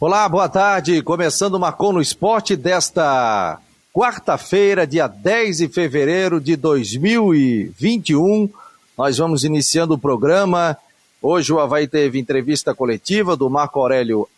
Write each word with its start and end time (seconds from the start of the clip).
Olá, 0.00 0.28
boa 0.28 0.48
tarde. 0.48 1.02
Começando 1.02 1.54
o 1.54 1.58
Marcou 1.58 1.92
no 1.92 2.00
Esporte 2.00 2.54
desta 2.54 3.58
quarta-feira, 3.92 4.86
dia 4.86 5.08
10 5.08 5.56
de 5.56 5.68
fevereiro 5.68 6.40
de 6.40 6.54
2021. 6.54 8.48
Nós 8.96 9.18
vamos 9.18 9.42
iniciando 9.42 9.94
o 9.94 9.98
programa. 9.98 10.76
Hoje 11.20 11.52
o 11.52 11.58
Havaí 11.58 11.88
teve 11.88 12.16
entrevista 12.16 12.72
coletiva 12.72 13.36
do 13.36 13.50
Marco 13.50 13.80
Aurélio 13.80 14.28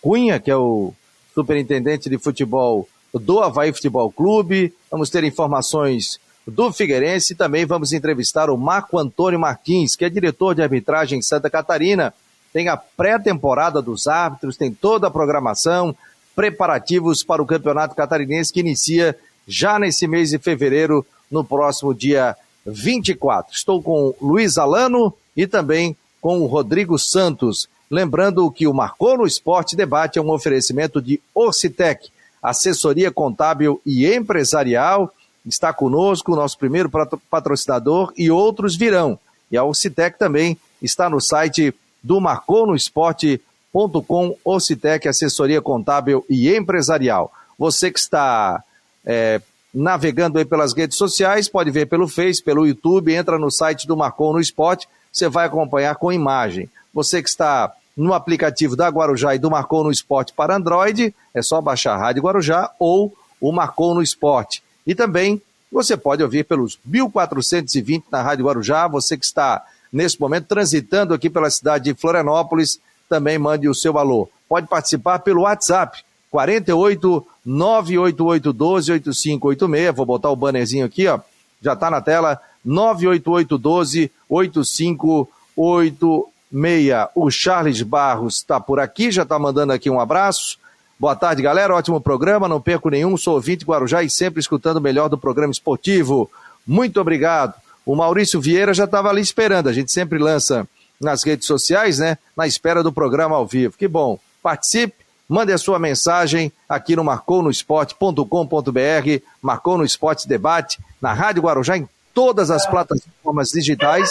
Cunha, 0.00 0.40
que 0.40 0.50
é 0.50 0.56
o 0.56 0.94
superintendente 1.34 2.08
de 2.08 2.16
futebol 2.16 2.88
do 3.12 3.40
Havaí 3.40 3.70
Futebol 3.70 4.10
Clube. 4.10 4.72
Vamos 4.90 5.10
ter 5.10 5.22
informações 5.24 6.18
do 6.46 6.72
Figueirense 6.72 7.34
e 7.34 7.36
também 7.36 7.66
vamos 7.66 7.92
entrevistar 7.92 8.48
o 8.48 8.56
Marco 8.56 8.98
Antônio 8.98 9.38
Martins, 9.38 9.94
que 9.94 10.06
é 10.06 10.08
diretor 10.08 10.54
de 10.54 10.62
arbitragem 10.62 11.18
em 11.18 11.22
Santa 11.22 11.50
Catarina 11.50 12.14
tem 12.52 12.68
a 12.68 12.76
pré-temporada 12.76 13.80
dos 13.80 14.06
árbitros, 14.06 14.56
tem 14.56 14.72
toda 14.72 15.06
a 15.06 15.10
programação, 15.10 15.96
preparativos 16.34 17.22
para 17.22 17.42
o 17.42 17.46
Campeonato 17.46 17.94
Catarinense 17.94 18.52
que 18.52 18.60
inicia 18.60 19.16
já 19.46 19.78
nesse 19.78 20.06
mês 20.06 20.30
de 20.30 20.38
fevereiro, 20.38 21.04
no 21.30 21.44
próximo 21.44 21.94
dia 21.94 22.36
24. 22.64 23.54
Estou 23.54 23.82
com 23.82 24.14
Luiz 24.20 24.58
Alano 24.58 25.12
e 25.36 25.46
também 25.46 25.96
com 26.20 26.40
o 26.40 26.46
Rodrigo 26.46 26.98
Santos. 26.98 27.68
Lembrando 27.90 28.50
que 28.50 28.66
o 28.66 28.74
Marcou 28.74 29.18
no 29.18 29.26
Esporte 29.26 29.76
Debate 29.76 30.18
é 30.18 30.22
um 30.22 30.30
oferecimento 30.30 31.00
de 31.00 31.20
Orcitec, 31.34 32.10
assessoria 32.42 33.10
contábil 33.10 33.80
e 33.84 34.06
empresarial. 34.06 35.12
Está 35.44 35.72
conosco 35.72 36.32
o 36.32 36.36
nosso 36.36 36.56
primeiro 36.56 36.90
patrocinador 37.30 38.12
e 38.16 38.30
outros 38.30 38.76
virão. 38.76 39.18
E 39.50 39.56
a 39.56 39.64
Orcitec 39.64 40.18
também 40.18 40.56
está 40.80 41.10
no 41.10 41.20
site 41.20 41.74
do 42.02 42.20
marconosport.com, 42.20 44.36
Ocitec, 44.44 45.08
assessoria 45.08 45.62
contábil 45.62 46.26
e 46.28 46.54
empresarial. 46.54 47.32
Você 47.58 47.90
que 47.90 47.98
está 47.98 48.62
é, 49.04 49.40
navegando 49.72 50.38
aí 50.38 50.44
pelas 50.44 50.74
redes 50.74 50.96
sociais, 50.96 51.48
pode 51.48 51.70
ver 51.70 51.86
pelo 51.86 52.08
Face, 52.08 52.42
pelo 52.42 52.66
YouTube, 52.66 53.14
entra 53.14 53.38
no 53.38 53.50
site 53.50 53.86
do 53.86 53.96
Marcon 53.96 54.32
no 54.32 54.40
Esporte, 54.40 54.88
você 55.12 55.28
vai 55.28 55.46
acompanhar 55.46 55.94
com 55.96 56.12
imagem. 56.12 56.68
Você 56.92 57.22
que 57.22 57.28
está 57.28 57.72
no 57.96 58.14
aplicativo 58.14 58.74
da 58.74 58.88
Guarujá 58.88 59.34
e 59.34 59.38
do 59.38 59.50
Marcon 59.50 59.84
no 59.84 59.90
Esporte 59.90 60.32
para 60.32 60.56
Android, 60.56 61.14
é 61.34 61.42
só 61.42 61.60
baixar 61.60 61.94
a 61.94 61.98
Rádio 61.98 62.22
Guarujá 62.22 62.70
ou 62.78 63.14
o 63.40 63.52
Marcon 63.52 63.94
no 63.94 64.02
Esporte. 64.02 64.62
E 64.86 64.94
também 64.94 65.40
você 65.70 65.96
pode 65.96 66.22
ouvir 66.22 66.44
pelos 66.44 66.78
1420 66.84 68.06
na 68.10 68.22
Rádio 68.22 68.46
Guarujá, 68.46 68.86
você 68.86 69.16
que 69.16 69.24
está 69.24 69.62
nesse 69.92 70.20
momento, 70.20 70.46
transitando 70.46 71.12
aqui 71.12 71.28
pela 71.28 71.50
cidade 71.50 71.84
de 71.84 72.00
Florianópolis, 72.00 72.80
também 73.08 73.38
mande 73.38 73.68
o 73.68 73.74
seu 73.74 73.98
alô. 73.98 74.28
Pode 74.48 74.66
participar 74.66 75.18
pelo 75.18 75.42
WhatsApp, 75.42 76.02
48 76.30 77.26
988 77.44 78.52
12 78.52 78.92
8586. 78.92 79.94
Vou 79.94 80.06
botar 80.06 80.30
o 80.30 80.36
bannerzinho 80.36 80.86
aqui, 80.86 81.06
ó. 81.06 81.20
Já 81.60 81.74
está 81.74 81.90
na 81.90 82.00
tela. 82.00 82.40
988 82.64 83.58
12 83.58 84.10
8586. 84.28 87.08
O 87.14 87.30
Charles 87.30 87.82
Barros 87.82 88.36
está 88.36 88.60
por 88.60 88.80
aqui, 88.80 89.10
já 89.10 89.24
está 89.24 89.38
mandando 89.38 89.72
aqui 89.72 89.90
um 89.90 90.00
abraço. 90.00 90.58
Boa 90.98 91.16
tarde, 91.16 91.42
galera. 91.42 91.74
Ótimo 91.74 92.00
programa. 92.00 92.48
Não 92.48 92.60
perco 92.60 92.88
nenhum. 92.88 93.16
Sou 93.16 93.34
ouvinte 93.34 93.64
Guarujá 93.64 94.02
e 94.02 94.10
sempre 94.10 94.40
escutando 94.40 94.76
o 94.76 94.80
melhor 94.80 95.08
do 95.08 95.18
programa 95.18 95.50
esportivo. 95.50 96.30
Muito 96.66 97.00
obrigado. 97.00 97.54
O 97.84 97.96
Maurício 97.96 98.40
Vieira 98.40 98.72
já 98.72 98.84
estava 98.84 99.08
ali 99.08 99.20
esperando. 99.20 99.68
A 99.68 99.72
gente 99.72 99.92
sempre 99.92 100.18
lança 100.18 100.66
nas 101.00 101.24
redes 101.24 101.46
sociais, 101.46 101.98
né? 101.98 102.16
Na 102.36 102.46
espera 102.46 102.82
do 102.82 102.92
programa 102.92 103.36
ao 103.36 103.46
vivo. 103.46 103.76
Que 103.76 103.88
bom. 103.88 104.18
Participe, 104.42 104.94
mande 105.28 105.52
a 105.52 105.58
sua 105.58 105.78
mensagem 105.78 106.52
aqui 106.68 106.94
no 106.94 107.04
marconosport.com.br, 107.04 109.22
Marcou 109.40 109.78
no 109.78 109.84
Esporte 109.84 110.28
Debate, 110.28 110.78
na 111.00 111.12
Rádio 111.12 111.42
Guarujá, 111.42 111.76
em 111.76 111.88
todas 112.14 112.50
as 112.50 112.66
plataformas 112.66 113.50
digitais. 113.50 114.10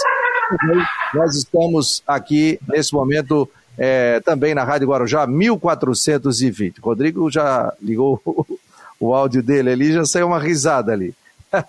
Nós 1.14 1.36
estamos 1.36 2.04
aqui 2.06 2.60
nesse 2.68 2.94
momento 2.94 3.50
é, 3.78 4.20
também 4.20 4.54
na 4.54 4.64
Rádio 4.64 4.90
Guarujá 4.90 5.26
1420. 5.26 6.80
O 6.80 6.84
Rodrigo 6.84 7.32
já 7.32 7.74
ligou 7.82 8.22
o, 9.00 9.14
áudio 9.14 9.42
dele 9.42 9.72
ali, 9.72 9.94
já 9.94 10.06
saiu 10.06 10.28
uma 10.28 10.40
risada 10.40 10.92
ali. 10.92 11.14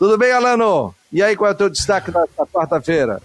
Tudo 0.00 0.16
bem, 0.16 0.32
Alano? 0.32 0.94
E 1.12 1.22
aí, 1.22 1.36
qual 1.36 1.50
é 1.50 1.52
o 1.52 1.56
teu 1.56 1.68
destaque 1.68 2.10
nesta 2.10 2.46
quarta-feira? 2.46 3.20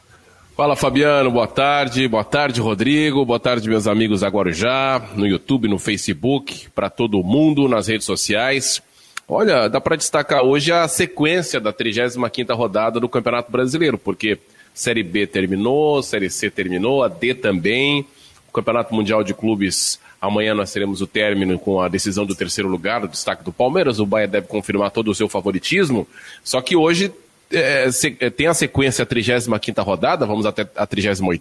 Fala 0.57 0.75
Fabiano, 0.75 1.31
boa 1.31 1.47
tarde, 1.47 2.05
boa 2.05 2.23
tarde 2.25 2.59
Rodrigo, 2.59 3.25
boa 3.25 3.39
tarde 3.39 3.69
meus 3.69 3.87
amigos 3.87 4.19
da 4.19 4.27
Guarujá, 4.27 5.01
no 5.15 5.25
YouTube, 5.25 5.69
no 5.69 5.79
Facebook, 5.79 6.69
para 6.75 6.89
todo 6.89 7.23
mundo, 7.23 7.69
nas 7.69 7.87
redes 7.87 8.05
sociais. 8.05 8.81
Olha, 9.25 9.69
dá 9.69 9.79
para 9.79 9.95
destacar 9.95 10.43
hoje 10.43 10.73
a 10.73 10.85
sequência 10.89 11.61
da 11.61 11.71
35ª 11.71 12.53
rodada 12.53 12.99
do 12.99 13.07
Campeonato 13.07 13.49
Brasileiro, 13.49 13.97
porque 13.97 14.37
Série 14.73 15.01
B 15.01 15.25
terminou, 15.25 16.03
Série 16.03 16.29
C 16.29 16.49
terminou, 16.49 17.05
a 17.05 17.07
D 17.07 17.33
também, 17.33 18.05
o 18.49 18.51
Campeonato 18.51 18.93
Mundial 18.93 19.23
de 19.23 19.33
Clubes, 19.33 19.97
amanhã 20.25 20.53
nós 20.53 20.71
teremos 20.71 21.01
o 21.01 21.07
término 21.07 21.57
com 21.57 21.81
a 21.81 21.87
decisão 21.87 22.25
do 22.25 22.35
terceiro 22.35 22.69
lugar, 22.69 23.03
o 23.03 23.07
destaque 23.07 23.43
do 23.43 23.51
Palmeiras, 23.51 23.99
o 23.99 24.05
Bahia 24.05 24.27
deve 24.27 24.47
confirmar 24.47 24.91
todo 24.91 25.09
o 25.09 25.15
seu 25.15 25.29
favoritismo, 25.29 26.07
só 26.43 26.61
que 26.61 26.75
hoje 26.75 27.11
é, 27.51 27.89
é, 28.19 28.29
tem 28.29 28.47
a 28.47 28.53
sequência 28.53 29.03
a 29.03 29.05
35 29.05 29.81
rodada, 29.81 30.25
vamos 30.25 30.45
até 30.45 30.67
a 30.75 30.85
38 30.85 31.31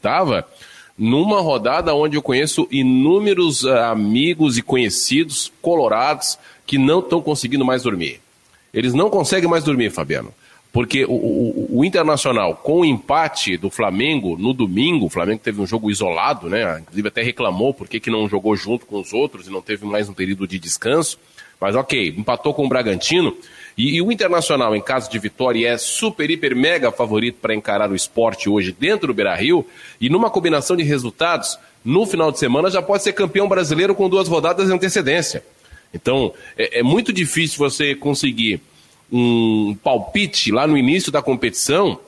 numa 0.97 1.41
rodada 1.41 1.95
onde 1.95 2.17
eu 2.17 2.23
conheço 2.23 2.69
inúmeros 2.71 3.65
uh, 3.65 3.77
amigos 3.79 4.57
e 4.57 4.63
conhecidos 4.63 5.51
colorados 5.61 6.39
que 6.67 6.79
não 6.79 7.01
estão 7.01 7.21
conseguindo 7.21 7.65
mais 7.65 7.83
dormir. 7.83 8.21
Eles 8.73 8.95
não 8.95 9.11
conseguem 9.11 9.49
mais 9.49 9.65
dormir, 9.65 9.91
Fabiano. 9.91 10.33
Porque 10.75 11.05
o, 11.05 11.13
o, 11.13 11.79
o, 11.79 11.85
Internacional, 11.85 12.57
com 12.57 12.81
o 12.81 12.85
empate 12.85 13.57
do 13.57 13.71
Flamengo 13.71 14.37
no 14.37 14.53
domingo, 14.53 15.07
o 15.07 15.09
Flamengo 15.09 15.41
teve 15.41 15.61
um 15.61 15.67
jogo 15.67 15.89
isolado, 15.89 16.49
né? 16.49 16.81
Inclusive 16.81 17.07
até 17.07 17.23
reclamou 17.23 17.73
porque 17.73 18.01
que 18.01 18.11
não 18.11 18.29
jogou 18.29 18.57
junto 18.57 18.85
com 18.85 18.99
os 19.01 19.13
outros 19.13 19.47
e 19.47 19.53
não 19.53 19.63
teve 19.63 19.87
mais 19.87 20.09
um 20.09 20.13
período 20.13 20.49
de 20.49 20.59
descanso. 20.59 21.17
Mas 21.61 21.77
ok, 21.77 22.13
empatou 22.19 22.53
com 22.53 22.67
o 22.67 22.69
Bragantino. 22.69 23.37
E, 23.79 23.95
e, 23.95 24.03
o 24.03 24.11
Internacional, 24.11 24.75
em 24.75 24.81
caso 24.81 25.09
de 25.09 25.17
vitória, 25.17 25.69
é 25.69 25.79
super, 25.79 26.29
hiper, 26.29 26.57
mega 26.57 26.91
favorito 26.91 27.37
para 27.41 27.55
encarar 27.55 27.89
o 27.89 27.95
esporte 27.95 28.49
hoje 28.49 28.75
dentro 28.77 29.07
do 29.07 29.15
Beira 29.15 29.37
Rio. 29.37 29.65
E 30.01 30.09
numa 30.11 30.29
combinação 30.29 30.77
de 30.77 30.83
resultados, 30.83 31.57
no 31.85 32.05
final 32.05 32.33
de 32.33 32.41
semana 32.41 32.69
já 32.69 32.83
pode 32.83 33.05
ser 33.05 33.13
campeão 33.13 33.47
brasileiro 33.47 33.95
com 33.95 34.09
duas 34.09 34.27
rodadas 34.27 34.67
de 34.67 34.73
antecedência. 34.73 35.45
Então, 35.95 36.35
é, 36.59 36.81
é 36.81 36.83
muito 36.83 37.13
difícil 37.13 37.59
você 37.59 37.95
conseguir 37.95 38.61
um 39.17 39.77
palpite 39.77 40.51
lá 40.51 40.67
no 40.67 40.77
início 40.77 41.13
da 41.13 41.23
competição, 41.23 42.01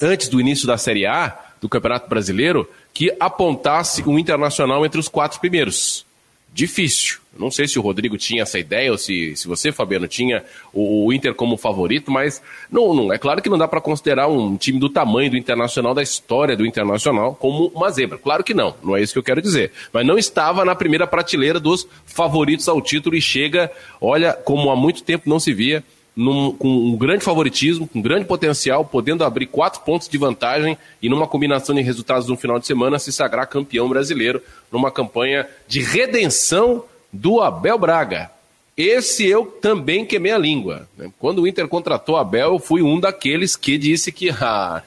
antes 0.00 0.26
do 0.26 0.40
início 0.40 0.66
da 0.66 0.76
Série 0.76 1.06
A, 1.06 1.38
do 1.60 1.68
Campeonato 1.68 2.08
Brasileiro, 2.08 2.68
que 2.92 3.14
apontasse 3.20 4.02
o 4.04 4.18
Internacional 4.18 4.84
entre 4.84 4.98
os 4.98 5.06
quatro 5.06 5.38
primeiros 5.38 6.04
difícil. 6.52 7.20
Não 7.38 7.50
sei 7.50 7.66
se 7.66 7.78
o 7.78 7.82
Rodrigo 7.82 8.18
tinha 8.18 8.42
essa 8.42 8.58
ideia 8.58 8.90
ou 8.90 8.98
se, 8.98 9.34
se 9.36 9.46
você, 9.48 9.72
Fabiano, 9.72 10.06
tinha 10.06 10.44
o, 10.72 11.06
o 11.06 11.12
Inter 11.12 11.32
como 11.32 11.56
favorito, 11.56 12.10
mas 12.10 12.42
não, 12.70 12.92
não 12.92 13.12
é 13.12 13.16
claro 13.16 13.40
que 13.40 13.48
não 13.48 13.56
dá 13.56 13.66
para 13.66 13.80
considerar 13.80 14.26
um 14.26 14.56
time 14.56 14.78
do 14.78 14.90
tamanho 14.90 15.30
do 15.30 15.36
Internacional, 15.36 15.94
da 15.94 16.02
história 16.02 16.56
do 16.56 16.66
Internacional, 16.66 17.36
como 17.36 17.68
uma 17.68 17.90
zebra. 17.90 18.18
Claro 18.18 18.44
que 18.44 18.52
não, 18.52 18.74
não 18.82 18.96
é 18.96 19.00
isso 19.00 19.12
que 19.12 19.18
eu 19.18 19.22
quero 19.22 19.40
dizer. 19.40 19.72
Mas 19.92 20.04
não 20.04 20.18
estava 20.18 20.64
na 20.64 20.74
primeira 20.74 21.06
prateleira 21.06 21.58
dos 21.58 21.86
favoritos 22.04 22.68
ao 22.68 22.82
título 22.82 23.16
e 23.16 23.22
chega, 23.22 23.70
olha, 24.00 24.34
como 24.34 24.70
há 24.70 24.76
muito 24.76 25.02
tempo 25.02 25.30
não 25.30 25.40
se 25.40 25.54
via, 25.54 25.82
num, 26.14 26.52
com 26.52 26.68
um 26.68 26.96
grande 26.96 27.24
favoritismo, 27.24 27.88
com 27.88 28.00
grande 28.00 28.26
potencial, 28.26 28.84
podendo 28.84 29.24
abrir 29.24 29.46
quatro 29.46 29.80
pontos 29.80 30.08
de 30.08 30.18
vantagem 30.18 30.76
e 31.00 31.08
numa 31.08 31.26
combinação 31.26 31.74
de 31.74 31.80
resultados 31.80 32.28
no 32.28 32.36
final 32.36 32.58
de 32.58 32.66
semana 32.66 32.98
se 32.98 33.12
sagrar 33.12 33.46
campeão 33.46 33.88
brasileiro 33.88 34.42
numa 34.70 34.90
campanha 34.90 35.48
de 35.66 35.80
redenção 35.80 36.84
do 37.12 37.40
Abel 37.40 37.78
Braga. 37.78 38.30
Esse 38.74 39.26
eu 39.26 39.44
também 39.44 40.04
queimei 40.04 40.32
a 40.32 40.38
língua. 40.38 40.88
Né? 40.96 41.10
Quando 41.18 41.42
o 41.42 41.46
Inter 41.46 41.68
contratou 41.68 42.16
Abel, 42.16 42.54
eu 42.54 42.58
fui 42.58 42.82
um 42.82 42.98
daqueles 42.98 43.54
que 43.54 43.76
disse 43.76 44.10
que 44.10 44.30
ah, 44.40 44.82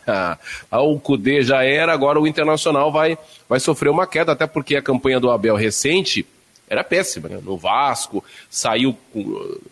ah, 0.71 0.81
o 0.81 1.00
Cudê 1.00 1.44
já 1.44 1.63
era, 1.63 1.94
agora 1.94 2.19
o 2.19 2.27
Internacional 2.27 2.91
vai, 2.91 3.17
vai 3.47 3.59
sofrer 3.59 3.89
uma 3.89 4.07
queda, 4.07 4.31
até 4.31 4.47
porque 4.47 4.75
a 4.75 4.81
campanha 4.81 5.19
do 5.19 5.29
Abel 5.29 5.55
recente 5.55 6.25
era 6.69 6.83
péssima. 6.83 7.29
Né? 7.29 7.39
No 7.44 7.57
Vasco, 7.57 8.23
saiu 8.50 8.97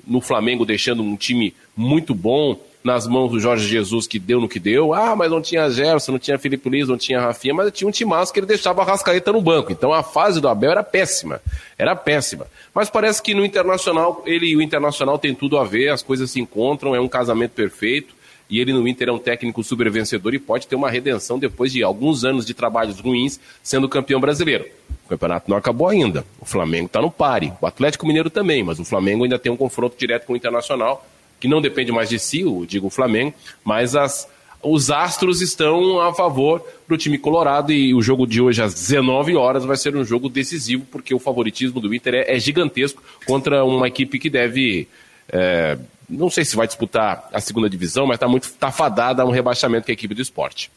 no 0.05 0.21
Flamengo 0.21 0.65
deixando 0.65 1.03
um 1.03 1.15
time 1.15 1.53
muito 1.75 2.13
bom 2.13 2.59
nas 2.83 3.07
mãos 3.07 3.31
do 3.31 3.39
Jorge 3.39 3.67
Jesus, 3.67 4.05
que 4.05 4.19
deu 4.19 4.41
no 4.41 4.49
que 4.49 4.59
deu. 4.59 4.93
Ah, 4.93 5.15
mas 5.15 5.31
não 5.31 5.41
tinha 5.41 5.69
Gerson, 5.69 6.11
não 6.11 6.19
tinha 6.19 6.37
Felipe 6.37 6.67
Luiz, 6.67 6.87
não 6.87 6.97
tinha 6.97 7.21
Rafinha, 7.21 7.53
mas 7.53 7.71
tinha 7.71 7.87
um 7.87 7.91
timaço 7.91 8.33
que 8.33 8.39
ele 8.39 8.45
deixava 8.45 8.81
a 8.81 8.85
Rascaeta 8.85 9.31
no 9.31 9.41
banco. 9.41 9.71
Então 9.71 9.93
a 9.93 10.03
fase 10.03 10.41
do 10.41 10.49
Abel 10.49 10.71
era 10.71 10.83
péssima. 10.83 11.41
Era 11.77 11.95
péssima. 11.95 12.45
Mas 12.73 12.89
parece 12.89 13.21
que 13.21 13.33
no 13.33 13.45
Internacional, 13.45 14.21
ele 14.25 14.47
e 14.47 14.57
o 14.57 14.61
Internacional 14.61 15.17
tem 15.17 15.33
tudo 15.33 15.57
a 15.57 15.63
ver, 15.63 15.89
as 15.89 16.03
coisas 16.03 16.29
se 16.29 16.41
encontram, 16.41 16.93
é 16.93 16.99
um 16.99 17.07
casamento 17.07 17.51
perfeito. 17.51 18.13
E 18.53 18.59
ele 18.59 18.71
no 18.71 18.87
Inter 18.87 19.09
é 19.09 19.11
um 19.11 19.17
técnico 19.17 19.63
super 19.63 19.89
vencedor 19.89 20.31
e 20.35 20.37
pode 20.37 20.67
ter 20.67 20.75
uma 20.75 20.87
redenção 20.87 21.39
depois 21.39 21.71
de 21.71 21.81
alguns 21.81 22.23
anos 22.23 22.45
de 22.45 22.53
trabalhos 22.53 22.99
ruins 22.99 23.39
sendo 23.63 23.89
campeão 23.89 24.19
brasileiro. 24.19 24.67
O 25.07 25.09
campeonato 25.09 25.49
não 25.49 25.57
acabou 25.57 25.87
ainda. 25.87 26.23
O 26.39 26.45
Flamengo 26.45 26.85
está 26.85 27.01
no 27.01 27.09
pare. 27.09 27.51
O 27.59 27.65
Atlético 27.65 28.05
Mineiro 28.05 28.29
também, 28.29 28.61
mas 28.61 28.77
o 28.77 28.85
Flamengo 28.85 29.23
ainda 29.23 29.39
tem 29.39 29.51
um 29.51 29.57
confronto 29.57 29.97
direto 29.97 30.27
com 30.27 30.33
o 30.33 30.35
Internacional, 30.35 31.03
que 31.39 31.47
não 31.47 31.59
depende 31.59 31.91
mais 31.91 32.09
de 32.09 32.19
si, 32.19 32.45
o 32.45 32.63
digo 32.63 32.85
o 32.85 32.91
Flamengo, 32.91 33.33
mas 33.65 33.95
as, 33.95 34.29
os 34.61 34.91
astros 34.91 35.41
estão 35.41 35.99
a 35.99 36.13
favor 36.13 36.63
do 36.87 36.95
time 36.95 37.17
colorado 37.17 37.71
e 37.71 37.91
o 37.95 38.03
jogo 38.03 38.27
de 38.27 38.39
hoje 38.39 38.61
às 38.61 38.75
19 38.75 39.35
horas 39.35 39.65
vai 39.65 39.77
ser 39.77 39.95
um 39.95 40.05
jogo 40.05 40.29
decisivo 40.29 40.85
porque 40.91 41.11
o 41.11 41.17
favoritismo 41.17 41.81
do 41.81 41.91
Inter 41.91 42.13
é, 42.13 42.35
é 42.35 42.39
gigantesco 42.39 43.01
contra 43.25 43.65
uma 43.65 43.87
equipe 43.87 44.19
que 44.19 44.29
deve 44.29 44.87
é, 45.27 45.75
não 46.09 46.29
sei 46.29 46.45
se 46.45 46.55
vai 46.55 46.67
disputar 46.67 47.27
a 47.33 47.39
segunda 47.39 47.69
divisão, 47.69 48.05
mas 48.05 48.15
está 48.15 48.27
muito 48.27 48.51
tá 48.53 48.71
fadada 48.71 49.21
a 49.21 49.25
um 49.25 49.31
rebaixamento 49.31 49.85
com 49.85 49.91
a 49.91 49.93
equipe 49.93 50.13
do 50.13 50.21
esporte. 50.21 50.71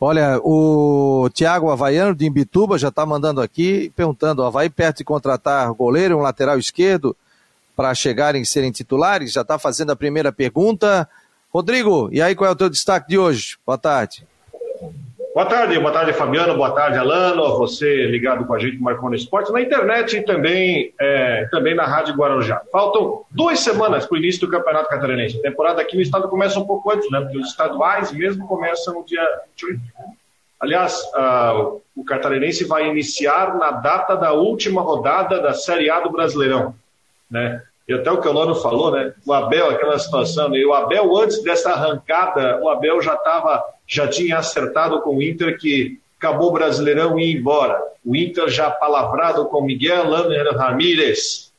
Olha, 0.00 0.38
o 0.44 1.28
Thiago 1.34 1.70
Havaiano 1.70 2.14
de 2.14 2.24
Imbituba 2.24 2.78
já 2.78 2.88
está 2.88 3.04
mandando 3.04 3.40
aqui, 3.40 3.92
perguntando: 3.96 4.44
Havaí 4.44 4.70
perto 4.70 4.98
de 4.98 5.04
contratar 5.04 5.72
goleiro, 5.72 6.18
um 6.18 6.22
lateral 6.22 6.58
esquerdo, 6.58 7.16
para 7.74 7.94
chegarem 7.94 8.42
e 8.42 8.46
serem 8.46 8.70
titulares? 8.70 9.32
Já 9.32 9.42
está 9.42 9.58
fazendo 9.58 9.90
a 9.90 9.96
primeira 9.96 10.32
pergunta. 10.32 11.08
Rodrigo, 11.52 12.08
e 12.12 12.22
aí 12.22 12.34
qual 12.34 12.48
é 12.48 12.52
o 12.52 12.56
teu 12.56 12.68
destaque 12.68 13.08
de 13.08 13.18
hoje? 13.18 13.56
Boa 13.66 13.78
tarde. 13.78 14.24
Boa 15.38 15.46
tarde, 15.46 15.78
boa 15.78 15.92
tarde, 15.92 16.12
Fabiano, 16.12 16.56
boa 16.56 16.72
tarde, 16.72 16.98
Alano, 16.98 17.56
você 17.58 18.06
ligado 18.06 18.44
com 18.44 18.54
a 18.54 18.58
gente 18.58 18.76
no 18.76 18.82
Marconi 18.82 19.14
Esporte, 19.14 19.52
na 19.52 19.60
internet 19.60 20.16
e 20.16 20.22
também, 20.24 20.92
é, 20.98 21.44
também 21.44 21.76
na 21.76 21.86
Rádio 21.86 22.16
Guarujá. 22.16 22.60
Faltam 22.72 23.24
duas 23.30 23.60
semanas 23.60 24.04
para 24.04 24.16
o 24.16 24.18
início 24.18 24.40
do 24.40 24.50
Campeonato 24.50 24.88
Catarinense. 24.88 25.38
A 25.38 25.42
temporada 25.42 25.80
aqui 25.80 25.94
no 25.94 26.02
estado 26.02 26.28
começa 26.28 26.58
um 26.58 26.66
pouco 26.66 26.90
antes, 26.90 27.08
né? 27.12 27.20
Porque 27.20 27.38
os 27.38 27.50
estaduais 27.50 28.10
mesmo 28.10 28.48
começam 28.48 28.94
no 28.94 29.06
dia 29.06 29.22
28. 29.60 29.80
Aliás, 30.58 31.00
o 31.94 32.04
Catarinense 32.04 32.64
vai 32.64 32.88
iniciar 32.88 33.56
na 33.56 33.70
data 33.70 34.16
da 34.16 34.32
última 34.32 34.82
rodada 34.82 35.40
da 35.40 35.54
Série 35.54 35.88
A 35.88 36.00
do 36.00 36.10
Brasileirão, 36.10 36.74
né? 37.30 37.62
E 37.88 37.94
até 37.94 38.10
o 38.10 38.20
que 38.20 38.28
o 38.28 38.32
Lano 38.32 38.54
falou, 38.54 38.92
né? 38.92 39.14
O 39.24 39.32
Abel, 39.32 39.70
aquela 39.70 39.98
situação, 39.98 40.50
né? 40.50 40.58
e 40.58 40.66
o 40.66 40.74
Abel, 40.74 41.16
antes 41.16 41.42
dessa 41.42 41.70
arrancada, 41.70 42.60
o 42.62 42.68
Abel 42.68 43.00
já 43.00 43.14
estava, 43.14 43.64
já 43.86 44.06
tinha 44.06 44.36
acertado 44.36 45.00
com 45.00 45.16
o 45.16 45.22
Inter 45.22 45.58
que 45.58 45.98
acabou 46.18 46.48
o 46.48 46.52
Brasileirão 46.52 47.18
e 47.18 47.24
ia 47.24 47.38
embora. 47.38 47.80
O 48.04 48.14
Inter 48.14 48.48
já 48.48 48.70
palavrado 48.70 49.46
com 49.46 49.62
Miguel 49.62 50.06
Lander 50.06 50.54
Ramírez. 50.54 51.50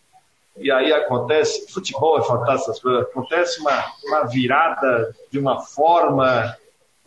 E 0.56 0.70
aí 0.70 0.94
acontece, 0.94 1.72
futebol 1.72 2.20
é 2.20 2.22
fantástico, 2.22 2.90
acontece 2.90 3.60
uma, 3.62 3.86
uma 4.06 4.24
virada 4.26 5.16
de 5.32 5.40
uma 5.40 5.62
forma 5.62 6.56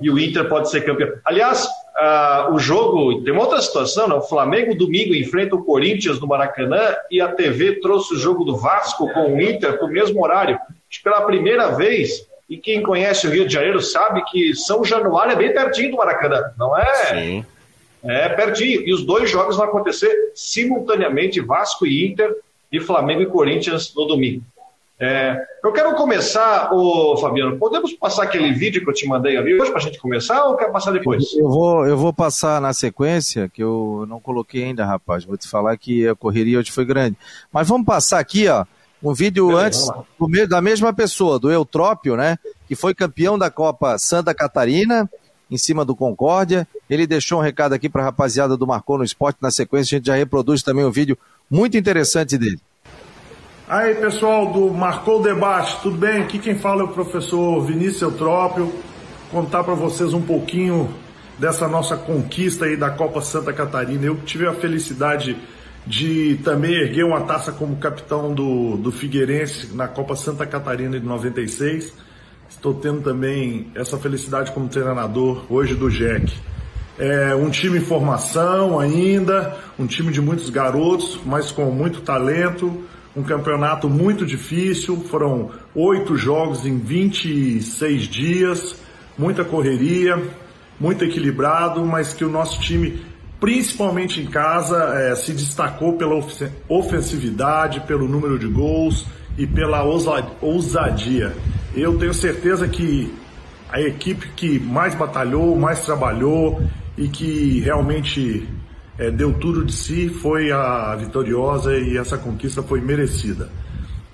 e 0.00 0.10
o 0.10 0.18
Inter 0.18 0.48
pode 0.48 0.68
ser 0.68 0.80
campeão. 0.80 1.12
Aliás, 1.24 1.68
uh, 1.96 2.52
o 2.54 2.58
jogo, 2.58 3.22
tem 3.22 3.32
uma 3.32 3.42
outra 3.42 3.60
situação, 3.60 4.08
né? 4.08 4.14
o 4.14 4.22
Flamengo 4.22 4.74
domingo 4.74 5.14
enfrenta 5.14 5.54
o 5.54 5.64
Corinthians 5.64 6.20
no 6.20 6.26
Maracanã 6.26 6.94
e 7.10 7.20
a 7.20 7.28
TV 7.28 7.80
trouxe 7.80 8.14
o 8.14 8.18
jogo 8.18 8.44
do 8.44 8.56
Vasco 8.56 9.12
com 9.12 9.34
o 9.34 9.40
Inter 9.40 9.78
para 9.78 9.86
o 9.86 9.90
mesmo 9.90 10.22
horário. 10.22 10.58
Pela 11.02 11.22
primeira 11.22 11.68
vez, 11.68 12.26
e 12.48 12.56
quem 12.56 12.82
conhece 12.82 13.26
o 13.26 13.30
Rio 13.30 13.46
de 13.46 13.52
Janeiro 13.54 13.80
sabe 13.80 14.22
que 14.30 14.54
São 14.54 14.84
Januário 14.84 15.32
é 15.32 15.36
bem 15.36 15.52
pertinho 15.52 15.92
do 15.92 15.96
Maracanã, 15.96 16.52
não 16.58 16.76
é? 16.76 16.94
Sim. 17.06 17.46
É 18.04 18.28
pertinho. 18.28 18.82
E 18.86 18.92
os 18.92 19.04
dois 19.04 19.30
jogos 19.30 19.56
vão 19.56 19.66
acontecer 19.66 20.32
simultaneamente, 20.34 21.40
Vasco 21.40 21.86
e 21.86 22.06
Inter, 22.06 22.34
e 22.70 22.80
Flamengo 22.80 23.22
e 23.22 23.26
Corinthians 23.26 23.94
no 23.94 24.06
domingo. 24.06 24.42
É, 25.00 25.36
eu 25.64 25.72
quero 25.72 25.94
começar, 25.96 26.72
ô 26.72 27.16
Fabiano, 27.16 27.58
podemos 27.58 27.92
passar 27.92 28.22
aquele 28.22 28.52
vídeo 28.52 28.84
que 28.84 28.88
eu 28.88 28.94
te 28.94 29.06
mandei 29.06 29.36
ali 29.36 29.52
hoje 29.54 29.70
para 29.70 29.80
a 29.80 29.82
gente 29.82 29.98
começar 29.98 30.44
ou 30.44 30.56
quer 30.56 30.70
passar 30.70 30.92
depois? 30.92 31.24
Eu 31.34 31.48
vou, 31.48 31.86
eu 31.86 31.96
vou 31.96 32.12
passar 32.12 32.60
na 32.60 32.72
sequência, 32.72 33.48
que 33.48 33.62
eu 33.62 34.04
não 34.08 34.20
coloquei 34.20 34.64
ainda, 34.64 34.84
rapaz. 34.84 35.24
Vou 35.24 35.36
te 35.36 35.48
falar 35.48 35.76
que 35.76 36.06
a 36.06 36.14
correria 36.14 36.58
hoje 36.58 36.70
foi 36.70 36.84
grande. 36.84 37.16
Mas 37.52 37.66
vamos 37.66 37.84
passar 37.84 38.20
aqui, 38.20 38.46
ó, 38.46 38.64
um 39.02 39.12
vídeo 39.12 39.48
Beleza, 39.48 39.92
antes 40.20 40.48
da 40.48 40.60
mesma 40.60 40.92
pessoa, 40.92 41.38
do 41.38 41.50
Eutrópio, 41.50 42.16
né? 42.16 42.38
Que 42.68 42.76
foi 42.76 42.94
campeão 42.94 43.36
da 43.36 43.50
Copa 43.50 43.98
Santa 43.98 44.32
Catarina, 44.32 45.10
em 45.50 45.58
cima 45.58 45.84
do 45.84 45.96
Concórdia. 45.96 46.66
Ele 46.88 47.06
deixou 47.06 47.40
um 47.40 47.42
recado 47.42 47.72
aqui 47.72 47.88
para 47.88 48.02
a 48.02 48.04
rapaziada 48.04 48.56
do 48.56 48.66
Marcou 48.66 48.98
no 48.98 49.04
Esporte. 49.04 49.38
Na 49.42 49.50
sequência, 49.50 49.96
a 49.96 49.98
gente 49.98 50.06
já 50.06 50.14
reproduz 50.14 50.62
também 50.62 50.84
um 50.84 50.90
vídeo 50.92 51.18
muito 51.50 51.76
interessante 51.76 52.38
dele. 52.38 52.60
Aí 53.72 53.94
pessoal 53.94 54.52
do 54.52 54.70
Marcou 54.70 55.18
o 55.18 55.22
Debate, 55.22 55.80
tudo 55.80 55.96
bem? 55.96 56.20
Aqui 56.20 56.38
quem 56.38 56.58
fala 56.58 56.82
é 56.82 56.84
o 56.84 56.88
professor 56.88 57.58
Vinícius 57.64 58.02
Eutrópio. 58.02 58.70
Contar 59.30 59.64
para 59.64 59.72
vocês 59.72 60.12
um 60.12 60.20
pouquinho 60.20 60.94
dessa 61.38 61.66
nossa 61.66 61.96
conquista 61.96 62.66
aí 62.66 62.76
da 62.76 62.90
Copa 62.90 63.22
Santa 63.22 63.50
Catarina. 63.50 64.04
Eu 64.04 64.16
tive 64.26 64.46
a 64.46 64.52
felicidade 64.52 65.38
de 65.86 66.38
também 66.44 66.74
erguer 66.74 67.06
uma 67.06 67.22
taça 67.22 67.50
como 67.50 67.76
capitão 67.76 68.34
do, 68.34 68.76
do 68.76 68.92
Figueirense 68.92 69.74
na 69.74 69.88
Copa 69.88 70.16
Santa 70.16 70.44
Catarina 70.44 71.00
de 71.00 71.06
96. 71.06 71.94
Estou 72.50 72.74
tendo 72.74 73.00
também 73.00 73.68
essa 73.74 73.96
felicidade 73.96 74.52
como 74.52 74.68
treinador 74.68 75.46
hoje 75.48 75.74
do 75.74 75.88
JEC. 75.88 76.30
É 76.98 77.34
um 77.34 77.48
time 77.48 77.78
em 77.78 77.80
formação 77.80 78.78
ainda, 78.78 79.56
um 79.78 79.86
time 79.86 80.12
de 80.12 80.20
muitos 80.20 80.50
garotos, 80.50 81.18
mas 81.24 81.50
com 81.50 81.64
muito 81.70 82.02
talento 82.02 82.84
um 83.16 83.22
campeonato 83.22 83.88
muito 83.88 84.24
difícil, 84.24 84.96
foram 85.10 85.50
oito 85.74 86.16
jogos 86.16 86.64
em 86.64 86.78
26 86.78 88.02
dias, 88.08 88.76
muita 89.18 89.44
correria, 89.44 90.20
muito 90.80 91.04
equilibrado, 91.04 91.84
mas 91.84 92.12
que 92.12 92.24
o 92.24 92.30
nosso 92.30 92.60
time, 92.60 93.04
principalmente 93.38 94.20
em 94.20 94.26
casa, 94.26 94.76
é, 94.94 95.14
se 95.14 95.32
destacou 95.32 95.94
pela 95.94 96.14
ofensividade, 96.68 97.80
pelo 97.80 98.08
número 98.08 98.38
de 98.38 98.46
gols 98.46 99.06
e 99.36 99.46
pela 99.46 99.82
ousadia. 100.40 101.34
Eu 101.74 101.98
tenho 101.98 102.14
certeza 102.14 102.66
que 102.66 103.12
a 103.70 103.80
equipe 103.80 104.28
que 104.36 104.58
mais 104.58 104.94
batalhou, 104.94 105.56
mais 105.56 105.84
trabalhou 105.84 106.62
e 106.96 107.08
que 107.08 107.60
realmente 107.60 108.46
é, 108.98 109.10
deu 109.10 109.32
tudo 109.34 109.64
de 109.64 109.72
si, 109.72 110.08
foi 110.08 110.52
a 110.52 110.94
vitoriosa 110.96 111.76
e 111.76 111.96
essa 111.96 112.18
conquista 112.18 112.62
foi 112.62 112.80
merecida. 112.80 113.50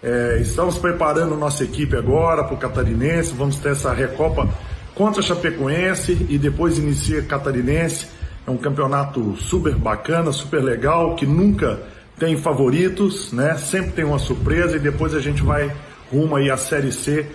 É, 0.03 0.39
estamos 0.41 0.79
preparando 0.79 1.37
nossa 1.37 1.65
equipe 1.65 1.97
agora 1.97 2.45
para 2.45 2.55
o 2.55 2.59
Catarinense, 2.59 3.35
vamos 3.35 3.57
ter 3.59 3.73
essa 3.73 3.93
Recopa 3.93 4.49
contra 4.95 5.21
a 5.21 5.25
Chapecoense 5.25 6.27
e 6.29 6.39
depois 6.39 6.79
inicia 6.79 7.23
Catarinense. 7.23 8.07
É 8.47 8.51
um 8.51 8.57
campeonato 8.57 9.37
super 9.37 9.75
bacana, 9.75 10.33
super 10.33 10.63
legal, 10.63 11.17
que 11.17 11.27
nunca 11.27 11.81
tem 12.19 12.37
favoritos, 12.37 13.33
né? 13.33 13.57
Sempre 13.59 13.93
tem 13.93 14.05
uma 14.05 14.19
surpresa 14.19 14.77
e 14.77 14.81
depois 14.81 15.15
a 15.15 15.21
gente 15.21 15.43
vai 15.43 15.71
rumo 16.11 16.35
aí 16.37 16.51
à 16.51 16.57
Série 16.57 16.91
C, 16.91 17.27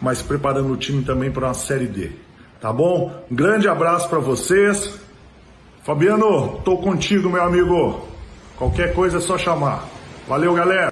mas 0.00 0.20
preparando 0.20 0.72
o 0.72 0.76
time 0.76 1.04
também 1.04 1.30
para 1.30 1.46
uma 1.46 1.54
Série 1.54 1.86
D. 1.86 2.10
Tá 2.60 2.72
bom? 2.72 3.24
Um 3.30 3.34
grande 3.34 3.68
abraço 3.68 4.08
para 4.08 4.18
vocês. 4.18 4.98
Fabiano, 5.86 6.60
tô 6.64 6.78
contigo, 6.78 7.30
meu 7.30 7.40
amigo. 7.40 8.08
Qualquer 8.56 8.92
coisa 8.92 9.18
é 9.18 9.20
só 9.20 9.38
chamar. 9.38 9.88
Valeu, 10.26 10.52
galera. 10.52 10.90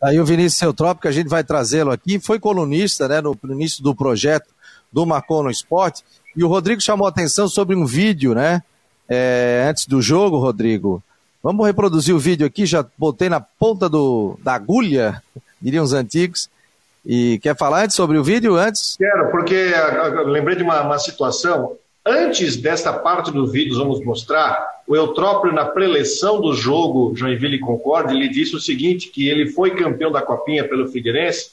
Aí 0.00 0.20
o 0.20 0.24
Vinícius 0.24 0.62
Eutrópico, 0.62 1.08
a 1.08 1.10
gente 1.10 1.28
vai 1.28 1.42
trazê-lo 1.42 1.90
aqui, 1.90 2.20
foi 2.20 2.38
colunista 2.38 3.08
né, 3.08 3.20
no, 3.20 3.36
no, 3.42 3.52
início 3.52 3.82
do 3.82 3.96
projeto 3.96 4.46
do 4.92 5.04
Marcou 5.04 5.42
no 5.42 5.50
Esporte, 5.50 6.04
e 6.36 6.44
o 6.44 6.46
Rodrigo 6.46 6.80
chamou 6.80 7.04
a 7.04 7.10
atenção 7.10 7.48
sobre 7.48 7.74
um 7.74 7.84
vídeo, 7.84 8.32
né? 8.32 8.62
É, 9.08 9.66
antes 9.68 9.86
do 9.86 10.00
jogo, 10.00 10.38
Rodrigo. 10.38 11.02
Vamos 11.42 11.66
reproduzir 11.66 12.14
o 12.14 12.20
vídeo 12.20 12.46
aqui, 12.46 12.64
já 12.64 12.86
botei 12.96 13.28
na 13.28 13.40
ponta 13.40 13.88
do, 13.88 14.38
da 14.40 14.54
agulha, 14.54 15.20
diriam 15.60 15.82
os 15.82 15.92
antigos. 15.92 16.48
E 17.04 17.40
quer 17.40 17.56
falar 17.56 17.82
antes 17.82 17.96
sobre 17.96 18.18
o 18.18 18.22
vídeo? 18.22 18.54
Antes? 18.54 18.94
Quero, 18.96 19.32
porque 19.32 19.54
eu 19.54 20.28
lembrei 20.28 20.54
de 20.54 20.62
uma, 20.62 20.80
uma 20.82 20.98
situação. 21.00 21.76
Antes 22.08 22.56
desta 22.56 22.92
parte 22.92 23.32
do 23.32 23.48
vídeo, 23.48 23.74
vamos 23.74 24.00
mostrar, 24.04 24.80
o 24.86 24.94
Eutrópio, 24.94 25.52
na 25.52 25.64
preleção 25.64 26.40
do 26.40 26.54
jogo 26.54 27.12
Joinville 27.16 27.56
e 27.56 27.60
Concorde, 27.60 28.14
ele 28.14 28.28
disse 28.28 28.54
o 28.54 28.60
seguinte, 28.60 29.08
que 29.08 29.28
ele 29.28 29.48
foi 29.48 29.74
campeão 29.74 30.12
da 30.12 30.22
Copinha 30.22 30.62
pelo 30.62 30.86
Figueirense, 30.86 31.50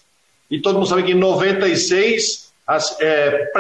e 0.52 0.60
todo 0.60 0.76
mundo 0.76 0.86
sabe 0.86 1.02
que 1.02 1.14
em 1.14 1.16
96, 1.16 2.54
as, 2.68 2.96
é, 3.02 3.52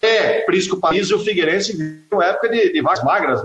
pré-Prisco 0.00 0.76
Paris 0.76 1.08
e 1.08 1.14
o 1.14 1.18
Figueirense 1.18 1.76
viram 1.76 2.04
uma 2.12 2.24
época 2.24 2.50
de, 2.50 2.72
de 2.72 2.80
vacas 2.80 3.02
magras, 3.02 3.42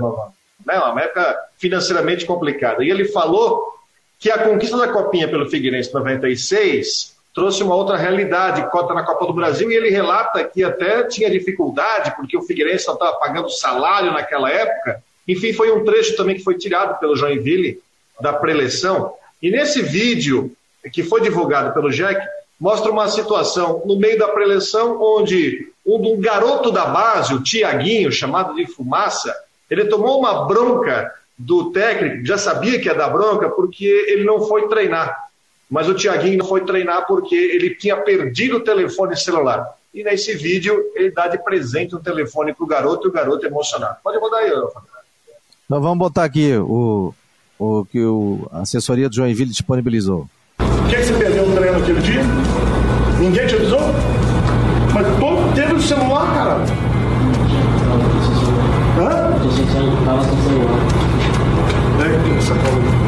né, 0.64 0.78
uma 0.78 1.02
época 1.02 1.36
financeiramente 1.58 2.28
complicada. 2.28 2.84
E 2.84 2.92
ele 2.92 3.06
falou 3.06 3.74
que 4.20 4.30
a 4.30 4.38
conquista 4.38 4.78
da 4.78 4.88
Copinha 4.88 5.28
pelo 5.28 5.50
Figueirense 5.50 5.90
em 5.90 5.94
96 5.94 7.16
trouxe 7.34 7.64
uma 7.64 7.76
outra 7.76 7.96
realidade, 7.96 8.70
cota 8.70 8.94
na 8.94 9.04
Copa 9.04 9.26
do 9.26 9.34
Brasil, 9.34 9.72
e 9.72 9.76
ele 9.76 9.90
relata 9.90 10.44
que 10.44 10.64
até 10.64 11.04
tinha 11.04 11.30
dificuldade, 11.30 12.14
porque 12.16 12.38
o 12.38 12.42
Figueirense 12.42 12.88
não 12.88 12.96
estava 12.96 13.18
pagando 13.18 13.50
salário 13.50 14.12
naquela 14.12 14.50
época. 14.50 15.02
Enfim, 15.28 15.54
foi 15.54 15.72
um 15.72 15.86
trecho 15.86 16.16
também 16.16 16.36
que 16.36 16.44
foi 16.44 16.58
tirado 16.58 17.00
pelo 17.00 17.16
Joinville 17.16 17.82
da 18.20 18.34
preleção. 18.34 19.14
E 19.42 19.50
nesse 19.50 19.82
vídeo 19.82 20.52
que 20.92 21.04
foi 21.04 21.22
divulgado 21.22 21.74
pelo 21.74 21.90
Jack, 21.92 22.22
mostra 22.60 22.92
uma 22.92 23.08
situação 23.08 23.82
no 23.86 23.98
meio 23.98 24.20
da 24.20 24.28
preleção 24.28 25.02
onde 25.02 25.72
um, 25.86 26.20
garoto 26.20 26.72
da 26.72 26.86
base, 26.86 27.34
o 27.34 27.42
Tiaguinho, 27.42 28.12
chamado 28.12 28.56
de 28.56 28.66
Fumaça, 28.68 29.36
ele 29.70 29.86
tomou 29.86 30.20
uma 30.20 30.46
bronca 30.46 31.12
do 31.38 31.72
técnico, 31.72 32.26
já 32.26 32.38
sabia 32.38 32.80
que 32.80 32.88
ia 32.88 32.94
dar 32.94 33.10
bronca, 33.10 33.50
porque 33.50 33.86
ele 33.86 34.24
não 34.24 34.42
foi 34.48 34.68
treinar. 34.68 35.31
Mas 35.72 35.88
o 35.88 35.94
Tiaguinho 35.94 36.40
não 36.40 36.46
foi 36.46 36.66
treinar 36.66 37.08
porque 37.08 37.34
ele 37.34 37.74
tinha 37.74 37.96
perdido 37.96 38.58
o 38.58 38.60
telefone 38.60 39.16
celular. 39.16 39.66
E 39.94 40.04
nesse 40.04 40.36
vídeo 40.36 40.78
ele 40.94 41.12
dá 41.12 41.30
de 41.30 41.42
presente 41.42 41.96
um 41.96 42.00
telefone 42.00 42.54
para 42.54 42.64
o 42.66 42.68
garoto 42.68 43.08
e 43.08 43.10
o 43.10 43.14
garoto 43.14 43.46
é 43.46 43.50
emocionado. 43.50 43.96
Pode 44.04 44.20
botar 44.20 44.40
aí, 44.40 44.50
Fábio. 44.50 44.90
Nós 45.70 45.82
vamos 45.82 45.98
botar 45.98 46.26
aqui 46.26 46.58
o, 46.58 47.14
o 47.58 47.86
que 47.86 48.04
o, 48.04 48.50
a 48.52 48.64
assessoria 48.64 49.08
do 49.08 49.16
Joinville 49.16 49.50
disponibilizou. 49.50 50.28
O 50.60 50.90
que, 50.90 50.98
você 50.98 51.14
perdeu 51.14 51.48
no 51.48 51.56
treino 51.56 51.78
aquele 51.78 52.02
dia? 52.02 52.22
Ninguém 53.18 53.48
te 53.48 53.56
avisou? 53.56 53.80
Mas 54.94 55.08
todo 55.20 55.56
teve 55.56 55.74
o 55.74 55.82
celular, 55.82 56.34
cara. 56.34 56.58
Hã? 59.00 59.42
Eu 59.42 59.52
sem 59.52 59.66
celular, 59.68 60.04
tava 60.04 60.24
sem 60.26 60.42
celular. 60.42 60.80
É, 62.04 62.38
essa 62.38 62.54
coisa. 62.56 63.01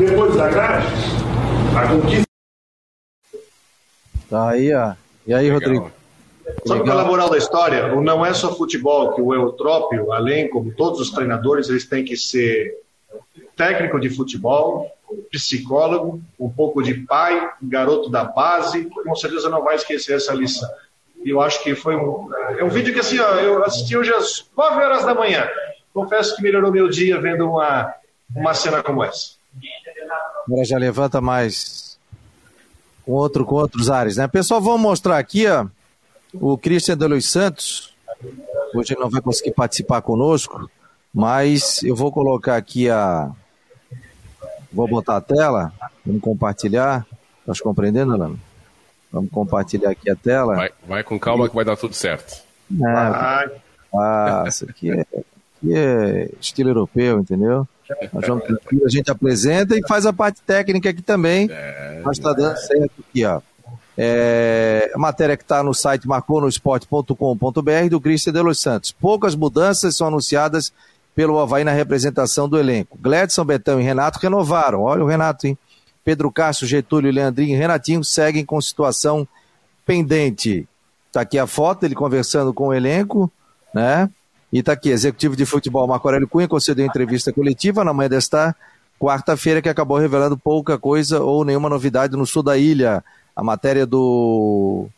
Depois 0.00 0.34
da 0.34 0.48
grade? 0.48 0.86
A 1.76 1.88
conquista. 1.88 2.26
Tá 4.30 4.50
aí, 4.50 4.72
ó. 4.74 4.94
E 5.26 5.34
aí, 5.34 5.50
Rodrigo? 5.50 5.92
Sabe 6.66 6.82
qual 6.82 6.98
é 6.98 7.02
a 7.02 7.04
moral 7.04 7.30
da 7.30 7.36
história? 7.36 7.94
O 7.94 8.02
não 8.02 8.24
é 8.24 8.32
só 8.32 8.54
futebol, 8.54 9.14
que 9.14 9.20
o 9.20 9.34
Eutrópio, 9.34 10.12
além 10.12 10.48
como 10.48 10.72
todos 10.72 11.00
os 11.00 11.10
treinadores, 11.10 11.68
eles 11.68 11.86
têm 11.86 12.04
que 12.04 12.16
ser 12.16 12.74
técnico 13.56 14.00
de 14.00 14.08
futebol, 14.08 14.90
psicólogo, 15.30 16.20
um 16.38 16.48
pouco 16.48 16.82
de 16.82 16.94
pai, 16.94 17.50
garoto 17.62 18.08
da 18.08 18.24
base, 18.24 18.84
com 18.86 19.14
certeza 19.14 19.48
não 19.48 19.62
vai 19.62 19.76
esquecer 19.76 20.16
essa 20.16 20.32
lição. 20.32 20.68
E 21.22 21.30
eu 21.30 21.40
acho 21.40 21.62
que 21.62 21.74
foi 21.74 21.94
um, 21.94 22.30
é 22.58 22.64
um 22.64 22.68
vídeo 22.68 22.94
que 22.94 23.00
assim, 23.00 23.18
ó, 23.18 23.34
eu 23.34 23.62
assisti 23.64 23.96
hoje 23.96 24.12
às 24.12 24.48
9 24.56 24.82
horas 24.82 25.04
da 25.04 25.14
manhã. 25.14 25.46
Confesso 25.92 26.34
que 26.34 26.42
melhorou 26.42 26.72
meu 26.72 26.88
dia 26.88 27.20
vendo 27.20 27.50
uma, 27.50 27.94
uma 28.34 28.54
cena 28.54 28.82
como 28.82 29.04
essa. 29.04 29.40
Agora 30.46 30.64
já 30.64 30.78
levanta 30.78 31.20
mais 31.20 31.98
com, 33.04 33.12
outro, 33.12 33.44
com 33.44 33.56
outros 33.56 33.90
ares, 33.90 34.16
né? 34.16 34.26
Pessoal, 34.28 34.60
vamos 34.60 34.80
mostrar 34.80 35.18
aqui, 35.18 35.46
ó, 35.46 35.66
o 36.34 36.56
Christian 36.56 36.96
de 36.96 37.06
Luiz 37.06 37.28
Santos. 37.28 37.94
Hoje 38.74 38.94
ele 38.94 39.00
não 39.00 39.10
vai 39.10 39.20
conseguir 39.20 39.52
participar 39.52 40.02
conosco, 40.02 40.70
mas 41.12 41.82
eu 41.82 41.94
vou 41.96 42.12
colocar 42.12 42.56
aqui 42.56 42.88
a. 42.88 43.30
Vou 44.72 44.86
botar 44.86 45.16
a 45.16 45.20
tela, 45.20 45.72
vamos 46.06 46.22
compartilhar. 46.22 47.04
Estás 47.40 47.60
compreendendo, 47.60 48.16
Lano? 48.16 48.38
Vamos 49.10 49.30
compartilhar 49.30 49.90
aqui 49.90 50.08
a 50.08 50.14
tela. 50.14 50.54
Vai, 50.54 50.70
vai 50.86 51.02
com 51.02 51.18
calma 51.18 51.48
que 51.48 51.54
vai 51.54 51.64
dar 51.64 51.76
tudo 51.76 51.94
certo. 51.94 52.42
É, 52.80 52.86
Ah, 52.86 53.50
ah, 53.92 54.44
isso 54.46 54.70
aqui 54.70 54.92
é, 54.92 55.00
aqui 55.00 55.74
é 55.74 56.30
estilo 56.40 56.70
europeu, 56.70 57.18
entendeu? 57.18 57.66
Tranquilo, 58.40 58.86
a 58.86 58.88
gente 58.88 59.10
apresenta 59.10 59.76
e 59.76 59.86
faz 59.86 60.06
a 60.06 60.12
parte 60.12 60.40
técnica 60.42 60.90
aqui 60.90 61.02
também. 61.02 61.48
Mas 62.04 62.18
está 62.18 62.32
dando 62.32 62.56
certo 62.56 62.92
aqui, 63.08 63.24
ó. 63.24 63.40
É, 64.02 64.90
a 64.94 64.98
matéria 64.98 65.36
que 65.36 65.42
está 65.42 65.62
no 65.62 65.74
site 65.74 66.08
marconosport.com.br 66.08 67.88
do 67.90 68.00
Cristian 68.00 68.32
de 68.32 68.40
Los 68.40 68.58
Santos. 68.58 68.92
Poucas 68.92 69.34
mudanças 69.34 69.96
são 69.96 70.06
anunciadas 70.06 70.72
pelo 71.14 71.38
Havaí 71.38 71.64
na 71.64 71.72
representação 71.72 72.48
do 72.48 72.58
elenco. 72.58 72.96
Gledson, 72.98 73.44
Betão 73.44 73.80
e 73.80 73.84
Renato 73.84 74.18
renovaram. 74.18 74.82
Olha 74.82 75.04
o 75.04 75.06
Renato, 75.06 75.46
hein? 75.46 75.58
Pedro 76.02 76.32
Castro, 76.32 76.66
Getúlio, 76.66 77.12
Leandrinho 77.12 77.54
e 77.54 77.58
Renatinho 77.58 78.02
seguem 78.02 78.44
com 78.44 78.58
situação 78.60 79.28
pendente. 79.84 80.66
Está 81.08 81.20
aqui 81.22 81.38
a 81.38 81.46
foto, 81.46 81.84
ele 81.84 81.94
conversando 81.94 82.54
com 82.54 82.68
o 82.68 82.72
elenco, 82.72 83.30
né? 83.74 84.08
E 84.52 84.58
está 84.58 84.72
aqui, 84.72 84.90
executivo 84.90 85.36
de 85.36 85.46
futebol 85.46 85.86
Marco 85.86 86.08
Aurélio 86.08 86.28
Cunha 86.28 86.48
concedeu 86.48 86.84
entrevista 86.84 87.32
coletiva 87.32 87.84
na 87.84 87.92
manhã 87.92 88.08
desta 88.08 88.54
quarta-feira 88.98 89.62
que 89.62 89.68
acabou 89.68 89.96
revelando 89.96 90.36
pouca 90.36 90.76
coisa 90.76 91.20
ou 91.20 91.44
nenhuma 91.44 91.68
novidade 91.68 92.16
no 92.16 92.26
sul 92.26 92.42
da 92.42 92.58
ilha. 92.58 93.04
A 93.34 93.44
matéria 93.44 93.86
do, 93.86 94.88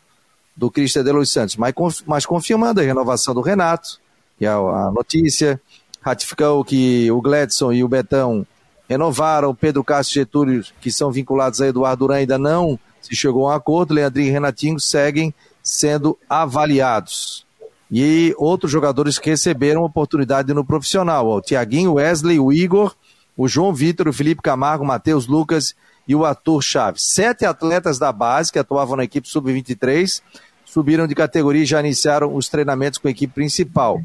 do 0.57 0.69
Cristian 0.69 1.03
de 1.03 1.11
Los 1.11 1.31
Santos, 1.31 1.55
mas, 1.55 1.73
mas 2.05 2.25
confirmando 2.25 2.81
a 2.81 2.83
renovação 2.83 3.33
do 3.33 3.41
Renato, 3.41 3.99
que 4.37 4.45
é 4.45 4.49
a 4.49 4.91
notícia, 4.93 5.61
ratificou 6.01 6.65
que 6.65 7.09
o 7.11 7.21
Gledson 7.21 7.71
e 7.71 7.83
o 7.83 7.87
Betão 7.87 8.45
renovaram, 8.89 9.55
Pedro 9.55 9.83
Castro 9.83 10.19
e 10.19 10.21
Getúlio, 10.21 10.65
que 10.81 10.91
são 10.91 11.11
vinculados 11.11 11.61
a 11.61 11.67
Eduardo 11.67 11.99
Duran, 11.99 12.15
ainda 12.15 12.37
não 12.37 12.77
se 13.01 13.15
chegou 13.15 13.47
a 13.47 13.51
um 13.51 13.55
acordo, 13.55 13.93
Leandrinho 13.93 14.29
e 14.29 14.31
Renatinho 14.31 14.79
seguem 14.79 15.33
sendo 15.61 16.17
avaliados. 16.29 17.45
E 17.91 18.33
outros 18.37 18.71
jogadores 18.71 19.19
que 19.19 19.29
receberam 19.29 19.83
oportunidade 19.83 20.53
no 20.53 20.65
profissional, 20.65 21.27
o 21.27 21.41
Tiaguinho, 21.41 21.93
Wesley, 21.93 22.39
o 22.39 22.51
Igor, 22.51 22.95
o 23.37 23.47
João 23.47 23.73
Vitor, 23.73 24.07
o 24.07 24.13
Felipe 24.13 24.41
Camargo, 24.41 24.83
o 24.83 24.87
Matheus 24.87 25.27
Lucas 25.27 25.75
e 26.07 26.15
o 26.15 26.25
Arthur 26.25 26.61
Chaves. 26.61 27.03
Sete 27.03 27.45
atletas 27.45 27.97
da 27.99 28.11
base 28.11 28.51
que 28.51 28.59
atuavam 28.59 28.97
na 28.97 29.03
equipe 29.03 29.27
sub-23 29.27 30.21
subiram 30.65 31.07
de 31.07 31.13
categoria 31.13 31.63
e 31.63 31.67
já 31.67 31.79
iniciaram 31.79 32.35
os 32.35 32.49
treinamentos 32.49 32.97
com 32.97 33.07
a 33.07 33.11
equipe 33.11 33.33
principal. 33.33 34.01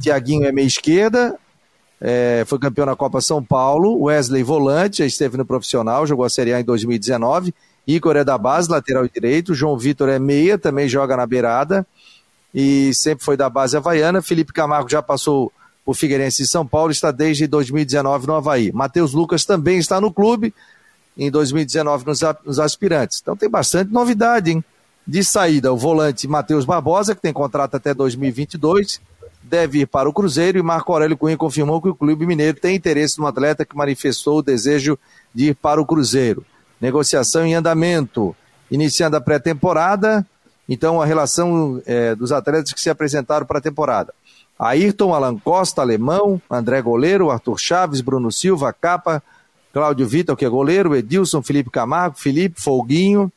Tiaguinho 0.00 0.46
é 0.46 0.52
meia 0.52 0.66
esquerda, 0.66 1.36
é, 2.00 2.44
foi 2.46 2.58
campeão 2.58 2.86
na 2.86 2.94
Copa 2.94 3.20
São 3.20 3.42
Paulo. 3.42 4.02
Wesley 4.02 4.42
Volante, 4.42 4.98
já 4.98 5.06
esteve 5.06 5.36
no 5.36 5.44
profissional, 5.44 6.06
jogou 6.06 6.24
a 6.24 6.30
Série 6.30 6.52
A 6.54 6.60
em 6.60 6.64
2019. 6.64 7.54
Igor 7.86 8.16
é 8.16 8.22
da 8.22 8.38
base, 8.38 8.70
lateral 8.70 9.08
direito. 9.08 9.54
João 9.54 9.76
Vitor 9.76 10.08
é 10.08 10.18
meia, 10.18 10.56
também 10.56 10.88
joga 10.88 11.16
na 11.16 11.26
beirada 11.26 11.84
e 12.54 12.92
sempre 12.94 13.24
foi 13.24 13.36
da 13.36 13.48
base 13.48 13.76
havaiana. 13.76 14.22
Felipe 14.22 14.52
Camargo 14.52 14.88
já 14.88 15.02
passou 15.02 15.52
por 15.84 15.94
Figueirense 15.94 16.42
em 16.42 16.46
São 16.46 16.66
Paulo, 16.66 16.90
está 16.90 17.10
desde 17.10 17.46
2019 17.46 18.26
no 18.26 18.34
Havaí. 18.34 18.72
Matheus 18.72 19.12
Lucas 19.12 19.44
também 19.44 19.78
está 19.78 20.00
no 20.00 20.12
clube, 20.12 20.54
em 21.16 21.30
2019 21.30 22.06
nos, 22.06 22.20
nos 22.44 22.60
aspirantes. 22.60 23.20
Então 23.20 23.36
tem 23.36 23.48
bastante 23.48 23.92
novidade, 23.92 24.52
hein? 24.52 24.64
De 25.06 25.24
saída, 25.24 25.72
o 25.72 25.76
volante 25.76 26.28
Matheus 26.28 26.64
Barbosa, 26.64 27.14
que 27.14 27.22
tem 27.22 27.32
contrato 27.32 27.74
até 27.74 27.92
2022, 27.92 29.00
deve 29.42 29.80
ir 29.80 29.86
para 29.86 30.08
o 30.08 30.12
Cruzeiro 30.12 30.58
e 30.58 30.62
Marco 30.62 30.92
Aurélio 30.92 31.16
Cunha 31.16 31.36
confirmou 31.36 31.80
que 31.80 31.88
o 31.88 31.94
Clube 31.94 32.26
Mineiro 32.26 32.58
tem 32.60 32.76
interesse 32.76 33.18
no 33.18 33.26
atleta 33.26 33.64
que 33.64 33.76
manifestou 33.76 34.38
o 34.38 34.42
desejo 34.42 34.98
de 35.34 35.48
ir 35.48 35.54
para 35.54 35.80
o 35.80 35.86
Cruzeiro. 35.86 36.44
Negociação 36.80 37.44
em 37.44 37.54
andamento. 37.54 38.36
Iniciando 38.70 39.16
a 39.16 39.20
pré-temporada, 39.20 40.24
então 40.70 41.02
a 41.02 41.04
relação 41.04 41.82
é, 41.84 42.14
dos 42.14 42.30
atletas 42.30 42.72
que 42.72 42.80
se 42.80 42.88
apresentaram 42.88 43.44
para 43.44 43.58
a 43.58 43.60
temporada. 43.60 44.14
Ayrton, 44.56 45.12
Alan 45.12 45.36
Costa, 45.36 45.82
Alemão, 45.82 46.40
André 46.48 46.80
Goleiro, 46.80 47.30
Arthur 47.30 47.58
Chaves, 47.58 48.00
Bruno 48.00 48.30
Silva, 48.30 48.72
Capa, 48.72 49.20
Cláudio 49.72 50.06
Vitor, 50.06 50.36
que 50.36 50.44
é 50.44 50.48
goleiro, 50.48 50.94
Edilson, 50.94 51.42
Felipe 51.42 51.70
Camargo, 51.70 52.18
Felipe, 52.18 52.60
Folguinho, 52.60 53.32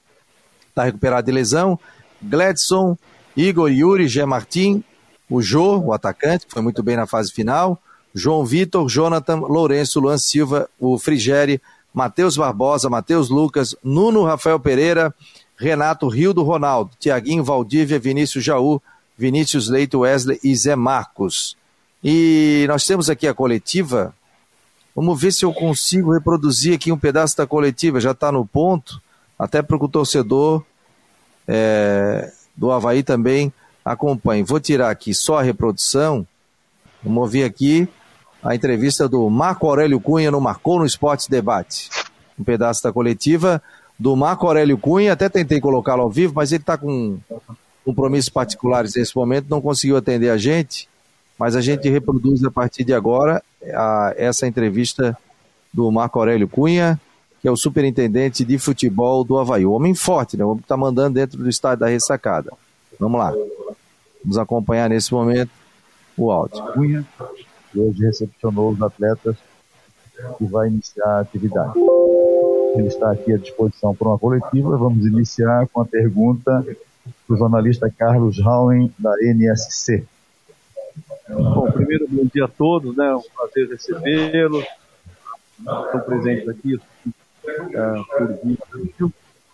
está 0.70 0.84
recuperado 0.84 1.26
de 1.26 1.32
lesão, 1.32 1.80
Gledson, 2.22 2.96
Igor, 3.36 3.72
Yuri, 3.72 4.08
Gé 4.08 4.26
Martim, 4.26 4.84
o 5.30 5.42
Jô, 5.42 5.80
o 5.80 5.94
atacante, 5.94 6.46
que 6.46 6.54
foi 6.54 6.62
muito 6.62 6.84
bem 6.84 6.96
na 6.96 7.08
fase 7.08 7.32
final, 7.32 7.82
João 8.14 8.46
Vitor, 8.46 8.88
Jonathan, 8.88 9.38
Lourenço, 9.38 10.00
Luan 10.00 10.18
Silva, 10.18 10.70
o 10.80 11.00
Frigeri, 11.00 11.60
Matheus 11.94 12.38
Barbosa, 12.38 12.90
Matheus 12.90 13.30
Lucas, 13.30 13.76
Nuno 13.84 14.24
Rafael 14.24 14.60
Pereira, 14.60 15.14
Renato 15.58 16.08
Rio 16.08 16.34
do 16.34 16.44
Ronaldo, 16.44 16.92
Tiaguinho 17.00 17.44
Valdívia, 17.44 18.00
Vinícius 18.00 18.44
Jaú, 18.44 18.82
Vinícius 19.18 19.70
Leite, 19.70 19.96
Wesley 19.96 20.40
e 20.44 20.56
Zé 20.56 20.76
Marcos. 20.76 21.56
E 22.04 22.66
nós 22.68 22.86
temos 22.86 23.10
aqui 23.10 23.28
a 23.28 23.34
coletiva. 23.34 24.14
Vamos 24.96 25.20
ver 25.20 25.32
se 25.32 25.46
eu 25.46 25.54
consigo 25.54 26.14
reproduzir 26.14 26.76
aqui 26.76 26.92
um 26.92 26.98
pedaço 26.98 27.38
da 27.38 27.48
coletiva. 27.48 28.00
Já 28.00 28.12
está 28.12 28.32
no 28.32 28.46
ponto, 28.46 29.02
até 29.38 29.62
para 29.62 29.78
que 29.78 29.86
o 29.86 29.90
torcedor 29.90 30.64
é, 31.48 32.32
do 32.56 32.72
Havaí 32.72 33.04
também 33.04 33.54
acompanhe. 33.84 34.44
Vou 34.44 34.60
tirar 34.60 34.90
aqui 34.90 35.14
só 35.14 35.40
a 35.40 35.44
reprodução. 35.44 36.28
Vamos 37.04 37.22
ouvir 37.22 37.44
aqui 37.44 37.88
a 38.44 38.54
entrevista 38.54 39.08
do 39.08 39.30
Marco 39.30 39.68
Aurélio 39.68 40.00
Cunha 40.00 40.30
no 40.30 40.42
Marcou 40.42 40.80
no 40.80 40.86
Esportes 40.86 41.28
Debate. 41.28 41.90
Um 42.38 42.44
pedaço 42.44 42.84
da 42.84 42.92
coletiva 42.92 43.62
do 44.04 44.18
Marco 44.18 44.46
Aurélio 44.46 44.78
Cunha. 44.78 45.14
Até 45.14 45.30
tentei 45.30 45.62
colocá-lo 45.62 46.02
ao 46.02 46.10
vivo, 46.10 46.34
mas 46.36 46.52
ele 46.52 46.62
está 46.62 46.78
com 46.78 47.18
compromissos 47.86 48.30
particulares 48.30 48.96
nesse 48.96 49.16
momento, 49.16 49.48
não 49.50 49.62
conseguiu 49.62 49.96
atender 49.96 50.30
a 50.30 50.38
gente. 50.38 50.90
Mas 51.40 51.56
a 51.56 51.62
gente 51.62 51.88
reproduz 51.90 52.44
a 52.44 52.52
partir 52.52 52.84
de 52.84 52.94
agora 52.94 53.42
a, 53.74 54.14
essa 54.18 54.46
entrevista 54.46 55.18
do 55.74 55.90
Marco 55.90 56.20
Aurélio 56.20 56.50
Cunha, 56.50 57.00
que 57.42 57.48
é 57.48 57.52
o 57.52 57.56
superintendente 57.56 58.44
de 58.44 58.58
futebol 58.58 59.24
do 59.24 59.38
Havaí. 59.38 59.66
O 59.66 59.72
homem 59.72 59.96
forte, 59.96 60.36
né? 60.36 60.44
O 60.44 60.50
homem 60.50 60.60
que 60.60 60.66
está 60.66 60.76
mandando 60.76 61.16
dentro 61.16 61.38
do 61.38 61.50
estádio 61.50 61.80
da 61.80 61.88
ressacada. 61.88 62.52
Vamos 63.00 63.18
lá. 63.18 63.34
Vamos 64.22 64.38
acompanhar 64.38 64.90
nesse 64.90 65.14
momento 65.14 65.52
o 66.18 66.30
áudio. 66.30 66.62
Cunha, 66.74 67.06
hoje 67.74 68.02
recepcionou 68.02 68.72
os 68.72 68.82
atletas 68.82 69.38
e 70.42 70.46
vai 70.46 70.68
iniciar 70.68 71.08
a 71.08 71.20
atividade. 71.22 71.74
Ele 72.76 72.88
está 72.88 73.12
aqui 73.12 73.34
à 73.34 73.38
disposição 73.38 73.96
para 73.96 74.08
uma 74.08 74.20
coletiva. 74.20 74.76
Vamos 74.78 75.06
iniciar 75.06 75.68
com 75.68 75.82
a 75.82 75.86
pergunta 75.86 76.66
do 77.28 77.38
jornalista 77.38 77.90
Carlos 77.90 78.40
Rauen, 78.40 78.92
da 78.98 79.14
NSC. 79.22 80.06
Bom, 81.30 81.72
primeiro, 81.72 82.08
bom 82.10 82.26
dia 82.34 82.46
a 82.46 82.48
todos, 82.48 82.96
né? 82.96 83.08
É 83.08 83.16
um 83.16 83.22
prazer 83.22 83.70
recebê-los. 83.70 84.66
Estão 85.60 86.00
presentes 86.02 86.50
aqui 86.50 86.80
é, 87.46 88.18
por 88.18 88.28
vídeo. 88.44 89.14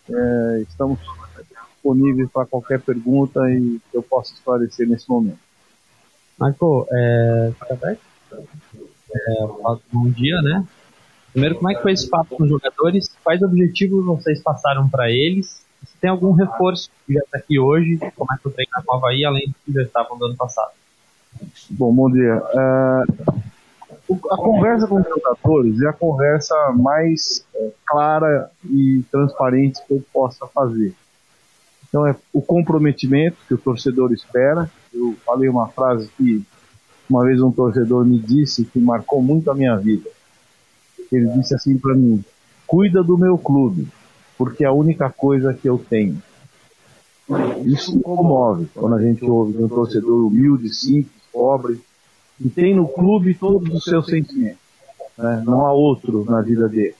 É, 0.10 0.62
estamos 0.62 1.00
disponíveis 1.74 2.30
para 2.32 2.46
qualquer 2.46 2.80
pergunta 2.82 3.40
e 3.52 3.80
eu 3.94 4.02
posso 4.02 4.34
esclarecer 4.34 4.88
nesse 4.88 5.10
momento. 5.10 5.40
Marco, 6.38 6.88
é, 6.92 7.52
é, 9.12 9.46
bom 9.92 10.10
dia, 10.10 10.42
né? 10.42 10.66
Primeiro, 11.32 11.56
como 11.56 11.72
é 11.72 11.76
que 11.76 11.82
foi 11.82 11.94
esse 11.94 12.10
papo 12.10 12.36
com 12.36 12.44
os 12.44 12.50
jogadores? 12.50 13.10
Quais 13.24 13.42
objetivos 13.42 14.06
vocês 14.06 14.42
passaram 14.42 14.90
para 14.90 15.12
eles? 15.12 15.62
Se 15.86 15.98
tem 16.02 16.10
algum 16.10 16.32
reforço 16.32 16.90
que 17.06 17.14
já 17.14 17.20
está 17.22 17.38
aqui 17.38 17.60
hoje, 17.60 17.98
como 18.16 18.34
é 18.34 18.38
que 18.38 18.48
o 18.48 18.52
treino 18.52 18.72
com 18.86 18.94
o 18.94 18.98
Havaí, 18.98 19.24
além 19.24 19.48
do 19.48 19.56
que 19.66 19.72
já 19.72 19.84
estavam 19.84 20.18
do 20.18 20.26
ano 20.26 20.36
passado? 20.36 20.72
Bom, 21.70 21.94
bom 21.94 22.12
dia. 22.12 22.42
É, 22.54 23.04
a 24.32 24.38
conversa 24.38 24.88
com 24.88 25.00
os 25.00 25.08
jogadores 25.08 25.82
é 25.82 25.88
a 25.88 25.94
conversa 25.94 26.56
mais 26.76 27.46
é, 27.56 27.72
clara 27.86 28.50
e 28.66 29.04
transparente 29.12 29.82
que 29.88 29.94
eu 29.94 30.04
possa 30.12 30.48
fazer. 30.48 30.94
Então 31.88 32.06
é 32.06 32.16
o 32.34 32.42
comprometimento 32.42 33.38
que 33.48 33.54
o 33.54 33.58
torcedor 33.58 34.12
espera. 34.12 34.70
Eu 34.94 35.16
falei 35.26 35.50
uma 35.50 35.68
frase 35.68 36.10
que 36.18 36.44
uma 37.10 37.24
vez 37.24 37.42
um 37.42 37.52
torcedor 37.52 38.06
me 38.06 38.20
disse 38.20 38.66
que 38.66 38.80
marcou 38.80 39.22
muito 39.22 39.50
a 39.50 39.56
minha 39.56 39.76
vida. 39.76 40.10
Ele 41.16 41.28
disse 41.30 41.54
assim 41.56 41.78
para 41.78 41.96
mim: 41.96 42.24
"Cuida 42.68 43.04
do 43.04 43.18
meu 43.18 43.38
clube, 43.38 43.88
porque 44.38 44.64
é 44.64 44.68
a 44.68 44.74
única 44.74 45.10
coisa 45.10 45.54
que 45.54 45.68
eu 45.68 45.78
tenho". 45.78 46.22
Isso 47.64 48.00
comove 48.00 48.68
quando 48.74 48.96
a 48.96 49.02
gente 49.02 49.24
ouve 49.24 49.62
um 49.62 49.68
torcedor 49.68 50.26
humilde, 50.28 50.74
simples, 50.74 51.22
pobre, 51.32 51.80
e 52.40 52.50
tem 52.50 52.76
no 52.76 52.88
clube 52.88 53.34
todos 53.36 53.72
os 53.74 53.84
seus 53.84 54.08
sentimentos. 54.08 54.58
Né? 55.18 55.44
Não 55.46 55.66
há 55.66 55.74
outro 55.74 56.26
na 56.26 56.42
vida 56.42 56.68
dele. 56.68 56.96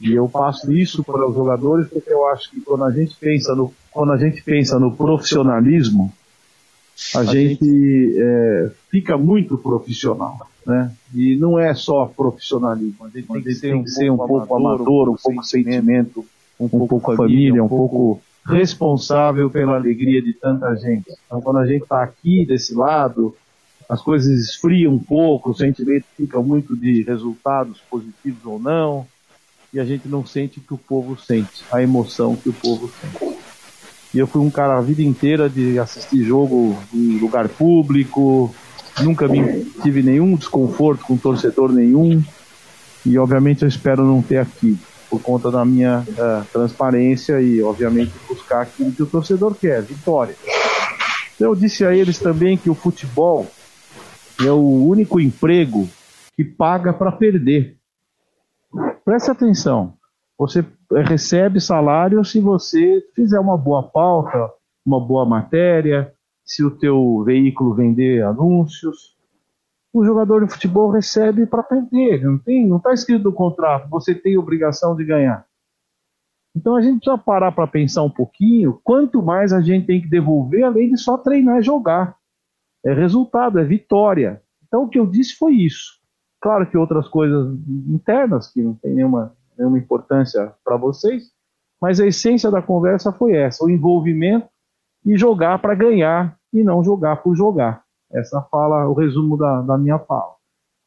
E 0.00 0.12
eu 0.12 0.28
passo 0.28 0.72
isso 0.72 1.02
para 1.02 1.26
os 1.26 1.34
jogadores 1.34 1.88
porque 1.88 2.12
eu 2.12 2.26
acho 2.28 2.50
que 2.50 2.60
quando 2.60 2.84
a 2.84 2.90
gente 2.90 3.16
pensa 3.16 3.54
no, 3.54 3.72
quando 3.90 4.12
a 4.12 4.16
gente 4.16 4.42
pensa 4.42 4.78
no 4.78 4.94
profissionalismo, 4.94 6.12
a, 7.14 7.20
a 7.20 7.24
gente, 7.24 7.64
gente 7.64 8.16
é, 8.18 8.70
fica 8.90 9.16
muito 9.16 9.56
profissional. 9.58 10.48
Né? 10.68 10.92
E 11.14 11.34
não 11.36 11.58
é 11.58 11.72
só 11.72 12.04
profissionalismo, 12.04 13.06
a 13.06 13.08
gente 13.08 13.26
tem 13.26 13.42
que 13.42 13.54
ser, 13.54 13.74
um, 13.74 13.86
ser 13.86 14.10
um 14.10 14.18
pouco 14.18 14.54
amador, 14.54 15.08
um 15.08 15.16
pouco 15.16 15.42
sentimento, 15.42 16.26
um 16.60 16.68
pouco 16.68 17.16
família, 17.16 17.64
um 17.64 17.68
pouco 17.68 18.20
responsável 18.44 19.48
pela 19.48 19.76
alegria 19.76 20.20
de 20.20 20.34
tanta 20.34 20.76
gente. 20.76 21.10
Então, 21.24 21.40
quando 21.40 21.60
a 21.60 21.66
gente 21.66 21.84
está 21.84 22.02
aqui 22.02 22.44
desse 22.44 22.74
lado, 22.74 23.34
as 23.88 24.02
coisas 24.02 24.28
esfriam 24.38 24.92
um 24.92 24.98
pouco, 24.98 25.52
o 25.52 25.56
sentimento 25.56 26.04
fica 26.14 26.38
muito 26.42 26.76
de 26.76 27.00
resultados 27.00 27.80
positivos 27.90 28.44
ou 28.44 28.58
não, 28.58 29.06
e 29.72 29.80
a 29.80 29.86
gente 29.86 30.06
não 30.06 30.26
sente 30.26 30.58
o 30.58 30.62
que 30.62 30.74
o 30.74 30.78
povo 30.78 31.18
sente, 31.18 31.64
a 31.72 31.82
emoção 31.82 32.36
que 32.36 32.50
o 32.50 32.52
povo 32.52 32.92
sente. 33.00 33.38
E 34.12 34.18
eu 34.18 34.26
fui 34.26 34.42
um 34.42 34.50
cara 34.50 34.76
a 34.76 34.82
vida 34.82 35.00
inteira 35.00 35.48
de 35.48 35.78
assistir 35.78 36.24
jogo 36.24 36.76
em 36.92 37.18
lugar 37.18 37.48
público, 37.48 38.54
nunca 39.02 39.28
me 39.28 39.64
tive 39.82 40.02
nenhum 40.02 40.34
desconforto 40.34 41.04
com 41.04 41.16
torcedor 41.16 41.72
nenhum, 41.72 42.22
e 43.04 43.18
obviamente 43.18 43.62
eu 43.62 43.68
espero 43.68 44.04
não 44.04 44.22
ter 44.22 44.38
aqui 44.38 44.78
por 45.08 45.22
conta 45.22 45.50
da 45.50 45.64
minha 45.64 46.00
uh, 46.00 46.44
transparência 46.52 47.40
e, 47.40 47.62
obviamente, 47.62 48.12
buscar 48.28 48.62
aquilo 48.62 48.92
que 48.92 49.02
o 49.02 49.06
torcedor 49.06 49.54
quer, 49.54 49.82
vitória. 49.82 50.34
Eu 51.40 51.54
disse 51.54 51.84
a 51.84 51.94
eles 51.94 52.18
também 52.18 52.56
que 52.56 52.68
o 52.68 52.74
futebol 52.74 53.46
é 54.44 54.50
o 54.50 54.86
único 54.86 55.20
emprego 55.20 55.88
que 56.36 56.44
paga 56.44 56.92
para 56.92 57.12
perder. 57.12 57.76
Preste 59.04 59.30
atenção. 59.30 59.94
Você 60.38 60.64
recebe 61.06 61.60
salário 61.60 62.24
se 62.24 62.40
você 62.40 63.02
fizer 63.14 63.40
uma 63.40 63.56
boa 63.56 63.82
pauta, 63.82 64.50
uma 64.84 65.00
boa 65.00 65.24
matéria, 65.24 66.12
se 66.48 66.64
o 66.64 66.70
teu 66.70 67.22
veículo 67.24 67.74
vender 67.74 68.24
anúncios, 68.24 69.14
o 69.92 70.02
jogador 70.02 70.44
de 70.44 70.52
futebol 70.52 70.90
recebe 70.90 71.46
para 71.46 71.62
perder. 71.62 72.24
Não 72.24 72.38
tem, 72.38 72.66
não 72.66 72.78
está 72.78 72.92
escrito 72.94 73.24
no 73.24 73.32
contrato. 73.32 73.88
Você 73.90 74.14
tem 74.14 74.38
obrigação 74.38 74.96
de 74.96 75.04
ganhar. 75.04 75.46
Então 76.56 76.74
a 76.74 76.80
gente 76.80 77.00
precisa 77.00 77.18
parar 77.18 77.52
para 77.52 77.66
pensar 77.66 78.02
um 78.02 78.10
pouquinho. 78.10 78.80
Quanto 78.82 79.22
mais 79.22 79.52
a 79.52 79.60
gente 79.60 79.86
tem 79.86 80.00
que 80.00 80.08
devolver, 80.08 80.64
além 80.64 80.90
de 80.90 80.98
só 80.98 81.18
treinar 81.18 81.58
e 81.58 81.62
jogar. 81.62 82.16
É 82.84 82.94
resultado, 82.94 83.58
é 83.58 83.64
vitória. 83.64 84.42
Então 84.66 84.84
o 84.84 84.88
que 84.88 84.98
eu 84.98 85.06
disse 85.06 85.36
foi 85.36 85.52
isso. 85.52 85.98
Claro 86.40 86.68
que 86.68 86.78
outras 86.78 87.08
coisas 87.08 87.58
internas 87.88 88.50
que 88.50 88.62
não 88.62 88.74
tem 88.74 88.94
nenhuma, 88.94 89.36
nenhuma 89.56 89.78
importância 89.78 90.54
para 90.64 90.76
vocês, 90.76 91.30
mas 91.80 92.00
a 92.00 92.06
essência 92.06 92.50
da 92.50 92.62
conversa 92.62 93.12
foi 93.12 93.36
essa: 93.36 93.64
o 93.64 93.70
envolvimento 93.70 94.48
e 95.04 95.16
jogar 95.16 95.58
para 95.58 95.74
ganhar 95.74 96.37
e 96.52 96.62
não 96.62 96.82
jogar 96.82 97.16
por 97.22 97.36
jogar. 97.36 97.84
Essa 98.10 98.40
fala, 98.42 98.88
o 98.88 98.94
resumo 98.94 99.36
da, 99.36 99.60
da 99.62 99.76
minha 99.76 99.98
fala. 99.98 100.34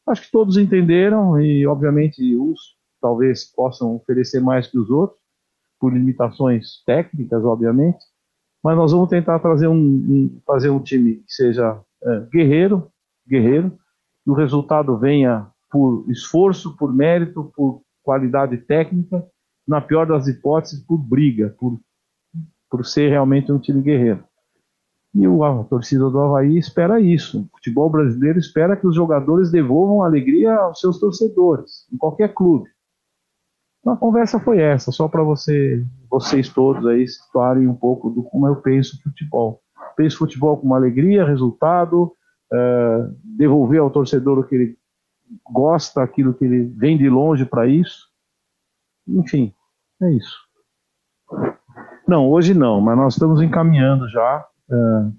Acho 0.08 0.24
que 0.24 0.32
todos 0.32 0.58
entenderam 0.58 1.40
e, 1.40 1.66
obviamente, 1.68 2.36
uns 2.36 2.76
talvez 3.00 3.46
possam 3.46 3.96
oferecer 3.96 4.40
mais 4.40 4.68
que 4.68 4.78
os 4.78 4.90
outros, 4.90 5.20
por 5.80 5.94
limitações 5.94 6.84
técnicas, 6.86 7.44
obviamente, 7.44 8.00
mas 8.64 8.78
nós 8.78 8.92
vamos 8.92 9.10
tentar 9.10 9.40
trazer 9.40 9.68
um, 9.68 9.76
um 9.76 10.42
fazer 10.46 10.70
um 10.70 10.80
time 10.80 11.16
que 11.16 11.34
seja 11.34 11.82
é, 12.04 12.20
guerreiro, 12.32 12.92
guerreiro, 13.28 13.72
que 14.24 14.30
o 14.30 14.36
resultado 14.36 14.96
venha 14.98 15.48
por 15.72 16.06
esforço, 16.10 16.76
por 16.78 16.94
mérito, 16.94 17.52
por 17.56 17.82
qualidade 18.04 18.58
técnica, 18.58 19.26
na 19.68 19.82
pior 19.82 20.06
das 20.06 20.28
hipóteses, 20.28 20.84
por 20.86 20.98
briga, 20.98 21.56
por, 21.58 21.80
por 22.70 22.86
ser 22.86 23.10
realmente 23.10 23.52
um 23.52 23.60
time 23.60 23.82
guerreiro. 23.82 24.24
E 25.14 25.26
a 25.26 25.64
torcida 25.66 26.10
do 26.10 26.20
Havaí 26.20 26.58
espera 26.58 27.02
isso. 27.02 27.42
O 27.42 27.58
futebol 27.58 27.90
brasileiro 27.90 28.40
espera 28.40 28.78
que 28.78 28.88
os 28.88 28.96
jogadores 28.96 29.52
devolvam 29.52 30.04
alegria 30.04 30.56
aos 30.56 30.80
seus 30.80 31.00
torcedores, 31.00 31.86
em 31.92 31.98
qualquer 31.98 32.34
clube. 32.34 32.70
Então 33.82 33.94
a 33.94 33.98
conversa 33.98 34.40
foi 34.40 34.60
essa, 34.60 34.92
só 34.92 35.08
para 35.08 35.24
você, 35.24 35.84
vocês 36.10 36.48
todos 36.48 36.86
aí 36.86 37.06
situarem 37.08 37.68
um 37.68 37.76
pouco 37.76 38.10
do 38.10 38.24
como 38.24 38.48
eu 38.48 38.56
penso 38.58 39.02
futebol. 39.02 39.62
Penso 39.98 40.20
futebol 40.20 40.58
com 40.58 40.74
alegria, 40.74 41.26
resultado, 41.26 42.16
é, 42.54 43.10
devolver 43.24 43.82
ao 43.82 43.90
torcedor 43.90 44.40
o 44.40 44.44
que 44.44 44.56
ele 44.56 44.78
gosta, 45.52 46.02
aquilo 46.02 46.34
que 46.34 46.46
ele 46.46 46.64
vem 46.78 46.98
de 46.98 47.10
longe 47.10 47.44
para 47.44 47.68
isso. 47.68 48.08
Enfim, 49.08 49.54
é 50.02 50.12
isso. 50.12 50.38
Não, 52.08 52.30
hoje 52.30 52.54
não, 52.54 52.80
mas 52.80 52.96
nós 52.98 53.14
estamos 53.14 53.42
encaminhando 53.42 54.08
já 54.10 54.46
é, 54.72 55.12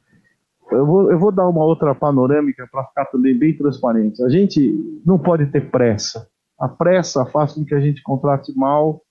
eu, 0.72 0.86
vou, 0.86 1.10
eu 1.10 1.18
vou 1.18 1.30
dar 1.30 1.48
uma 1.48 1.64
outra 1.64 1.94
panorâmica 1.94 2.66
para 2.70 2.84
ficar 2.84 3.04
também 3.06 3.38
bem 3.38 3.56
transparente. 3.56 4.22
A 4.24 4.28
gente 4.28 5.00
não 5.04 5.18
pode 5.18 5.46
ter 5.46 5.70
pressa. 5.70 6.26
A 6.58 6.68
pressa 6.68 7.26
faz 7.26 7.52
com 7.52 7.64
que 7.64 7.74
a 7.74 7.80
gente 7.80 8.02
contrate 8.02 8.56
mal. 8.56 9.02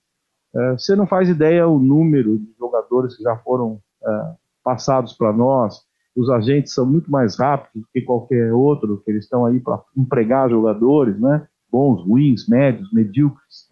É, 0.55 0.71
você 0.73 0.95
não 0.95 1.05
faz 1.05 1.29
ideia 1.29 1.67
o 1.67 1.79
número 1.79 2.39
de 2.39 2.53
jogadores 2.57 3.15
que 3.15 3.23
já 3.23 3.37
foram 3.37 3.79
é, 4.03 4.33
passados 4.63 5.13
para 5.13 5.31
nós. 5.31 5.81
Os 6.15 6.29
agentes 6.29 6.73
são 6.73 6.85
muito 6.85 7.09
mais 7.09 7.37
rápidos 7.39 7.87
que 7.93 8.01
qualquer 8.01 8.53
outro, 8.53 9.01
que 9.03 9.11
eles 9.11 9.23
estão 9.23 9.45
aí 9.45 9.59
para 9.59 9.81
empregar 9.95 10.49
jogadores, 10.49 11.19
né? 11.19 11.47
Bons, 11.71 12.03
ruins, 12.03 12.49
médios, 12.49 12.91
medíocres. 12.91 13.69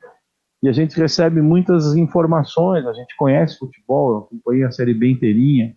E 0.62 0.70
a 0.70 0.72
gente 0.72 0.98
recebe 0.98 1.42
muitas 1.42 1.96
informações, 1.96 2.86
a 2.86 2.94
gente 2.94 3.16
conhece 3.18 3.58
futebol, 3.58 4.12
eu 4.12 4.18
acompanhei 4.20 4.64
a 4.64 4.72
Série 4.72 4.94
B 4.94 5.12
inteirinha, 5.12 5.74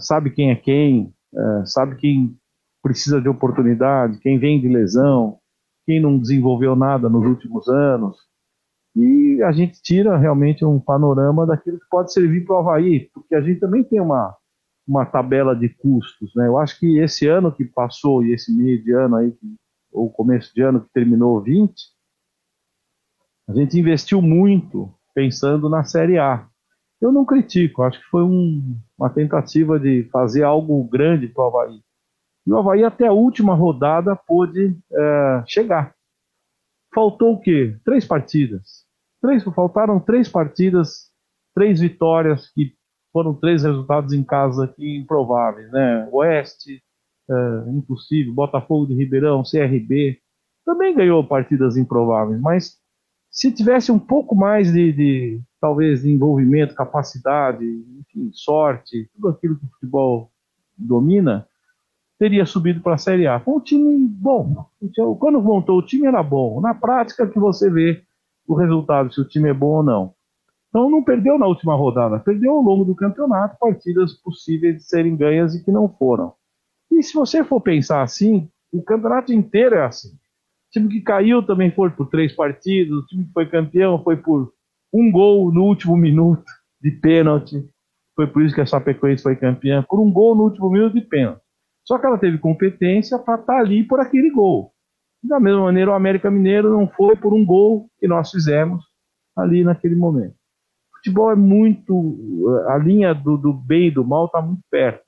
sabe 0.00 0.30
quem 0.30 0.50
é 0.50 0.56
quem, 0.56 1.12
é, 1.34 1.66
sabe 1.66 1.96
quem 1.96 2.36
precisa 2.82 3.20
de 3.20 3.28
oportunidade, 3.28 4.18
quem 4.20 4.38
vem 4.38 4.60
de 4.60 4.68
lesão, 4.68 5.38
quem 5.84 6.00
não 6.00 6.18
desenvolveu 6.18 6.76
nada 6.76 7.08
nos 7.08 7.24
últimos 7.26 7.68
anos. 7.68 8.16
E 8.96 9.42
a 9.42 9.52
gente 9.52 9.80
tira 9.82 10.16
realmente 10.16 10.64
um 10.64 10.80
panorama 10.80 11.46
daquilo 11.46 11.78
que 11.78 11.88
pode 11.88 12.12
servir 12.12 12.44
para 12.44 12.56
o 12.56 12.58
Havaí, 12.58 13.08
porque 13.12 13.34
a 13.34 13.40
gente 13.40 13.60
também 13.60 13.84
tem 13.84 14.00
uma, 14.00 14.34
uma 14.86 15.06
tabela 15.06 15.54
de 15.54 15.68
custos. 15.68 16.32
Né? 16.34 16.46
Eu 16.46 16.58
acho 16.58 16.78
que 16.78 16.98
esse 16.98 17.26
ano 17.28 17.52
que 17.52 17.64
passou 17.64 18.24
e 18.24 18.32
esse 18.32 18.52
meio 18.52 18.82
de 18.82 18.92
ano 18.92 19.16
aí 19.16 19.32
que 19.32 19.54
o 19.92 20.10
começo 20.10 20.52
de 20.54 20.62
ano 20.62 20.80
que 20.80 20.92
terminou 20.92 21.40
20, 21.40 21.74
a 23.48 23.54
gente 23.54 23.78
investiu 23.78 24.20
muito 24.20 24.92
pensando 25.14 25.68
na 25.68 25.84
Série 25.84 26.18
A. 26.18 26.48
Eu 27.00 27.12
não 27.12 27.24
critico, 27.24 27.82
acho 27.82 27.98
que 28.00 28.06
foi 28.06 28.22
um, 28.22 28.76
uma 28.98 29.08
tentativa 29.08 29.78
de 29.78 30.08
fazer 30.10 30.42
algo 30.42 30.82
grande 30.84 31.28
para 31.28 31.44
o 31.44 31.46
Havaí. 31.46 31.80
E 32.46 32.52
o 32.52 32.58
Havaí 32.58 32.82
até 32.82 33.06
a 33.06 33.12
última 33.12 33.54
rodada 33.54 34.16
pôde 34.16 34.76
é, 34.92 35.42
chegar. 35.46 35.94
Faltou 36.92 37.34
o 37.34 37.40
quê? 37.40 37.78
Três 37.84 38.04
partidas. 38.04 38.86
Três, 39.20 39.44
faltaram 39.44 40.00
três 40.00 40.28
partidas, 40.28 41.10
três 41.54 41.80
vitórias, 41.80 42.50
que 42.52 42.74
foram 43.12 43.34
três 43.34 43.62
resultados 43.62 44.12
em 44.12 44.24
casa 44.24 44.64
aqui 44.64 44.96
improváveis. 44.96 45.70
Né? 45.70 46.08
Oeste, 46.10 46.82
é, 47.30 47.70
impossível, 47.70 48.34
Botafogo 48.34 48.86
de 48.86 48.94
Ribeirão, 48.94 49.42
CRB, 49.42 50.20
também 50.64 50.94
ganhou 50.94 51.26
partidas 51.26 51.76
improváveis, 51.76 52.40
mas 52.40 52.76
se 53.30 53.52
tivesse 53.52 53.92
um 53.92 53.98
pouco 53.98 54.34
mais 54.34 54.72
de, 54.72 54.92
de 54.92 55.40
talvez 55.60 56.04
envolvimento, 56.04 56.74
capacidade, 56.74 57.64
enfim, 57.64 58.30
sorte, 58.32 59.08
tudo 59.14 59.28
aquilo 59.28 59.56
que 59.56 59.64
o 59.64 59.68
futebol 59.70 60.30
domina, 60.76 61.46
teria 62.18 62.46
subido 62.46 62.80
para 62.80 62.94
a 62.94 62.98
Série 62.98 63.26
A. 63.26 63.38
Com 63.38 63.56
um 63.56 63.60
time 63.60 64.06
bom. 64.06 64.66
Quando 65.18 65.40
montou 65.40 65.78
o 65.78 65.82
time 65.82 66.06
era 66.06 66.22
bom. 66.22 66.60
Na 66.60 66.74
prática 66.74 67.26
que 67.26 67.38
você 67.38 67.70
vê 67.70 68.02
o 68.46 68.54
resultado, 68.54 69.12
se 69.12 69.20
o 69.20 69.24
time 69.24 69.50
é 69.50 69.54
bom 69.54 69.76
ou 69.76 69.82
não. 69.82 70.14
Então 70.68 70.90
não 70.90 71.02
perdeu 71.02 71.38
na 71.38 71.46
última 71.46 71.74
rodada, 71.74 72.18
perdeu 72.18 72.52
ao 72.52 72.60
longo 72.60 72.84
do 72.84 72.94
campeonato 72.94 73.56
partidas 73.58 74.12
possíveis 74.12 74.76
de 74.76 74.82
serem 74.84 75.16
ganhas 75.16 75.54
e 75.54 75.64
que 75.64 75.72
não 75.72 75.88
foram. 75.88 76.34
E 76.90 77.02
se 77.02 77.14
você 77.14 77.42
for 77.42 77.60
pensar 77.60 78.02
assim, 78.02 78.50
o 78.72 78.82
campeonato 78.82 79.32
inteiro 79.32 79.76
é 79.76 79.84
assim. 79.84 80.08
O 80.08 80.70
time 80.70 80.88
que 80.88 81.00
caiu 81.00 81.42
também 81.42 81.70
foi 81.70 81.90
por 81.90 82.08
três 82.08 82.34
partidos, 82.34 83.02
o 83.02 83.06
time 83.06 83.24
que 83.24 83.32
foi 83.32 83.46
campeão 83.46 84.02
foi 84.02 84.16
por 84.16 84.52
um 84.92 85.10
gol 85.10 85.52
no 85.52 85.64
último 85.64 85.96
minuto 85.96 86.44
de 86.80 86.90
pênalti. 86.90 87.68
Foi 88.14 88.26
por 88.26 88.42
isso 88.42 88.54
que 88.54 88.60
a 88.60 88.66
Chapecoense 88.66 89.22
foi 89.22 89.36
campeã, 89.36 89.84
por 89.88 90.00
um 90.00 90.10
gol 90.10 90.34
no 90.34 90.44
último 90.44 90.70
minuto 90.70 90.94
de 90.94 91.02
pênalti. 91.02 91.42
Só 91.86 91.98
que 91.98 92.06
ela 92.06 92.18
teve 92.18 92.38
competência 92.38 93.18
para 93.18 93.40
estar 93.40 93.54
tá 93.54 93.58
ali 93.58 93.82
por 93.82 94.00
aquele 94.00 94.30
gol. 94.30 94.72
Da 95.22 95.40
mesma 95.40 95.62
maneira, 95.62 95.90
o 95.90 95.94
América 95.94 96.30
Mineiro 96.30 96.70
não 96.70 96.86
foi 96.88 97.16
por 97.16 97.32
um 97.32 97.44
gol 97.44 97.88
que 97.98 98.06
nós 98.06 98.30
fizemos 98.30 98.84
ali 99.36 99.64
naquele 99.64 99.96
momento. 99.96 100.34
O 100.92 100.96
futebol 100.96 101.30
é 101.30 101.36
muito. 101.36 102.64
A 102.68 102.76
linha 102.76 103.14
do, 103.14 103.36
do 103.36 103.52
bem 103.52 103.88
e 103.88 103.90
do 103.90 104.04
mal 104.04 104.26
está 104.26 104.40
muito 104.40 104.62
perto. 104.70 105.04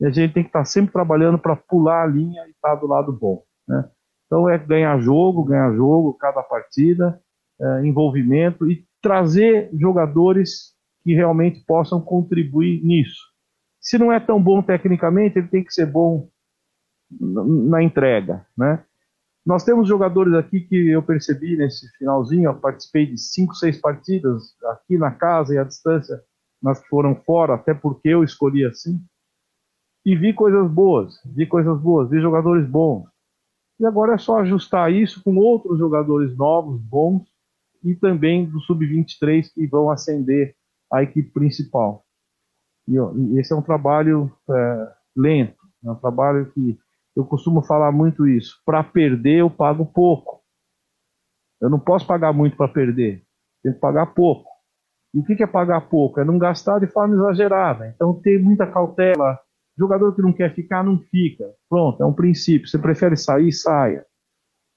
E 0.00 0.06
a 0.06 0.10
gente 0.10 0.32
tem 0.32 0.42
que 0.42 0.48
estar 0.48 0.60
tá 0.60 0.64
sempre 0.64 0.92
trabalhando 0.92 1.38
para 1.38 1.56
pular 1.56 2.04
a 2.04 2.06
linha 2.06 2.42
e 2.46 2.50
estar 2.50 2.70
tá 2.70 2.74
do 2.74 2.86
lado 2.86 3.12
bom. 3.12 3.42
Né? 3.66 3.88
Então 4.26 4.48
é 4.48 4.58
ganhar 4.58 4.98
jogo, 5.00 5.44
ganhar 5.44 5.72
jogo, 5.74 6.14
cada 6.14 6.42
partida, 6.42 7.20
é, 7.60 7.86
envolvimento 7.86 8.70
e 8.70 8.84
trazer 9.04 9.68
jogadores 9.74 10.74
que 11.02 11.12
realmente 11.12 11.62
possam 11.66 12.00
contribuir 12.00 12.82
nisso. 12.82 13.20
Se 13.78 13.98
não 13.98 14.10
é 14.10 14.18
tão 14.18 14.42
bom 14.42 14.62
tecnicamente, 14.62 15.38
ele 15.38 15.48
tem 15.48 15.62
que 15.62 15.74
ser 15.74 15.84
bom 15.84 16.30
na 17.10 17.82
entrega, 17.82 18.46
né? 18.56 18.82
Nós 19.44 19.62
temos 19.62 19.86
jogadores 19.86 20.32
aqui 20.32 20.60
que 20.62 20.88
eu 20.88 21.02
percebi 21.02 21.54
nesse 21.54 21.86
finalzinho, 21.98 22.48
eu 22.48 22.54
participei 22.54 23.04
de 23.04 23.18
cinco, 23.18 23.54
seis 23.54 23.78
partidas 23.78 24.42
aqui 24.70 24.96
na 24.96 25.10
casa 25.10 25.54
e 25.54 25.58
à 25.58 25.64
distância, 25.64 26.18
nas 26.62 26.80
que 26.80 26.88
foram 26.88 27.14
fora, 27.26 27.56
até 27.56 27.74
porque 27.74 28.08
eu 28.08 28.24
escolhi 28.24 28.64
assim, 28.64 28.98
e 30.02 30.16
vi 30.16 30.32
coisas 30.32 30.66
boas, 30.70 31.20
vi 31.26 31.46
coisas 31.46 31.78
boas, 31.78 32.08
vi 32.08 32.22
jogadores 32.22 32.66
bons. 32.66 33.04
E 33.78 33.84
agora 33.84 34.14
é 34.14 34.18
só 34.18 34.38
ajustar 34.38 34.90
isso 34.90 35.22
com 35.22 35.36
outros 35.36 35.78
jogadores 35.78 36.34
novos, 36.34 36.80
bons, 36.80 37.33
e 37.84 37.94
também 37.94 38.46
do 38.46 38.60
Sub-23 38.60 39.52
que 39.54 39.66
vão 39.66 39.90
ascender 39.90 40.54
a 40.92 41.02
equipe 41.02 41.30
principal. 41.30 42.04
E, 42.88 42.94
e 42.94 43.38
esse 43.38 43.52
é 43.52 43.56
um 43.56 43.62
trabalho 43.62 44.32
é, 44.50 44.92
lento, 45.16 45.58
é 45.84 45.90
um 45.90 45.96
trabalho 45.96 46.50
que 46.52 46.78
eu 47.16 47.24
costumo 47.24 47.62
falar 47.62 47.92
muito 47.92 48.26
isso. 48.26 48.60
Para 48.64 48.82
perder, 48.82 49.40
eu 49.40 49.50
pago 49.50 49.86
pouco. 49.86 50.42
Eu 51.60 51.70
não 51.70 51.78
posso 51.78 52.06
pagar 52.06 52.32
muito 52.32 52.56
para 52.56 52.68
perder. 52.68 53.22
Tenho 53.62 53.74
que 53.74 53.80
pagar 53.80 54.06
pouco. 54.06 54.50
E 55.14 55.20
o 55.20 55.24
que 55.24 55.42
é 55.42 55.46
pagar 55.46 55.88
pouco? 55.88 56.20
É 56.20 56.24
não 56.24 56.38
gastar 56.38 56.80
de 56.80 56.88
forma 56.88 57.14
exagerada. 57.14 57.88
Então, 57.94 58.20
ter 58.20 58.42
muita 58.42 58.66
cautela. 58.66 59.38
Jogador 59.78 60.14
que 60.14 60.22
não 60.22 60.32
quer 60.32 60.54
ficar, 60.54 60.82
não 60.82 60.98
fica. 60.98 61.44
Pronto, 61.68 62.02
é 62.02 62.06
um 62.06 62.12
princípio. 62.12 62.68
Você 62.68 62.78
prefere 62.78 63.16
sair, 63.16 63.52
saia. 63.52 64.04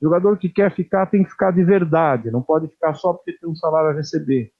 Jogador 0.02 0.38
que 0.38 0.50
quer 0.50 0.74
ficar, 0.74 1.08
tem 1.08 1.24
que 1.24 1.32
ficar 1.32 1.52
de 1.52 1.64
verdade. 1.64 2.32
Não 2.32 2.42
pode 2.42 2.68
ficar 2.68 2.94
só 2.94 3.14
porque 3.14 3.34
tem 3.34 3.50
um 3.50 3.56
salário 3.56 3.90
a 3.90 3.94
receber. 3.94 4.52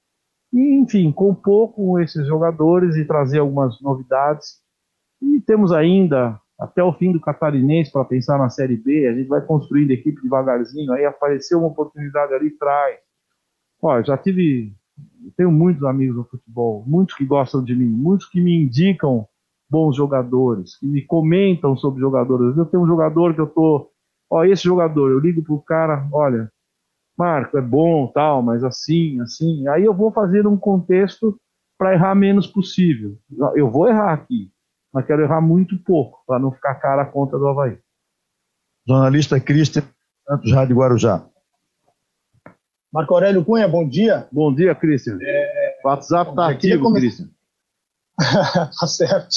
E, 0.52 0.76
enfim, 0.80 1.12
compor 1.12 1.74
com 1.74 2.00
esses 2.00 2.26
jogadores 2.26 2.96
e 2.96 3.06
trazer 3.06 3.40
algumas 3.40 3.80
novidades. 3.82 4.62
E 5.22 5.40
temos 5.42 5.72
ainda 5.72 6.40
até 6.60 6.84
o 6.84 6.94
fim 6.94 7.12
do 7.12 7.20
Catarinense 7.20 7.92
para 7.92 8.06
pensar 8.06 8.38
na 8.38 8.50
Série 8.50 8.78
B. 8.78 9.08
A 9.08 9.14
gente 9.14 9.28
vai 9.28 9.42
construindo 9.42 9.92
a 9.92 9.94
equipe 9.94 10.22
devagarzinho. 10.22 10.92
Aí 10.94 11.06
apareceu 11.06 11.60
uma 11.60 11.68
oportunidade 11.68 12.34
ali 12.34 12.48
atrás. 12.56 12.98
Olha, 13.82 14.04
já 14.04 14.18
tive. 14.18 14.74
Tenho 15.36 15.52
muitos 15.52 15.84
amigos 15.84 16.16
no 16.16 16.24
futebol, 16.24 16.84
muitos 16.88 17.16
que 17.16 17.24
gostam 17.24 17.64
de 17.64 17.76
mim, 17.76 17.86
muitos 17.86 18.28
que 18.28 18.42
me 18.42 18.64
indicam 18.64 19.28
bons 19.70 19.96
jogadores, 19.96 20.76
que 20.78 20.88
me 20.88 21.04
comentam 21.04 21.78
sobre 21.78 22.00
jogadores. 22.00 22.58
Eu 22.58 22.66
tenho 22.66 22.82
um 22.82 22.88
jogador 22.88 23.36
que 23.36 23.42
eu 23.42 23.48
tô. 23.48 23.92
Ó, 24.30 24.44
esse 24.44 24.64
jogador, 24.64 25.12
eu 25.12 25.20
ligo 25.20 25.44
pro 25.44 25.62
cara, 25.62 26.08
olha, 26.12 26.52
Marco, 27.18 27.58
é 27.58 27.62
bom, 27.62 28.08
tal, 28.08 28.42
mas 28.42 28.64
assim, 28.64 29.20
assim. 29.22 29.68
Aí 29.70 29.84
eu 29.84 29.94
vou 29.94 30.12
fazer 30.12 30.46
um 30.46 30.58
contexto 30.58 31.40
para 31.78 31.94
errar 31.94 32.14
menos 32.16 32.46
possível. 32.46 33.18
Eu 33.56 33.72
vou 33.72 33.88
errar 33.88 34.14
aqui, 34.14 34.52
mas 34.94 35.06
quero 35.06 35.24
errar 35.24 35.42
muito 35.42 35.78
pouco, 35.84 36.24
para 36.28 36.40
não 36.40 36.52
ficar 36.52 36.76
cara 36.76 37.04
a 37.04 37.06
conta 37.06 37.38
do 37.38 37.48
Havaí. 37.48 37.78
Jornalista 38.88 39.40
Cristian 39.40 39.84
Santos, 40.28 40.52
Rádio 40.52 40.78
Guarujá. 40.78 41.26
Marco 42.92 43.14
Aurélio 43.14 43.44
Cunha, 43.44 43.68
bom 43.68 43.88
dia. 43.88 44.28
Bom 44.32 44.54
dia, 44.54 44.74
Cristian. 44.74 45.18
É... 45.22 45.80
O 45.84 45.88
WhatsApp 45.88 46.32
está 46.32 46.50
ativo, 46.50 46.84
come... 46.84 47.00
Cristian. 47.00 47.30
tá 48.80 48.88
certo. 48.88 49.36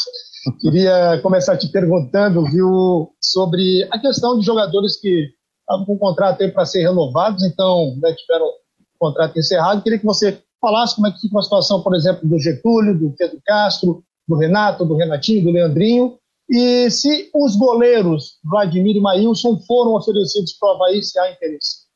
Queria 0.61 1.21
começar 1.23 1.57
te 1.57 1.69
perguntando, 1.69 2.45
viu, 2.45 3.11
sobre 3.21 3.87
a 3.91 3.99
questão 3.99 4.39
de 4.39 4.47
jogadores 4.47 4.99
que 4.99 5.29
estavam 5.61 5.85
com 5.85 5.99
contrato 5.99 6.43
aí 6.43 6.51
para 6.51 6.65
ser 6.65 6.81
renovados, 6.81 7.45
então 7.45 7.95
né, 8.01 8.15
tiveram 8.15 8.47
o 8.47 8.99
contrato 8.99 9.39
encerrado. 9.39 9.83
Queria 9.83 9.99
que 9.99 10.07
você 10.07 10.43
falasse 10.61 10.95
como 10.95 11.07
é 11.07 11.13
que 11.13 11.21
fica 11.21 11.39
a 11.39 11.43
situação, 11.43 11.83
por 11.83 11.95
exemplo, 11.95 12.29
do 12.29 12.39
Getúlio, 12.39 12.99
do 12.99 13.15
Pedro 13.17 13.39
Castro, 13.45 14.03
do 14.27 14.37
Renato, 14.37 14.85
do 14.85 14.97
Renatinho, 14.97 15.45
do 15.45 15.51
Leandrinho, 15.51 16.19
e 16.49 16.91
se 16.91 17.31
os 17.33 17.55
goleiros 17.55 18.39
Vladimir 18.45 18.97
e 18.97 19.01
Maílson 19.01 19.61
foram 19.67 19.95
oferecidos 19.95 20.53
para 20.55 20.71
o 20.71 20.73
Havaí, 20.75 21.03
se 21.03 21.19
há 21.19 21.31
interesse. 21.31 21.89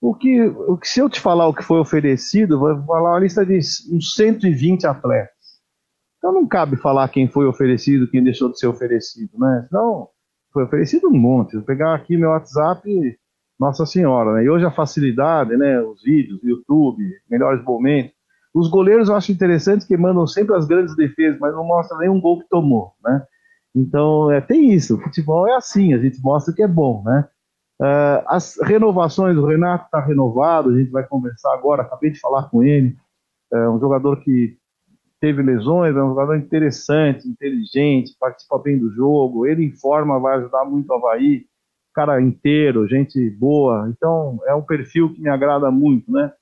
O 0.00 0.14
que, 0.14 0.40
o 0.42 0.78
que, 0.78 0.88
se 0.88 1.00
eu 1.00 1.10
te 1.10 1.20
falar 1.20 1.48
o 1.48 1.54
que 1.54 1.62
foi 1.62 1.78
oferecido, 1.78 2.58
vou 2.58 2.82
falar 2.86 3.10
uma 3.10 3.20
lista 3.20 3.44
de 3.44 3.58
uns 3.92 4.14
120 4.14 4.86
atletas. 4.86 5.37
Então 6.18 6.32
não 6.32 6.46
cabe 6.46 6.76
falar 6.76 7.08
quem 7.08 7.28
foi 7.28 7.46
oferecido, 7.46 8.10
quem 8.10 8.22
deixou 8.22 8.50
de 8.50 8.58
ser 8.58 8.66
oferecido, 8.66 9.38
né? 9.38 9.64
Então, 9.66 10.08
foi 10.52 10.64
oferecido 10.64 11.08
um 11.08 11.16
monte. 11.16 11.56
Vou 11.56 11.64
pegar 11.64 11.94
aqui 11.94 12.16
meu 12.16 12.30
WhatsApp, 12.30 12.82
Nossa 13.58 13.86
Senhora, 13.86 14.34
né? 14.34 14.44
E 14.44 14.50
hoje 14.50 14.64
a 14.64 14.70
facilidade, 14.70 15.56
né? 15.56 15.80
Os 15.80 16.02
vídeos, 16.02 16.42
YouTube, 16.42 17.02
melhores 17.30 17.64
momentos. 17.64 18.12
Os 18.52 18.68
goleiros 18.68 19.08
eu 19.08 19.14
acho 19.14 19.30
interessante 19.30 19.86
que 19.86 19.96
mandam 19.96 20.26
sempre 20.26 20.56
as 20.56 20.66
grandes 20.66 20.96
defesas, 20.96 21.38
mas 21.38 21.54
não 21.54 21.64
mostram 21.64 21.98
nenhum 21.98 22.20
gol 22.20 22.40
que 22.40 22.48
tomou, 22.48 22.92
né? 23.04 23.24
Então, 23.74 24.30
é, 24.32 24.40
tem 24.40 24.72
isso. 24.72 24.96
O 24.96 25.00
futebol 25.00 25.46
é 25.46 25.54
assim, 25.54 25.94
a 25.94 25.98
gente 25.98 26.20
mostra 26.20 26.52
que 26.52 26.62
é 26.62 26.68
bom, 26.68 27.02
né? 27.04 27.28
Uh, 27.80 28.26
as 28.26 28.56
renovações, 28.60 29.36
o 29.36 29.46
Renato 29.46 29.84
está 29.84 30.00
renovado, 30.00 30.70
a 30.70 30.76
gente 30.76 30.90
vai 30.90 31.06
conversar 31.06 31.54
agora, 31.54 31.82
acabei 31.82 32.10
de 32.10 32.18
falar 32.18 32.50
com 32.50 32.64
ele. 32.64 32.96
É 33.52 33.68
um 33.68 33.78
jogador 33.78 34.20
que 34.20 34.58
teve 35.20 35.42
lesões, 35.42 35.96
é 35.96 36.02
um 36.02 36.10
jogador 36.10 36.36
interessante, 36.36 37.28
inteligente, 37.28 38.16
participa 38.18 38.58
bem 38.58 38.78
do 38.78 38.90
jogo, 38.90 39.46
ele 39.46 39.64
informa, 39.64 40.20
vai 40.20 40.38
ajudar 40.38 40.64
muito 40.64 40.88
o 40.90 40.94
Havaí, 40.94 41.46
cara 41.94 42.20
inteiro, 42.20 42.86
gente 42.86 43.28
boa. 43.30 43.88
Então, 43.90 44.38
é 44.46 44.54
um 44.54 44.62
perfil 44.62 45.12
que 45.12 45.20
me 45.20 45.28
agrada 45.28 45.70
muito, 45.70 46.10
né? 46.12 46.32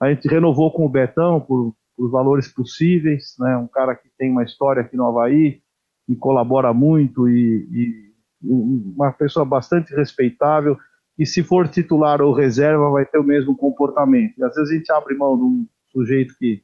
A 0.00 0.10
gente 0.10 0.28
renovou 0.28 0.70
com 0.70 0.84
o 0.84 0.88
Betão 0.88 1.40
por, 1.40 1.74
por 1.96 2.10
valores 2.10 2.52
possíveis, 2.52 3.34
né? 3.38 3.56
Um 3.56 3.66
cara 3.66 3.94
que 3.94 4.08
tem 4.18 4.30
uma 4.30 4.44
história 4.44 4.82
aqui 4.82 4.96
no 4.96 5.06
Havaí, 5.06 5.62
e 6.08 6.14
colabora 6.14 6.72
muito 6.72 7.28
e, 7.28 7.66
e 7.72 8.06
uma 8.42 9.12
pessoa 9.12 9.44
bastante 9.44 9.94
respeitável 9.94 10.76
e 11.18 11.24
se 11.24 11.42
for 11.42 11.66
titular 11.68 12.20
ou 12.20 12.32
reserva 12.32 12.90
vai 12.90 13.04
ter 13.04 13.18
o 13.18 13.24
mesmo 13.24 13.56
comportamento. 13.56 14.34
E 14.38 14.44
às 14.44 14.54
vezes 14.54 14.70
a 14.70 14.74
gente 14.74 14.92
abre 14.92 15.14
mão 15.16 15.36
de 15.36 15.42
um 15.42 15.66
sujeito 15.90 16.34
que, 16.38 16.62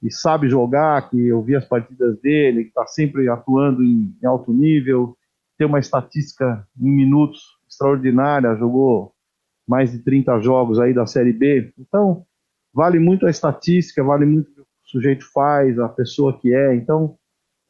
que 0.00 0.10
sabe 0.10 0.48
jogar, 0.48 1.08
que 1.08 1.28
eu 1.28 1.42
vi 1.42 1.56
as 1.56 1.64
partidas 1.64 2.18
dele, 2.20 2.64
que 2.64 2.68
está 2.68 2.86
sempre 2.86 3.28
atuando 3.28 3.82
em, 3.82 4.14
em, 4.22 4.26
alto 4.26 4.52
nível, 4.52 5.16
tem 5.56 5.66
uma 5.66 5.78
estatística 5.78 6.66
em 6.78 6.90
minutos 6.90 7.40
extraordinária, 7.68 8.56
jogou 8.56 9.12
mais 9.66 9.90
de 9.90 9.98
30 9.98 10.38
jogos 10.40 10.78
aí 10.78 10.94
da 10.94 11.06
Série 11.06 11.32
B. 11.32 11.72
Então, 11.78 12.24
vale 12.72 12.98
muito 12.98 13.26
a 13.26 13.30
estatística, 13.30 14.04
vale 14.04 14.26
muito 14.26 14.50
o 14.50 14.54
que 14.54 14.60
o 14.60 14.66
sujeito 14.84 15.24
faz, 15.32 15.78
a 15.78 15.88
pessoa 15.88 16.38
que 16.38 16.54
é. 16.54 16.74
Então, 16.74 17.16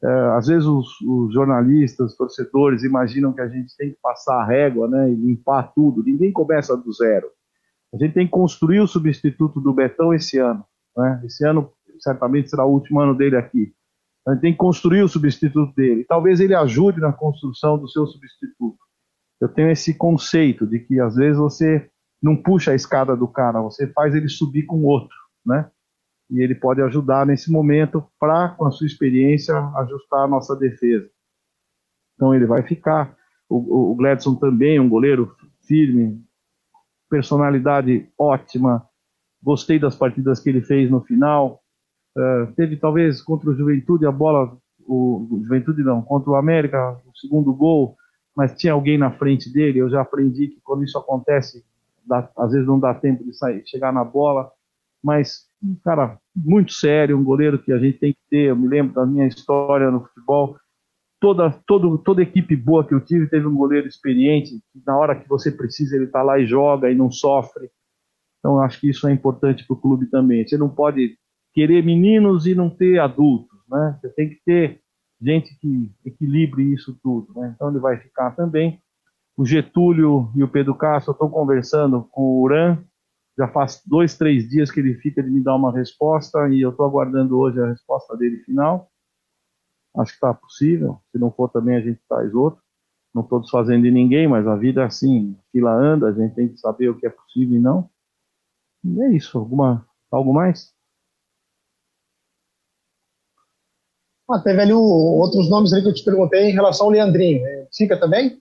é, 0.03 0.07
às 0.37 0.47
vezes 0.47 0.65
os, 0.65 1.01
os, 1.01 1.33
jornalistas, 1.33 2.11
os 2.11 2.17
torcedores 2.17 2.83
imaginam 2.83 3.33
que 3.33 3.41
a 3.41 3.47
gente 3.47 3.75
tem 3.75 3.91
que 3.91 3.97
passar 4.01 4.41
a 4.41 4.45
régua 4.45 4.87
né, 4.87 5.09
e 5.09 5.15
limpar 5.15 5.73
tudo. 5.73 6.03
Ninguém 6.03 6.31
começa 6.31 6.77
do 6.77 6.91
zero. 6.93 7.27
A 7.93 7.97
gente 7.97 8.13
tem 8.13 8.25
que 8.25 8.31
construir 8.31 8.79
o 8.79 8.87
substituto 8.87 9.59
do 9.59 9.73
Betão 9.73 10.13
esse 10.13 10.37
ano. 10.37 10.63
Né? 10.95 11.21
Esse 11.25 11.45
ano 11.45 11.71
certamente 12.01 12.49
será 12.49 12.65
o 12.65 12.71
último 12.71 12.99
ano 12.99 13.15
dele 13.15 13.35
aqui. 13.35 13.73
A 14.27 14.33
gente 14.33 14.41
tem 14.41 14.51
que 14.51 14.57
construir 14.57 15.01
o 15.03 15.07
substituto 15.07 15.73
dele. 15.73 16.03
Talvez 16.03 16.39
ele 16.39 16.53
ajude 16.53 16.99
na 16.99 17.13
construção 17.13 17.77
do 17.77 17.87
seu 17.87 18.05
substituto. 18.05 18.77
Eu 19.39 19.47
tenho 19.47 19.71
esse 19.71 19.93
conceito 19.93 20.65
de 20.67 20.79
que 20.79 20.99
às 20.99 21.15
vezes 21.15 21.37
você 21.37 21.89
não 22.21 22.35
puxa 22.35 22.71
a 22.71 22.75
escada 22.75 23.15
do 23.15 23.27
cara, 23.27 23.61
você 23.61 23.87
faz 23.87 24.15
ele 24.15 24.27
subir 24.27 24.63
com 24.63 24.83
outro, 24.83 25.15
né? 25.45 25.69
E 26.29 26.41
ele 26.41 26.55
pode 26.55 26.81
ajudar 26.81 27.25
nesse 27.25 27.49
momento 27.49 28.03
para, 28.19 28.49
com 28.49 28.65
a 28.65 28.71
sua 28.71 28.87
experiência, 28.87 29.55
ajustar 29.77 30.25
a 30.25 30.27
nossa 30.27 30.55
defesa. 30.55 31.09
Então 32.15 32.33
ele 32.33 32.45
vai 32.45 32.63
ficar. 32.63 33.15
O, 33.49 33.91
o 33.91 33.95
Gladson 33.95 34.35
também, 34.35 34.77
um 34.77 34.89
goleiro 34.89 35.33
firme, 35.65 36.21
personalidade 37.09 38.09
ótima. 38.17 38.85
Gostei 39.41 39.79
das 39.79 39.95
partidas 39.95 40.41
que 40.41 40.49
ele 40.49 40.61
fez 40.61 40.91
no 40.91 41.01
final. 41.01 41.63
Uh, 42.17 42.51
teve 42.55 42.77
talvez 42.77 43.21
contra 43.21 43.51
o 43.51 43.55
Juventude 43.55 44.07
a 44.07 44.11
bola, 44.11 44.57
o, 44.87 45.39
Juventude 45.43 45.83
não, 45.83 46.01
contra 46.01 46.31
o 46.31 46.35
América, 46.35 46.99
o 47.05 47.15
segundo 47.15 47.53
gol, 47.53 47.95
mas 48.35 48.57
tinha 48.57 48.73
alguém 48.73 48.97
na 48.97 49.11
frente 49.11 49.53
dele. 49.53 49.79
Eu 49.79 49.89
já 49.89 50.01
aprendi 50.01 50.47
que 50.47 50.59
quando 50.63 50.83
isso 50.83 50.97
acontece, 50.97 51.63
dá, 52.03 52.27
às 52.35 52.51
vezes 52.51 52.65
não 52.65 52.79
dá 52.79 52.91
tempo 52.95 53.23
de 53.23 53.33
sair, 53.37 53.61
chegar 53.67 53.93
na 53.93 54.03
bola. 54.03 54.49
Mas 55.03 55.45
um 55.63 55.75
cara 55.83 56.17
muito 56.35 56.73
sério, 56.73 57.15
um 57.15 57.23
goleiro 57.23 57.61
que 57.61 57.71
a 57.71 57.77
gente 57.77 57.99
tem 57.99 58.13
que 58.13 58.19
ter. 58.29 58.49
Eu 58.49 58.55
me 58.55 58.67
lembro 58.67 58.95
da 58.95 59.05
minha 59.05 59.27
história 59.27 59.91
no 59.91 60.01
futebol. 60.01 60.57
Toda, 61.19 61.51
todo, 61.67 61.99
toda 61.99 62.23
equipe 62.23 62.55
boa 62.55 62.85
que 62.85 62.95
eu 62.95 63.03
tive 63.03 63.29
teve 63.29 63.45
um 63.45 63.55
goleiro 63.55 63.87
experiente. 63.87 64.59
Na 64.85 64.97
hora 64.97 65.15
que 65.15 65.29
você 65.29 65.51
precisa, 65.51 65.95
ele 65.95 66.05
está 66.05 66.23
lá 66.23 66.39
e 66.39 66.47
joga 66.47 66.89
e 66.89 66.95
não 66.95 67.11
sofre. 67.11 67.69
Então, 68.39 68.59
acho 68.59 68.79
que 68.79 68.89
isso 68.89 69.07
é 69.07 69.11
importante 69.11 69.65
para 69.65 69.73
o 69.75 69.79
clube 69.79 70.07
também. 70.07 70.47
Você 70.47 70.57
não 70.57 70.69
pode 70.69 71.17
querer 71.57 71.83
meninos 71.83 72.45
e 72.45 72.53
não 72.53 72.69
ter 72.69 72.99
adultos, 72.99 73.59
né? 73.67 73.97
Você 73.99 74.09
tem 74.09 74.29
que 74.29 74.39
ter 74.45 74.79
gente 75.19 75.57
que 75.59 75.91
equilibre 76.05 76.61
isso 76.71 76.95
tudo, 77.01 77.33
né? 77.33 77.51
Então 77.55 77.71
ele 77.71 77.79
vai 77.79 77.97
ficar 77.97 78.35
também. 78.35 78.79
O 79.35 79.43
Getúlio 79.43 80.31
e 80.35 80.43
o 80.43 80.47
Pedro 80.47 80.75
Castro 80.75 81.13
estão 81.13 81.27
conversando 81.27 82.03
com 82.11 82.21
o 82.21 82.41
Uran. 82.43 82.77
Já 83.35 83.47
faz 83.47 83.81
dois, 83.83 84.15
três 84.15 84.47
dias 84.47 84.69
que 84.69 84.79
ele 84.79 84.99
fica 84.99 85.23
de 85.23 85.31
me 85.31 85.43
dar 85.43 85.55
uma 85.55 85.71
resposta 85.71 86.47
e 86.47 86.61
eu 86.61 86.69
estou 86.69 86.85
aguardando 86.85 87.39
hoje 87.39 87.59
a 87.59 87.69
resposta 87.69 88.15
dele 88.15 88.37
final. 88.43 88.91
Acho 89.97 90.11
que 90.11 90.17
está 90.17 90.35
possível. 90.35 91.01
Se 91.11 91.17
não 91.17 91.31
for 91.31 91.49
também 91.49 91.75
a 91.75 91.81
gente 91.81 91.99
traz 92.07 92.35
outro. 92.35 92.61
Não 93.15 93.23
estou 93.23 93.39
desfazendo 93.39 93.81
de 93.81 93.89
ninguém, 93.89 94.27
mas 94.27 94.45
a 94.45 94.55
vida 94.55 94.81
é 94.81 94.85
assim, 94.85 95.35
fila 95.51 95.73
anda, 95.73 96.09
a 96.09 96.13
gente 96.13 96.35
tem 96.35 96.49
que 96.49 96.59
saber 96.59 96.89
o 96.89 96.95
que 96.95 97.07
é 97.07 97.09
possível 97.09 97.57
e 97.57 97.59
não. 97.59 97.89
E 98.83 99.01
é 99.01 99.09
isso. 99.15 99.39
Alguma, 99.39 99.87
algo 100.11 100.31
mais? 100.31 100.76
Ah, 104.29 104.39
teve 104.39 104.61
ali 104.61 104.73
o, 104.73 104.81
outros 104.81 105.49
nomes 105.49 105.71
ali 105.71 105.81
que 105.81 105.89
eu 105.89 105.93
te 105.93 106.03
perguntei 106.03 106.49
em 106.49 106.53
relação 106.53 106.87
ao 106.87 106.91
Leandrinho. 106.91 107.41
Fica 107.75 107.97
também? 107.97 108.37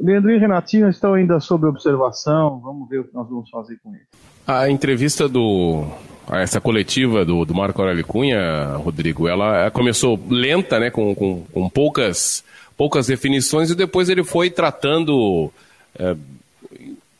Leandrinho 0.00 0.36
e 0.36 0.40
Renatinho 0.40 0.88
estão 0.88 1.14
ainda 1.14 1.40
sob 1.40 1.66
observação. 1.66 2.60
Vamos 2.60 2.88
ver 2.88 3.00
o 3.00 3.04
que 3.04 3.14
nós 3.14 3.28
vamos 3.28 3.50
fazer 3.50 3.78
com 3.82 3.94
eles. 3.94 4.06
A 4.46 4.70
entrevista 4.70 5.28
do. 5.28 5.84
Essa 6.30 6.60
coletiva 6.60 7.24
do, 7.24 7.44
do 7.44 7.54
Marco 7.54 7.80
Aurélio 7.80 8.04
Cunha, 8.04 8.76
Rodrigo, 8.76 9.28
ela 9.28 9.70
começou 9.70 10.18
lenta, 10.28 10.80
né, 10.80 10.90
com, 10.90 11.14
com, 11.14 11.44
com 11.52 11.68
poucas, 11.68 12.42
poucas 12.76 13.06
definições, 13.06 13.70
e 13.70 13.76
depois 13.76 14.08
ele 14.08 14.24
foi 14.24 14.50
tratando 14.50 15.52
é, 15.96 16.16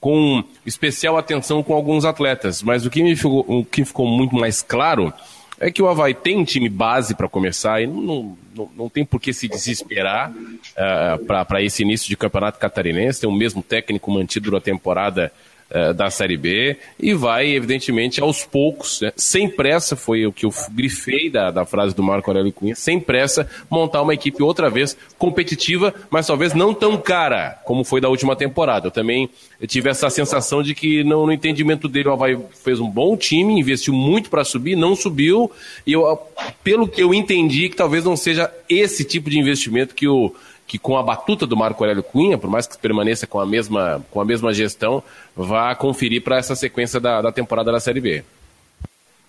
com 0.01 0.43
especial 0.65 1.17
atenção 1.17 1.63
com 1.63 1.73
alguns 1.73 2.05
atletas. 2.05 2.63
Mas 2.63 2.85
o 2.85 2.91
que, 2.91 3.01
me 3.01 3.15
ficou, 3.15 3.45
o 3.47 3.65
que 3.65 3.85
ficou 3.85 4.09
muito 4.09 4.35
mais 4.35 4.61
claro 4.61 5.13
é 5.59 5.71
que 5.71 5.83
o 5.83 5.89
Havaí 5.89 6.15
tem 6.15 6.37
um 6.37 6.45
time 6.45 6.69
base 6.69 7.15
para 7.15 7.29
começar 7.29 7.81
e 7.81 7.87
não, 7.87 8.37
não, 8.55 8.71
não, 8.77 8.89
tem 8.89 9.05
por 9.05 9.21
que 9.21 9.33
se 9.33 9.49
desesperar 9.49 10.31
uh, 10.31 11.25
para 11.25 11.63
esse 11.63 11.83
início 11.83 12.09
de 12.09 12.17
campeonato 12.17 12.59
catarinense. 12.59 13.21
Tem 13.21 13.29
o 13.29 13.33
mesmo 13.33 13.63
técnico 13.63 14.11
mantido 14.11 14.51
na 14.51 14.61
temporada 14.61 15.33
eh, 15.69 15.93
da 15.93 16.09
Série 16.11 16.37
B 16.37 16.77
e 16.97 17.13
vai, 17.13 17.49
evidentemente, 17.49 18.21
aos 18.21 18.45
poucos, 18.45 19.01
né? 19.01 19.13
sem 19.17 19.49
pressa, 19.49 19.97
foi 19.97 20.25
o 20.25 20.33
que 20.33 20.47
eu 20.47 20.53
grifei 20.71 21.29
da, 21.29 21.51
da 21.51 21.65
frase 21.65 21.93
do 21.93 22.05
Marco 22.05 22.31
Aurélio 22.31 22.53
Cunha, 22.53 22.77
sem 22.77 23.01
pressa, 23.01 23.51
montar 23.69 24.03
uma 24.03 24.15
equipe 24.15 24.41
outra 24.45 24.71
vez 24.71 24.97
competitiva, 25.19 25.93
mas 26.09 26.29
talvez 26.29 26.55
não 26.55 26.73
tão 26.73 26.97
cara 26.97 27.61
como 27.65 27.83
foi 27.83 28.01
da 28.01 28.09
última 28.09 28.37
temporada. 28.37 28.87
Eu 28.87 28.93
também 28.93 29.29
tive 29.67 29.91
essa 29.91 30.09
sensação 30.09 30.63
de 30.63 30.73
que 30.73 31.03
no, 31.03 31.33
entendimento 31.33 31.89
dele 31.89 32.11
o 32.11 32.13
Havaí 32.13 32.39
fez 32.63 32.79
um 32.79 32.89
bom 32.89 33.17
time, 33.17 33.59
investiu 33.59 33.93
muito 33.93 34.31
para 34.31 34.45
subir, 34.45 34.77
não 34.77 34.95
subiu, 34.95 35.51
e 35.85 35.95
eu, 35.95 36.17
pelo 36.63 36.87
que 36.87 37.03
eu 37.03 37.13
entendi, 37.13 37.69
que 37.69 37.77
talvez 37.77 38.05
não 38.05 38.17
seja 38.17 38.53
esse 38.69 39.05
tipo 39.05 39.29
de 39.29 39.37
investimento 39.37 39.97
que 39.97 40.07
o 40.07 40.33
que 40.67 40.79
com 40.79 40.97
a 40.97 41.03
batuta 41.03 41.47
do 41.47 41.57
Marco 41.57 41.83
Aurélio 41.83 42.03
Cunha, 42.03 42.37
por 42.37 42.51
mais 42.51 42.67
que 42.67 42.77
permaneça 42.77 43.27
com 43.27 43.39
a 43.39 43.47
mesma, 43.47 44.05
com 44.11 44.21
a 44.21 44.25
mesma 44.25 44.53
gestão, 44.53 45.03
vá 45.35 45.75
conferir 45.75 46.23
para 46.23 46.39
essa 46.39 46.57
sequência 46.57 46.99
da, 46.99 47.23
da 47.23 47.31
temporada 47.31 47.71
da 47.71 47.81
Série 47.81 48.01
B. 48.01 48.25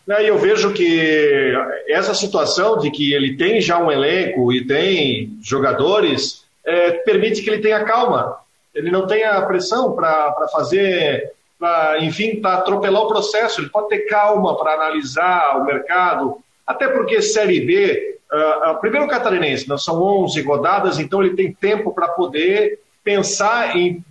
Eu 0.08 0.38
vejo 0.38 0.74
que 0.74 1.54
essa 1.90 2.14
situação 2.14 2.78
de 2.80 2.90
que 2.90 3.14
ele 3.14 3.36
tem 3.36 3.60
já 3.60 3.78
um 3.78 3.92
elenco 3.92 4.54
e 4.54 4.66
tem 4.66 5.38
jogadores 5.42 6.46
é, 6.66 6.92
permite 6.92 7.42
que 7.42 7.50
ele 7.50 7.62
tenha 7.62 7.84
calma. 7.84 8.38
Ele 8.74 8.90
não 8.90 9.06
tenha 9.06 9.42
pressão 9.42 9.94
para 9.94 10.48
fazer, 10.52 11.32
pra, 11.60 11.98
enfim, 12.00 12.38
para 12.38 12.60
atropelar 12.60 13.04
o 13.04 13.08
processo. 13.08 13.60
Ele 13.60 13.70
pode 13.70 13.90
ter 13.90 14.00
calma 14.08 14.58
para 14.58 14.74
analisar 14.76 15.58
o 15.58 15.66
mercado, 15.66 16.38
até 16.66 16.88
porque 16.88 17.22
Série 17.22 17.62
B 17.62 18.17
Uh, 18.32 18.72
uh, 18.72 18.80
primeiro 18.80 19.08
catarinense, 19.08 19.70
não 19.70 19.78
são 19.78 20.02
11 20.02 20.42
rodadas, 20.42 21.00
então 21.00 21.24
ele 21.24 21.36
tem 21.36 21.54
tempo 21.54 21.94
para 21.94 22.10
poder 22.10 22.80
pensar 23.04 23.76
em 23.76 24.04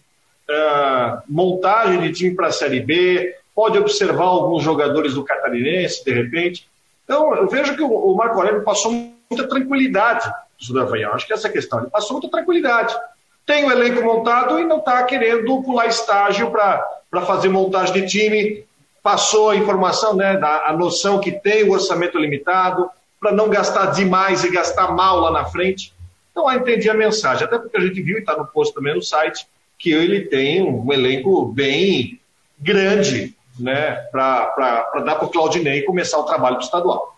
uh, 0.48 1.22
montagem 1.28 2.00
de 2.00 2.12
time 2.12 2.34
para 2.34 2.46
a 2.46 2.52
Série 2.52 2.80
B, 2.80 3.36
pode 3.54 3.78
observar 3.78 4.24
alguns 4.24 4.62
jogadores 4.62 5.14
do 5.14 5.24
catarinense, 5.24 6.04
de 6.04 6.12
repente. 6.12 6.68
Então, 7.04 7.34
eu 7.34 7.46
vejo 7.46 7.76
que 7.76 7.82
o, 7.82 7.88
o 7.88 8.16
Marco 8.16 8.38
Aurélio 8.38 8.64
passou 8.64 8.90
muita 8.90 9.48
tranquilidade 9.48 10.30
do. 10.68 11.12
Acho 11.12 11.26
que 11.26 11.32
essa 11.32 11.48
questão. 11.48 11.80
Ele 11.80 11.90
passou 11.90 12.12
muita 12.12 12.30
tranquilidade. 12.30 12.94
Tem 13.44 13.64
o 13.64 13.70
elenco 13.70 14.02
montado 14.02 14.58
e 14.58 14.64
não 14.64 14.78
está 14.78 15.02
querendo 15.04 15.62
pular 15.62 15.86
estágio 15.86 16.50
para 16.50 17.22
fazer 17.26 17.48
montagem 17.48 17.94
de 17.94 18.06
time. 18.06 18.64
Passou 19.02 19.50
a 19.50 19.56
informação, 19.56 20.16
né, 20.16 20.36
da, 20.36 20.66
a 20.66 20.72
noção 20.72 21.20
que 21.20 21.30
tem 21.30 21.62
o 21.62 21.72
orçamento 21.72 22.18
limitado, 22.18 22.90
para 23.20 23.32
não 23.32 23.48
gastar 23.48 23.86
demais 23.86 24.44
e 24.44 24.50
gastar 24.50 24.92
mal 24.92 25.20
lá 25.20 25.30
na 25.30 25.44
frente. 25.44 25.92
Então, 26.30 26.50
eu 26.50 26.58
entendi 26.58 26.88
a 26.90 26.94
mensagem, 26.94 27.44
até 27.44 27.58
porque 27.58 27.76
a 27.76 27.80
gente 27.80 28.02
viu, 28.02 28.16
e 28.16 28.20
está 28.20 28.36
no 28.36 28.46
post 28.46 28.74
também 28.74 28.94
no 28.94 29.02
site, 29.02 29.46
que 29.78 29.90
ele 29.90 30.22
tem 30.22 30.62
um 30.62 30.92
elenco 30.92 31.46
bem 31.46 32.20
grande 32.58 33.34
né, 33.58 33.92
para 34.10 35.00
dar 35.04 35.16
para 35.16 35.24
o 35.24 35.30
Claudinei 35.30 35.82
começar 35.82 36.18
o 36.18 36.24
trabalho 36.24 36.56
do 36.56 36.62
estadual. 36.62 37.16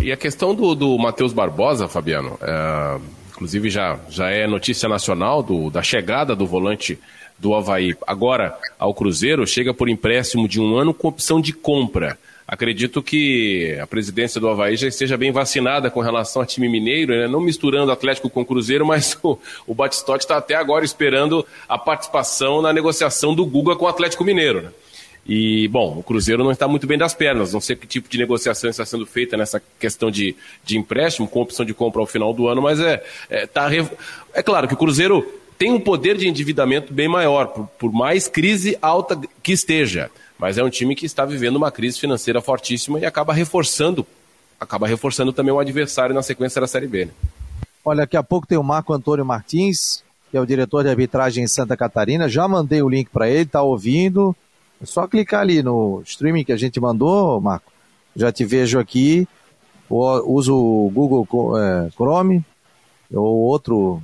E 0.00 0.12
a 0.12 0.16
questão 0.16 0.54
do, 0.54 0.74
do 0.74 0.96
Matheus 0.98 1.32
Barbosa, 1.32 1.88
Fabiano, 1.88 2.38
é, 2.40 3.00
inclusive 3.30 3.68
já, 3.68 3.98
já 4.08 4.30
é 4.30 4.46
notícia 4.46 4.88
nacional 4.88 5.42
do, 5.42 5.70
da 5.70 5.82
chegada 5.82 6.36
do 6.36 6.46
volante 6.46 6.98
do 7.38 7.54
Havaí 7.54 7.96
agora 8.06 8.56
ao 8.78 8.94
Cruzeiro, 8.94 9.46
chega 9.46 9.72
por 9.72 9.88
empréstimo 9.88 10.48
de 10.48 10.60
um 10.60 10.76
ano 10.76 10.92
com 10.92 11.08
opção 11.08 11.40
de 11.40 11.52
compra. 11.52 12.18
Acredito 12.48 13.02
que 13.02 13.76
a 13.78 13.86
presidência 13.86 14.40
do 14.40 14.48
Havaí 14.48 14.74
já 14.74 14.88
esteja 14.88 15.18
bem 15.18 15.30
vacinada 15.30 15.90
com 15.90 16.00
relação 16.00 16.40
ao 16.40 16.46
time 16.46 16.66
mineiro, 16.66 17.12
né? 17.12 17.28
não 17.28 17.42
misturando 17.42 17.92
Atlético 17.92 18.30
com 18.30 18.42
Cruzeiro, 18.42 18.86
mas 18.86 19.18
o, 19.22 19.38
o 19.66 19.74
Batistotti 19.74 20.24
está 20.24 20.38
até 20.38 20.54
agora 20.54 20.82
esperando 20.82 21.46
a 21.68 21.76
participação 21.76 22.62
na 22.62 22.72
negociação 22.72 23.34
do 23.34 23.44
Guga 23.44 23.76
com 23.76 23.84
o 23.84 23.88
Atlético 23.88 24.24
Mineiro. 24.24 24.62
Né? 24.62 24.70
E, 25.28 25.68
bom, 25.68 25.98
o 25.98 26.02
Cruzeiro 26.02 26.42
não 26.42 26.50
está 26.50 26.66
muito 26.66 26.86
bem 26.86 26.96
das 26.96 27.12
pernas, 27.12 27.52
não 27.52 27.60
sei 27.60 27.76
que 27.76 27.86
tipo 27.86 28.08
de 28.08 28.16
negociação 28.16 28.70
está 28.70 28.86
sendo 28.86 29.04
feita 29.04 29.36
nessa 29.36 29.62
questão 29.78 30.10
de, 30.10 30.34
de 30.64 30.78
empréstimo, 30.78 31.28
com 31.28 31.42
opção 31.42 31.66
de 31.66 31.74
compra 31.74 32.00
ao 32.00 32.06
final 32.06 32.32
do 32.32 32.48
ano, 32.48 32.62
mas 32.62 32.80
é, 32.80 33.04
é, 33.28 33.46
tá, 33.46 33.68
é 34.32 34.42
claro 34.42 34.66
que 34.66 34.72
o 34.72 34.78
Cruzeiro 34.78 35.22
tem 35.58 35.70
um 35.70 35.80
poder 35.80 36.16
de 36.16 36.26
endividamento 36.26 36.94
bem 36.94 37.08
maior, 37.08 37.48
por, 37.48 37.66
por 37.78 37.92
mais 37.92 38.26
crise 38.26 38.78
alta 38.80 39.20
que 39.42 39.52
esteja 39.52 40.10
mas 40.38 40.58
é 40.58 40.64
um 40.64 40.70
time 40.70 40.94
que 40.94 41.06
está 41.06 41.24
vivendo 41.24 41.56
uma 41.56 41.70
crise 41.70 41.98
financeira 41.98 42.40
fortíssima 42.40 43.00
e 43.00 43.06
acaba 43.06 43.32
reforçando, 43.32 44.06
acaba 44.60 44.86
reforçando 44.86 45.32
também 45.32 45.52
o 45.52 45.58
adversário 45.58 46.14
na 46.14 46.22
sequência 46.22 46.60
da 46.60 46.66
Série 46.66 46.86
B. 46.86 47.06
Né? 47.06 47.12
Olha, 47.84 48.02
daqui 48.02 48.16
a 48.16 48.22
pouco 48.22 48.46
tem 48.46 48.58
o 48.58 48.62
Marco 48.62 48.92
Antônio 48.92 49.24
Martins 49.24 50.02
que 50.30 50.36
é 50.36 50.40
o 50.40 50.46
diretor 50.46 50.82
de 50.82 50.90
arbitragem 50.90 51.44
em 51.44 51.48
Santa 51.48 51.76
Catarina. 51.76 52.28
Já 52.28 52.46
mandei 52.46 52.82
o 52.82 52.88
link 52.88 53.08
para 53.10 53.28
ele, 53.28 53.42
está 53.42 53.62
ouvindo. 53.62 54.36
É 54.80 54.86
só 54.86 55.06
clicar 55.06 55.40
ali 55.40 55.62
no 55.62 56.02
streaming 56.04 56.44
que 56.44 56.52
a 56.52 56.56
gente 56.56 56.80
mandou, 56.80 57.40
Marco. 57.40 57.72
Já 58.14 58.30
te 58.30 58.44
vejo 58.44 58.78
aqui. 58.78 59.26
Uso 59.88 60.54
o 60.54 60.90
Google 60.90 61.26
é, 61.58 61.88
Chrome 61.92 62.44
ou 63.10 63.38
outro, 63.38 64.02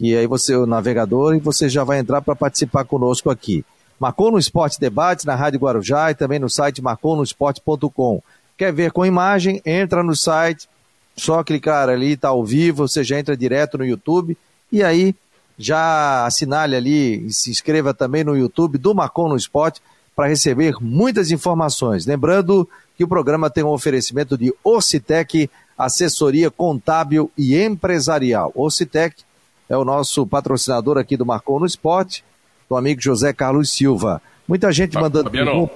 e 0.00 0.16
aí 0.16 0.26
você, 0.26 0.56
o 0.56 0.66
navegador, 0.66 1.36
e 1.36 1.38
você 1.38 1.68
já 1.68 1.84
vai 1.84 2.00
entrar 2.00 2.20
para 2.20 2.34
participar 2.34 2.84
conosco 2.84 3.30
aqui. 3.30 3.64
Marcou 4.02 4.32
no 4.32 4.38
Esporte 4.38 4.80
Debate, 4.80 5.24
na 5.24 5.36
Rádio 5.36 5.60
Guarujá 5.60 6.10
e 6.10 6.14
também 6.16 6.40
no 6.40 6.50
site 6.50 6.82
marconosport.com. 6.82 8.20
Quer 8.58 8.72
ver 8.72 8.90
com 8.90 9.06
imagem? 9.06 9.62
Entra 9.64 10.02
no 10.02 10.16
site, 10.16 10.68
só 11.16 11.44
clicar 11.44 11.88
ali, 11.88 12.14
está 12.14 12.30
ao 12.30 12.44
vivo, 12.44 12.88
você 12.88 13.04
já 13.04 13.16
entra 13.16 13.36
direto 13.36 13.78
no 13.78 13.84
YouTube 13.84 14.36
e 14.72 14.82
aí 14.82 15.14
já 15.56 16.26
assinale 16.26 16.74
ali 16.74 17.26
e 17.26 17.32
se 17.32 17.52
inscreva 17.52 17.94
também 17.94 18.24
no 18.24 18.36
YouTube 18.36 18.76
do 18.76 18.92
Marcon 18.92 19.28
no 19.28 19.36
Esporte 19.36 19.80
para 20.16 20.26
receber 20.26 20.74
muitas 20.80 21.30
informações. 21.30 22.04
Lembrando 22.04 22.68
que 22.96 23.04
o 23.04 23.08
programa 23.08 23.50
tem 23.50 23.62
um 23.62 23.68
oferecimento 23.68 24.36
de 24.36 24.52
Ocitec, 24.64 25.48
assessoria 25.78 26.50
contábil 26.50 27.30
e 27.38 27.56
empresarial. 27.56 28.50
Ocitec 28.56 29.22
é 29.68 29.76
o 29.76 29.84
nosso 29.84 30.26
patrocinador 30.26 30.98
aqui 30.98 31.16
do 31.16 31.24
Marcon 31.24 31.60
no 31.60 31.66
Esporte, 31.66 32.24
do 32.72 32.76
amigo 32.76 33.02
José 33.02 33.32
Carlos 33.34 33.70
Silva. 33.70 34.22
Muita 34.48 34.72
gente 34.72 34.94
mandando. 34.94 35.24
Fabiano, 35.24 35.70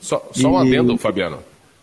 só, 0.00 0.28
só 0.32 0.48
um 0.48 0.56
adendo, 0.56 0.96
Fabiano. 0.96 1.38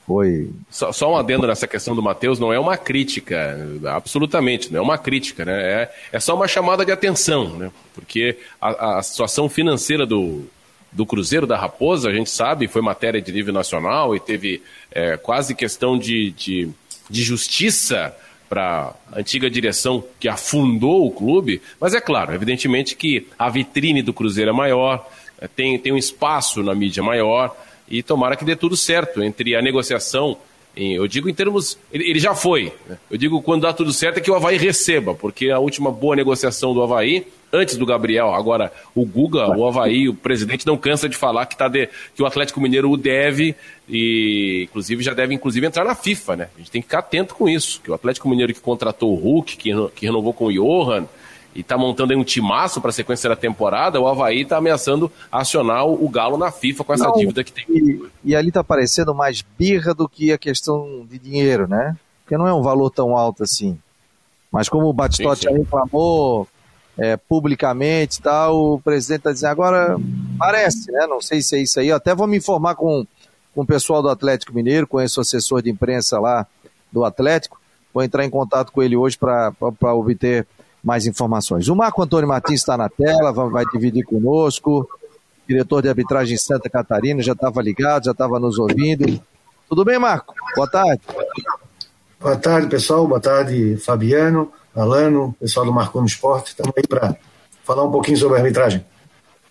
Foi. 0.07 0.49
Só, 0.69 0.91
só 0.91 1.11
um 1.11 1.17
adendo 1.17 1.45
nessa 1.45 1.67
questão 1.67 1.93
do 1.95 2.01
Matheus, 2.01 2.39
não 2.39 2.51
é 2.51 2.59
uma 2.59 2.77
crítica, 2.77 3.57
absolutamente, 3.85 4.71
não 4.71 4.79
é 4.79 4.81
uma 4.81 4.97
crítica, 4.97 5.45
né? 5.45 5.53
É, 5.53 5.91
é 6.13 6.19
só 6.19 6.35
uma 6.35 6.47
chamada 6.47 6.85
de 6.85 6.91
atenção, 6.91 7.57
né? 7.57 7.71
Porque 7.93 8.37
a, 8.59 8.99
a 8.99 9.03
situação 9.03 9.49
financeira 9.49 10.05
do, 10.05 10.43
do 10.91 11.05
Cruzeiro 11.05 11.45
da 11.45 11.57
Raposa, 11.57 12.09
a 12.09 12.13
gente 12.13 12.29
sabe, 12.29 12.67
foi 12.67 12.81
matéria 12.81 13.21
de 13.21 13.31
nível 13.31 13.53
nacional 13.53 14.15
e 14.15 14.19
teve 14.19 14.61
é, 14.91 15.17
quase 15.17 15.53
questão 15.55 15.97
de, 15.97 16.31
de, 16.31 16.69
de 17.09 17.21
justiça 17.21 18.15
para 18.49 18.93
a 19.11 19.19
antiga 19.19 19.49
direção 19.49 20.03
que 20.19 20.27
afundou 20.27 21.05
o 21.07 21.11
clube, 21.11 21.61
mas 21.79 21.93
é 21.93 22.01
claro, 22.01 22.33
evidentemente 22.33 22.95
que 22.95 23.27
a 23.37 23.49
vitrine 23.49 24.01
do 24.01 24.13
Cruzeiro 24.13 24.51
é 24.51 24.53
maior, 24.53 25.09
é, 25.39 25.47
tem, 25.47 25.77
tem 25.79 25.91
um 25.91 25.97
espaço 25.97 26.61
na 26.61 26.75
mídia 26.75 27.01
maior, 27.01 27.55
e 27.87 28.01
tomara 28.01 28.35
que 28.35 28.45
dê 28.45 28.55
tudo 28.55 28.75
certo 28.75 29.21
entre 29.21 29.55
a 29.55 29.61
negociação. 29.61 30.37
Eu 30.75 31.07
digo 31.07 31.29
em 31.29 31.33
termos. 31.33 31.77
Ele, 31.91 32.09
ele 32.09 32.19
já 32.19 32.33
foi. 32.33 32.73
Né? 32.87 32.97
Eu 33.09 33.17
digo 33.17 33.41
quando 33.41 33.61
dá 33.61 33.73
tudo 33.73 33.93
certo 33.93 34.17
é 34.17 34.21
que 34.21 34.31
o 34.31 34.35
Havaí 34.35 34.57
receba, 34.57 35.13
porque 35.13 35.49
a 35.49 35.59
última 35.59 35.91
boa 35.91 36.15
negociação 36.15 36.73
do 36.73 36.81
Havaí, 36.81 37.27
antes 37.51 37.77
do 37.77 37.85
Gabriel, 37.85 38.33
agora 38.33 38.73
o 38.95 39.05
Guga, 39.05 39.55
o 39.55 39.67
Havaí, 39.67 40.09
o 40.09 40.15
presidente 40.15 40.65
não 40.65 40.75
cansa 40.75 41.07
de 41.07 41.15
falar 41.15 41.45
que, 41.45 41.55
tá 41.55 41.67
de, 41.67 41.87
que 42.15 42.23
o 42.23 42.25
Atlético 42.25 42.59
Mineiro 42.59 42.89
o 42.89 42.97
deve, 42.97 43.55
e 43.87 44.63
inclusive 44.63 45.03
já 45.03 45.13
deve 45.13 45.35
inclusive 45.35 45.65
entrar 45.65 45.85
na 45.85 45.93
FIFA, 45.93 46.35
né? 46.35 46.49
A 46.55 46.57
gente 46.57 46.71
tem 46.71 46.81
que 46.81 46.87
ficar 46.87 46.99
atento 46.99 47.35
com 47.35 47.47
isso. 47.47 47.79
Que 47.81 47.91
o 47.91 47.93
Atlético 47.93 48.27
Mineiro 48.27 48.53
que 48.53 48.59
contratou 48.59 49.11
o 49.11 49.15
Hulk, 49.15 49.55
que, 49.57 49.71
que 49.95 50.05
renovou 50.07 50.33
com 50.33 50.45
o 50.45 50.51
Johan, 50.51 51.07
e 51.55 51.61
está 51.61 51.77
montando 51.77 52.13
aí 52.13 52.19
um 52.19 52.23
timaço 52.23 52.81
para 52.81 52.89
a 52.89 52.93
sequência 52.93 53.29
da 53.29 53.35
temporada, 53.35 53.99
o 53.99 54.07
Havaí 54.07 54.41
está 54.41 54.57
ameaçando 54.57 55.11
acionar 55.31 55.85
o 55.85 56.09
Galo 56.09 56.37
na 56.37 56.51
FIFA 56.51 56.83
com 56.83 56.93
essa 56.93 57.05
Não, 57.05 57.13
dívida 57.13 57.43
que 57.43 57.51
tem. 57.51 57.65
E, 57.69 58.09
e, 58.23 58.35
ali 58.35 58.49
está 58.49 58.63
parecendo 58.63 59.13
mais 59.13 59.43
birra 59.57 59.93
do 59.93 60.07
que 60.07 60.31
a 60.31 60.37
questão 60.37 61.05
de 61.09 61.19
dinheiro, 61.19 61.67
né? 61.67 61.95
Porque 62.23 62.37
não 62.37 62.47
é 62.47 62.53
um 62.53 62.61
valor 62.61 62.89
tão 62.89 63.15
alto 63.15 63.43
assim. 63.43 63.77
Mas 64.51 64.69
como 64.69 64.87
o 64.87 64.93
Batistotti 64.93 65.47
reclamou 65.47 66.47
é, 66.97 67.17
publicamente 67.17 68.21
tal, 68.21 68.73
o 68.73 68.81
presidente 68.81 69.19
está 69.19 69.31
dizendo, 69.31 69.51
agora 69.51 69.95
parece, 70.37 70.91
né? 70.91 71.07
Não 71.07 71.21
sei 71.21 71.41
se 71.41 71.55
é 71.55 71.61
isso 71.61 71.79
aí. 71.79 71.87
Eu 71.87 71.95
até 71.95 72.13
vou 72.13 72.27
me 72.27 72.37
informar 72.37 72.75
com, 72.75 73.05
com 73.53 73.61
o 73.61 73.65
pessoal 73.65 74.01
do 74.01 74.09
Atlético 74.09 74.53
Mineiro, 74.53 74.87
conheço 74.87 75.19
o 75.19 75.21
assessor 75.21 75.61
de 75.61 75.69
imprensa 75.69 76.19
lá 76.19 76.45
do 76.91 77.03
Atlético. 77.03 77.59
Vou 77.93 78.03
entrar 78.03 78.25
em 78.25 78.29
contato 78.29 78.71
com 78.71 78.81
ele 78.81 78.95
hoje 78.95 79.17
para 79.17 79.53
obter 79.93 80.47
mais 80.83 81.07
informações. 81.07 81.67
O 81.69 81.75
Marco 81.75 82.01
Antônio 82.03 82.27
Martins 82.27 82.59
está 82.59 82.75
na 82.75 82.89
tela, 82.89 83.31
vai 83.31 83.63
dividir 83.71 84.03
conosco. 84.03 84.87
Diretor 85.47 85.81
de 85.81 85.89
arbitragem 85.89 86.35
em 86.35 86.37
Santa 86.37 86.69
Catarina, 86.69 87.21
já 87.21 87.33
estava 87.33 87.61
ligado, 87.61 88.05
já 88.05 88.11
estava 88.11 88.39
nos 88.39 88.57
ouvindo. 88.57 89.21
Tudo 89.69 89.85
bem, 89.85 89.99
Marco? 89.99 90.33
Boa 90.55 90.69
tarde. 90.69 91.01
Boa 92.19 92.35
tarde, 92.35 92.67
pessoal. 92.67 93.07
Boa 93.07 93.19
tarde, 93.19 93.77
Fabiano, 93.77 94.51
Alano, 94.75 95.35
pessoal 95.39 95.65
do 95.65 95.73
Marco 95.73 95.99
no 95.99 96.05
Esporte. 96.05 96.49
Estamos 96.49 96.73
aí 96.77 96.87
para 96.87 97.15
falar 97.63 97.83
um 97.83 97.91
pouquinho 97.91 98.17
sobre 98.17 98.37
a 98.37 98.41
arbitragem. 98.41 98.85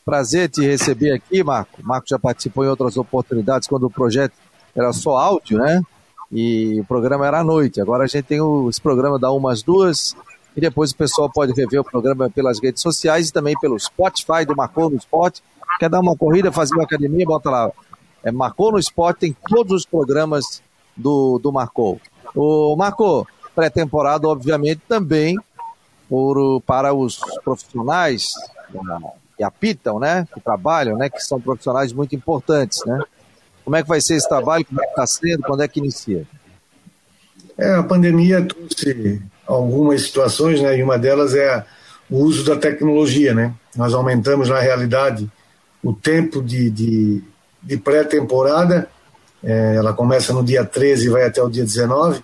Prazer 0.05 0.49
te 0.49 0.62
receber 0.62 1.12
aqui, 1.12 1.45
Marco. 1.45 1.81
O 1.83 1.87
Marco 1.87 2.09
já 2.09 2.18
participou 2.18 2.64
em 2.64 2.68
outras 2.68 2.97
oportunidades 2.97 3.68
quando 3.68 3.85
o 3.85 3.90
projeto 3.90 4.33
era 4.75 4.92
só 4.92 5.16
áudio, 5.16 5.59
né? 5.59 5.83
E 6.31 6.81
o 6.81 6.85
programa 6.85 7.27
era 7.27 7.40
à 7.40 7.45
noite. 7.45 7.81
Agora 7.81 8.05
a 8.05 8.07
gente 8.07 8.25
tem 8.25 8.40
o, 8.40 8.68
esse 8.71 8.81
programa 8.81 9.18
da 9.18 9.31
umas 9.31 9.62
duas 9.62 10.16
e 10.57 10.61
depois 10.61 10.91
o 10.91 10.97
pessoal 10.97 11.31
pode 11.31 11.53
rever 11.53 11.81
o 11.81 11.85
programa 11.85 12.29
pelas 12.31 12.61
redes 12.61 12.83
sociais 12.83 13.29
e 13.29 13.33
também 13.33 13.55
pelo 13.59 13.79
Spotify 13.79 14.45
do 14.47 14.55
Marcou 14.55 14.91
no 14.91 14.97
Esporte. 14.97 15.43
Quer 15.79 15.88
dar 15.88 16.01
uma 16.01 16.17
corrida, 16.17 16.53
fazer 16.53 16.75
uma 16.75 16.85
academia, 16.85 17.25
bota 17.27 17.51
lá. 17.51 17.71
É 18.23 18.31
Marcou 18.31 18.73
no 18.73 18.79
Esporte, 18.79 19.21
tem 19.21 19.37
todos 19.49 19.73
os 19.73 19.87
programas 19.87 20.62
do, 20.97 21.38
do 21.38 21.51
Marcou. 21.51 22.01
O 22.35 22.77
Marcou, 22.77 23.27
pré-temporada, 23.55 24.29
obviamente, 24.29 24.83
também 24.87 25.37
por, 26.09 26.61
para 26.62 26.93
os 26.93 27.19
profissionais 27.43 28.35
que 29.37 29.43
apitam, 29.43 29.99
né? 29.99 30.27
Que 30.33 30.41
trabalham, 30.41 30.97
né? 30.97 31.09
Que 31.09 31.21
são 31.21 31.41
profissionais 31.41 31.93
muito 31.93 32.15
importantes, 32.15 32.85
né? 32.85 33.01
Como 33.65 33.77
é 33.77 33.83
que 33.83 33.88
vai 33.88 34.01
ser 34.01 34.17
esse 34.17 34.29
trabalho? 34.29 34.65
Como 34.65 34.81
é 34.81 34.85
que 34.85 34.91
está 34.91 35.07
sendo? 35.07 35.43
Quando 35.43 35.62
é 35.62 35.69
que 35.69 35.81
inicia? 35.81 36.27
É, 37.59 37.75
a 37.75 37.83
pandemia 37.83 38.43
trouxe 38.43 39.21
algumas 39.47 40.03
situações, 40.03 40.61
né, 40.61 40.79
e 40.79 40.83
uma 40.83 40.99
delas 40.99 41.35
é 41.35 41.65
o 42.11 42.19
uso 42.19 42.45
da 42.45 42.57
tecnologia. 42.57 43.35
Né? 43.35 43.53
Nós 43.77 43.95
aumentamos, 43.95 44.49
na 44.49 44.61
realidade, 44.61 45.31
o 45.83 45.93
tempo 45.93 46.43
de, 46.43 46.71
de, 46.71 47.23
de 47.62 47.77
pré-temporada, 47.77 48.88
é, 49.43 49.77
ela 49.77 49.93
começa 49.93 50.33
no 50.33 50.45
dia 50.45 50.65
13 50.65 51.07
e 51.07 51.11
vai 51.11 51.25
até 51.25 51.43
o 51.43 51.51
dia 51.51 51.65
19, 51.65 52.23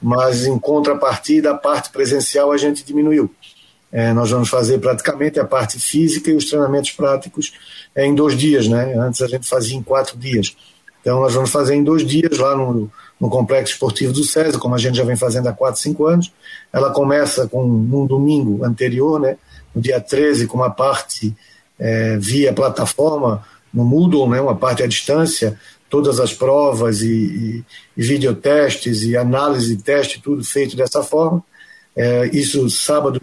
mas 0.00 0.46
em 0.46 0.58
contrapartida, 0.58 1.50
a 1.50 1.54
parte 1.54 1.90
presencial 1.90 2.52
a 2.52 2.56
gente 2.56 2.84
diminuiu. 2.84 3.30
É, 3.92 4.12
nós 4.12 4.30
vamos 4.30 4.48
fazer 4.48 4.78
praticamente 4.78 5.38
a 5.38 5.44
parte 5.44 5.78
física 5.78 6.30
e 6.30 6.34
os 6.34 6.46
treinamentos 6.46 6.90
práticos 6.90 7.52
é, 7.94 8.04
em 8.04 8.14
dois 8.14 8.36
dias, 8.36 8.66
né? 8.66 8.92
Antes 8.98 9.22
a 9.22 9.28
gente 9.28 9.48
fazia 9.48 9.76
em 9.76 9.82
quatro 9.82 10.18
dias. 10.18 10.56
Então 11.00 11.20
nós 11.20 11.32
vamos 11.32 11.50
fazer 11.50 11.76
em 11.76 11.84
dois 11.84 12.04
dias 12.04 12.36
lá 12.38 12.56
no, 12.56 12.90
no 13.24 13.30
Complexo 13.30 13.72
Esportivo 13.72 14.12
do 14.12 14.22
César, 14.22 14.58
como 14.58 14.74
a 14.74 14.78
gente 14.78 14.98
já 14.98 15.02
vem 15.02 15.16
fazendo 15.16 15.46
há 15.48 15.52
4, 15.52 15.80
5 15.80 16.06
anos. 16.06 16.30
Ela 16.70 16.90
começa 16.90 17.48
com 17.48 17.64
um 17.64 18.06
domingo 18.06 18.62
anterior, 18.62 19.18
né, 19.18 19.38
no 19.74 19.80
dia 19.80 19.98
13, 19.98 20.46
com 20.46 20.58
uma 20.58 20.68
parte 20.68 21.34
é, 21.78 22.18
via 22.18 22.52
plataforma, 22.52 23.42
no 23.72 23.82
Moodle, 23.82 24.28
né, 24.28 24.42
uma 24.42 24.54
parte 24.54 24.82
à 24.82 24.86
distância, 24.86 25.58
todas 25.88 26.20
as 26.20 26.34
provas 26.34 27.00
e, 27.00 27.06
e, 27.06 27.64
e 27.96 28.02
videotestes 28.02 29.04
e 29.04 29.16
análise 29.16 29.74
teste, 29.78 30.20
tudo 30.20 30.44
feito 30.44 30.76
dessa 30.76 31.02
forma. 31.02 31.42
É, 31.96 32.26
isso 32.26 32.68
sábado, 32.68 33.22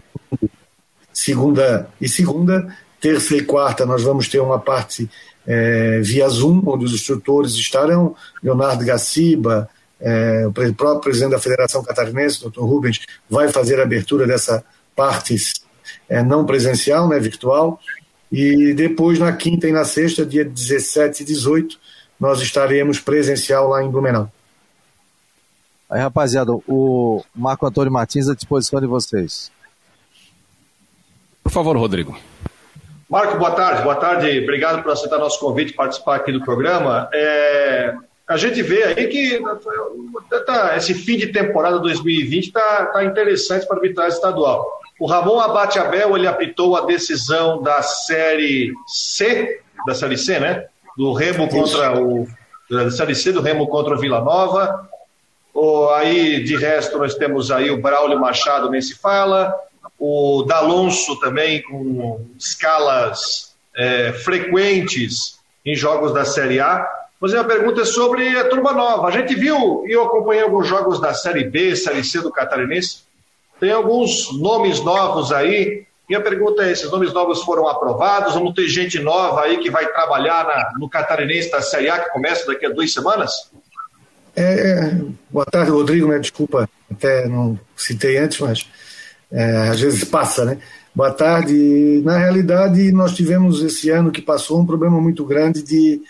segunda 1.14 1.88
e 2.02 2.10
segunda, 2.10 2.76
terça 3.00 3.36
e 3.36 3.44
quarta 3.44 3.86
nós 3.86 4.02
vamos 4.02 4.28
ter 4.28 4.40
uma 4.40 4.58
parte 4.58 5.08
é, 5.46 6.00
via 6.00 6.28
Zoom, 6.28 6.64
onde 6.66 6.86
os 6.86 6.94
instrutores 6.94 7.54
estarão, 7.54 8.16
Leonardo 8.42 8.84
Gaciba, 8.84 9.70
é, 10.02 10.46
o 10.48 10.52
próprio 10.52 11.00
presidente 11.00 11.32
da 11.32 11.40
Federação 11.40 11.84
Catarinense, 11.84 12.44
Dr. 12.44 12.62
Rubens, 12.62 13.02
vai 13.30 13.50
fazer 13.50 13.80
a 13.80 13.84
abertura 13.84 14.26
dessa 14.26 14.64
parte 14.96 15.36
é, 16.10 16.24
não 16.24 16.46
presencial, 16.46 17.08
né, 17.08 17.20
virtual. 17.20 17.80
E 18.32 18.74
depois, 18.74 19.20
na 19.20 19.34
quinta 19.34 19.68
e 19.68 19.72
na 19.72 19.86
sexta, 19.86 20.26
dia 20.26 20.44
17 20.44 21.22
e 21.22 21.26
18, 21.26 21.78
nós 22.20 22.42
estaremos 22.42 23.00
presencial 23.00 23.70
lá 23.70 23.84
em 23.84 23.90
Blumenau. 23.90 24.32
Aí, 25.90 26.00
rapaziada, 26.00 26.54
o 26.68 27.22
Marco 27.36 27.66
Antônio 27.66 27.92
Martins 27.92 28.30
à 28.30 28.34
disposição 28.34 28.80
de 28.80 28.88
vocês. 28.88 29.52
Por 31.44 31.52
favor, 31.52 31.76
Rodrigo. 31.76 32.18
Marco, 33.10 33.38
boa 33.38 33.52
tarde. 33.52 33.84
Boa 33.84 33.96
tarde. 33.96 34.40
Obrigado 34.40 34.82
por 34.82 34.94
aceitar 34.94 35.18
nosso 35.18 35.38
convite 35.38 35.74
participar 35.74 36.16
aqui 36.16 36.32
do 36.32 36.42
programa. 36.42 37.10
É, 37.14 37.94
a 38.32 38.38
gente 38.38 38.62
vê 38.64 38.84
aí 38.84 39.08
que 39.08 39.42
tá, 40.46 40.78
esse 40.78 40.94
fim 40.94 41.18
de 41.18 41.28
temporada 41.28 41.80
2020 41.80 42.48
está 42.48 42.86
tá 42.88 43.04
interessante 43.04 43.68
para 43.68 43.76
a 43.76 43.80
arbitragem 43.80 44.16
estadual. 44.16 44.80
O 45.00 45.06
Ramon 45.06 45.40
Abate 45.40 45.78
Abel 45.78 46.16
ele 46.16 46.28
apitou 46.28 46.78
a 46.78 46.86
decisão 46.86 47.62
da 47.62 47.82
série 47.82 48.72
C, 48.88 49.60
da 49.86 49.94
série 49.94 50.18
C, 50.18 50.40
né? 50.40 50.66
Do 50.98 51.12
Remo 51.12 51.50
contra 51.50 52.00
o. 52.00 52.28
Da 52.70 52.90
série 52.90 53.16
C 53.16 53.34
do 53.34 53.42
Remo 53.42 53.68
contra 53.68 53.96
o 53.96 54.00
Vila 54.00 54.22
Nova. 54.22 54.90
O, 55.54 55.90
aí, 55.90 56.42
de 56.44 56.56
resto, 56.56 56.98
nós 56.98 57.16
temos 57.16 57.52
aí 57.52 57.70
o 57.70 57.82
Braulio 57.82 58.20
Machado, 58.20 58.70
nem 58.70 58.82
se 58.82 58.96
fala. 58.96 59.54
o 60.00 60.44
D'Alonso 60.48 61.20
também 61.20 61.62
com 61.64 62.26
escalas 62.40 63.54
é, 63.76 64.14
frequentes 64.14 65.40
em 65.66 65.76
jogos 65.76 66.14
da 66.14 66.24
Série 66.24 66.62
A. 66.62 66.88
Mas 67.22 67.36
a 67.36 67.44
pergunta 67.44 67.82
é 67.82 67.86
sobre 67.86 68.28
a 68.36 68.50
turma 68.50 68.74
nova. 68.74 69.08
A 69.08 69.12
gente 69.12 69.36
viu 69.36 69.86
e 69.86 69.92
eu 69.92 70.04
acompanhei 70.04 70.42
alguns 70.42 70.68
jogos 70.68 71.00
da 71.00 71.14
Série 71.14 71.44
B, 71.44 71.76
Série 71.76 72.04
C 72.04 72.20
do 72.20 72.32
Catarinense. 72.32 73.04
Tem 73.60 73.72
alguns 73.72 74.36
nomes 74.40 74.84
novos 74.84 75.32
aí. 75.32 75.86
Minha 76.10 76.20
pergunta 76.20 76.64
é: 76.64 76.72
esses 76.72 76.90
nomes 76.90 77.14
novos 77.14 77.44
foram 77.44 77.68
aprovados? 77.68 78.34
Vamos 78.34 78.56
ter 78.56 78.68
gente 78.68 78.98
nova 78.98 79.44
aí 79.44 79.60
que 79.60 79.70
vai 79.70 79.86
trabalhar 79.86 80.46
na, 80.46 80.80
no 80.80 80.90
Catarinense 80.90 81.52
da 81.52 81.62
Série 81.62 81.92
A, 81.92 82.00
que 82.00 82.10
começa 82.10 82.48
daqui 82.48 82.66
a 82.66 82.70
duas 82.70 82.92
semanas? 82.92 83.52
É, 84.36 84.72
é 84.72 85.02
boa 85.30 85.46
tarde, 85.46 85.70
Rodrigo. 85.70 86.08
Né? 86.08 86.18
Desculpa, 86.18 86.68
até 86.92 87.28
não 87.28 87.60
citei 87.78 88.18
antes, 88.18 88.40
mas 88.40 88.68
é, 89.32 89.70
às 89.70 89.80
vezes 89.80 90.04
passa, 90.06 90.44
né? 90.44 90.58
Boa 90.96 91.12
tarde. 91.12 92.02
Na 92.04 92.18
realidade, 92.18 92.92
nós 92.92 93.14
tivemos 93.14 93.62
esse 93.62 93.92
ano 93.92 94.12
que 94.12 94.24
passou 94.24 94.60
um 94.60 94.66
problema 94.66 95.00
muito 95.00 95.24
grande 95.24 95.62
de 95.62 96.02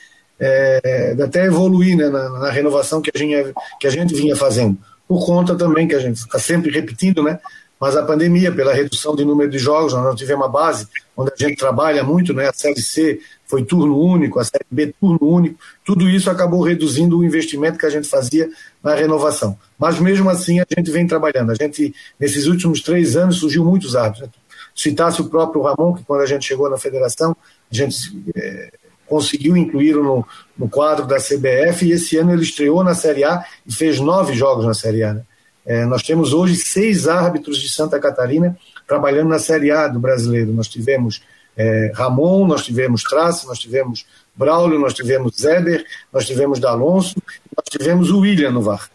é, 0.44 1.16
até 1.24 1.46
evoluir 1.46 1.96
né, 1.96 2.10
na, 2.10 2.30
na, 2.30 2.50
renovação 2.50 3.00
que 3.00 3.12
a, 3.14 3.18
gente, 3.18 3.54
que 3.80 3.86
a 3.86 3.92
gente 3.92 4.16
vinha 4.16 4.36
fazendo. 4.36 4.76
Por 5.08 5.24
conta 5.24 5.56
também 5.56 5.88
que 5.88 5.94
a 5.94 6.00
gente 6.00 6.18
está 6.18 6.40
sempre 6.40 6.72
repetindo, 6.72 7.22
né? 7.22 7.40
Mas 7.80 7.96
a 7.96 8.04
pandemia, 8.04 8.52
pela 8.52 8.74
redução 8.74 9.16
de 9.16 9.24
número 9.26 9.50
de 9.50 9.58
jogos, 9.58 9.94
nós 9.94 10.16
tivemos 10.16 10.44
uma 10.46 10.52
base 10.52 10.88
onde 11.16 11.32
a 11.32 11.36
gente 11.36 11.58
trabalha 11.58 12.04
muito, 12.04 12.34
né? 12.34 12.48
A 12.48 12.54
Série 12.54 12.82
C 12.82 13.20
foi 13.46 13.64
turno 13.64 14.00
único, 14.00 14.40
a 14.40 14.44
Série 14.44 14.66
B 14.70 14.94
turno 15.00 15.20
único. 15.22 15.60
Tudo 15.86 16.10
isso 16.10 16.30
acabou 16.30 16.62
reduzindo 16.62 17.18
o 17.18 17.24
investimento 17.24 17.78
que 17.78 17.86
a 17.86 17.90
gente 17.90 18.08
fazia 18.08 18.50
na 18.84 18.96
renovação. 18.96 19.58
Mas 19.78 20.00
mesmo 20.00 20.30
assim 20.30 20.60
a 20.60 20.66
gente 20.76 20.90
vem 20.90 21.06
trabalhando. 21.06 21.52
A 21.52 21.56
gente, 21.56 21.94
nesses 22.20 22.48
últimos 22.48 22.82
três 22.82 23.16
anos, 23.16 23.38
surgiu 23.38 23.66
muitos 23.66 23.96
árbitros. 23.96 24.30
Citasse 24.76 25.22
o 25.22 25.30
próprio 25.30 25.62
Ramon, 25.62 25.94
que 25.94 26.04
quando 26.04 26.22
a 26.22 26.26
gente 26.26 26.46
chegou 26.46 26.70
na 26.70 26.78
federação, 26.78 27.36
a 27.72 27.76
gente 27.76 27.96
é, 28.36 28.72
conseguiu 29.12 29.58
incluí-lo 29.58 30.02
no, 30.02 30.28
no, 30.58 30.70
quadro 30.70 31.06
da 31.06 31.18
CBF 31.18 31.86
e 31.86 31.92
esse 31.92 32.16
ano 32.16 32.32
ele 32.32 32.44
estreou 32.44 32.82
na 32.82 32.96
Série 32.96 33.26
A 33.26 33.44
e 33.68 33.74
fez 33.74 34.00
nove 34.00 34.34
jogos 34.34 34.66
na 34.66 34.74
Série 34.74 35.04
A. 35.04 35.16
Né? 35.16 35.22
É, 35.66 35.86
nós 35.86 36.02
temos 36.02 36.32
hoje 36.32 36.56
seis 36.56 37.10
árbitros 37.10 37.60
de 37.60 37.70
Santa 37.70 38.00
Catarina 38.00 38.58
trabalhando 38.88 39.28
na 39.28 39.38
Série 39.38 39.70
A 39.70 39.90
do 39.90 40.00
brasileiro. 40.00 40.54
Nós 40.54 40.70
tivemos 40.70 41.22
é, 41.58 41.92
Ramon, 41.94 42.48
nós 42.48 42.64
tivemos 42.64 43.04
Trace, 43.04 43.46
nós 43.48 43.60
tivemos 43.60 44.06
Braulio, 44.34 44.80
nós 44.80 44.94
tivemos 44.94 45.36
Zeber, 45.36 45.86
nós 46.14 46.26
tivemos 46.26 46.58
D'Alonso, 46.58 47.22
nós 47.54 47.66
tivemos 47.70 48.12
o 48.12 48.20
William 48.22 48.52
no 48.52 48.62
VAR. 48.62 48.90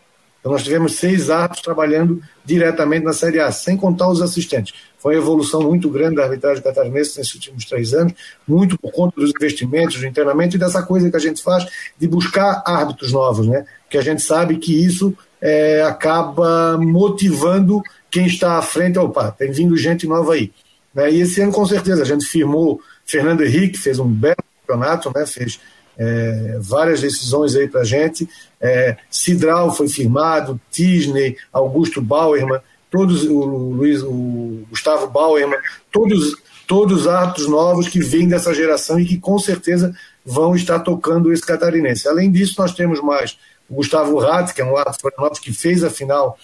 Então 0.47 0.53
nós 0.53 0.63
tivemos 0.63 0.93
seis 0.93 1.29
árbitros 1.29 1.61
trabalhando 1.61 2.23
diretamente 2.45 3.05
na 3.05 3.13
Série 3.13 3.41
A, 3.41 3.51
sem 3.51 3.77
contar 3.77 4.09
os 4.09 4.23
assistentes. 4.23 4.75
Foi 4.97 5.17
uma 5.17 5.21
evolução 5.21 5.61
muito 5.61 5.91
grande 5.91 6.15
da 6.15 6.23
arbitragem 6.23 6.63
catarinense 6.63 7.19
nesses 7.19 7.35
últimos 7.35 7.65
três 7.65 7.93
anos, 7.93 8.13
muito 8.47 8.79
por 8.79 8.93
conta 8.93 9.21
dos 9.21 9.31
investimentos, 9.31 9.99
do 9.99 10.07
internamento 10.07 10.55
e 10.55 10.59
dessa 10.61 10.85
coisa 10.85 11.11
que 11.11 11.17
a 11.17 11.19
gente 11.19 11.43
faz 11.43 11.67
de 11.99 12.07
buscar 12.07 12.63
árbitros 12.65 13.11
novos, 13.11 13.49
né? 13.49 13.67
Que 13.91 13.99
a 13.99 14.01
gente 14.03 14.23
sabe 14.23 14.59
que 14.59 14.73
isso 14.73 15.19
é, 15.41 15.83
acaba 15.83 16.79
motivando 16.79 17.83
quem 18.09 18.27
está 18.27 18.57
à 18.57 18.63
frente. 18.63 19.01
Opa, 19.01 19.33
tem 19.33 19.51
vindo 19.51 19.77
gente 19.77 20.07
nova 20.07 20.35
aí. 20.35 20.53
Né? 20.95 21.11
E 21.11 21.23
esse 21.23 21.41
ano, 21.41 21.51
com 21.51 21.67
certeza, 21.67 22.03
a 22.03 22.07
gente 22.07 22.25
firmou 22.25 22.81
Fernando 23.05 23.43
Henrique, 23.43 23.77
fez 23.77 23.99
um 23.99 24.07
belo 24.07 24.37
campeonato, 24.65 25.11
né? 25.13 25.27
fez 25.27 25.59
é, 25.99 26.59
várias 26.61 27.01
decisões 27.01 27.55
aí 27.55 27.69
para 27.69 27.83
a 27.83 27.85
gente. 27.85 28.29
É, 28.61 28.97
Cidral 29.11 29.75
foi 29.75 29.89
firmado, 29.89 30.61
Tisney, 30.71 31.37
Augusto 31.53 32.01
Bauerman, 32.01 32.61
todos 32.91 33.25
o 33.25 33.45
Luiz, 33.45 34.03
o 34.03 34.65
Gustavo 34.71 35.09
Bauerman, 35.09 35.59
todos 35.91 36.37
todos 36.67 37.07
atos 37.07 37.49
novos 37.49 37.89
que 37.89 38.01
vêm 38.01 38.27
dessa 38.27 38.53
geração 38.53 38.99
e 38.99 39.05
que 39.05 39.19
com 39.19 39.39
certeza 39.39 39.97
vão 40.25 40.57
estar 40.57 40.81
tocando 40.81 41.33
esse 41.33 41.47
catarinense. 41.47 42.09
Além 42.09 42.31
disso, 42.31 42.57
nós 42.59 42.75
temos 42.75 43.01
mais 43.01 43.39
o 43.69 43.75
Gustavo 43.77 44.19
Ratz, 44.19 44.53
que 44.53 44.61
é 44.61 44.65
um 44.65 44.77
ato 44.77 45.41
que 45.41 45.53
fez 45.53 45.85
a 45.85 45.91
final 45.91 46.37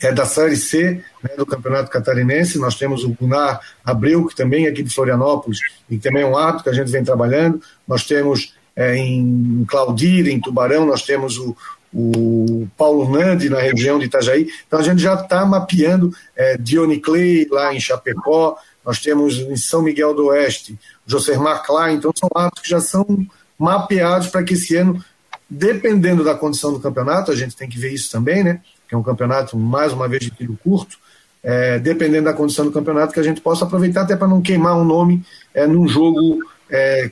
é, 0.00 0.12
da 0.12 0.24
Série 0.24 0.56
C 0.56 1.02
né, 1.22 1.30
do 1.36 1.46
Campeonato 1.46 1.90
Catarinense. 1.90 2.58
Nós 2.58 2.76
temos 2.76 3.04
o 3.04 3.10
Gunnar 3.10 3.60
Abreu, 3.84 4.26
que 4.26 4.34
também 4.34 4.66
é 4.66 4.68
aqui 4.70 4.82
de 4.82 4.94
Florianópolis, 4.94 5.58
e 5.88 5.98
também 5.98 6.22
é 6.22 6.26
um 6.26 6.36
árbitro 6.36 6.64
que 6.64 6.70
a 6.70 6.72
gente 6.74 6.90
vem 6.90 7.04
trabalhando. 7.04 7.60
Nós 7.86 8.04
temos 8.04 8.54
é, 8.78 8.96
em 8.96 9.66
Claudira, 9.68 10.30
em 10.30 10.40
Tubarão, 10.40 10.86
nós 10.86 11.02
temos 11.02 11.36
o, 11.36 11.56
o 11.92 12.68
Paulo 12.76 13.10
Nandi 13.10 13.50
na 13.50 13.58
região 13.58 13.98
de 13.98 14.04
Itajaí. 14.04 14.46
Então 14.68 14.78
a 14.78 14.82
gente 14.84 15.02
já 15.02 15.14
está 15.14 15.44
mapeando 15.44 16.14
é, 16.36 16.56
Dione 16.56 17.00
Clay 17.00 17.48
lá 17.50 17.74
em 17.74 17.80
Chapecó, 17.80 18.56
nós 18.86 19.00
temos 19.00 19.36
em 19.36 19.56
São 19.56 19.82
Miguel 19.82 20.14
do 20.14 20.26
Oeste, 20.26 20.78
Josemar 21.04 21.66
Klein, 21.66 21.96
então 21.96 22.12
são 22.14 22.28
árbitros 22.32 22.62
que 22.62 22.70
já 22.70 22.80
são 22.80 23.26
mapeados 23.58 24.28
para 24.28 24.44
que 24.44 24.54
esse 24.54 24.76
ano, 24.76 25.04
dependendo 25.50 26.22
da 26.22 26.36
condição 26.36 26.72
do 26.72 26.78
campeonato, 26.78 27.32
a 27.32 27.36
gente 27.36 27.56
tem 27.56 27.68
que 27.68 27.80
ver 27.80 27.92
isso 27.92 28.12
também, 28.12 28.44
né? 28.44 28.60
Que 28.88 28.94
é 28.94 28.98
um 28.98 29.02
campeonato, 29.02 29.58
mais 29.58 29.92
uma 29.92 30.06
vez, 30.06 30.22
de 30.22 30.30
tiro 30.30 30.56
curto, 30.62 30.96
é, 31.42 31.80
dependendo 31.80 32.26
da 32.26 32.32
condição 32.32 32.64
do 32.64 32.70
campeonato, 32.70 33.12
que 33.12 33.20
a 33.20 33.24
gente 33.24 33.40
possa 33.40 33.64
aproveitar 33.64 34.02
até 34.02 34.14
para 34.14 34.28
não 34.28 34.40
queimar 34.40 34.76
um 34.76 34.84
nome 34.84 35.24
é, 35.52 35.66
num 35.66 35.88
jogo 35.88 36.38
é, 36.70 37.10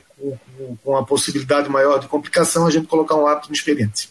com, 0.57 0.75
com 0.83 0.97
a 0.97 1.05
possibilidade 1.05 1.69
maior 1.69 1.99
de 1.99 2.07
complicação, 2.07 2.65
a 2.65 2.71
gente 2.71 2.87
colocar 2.87 3.15
um 3.15 3.27
árbitro 3.27 3.49
inexperiente. 3.49 4.09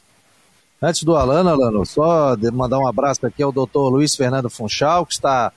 Antes 0.81 1.03
do 1.03 1.17
Alano, 1.17 1.49
Alano, 1.49 1.87
só 1.87 2.37
mandar 2.53 2.79
um 2.79 2.87
abraço 2.87 3.27
aqui 3.27 3.43
ao 3.43 3.51
doutor 3.51 3.89
Luiz 3.89 4.15
Fernando 4.15 4.51
Funchal, 4.51 5.07
que 5.07 5.15
está 5.15 5.53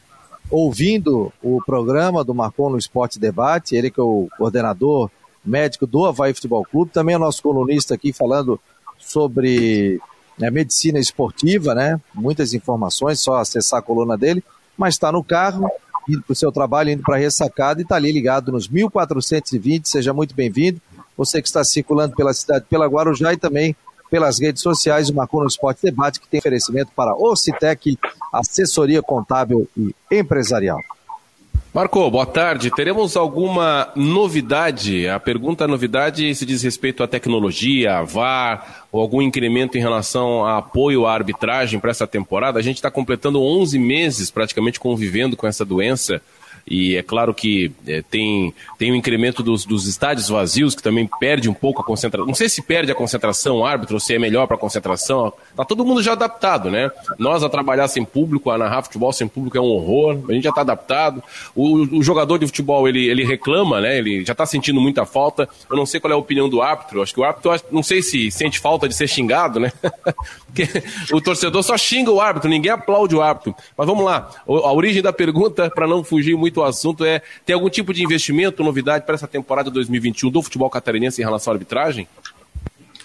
ouvindo 0.49 1.31
o 1.43 1.61
programa 1.65 2.23
do 2.23 2.33
Marcon 2.33 2.69
no 2.69 2.77
Esporte 2.77 3.19
Debate, 3.19 3.75
ele 3.75 3.91
que 3.91 3.99
é 3.99 4.03
o 4.03 4.27
coordenador 4.37 5.11
médico 5.45 5.85
do 5.85 6.05
Havaí 6.05 6.33
Futebol 6.33 6.65
Clube, 6.65 6.91
também 6.91 7.15
é 7.15 7.17
nosso 7.17 7.41
colunista 7.41 7.93
aqui 7.93 8.11
falando 8.11 8.59
sobre 8.97 9.99
né, 10.37 10.49
medicina 10.49 10.99
esportiva, 10.99 11.75
né? 11.75 11.99
Muitas 12.13 12.53
informações, 12.53 13.19
só 13.19 13.35
acessar 13.35 13.79
a 13.79 13.83
coluna 13.83 14.17
dele, 14.17 14.43
mas 14.77 14.95
está 14.95 15.11
no 15.11 15.23
carro, 15.23 15.69
indo 16.09 16.23
para 16.23 16.33
o 16.33 16.35
seu 16.35 16.51
trabalho, 16.51 16.89
indo 16.89 17.03
para 17.03 17.15
a 17.15 17.19
ressacada 17.19 17.79
e 17.79 17.83
está 17.83 17.95
ali 17.95 18.11
ligado 18.11 18.51
nos 18.51 18.67
1420. 18.67 19.87
Seja 19.87 20.13
muito 20.13 20.35
bem-vindo. 20.35 20.81
Você 21.15 21.41
que 21.41 21.47
está 21.47 21.63
circulando 21.63 22.15
pela 22.15 22.33
cidade, 22.33 22.65
pela 22.69 22.87
Guarujá 22.87 23.33
e 23.33 23.37
também 23.37 23.75
pelas 24.09 24.39
redes 24.39 24.61
sociais, 24.61 25.09
o 25.09 25.15
Marcou 25.15 25.41
no 25.41 25.47
Esporte 25.47 25.83
Debate, 25.83 26.19
que 26.19 26.27
tem 26.27 26.39
oferecimento 26.39 26.91
para 26.95 27.15
Ocitec, 27.15 27.97
assessoria 28.33 29.01
contábil 29.01 29.67
e 29.77 29.93
empresarial. 30.11 30.79
Marco, 31.71 32.09
boa 32.09 32.25
tarde. 32.25 32.71
Teremos 32.71 33.15
alguma 33.15 33.91
novidade? 33.95 35.07
A 35.07 35.19
pergunta 35.19 35.65
a 35.65 35.67
novidade 35.67 36.33
se 36.33 36.43
diz 36.43 36.63
respeito 36.63 37.03
à 37.03 37.07
tecnologia, 37.07 37.97
a 37.97 38.01
VAR, 38.01 38.87
ou 38.91 38.99
algum 38.99 39.21
incremento 39.21 39.77
em 39.77 39.81
relação 39.81 40.43
a 40.43 40.57
apoio 40.57 41.05
à 41.05 41.13
arbitragem 41.13 41.79
para 41.79 41.91
essa 41.91 42.07
temporada. 42.07 42.57
A 42.57 42.63
gente 42.63 42.77
está 42.77 42.89
completando 42.89 43.39
11 43.39 43.77
meses 43.77 44.31
praticamente 44.31 44.79
convivendo 44.79 45.37
com 45.37 45.45
essa 45.45 45.63
doença. 45.63 46.19
E 46.69 46.95
é 46.95 47.01
claro 47.01 47.33
que 47.33 47.71
é, 47.87 48.03
tem, 48.03 48.53
tem 48.77 48.91
um 48.91 48.95
incremento 48.95 49.41
dos, 49.41 49.65
dos 49.65 49.87
estádios 49.87 50.29
vazios, 50.29 50.75
que 50.75 50.83
também 50.83 51.09
perde 51.19 51.49
um 51.49 51.53
pouco 51.53 51.81
a 51.81 51.83
concentração. 51.83 52.27
Não 52.27 52.35
sei 52.35 52.47
se 52.47 52.61
perde 52.61 52.91
a 52.91 52.95
concentração 52.95 53.57
o 53.57 53.65
árbitro, 53.65 53.95
ou 53.95 53.99
se 53.99 54.13
é 54.13 54.19
melhor 54.19 54.45
para 54.45 54.55
a 54.55 54.59
concentração. 54.59 55.33
Tá 55.55 55.65
todo 55.65 55.83
mundo 55.83 56.03
já 56.03 56.11
adaptado, 56.11 56.69
né? 56.69 56.91
Nós 57.17 57.43
a 57.43 57.49
trabalhar 57.49 57.87
sem 57.87 58.05
público, 58.05 58.51
a 58.51 58.57
narrar 58.57 58.83
futebol 58.83 59.11
sem 59.11 59.27
público 59.27 59.57
é 59.57 59.61
um 59.61 59.65
horror. 59.65 60.19
A 60.29 60.33
gente 60.33 60.43
já 60.43 60.49
está 60.49 60.61
adaptado. 60.61 61.23
O, 61.55 61.97
o, 61.97 62.03
jogador 62.03 62.37
de 62.37 62.45
futebol, 62.45 62.87
ele, 62.87 63.07
ele 63.07 63.25
reclama, 63.25 63.81
né? 63.81 63.97
Ele 63.97 64.23
já 64.23 64.33
está 64.33 64.45
sentindo 64.45 64.79
muita 64.79 65.05
falta. 65.05 65.49
Eu 65.69 65.75
não 65.75 65.85
sei 65.85 65.99
qual 65.99 66.11
é 66.11 66.13
a 66.13 66.17
opinião 66.17 66.47
do 66.47 66.61
árbitro. 66.61 67.01
Acho 67.01 67.13
que 67.13 67.19
o 67.19 67.23
árbitro, 67.23 67.51
não 67.71 67.81
sei 67.81 68.01
se 68.01 68.29
sente 68.29 68.59
falta 68.59 68.87
de 68.87 68.95
ser 68.95 69.07
xingado, 69.07 69.59
né? 69.59 69.71
Porque 70.45 70.67
o 71.13 71.21
torcedor 71.21 71.63
só 71.63 71.77
xinga 71.77 72.11
o 72.11 72.19
árbitro, 72.19 72.49
ninguém 72.49 72.71
aplaude 72.71 73.15
o 73.15 73.21
árbitro. 73.21 73.55
Mas 73.77 73.87
vamos 73.87 74.03
lá. 74.03 74.29
A 74.47 74.73
origem 74.73 75.01
da 75.01 75.13
pergunta, 75.13 75.69
para 75.69 75.87
não 75.87 76.03
fugir 76.03 76.35
muito 76.35 76.58
o 76.59 76.63
assunto 76.63 77.03
é: 77.05 77.21
tem 77.45 77.53
algum 77.53 77.69
tipo 77.69 77.93
de 77.93 78.03
investimento, 78.03 78.63
novidade 78.63 79.05
para 79.05 79.15
essa 79.15 79.27
temporada 79.27 79.69
2021 79.69 80.29
do 80.29 80.41
futebol 80.41 80.69
catarinense 80.69 81.21
em 81.21 81.25
relação 81.25 81.51
à 81.51 81.55
arbitragem? 81.55 82.07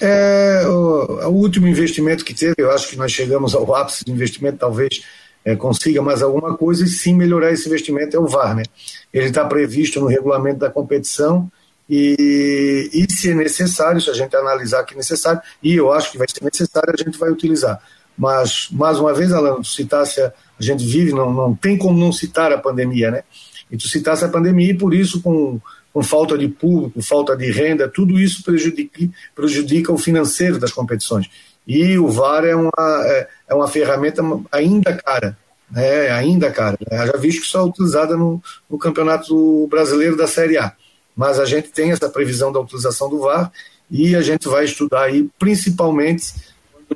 É, 0.01 0.63
o, 0.67 1.29
o, 1.29 1.35
último 1.35 1.69
investimento 1.69 2.25
que 2.25 2.35
teve, 2.35 2.55
eu 2.59 2.71
acho 2.71 2.89
que 2.89 2.97
nós 2.97 3.13
chegamos 3.13 3.55
ao 3.55 3.75
ápice 3.75 4.05
do 4.05 4.11
investimento, 4.11 4.59
talvez 4.59 5.05
é, 5.45 5.55
consiga 5.55 6.03
mais 6.03 6.23
alguma 6.23 6.57
coisa 6.57 6.85
e 6.85 6.89
sim 6.89 7.15
melhorar 7.15 7.53
esse 7.53 7.69
investimento 7.69 8.17
é 8.17 8.19
o 8.19 8.27
VAR. 8.27 8.57
Né? 8.57 8.65
Ele 9.13 9.27
está 9.27 9.45
previsto 9.45 10.01
no 10.01 10.07
regulamento 10.07 10.59
da 10.59 10.71
competição 10.71 11.51
e, 11.89 12.91
e 12.93 13.13
se 13.13 13.31
é 13.31 13.35
necessário, 13.35 14.01
se 14.01 14.11
a 14.11 14.15
gente 14.15 14.35
analisar 14.35 14.85
que 14.85 14.95
é 14.95 14.97
necessário, 14.97 15.41
e 15.63 15.75
eu 15.77 15.93
acho 15.93 16.11
que 16.11 16.19
vai 16.19 16.27
ser 16.29 16.43
necessário, 16.43 16.95
a 16.99 17.03
gente 17.03 17.19
vai 17.19 17.31
utilizar. 17.31 17.81
Mas, 18.17 18.69
mais 18.71 18.99
uma 18.99 19.13
vez, 19.13 19.33
Alan, 19.33 19.63
citasse 19.63 20.21
a, 20.21 20.33
a 20.59 20.63
gente 20.63 20.85
vive, 20.85 21.13
não, 21.13 21.33
não 21.33 21.55
tem 21.55 21.77
como 21.77 21.99
não 21.99 22.13
citar 22.13 22.53
a 22.53 22.59
pandemia, 22.59 23.11
né? 23.11 23.23
E 23.71 23.77
tu 23.77 23.89
citasse 23.89 24.25
a 24.25 24.29
pandemia 24.29 24.71
e 24.71 24.79
por 24.79 24.95
isso, 24.95 25.21
com, 25.21 25.61
com 25.93 26.03
falta 26.03 26.37
de 26.39 26.49
público, 26.49 27.03
falta 27.03 27.37
de 27.37 27.51
renda, 27.51 27.89
tudo 27.89 28.21
isso 28.21 28.43
prejudica, 28.43 29.09
prejudica 29.35 29.93
o 29.93 29.99
financeiro 29.99 30.59
das 30.59 30.73
competições. 30.73 31.29
E 31.67 31.99
o 31.99 32.09
VAR 32.09 32.45
é 32.45 32.55
uma, 32.55 32.71
é, 33.05 33.29
é 33.49 33.55
uma 33.55 33.69
ferramenta 33.69 34.23
ainda 34.53 34.95
cara. 34.95 35.37
É, 35.75 36.11
ainda, 36.13 36.51
cara. 36.51 36.77
Já 36.91 37.17
visto 37.17 37.41
que 37.41 37.47
só 37.49 37.61
é 37.61 37.65
utilizada 37.65 38.17
no, 38.17 38.41
no 38.69 38.79
Campeonato 38.79 39.67
Brasileiro 39.69 40.17
da 40.17 40.27
Série 40.27 40.59
A. 40.59 40.73
Mas 41.17 41.41
a 41.41 41.45
gente 41.45 41.69
tem 41.69 41.91
essa 41.91 42.09
previsão 42.09 42.53
da 42.53 42.61
utilização 42.61 43.09
do 43.09 43.21
VAR 43.21 43.51
e 43.91 44.15
a 44.15 44.23
gente 44.23 44.47
vai 44.47 44.65
estudar 44.65 45.05
aí, 45.05 45.29
principalmente 45.39 46.33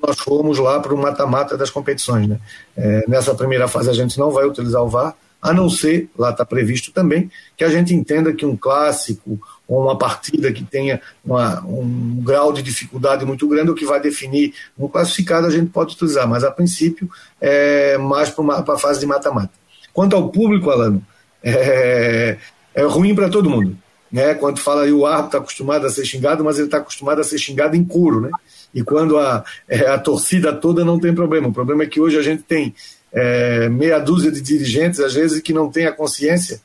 nós 0.01 0.19
formos 0.19 0.59
lá 0.59 0.81
para 0.81 0.95
o 0.95 0.99
mata-mata 0.99 1.57
das 1.57 1.71
competições. 1.71 2.29
Né? 2.29 2.39
É, 2.77 3.05
nessa 3.09 3.35
primeira 3.35 3.69
fase 3.69 3.91
a 3.91 3.93
gente 3.93 4.19
não 4.19 4.31
vai 4.31 4.45
utilizar 4.47 4.83
o 4.83 4.89
VAR, 4.89 5.15
a 5.41 5.53
não 5.53 5.71
ser, 5.71 6.11
lá 6.19 6.31
está 6.31 6.45
previsto 6.45 6.91
também, 6.91 7.31
que 7.57 7.63
a 7.63 7.69
gente 7.69 7.95
entenda 7.95 8.33
que 8.33 8.45
um 8.45 8.57
clássico 8.57 9.39
ou 9.69 9.83
uma 9.83 9.97
partida 9.97 10.53
que 10.53 10.65
tenha 10.65 11.01
uma, 11.25 11.65
um 11.65 12.21
grau 12.23 12.53
de 12.53 12.61
dificuldade 12.61 13.25
muito 13.25 13.47
grande, 13.47 13.71
o 13.71 13.75
que 13.75 13.85
vai 13.85 14.01
definir 14.01 14.53
um 14.77 14.89
classificado 14.89 15.47
a 15.47 15.51
gente 15.51 15.71
pode 15.71 15.95
utilizar, 15.95 16.27
mas 16.27 16.43
a 16.43 16.51
princípio 16.51 17.09
é 17.41 17.97
mais 17.99 18.31
para 18.31 18.75
a 18.75 18.79
fase 18.79 18.99
de 18.99 19.07
mata-mata. 19.07 19.53
Quanto 19.93 20.17
ao 20.17 20.29
público, 20.31 20.71
Alano, 20.71 21.05
é, 21.43 22.37
é 22.75 22.83
ruim 22.83 23.15
para 23.15 23.29
todo 23.29 23.51
mundo. 23.51 23.77
Né? 24.11 24.35
Quando 24.35 24.59
fala 24.59 24.83
aí 24.83 24.93
o 24.93 25.07
árbitro 25.07 25.27
está 25.27 25.39
acostumado 25.39 25.87
a 25.87 25.91
ser 25.91 26.05
xingado, 26.05 26.43
mas 26.43 26.57
ele 26.57 26.67
está 26.67 26.79
acostumado 26.79 27.21
a 27.21 27.25
ser 27.25 27.39
xingado 27.39 27.77
em 27.77 27.85
couro, 27.85 28.23
né? 28.23 28.31
E 28.75 28.83
quando 28.83 29.19
a, 29.19 29.45
é, 29.69 29.87
a 29.87 29.99
torcida 29.99 30.53
toda 30.53 30.85
não 30.85 30.99
tem 30.99 31.15
problema. 31.15 31.49
O 31.49 31.53
problema 31.53 31.83
é 31.83 31.87
que 31.87 32.01
hoje 32.01 32.19
a 32.19 32.23
gente 32.23 32.43
tem 32.43 32.75
é, 33.13 33.69
meia 33.69 33.99
dúzia 33.99 34.31
de 34.31 34.41
dirigentes, 34.41 35.01
às 35.01 35.15
vezes, 35.15 35.41
que 35.41 35.53
não 35.53 35.71
têm 35.71 35.87
a 35.87 35.93
consciência 35.93 36.61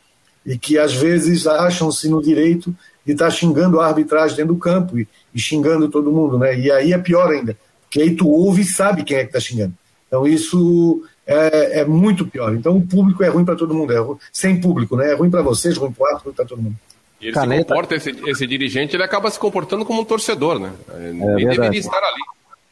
e 0.46 0.58
que 0.58 0.78
às 0.78 0.94
vezes 0.94 1.48
acham-se 1.48 2.10
no 2.10 2.22
direito 2.22 2.76
de 3.06 3.14
estar 3.14 3.26
tá 3.26 3.32
xingando 3.32 3.80
a 3.80 3.88
arbitragem 3.88 4.36
dentro 4.36 4.54
do 4.54 4.60
campo 4.60 5.00
e, 5.00 5.08
e, 5.34 5.40
xingando 5.40 5.90
todo 5.90 6.12
mundo, 6.12 6.38
né? 6.38 6.58
E 6.58 6.72
aí 6.72 6.94
é 6.94 6.98
pior 6.98 7.32
ainda, 7.32 7.58
porque 7.84 8.02
aí 8.02 8.16
tu 8.16 8.28
ouve 8.28 8.62
e 8.62 8.66
sabe 8.66 9.04
quem 9.04 9.18
é 9.18 9.22
que 9.22 9.28
está 9.28 9.40
xingando. 9.40 9.74
Então 10.08 10.28
isso 10.28 11.04
é, 11.26 11.80
é, 11.80 11.86
muito 11.86 12.26
pior. 12.26 12.54
Então 12.54 12.78
o 12.78 12.86
público 12.86 13.24
é 13.24 13.30
ruim 13.30 13.46
para 13.46 13.56
todo 13.56 13.74
mundo, 13.74 13.94
é 13.94 14.00
ruim, 14.00 14.18
sem 14.32 14.60
público, 14.60 14.96
né? 14.96 15.12
É 15.12 15.16
ruim 15.16 15.30
para 15.30 15.42
vocês, 15.42 15.78
ruim 15.78 15.92
para 15.92 16.04
o 16.04 16.08
árbitro, 16.08 16.34
para 16.34 16.46
todo 16.46 16.62
mundo. 16.62 16.76
Ele 17.24 17.32
Caneta. 17.32 17.62
se 17.62 17.68
comporta, 17.68 17.96
esse, 17.96 18.12
esse, 18.28 18.46
dirigente, 18.46 18.96
ele 18.96 19.04
acaba 19.04 19.32
se 19.32 19.40
comportando 19.40 19.86
como 19.86 20.02
um 20.02 20.06
torcedor, 20.06 20.60
né? 20.60 20.74
É, 20.94 21.10
ele 21.10 21.48
deveria 21.48 21.80
estar 21.80 21.98
ali. 21.98 22.22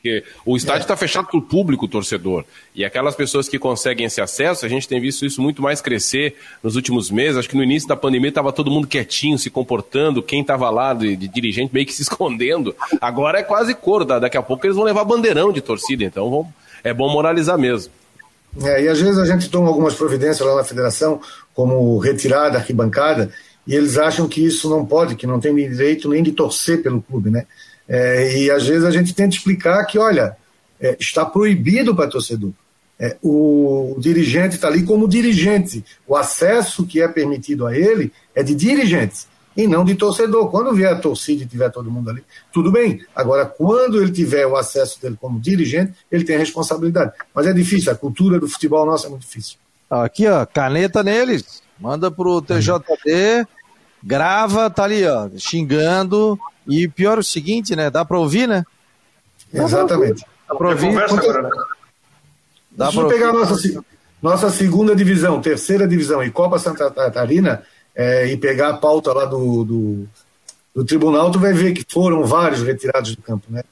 Porque 0.02 0.24
o 0.43 0.58
estádio 0.58 0.82
está 0.82 0.95
é. 0.95 0.97
fechado 0.97 1.28
para 1.28 1.38
o 1.38 1.41
público 1.41 1.88
torcedor. 1.88 2.43
E 2.74 2.84
aquelas 2.84 3.16
pessoas 3.16 3.47
que 3.47 3.60
conseguem 3.60 4.08
esse 4.08 4.20
acesso, 4.20 4.66
a 4.66 4.70
gente 4.70 4.88
tem 4.88 4.99
visto 4.99 5.26
isso 5.26 5.39
muito 5.39 5.62
mais 5.62 5.80
crescer 5.80 6.36
nos 6.64 6.76
últimos 6.76 7.12
meses. 7.12 7.38
Acho 7.38 7.47
que 7.47 7.56
no 7.56 7.64
início 7.64 7.88
da 7.88 7.95
pandemia 7.95 8.30
estava 8.30 8.52
todo 8.52 8.72
mundo 8.72 8.88
quietinho, 8.88 9.38
se 9.38 9.52
comportando, 9.52 10.24
quem 10.24 10.41
estava 10.41 10.70
lá 10.72 10.93
de, 10.93 11.16
de, 11.16 11.28
dirigente 11.28 11.72
meio 11.72 11.86
que 11.86 11.93
se 11.93 12.02
escondendo. 12.04 12.76
Agora 12.99 13.39
é 13.39 13.43
quase 13.43 13.76
cor, 13.76 14.04
daqui 14.04 14.38
a 14.38 14.41
pouco 14.41 14.66
eles 14.66 14.76
vão 14.76 14.86
levar 14.86 15.04
bandeirão 15.04 15.54
de 15.54 15.62
torcida, 15.62 16.04
então 16.04 16.30
vão, 16.30 16.54
é 16.84 16.91
bom 16.93 17.08
moralizar 17.08 17.58
mesmo. 17.58 17.93
É, 18.64 18.84
e 18.84 18.88
às 18.88 18.99
vezes 18.99 19.18
a 19.18 19.26
gente 19.26 19.49
toma 19.49 19.70
algumas 19.70 19.93
providências 19.93 20.45
lá 20.45 20.56
na 20.56 20.64
federação, 20.64 21.22
como 21.54 21.97
retirada, 21.99 22.58
arquibancada, 22.58 23.32
e 23.72 23.76
eles 23.76 23.97
acham 23.97 24.28
que 24.28 24.45
isso 24.45 24.69
não 24.69 24.86
pode, 24.86 25.15
que 25.15 25.26
não 25.26 25.39
tem 25.39 25.55
direito 25.55 26.09
nem 26.09 26.22
de 26.22 26.34
torcer 26.34 26.84
pelo 26.84 27.01
clube, 27.01 27.30
né? 27.30 27.45
É, 27.88 28.38
e 28.38 28.51
às 28.51 28.67
vezes 28.67 28.84
a 28.84 28.91
gente 28.91 29.15
tenta 29.15 29.34
explicar 29.34 29.86
que, 29.86 29.97
olha, 29.97 30.36
é, 30.78 30.97
está 30.99 31.24
proibido 31.24 31.95
para 31.95 32.09
torcedor. 32.09 32.51
É, 32.99 33.15
o, 33.24 33.95
dirigente 33.97 34.55
está 34.55 34.67
ali 34.67 34.84
como 34.84 35.07
dirigente. 35.07 35.86
O 36.05 36.17
acesso 36.17 36.86
que 36.86 37.01
é 37.01 37.07
permitido 37.07 37.65
a 37.65 37.74
ele 37.74 38.11
é 38.36 38.43
de 38.43 38.53
dirigente 38.53 39.26
e 39.55 39.65
não 39.65 39.86
de 39.86 39.95
torcedor. 39.95 40.51
Quando 40.51 40.74
vier 40.74 40.91
a 40.91 40.99
torcida 40.99 41.43
e 41.43 41.47
tiver 41.47 41.69
todo 41.69 41.89
mundo 41.89 42.09
ali, 42.09 42.26
tudo 42.51 42.74
bem. 42.74 42.99
Agora, 43.15 43.45
quando 43.45 44.01
ele 44.01 44.11
tiver 44.11 44.45
o 44.45 44.57
acesso 44.57 45.01
dele 45.01 45.17
como 45.17 45.39
dirigente, 45.39 45.93
ele 46.11 46.26
tem 46.26 46.36
a 46.36 46.39
responsabilidade. 46.39 47.13
Mas 47.34 47.47
é 47.47 47.53
difícil, 47.53 47.93
a 47.93 47.95
cultura 47.95 48.38
do 48.38 48.49
futebol 48.49 48.86
nossa 48.86 49.07
é 49.07 49.09
muito 49.09 49.22
difícil. 49.22 49.55
Aqui, 49.89 50.28
ó, 50.28 50.45
caneta 50.45 51.01
neles. 51.01 51.61
Manda 51.82 52.11
pro 52.11 52.41
TJD, 52.43 53.47
grava, 54.04 54.70
tá 54.70 54.84
ali, 54.84 55.06
ó, 55.06 55.30
xingando, 55.38 56.39
e 56.68 56.88
pior 56.88 57.20
o 57.20 57.24
seguinte, 57.24 57.76
né? 57.76 57.89
Dá 57.89 58.06
para 58.06 58.20
ouvir, 58.20 58.47
né? 58.47 58.64
Exatamente. 59.54 60.26
Dá 60.47 60.56
para 60.56 60.70
ouvir. 60.70 60.88
Conversa 60.88 61.20
agora, 61.20 61.41
né? 61.43 61.49
Dá 62.72 62.86
Deixa 62.86 63.02
eu 63.02 63.08
pegar 63.08 63.30
a 63.30 63.34
nossa, 63.34 63.84
nossa 64.22 64.49
segunda 64.49 64.95
divisão, 64.95 65.41
terceira 65.41 65.88
divisão 65.88 66.24
e 66.24 66.32
Copa 66.32 66.58
Santa 66.58 66.89
Catarina 66.89 67.64
é, 67.95 68.28
e 68.28 68.38
pegar 68.38 68.70
a 68.70 68.78
pauta 68.78 69.12
lá 69.12 69.26
do, 69.26 69.64
do, 69.64 70.08
do, 70.74 70.86
tribunal, 70.86 71.32
tu 71.32 71.39
vai 71.39 71.54
ver 71.54 71.74
que 71.74 71.86
foram 71.88 72.24
vários 72.24 72.62
retirados 72.62 73.16
do 73.16 73.22
campo, 73.22 73.45
né? 73.49 73.64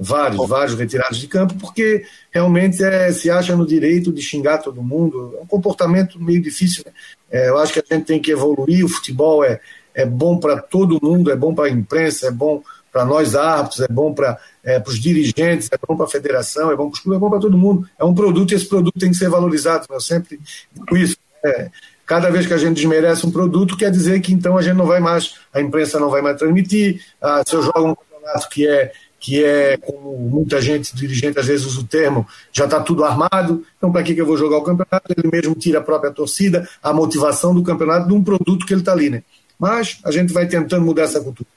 Vários, 0.00 0.48
vários 0.48 0.78
retirados 0.78 1.18
de 1.18 1.26
campo, 1.26 1.54
porque 1.54 2.04
realmente 2.30 2.84
é, 2.84 3.10
se 3.12 3.28
acha 3.30 3.56
no 3.56 3.66
direito 3.66 4.12
de 4.12 4.22
xingar 4.22 4.58
todo 4.58 4.80
mundo. 4.80 5.34
É 5.36 5.42
um 5.42 5.46
comportamento 5.46 6.22
meio 6.22 6.40
difícil. 6.40 6.84
Né? 6.86 6.92
É, 7.28 7.48
eu 7.48 7.58
acho 7.58 7.72
que 7.72 7.80
a 7.80 7.94
gente 7.94 8.06
tem 8.06 8.20
que 8.20 8.30
evoluir. 8.30 8.84
O 8.84 8.88
futebol 8.88 9.44
é, 9.44 9.60
é 9.98 10.06
bom 10.06 10.38
para 10.38 10.62
todo 10.62 11.00
mundo, 11.02 11.28
é 11.28 11.34
bom 11.34 11.52
para 11.52 11.64
a 11.66 11.70
imprensa, 11.70 12.28
é 12.28 12.30
bom 12.30 12.62
para 12.92 13.04
nós 13.04 13.34
árbitros, 13.34 13.80
é 13.80 13.88
bom 13.88 14.14
para 14.14 14.38
é, 14.64 14.80
os 14.86 15.00
dirigentes, 15.00 15.68
é 15.72 15.76
bom 15.86 15.96
para 15.96 16.06
a 16.06 16.08
federação, 16.08 16.70
é 16.70 16.76
bom 16.76 16.88
para 16.88 16.94
os 16.94 17.00
clubes, 17.00 17.16
é 17.16 17.20
bom 17.20 17.28
para 17.28 17.40
todo 17.40 17.58
mundo. 17.58 17.88
É 17.98 18.04
um 18.04 18.14
produto 18.14 18.52
e 18.52 18.54
esse 18.54 18.66
produto 18.66 18.96
tem 18.96 19.10
que 19.10 19.16
ser 19.16 19.28
valorizado. 19.28 19.86
Eu 19.90 20.00
sempre 20.00 20.38
digo 20.72 20.96
isso. 20.96 21.16
É, 21.44 21.68
cada 22.06 22.30
vez 22.30 22.46
que 22.46 22.54
a 22.54 22.58
gente 22.58 22.76
desmerece 22.76 23.26
um 23.26 23.30
produto, 23.32 23.76
quer 23.76 23.90
dizer 23.90 24.20
que 24.20 24.32
então 24.32 24.56
a 24.56 24.62
gente 24.62 24.76
não 24.76 24.86
vai 24.86 25.00
mais, 25.00 25.34
a 25.52 25.60
imprensa 25.60 25.98
não 25.98 26.10
vai 26.10 26.22
mais 26.22 26.36
transmitir. 26.38 27.02
Ah, 27.20 27.42
se 27.44 27.56
eu 27.56 27.62
jogo 27.62 27.88
um 27.88 27.94
campeonato 27.96 28.48
que 28.48 28.68
é 28.68 28.92
que 29.20 29.44
é, 29.44 29.76
como 29.76 30.16
muita 30.16 30.60
gente, 30.60 30.94
dirigente 30.94 31.40
às 31.40 31.46
vezes 31.46 31.66
usa 31.66 31.80
o 31.80 31.84
termo, 31.84 32.24
já 32.52 32.66
está 32.66 32.80
tudo 32.80 33.04
armado, 33.04 33.64
então 33.76 33.90
para 33.90 34.04
que, 34.04 34.14
que 34.14 34.20
eu 34.20 34.26
vou 34.26 34.36
jogar 34.36 34.58
o 34.58 34.62
campeonato? 34.62 35.12
Ele 35.16 35.28
mesmo 35.28 35.56
tira 35.56 35.80
a 35.80 35.82
própria 35.82 36.12
torcida, 36.12 36.68
a 36.80 36.92
motivação 36.92 37.52
do 37.52 37.64
campeonato 37.64 38.06
de 38.06 38.14
um 38.14 38.22
produto 38.22 38.64
que 38.64 38.72
ele 38.72 38.80
está 38.80 38.92
ali, 38.92 39.10
né? 39.10 39.24
Mas 39.58 39.98
a 40.04 40.10
gente 40.10 40.32
vai 40.32 40.46
tentando 40.46 40.84
mudar 40.84 41.02
essa 41.02 41.20
cultura. 41.20 41.48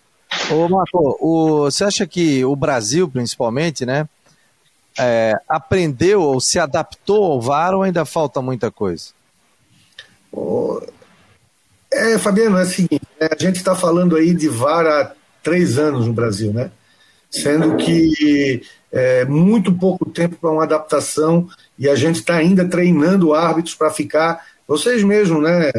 Ô, 0.50 0.68
Marco, 0.68 1.18
o, 1.20 1.64
você 1.66 1.84
acha 1.84 2.08
que 2.08 2.44
o 2.44 2.56
Brasil, 2.56 3.08
principalmente, 3.08 3.86
né, 3.86 4.08
é, 4.98 5.36
aprendeu 5.48 6.22
ou 6.22 6.40
se 6.40 6.60
adaptou 6.60 7.24
ao 7.24 7.42
VAR 7.42 7.74
ou 7.74 7.84
ainda 7.84 8.06
falta 8.06 8.42
muita 8.42 8.72
coisa? 8.72 9.10
é, 11.92 12.18
Fabiano, 12.18 12.58
é 12.58 12.64
o 12.64 12.66
seguinte, 12.66 13.08
né, 13.20 13.28
a 13.32 13.42
gente 13.42 13.58
está 13.58 13.76
falando 13.76 14.16
aí 14.16 14.34
de 14.34 14.48
VAR 14.48 14.86
há 14.86 15.12
três 15.44 15.78
anos 15.78 16.08
no 16.08 16.14
Brasil, 16.14 16.54
né? 16.54 16.72
Sendo 17.30 17.78
que 17.78 18.62
é 18.92 19.26
muito 19.26 19.74
pouco 19.74 20.06
tempo 20.10 20.36
para 20.36 20.52
uma 20.52 20.64
adaptação 20.64 21.48
e 21.78 21.90
a 21.90 21.96
gente 21.96 22.18
está 22.18 22.36
ainda 22.36 22.68
treinando 22.68 23.34
árbitros 23.34 23.76
para 23.76 23.90
ficar, 23.90 24.46
vocês 24.68 25.04
mesmos, 25.04 25.42
né? 25.42 25.72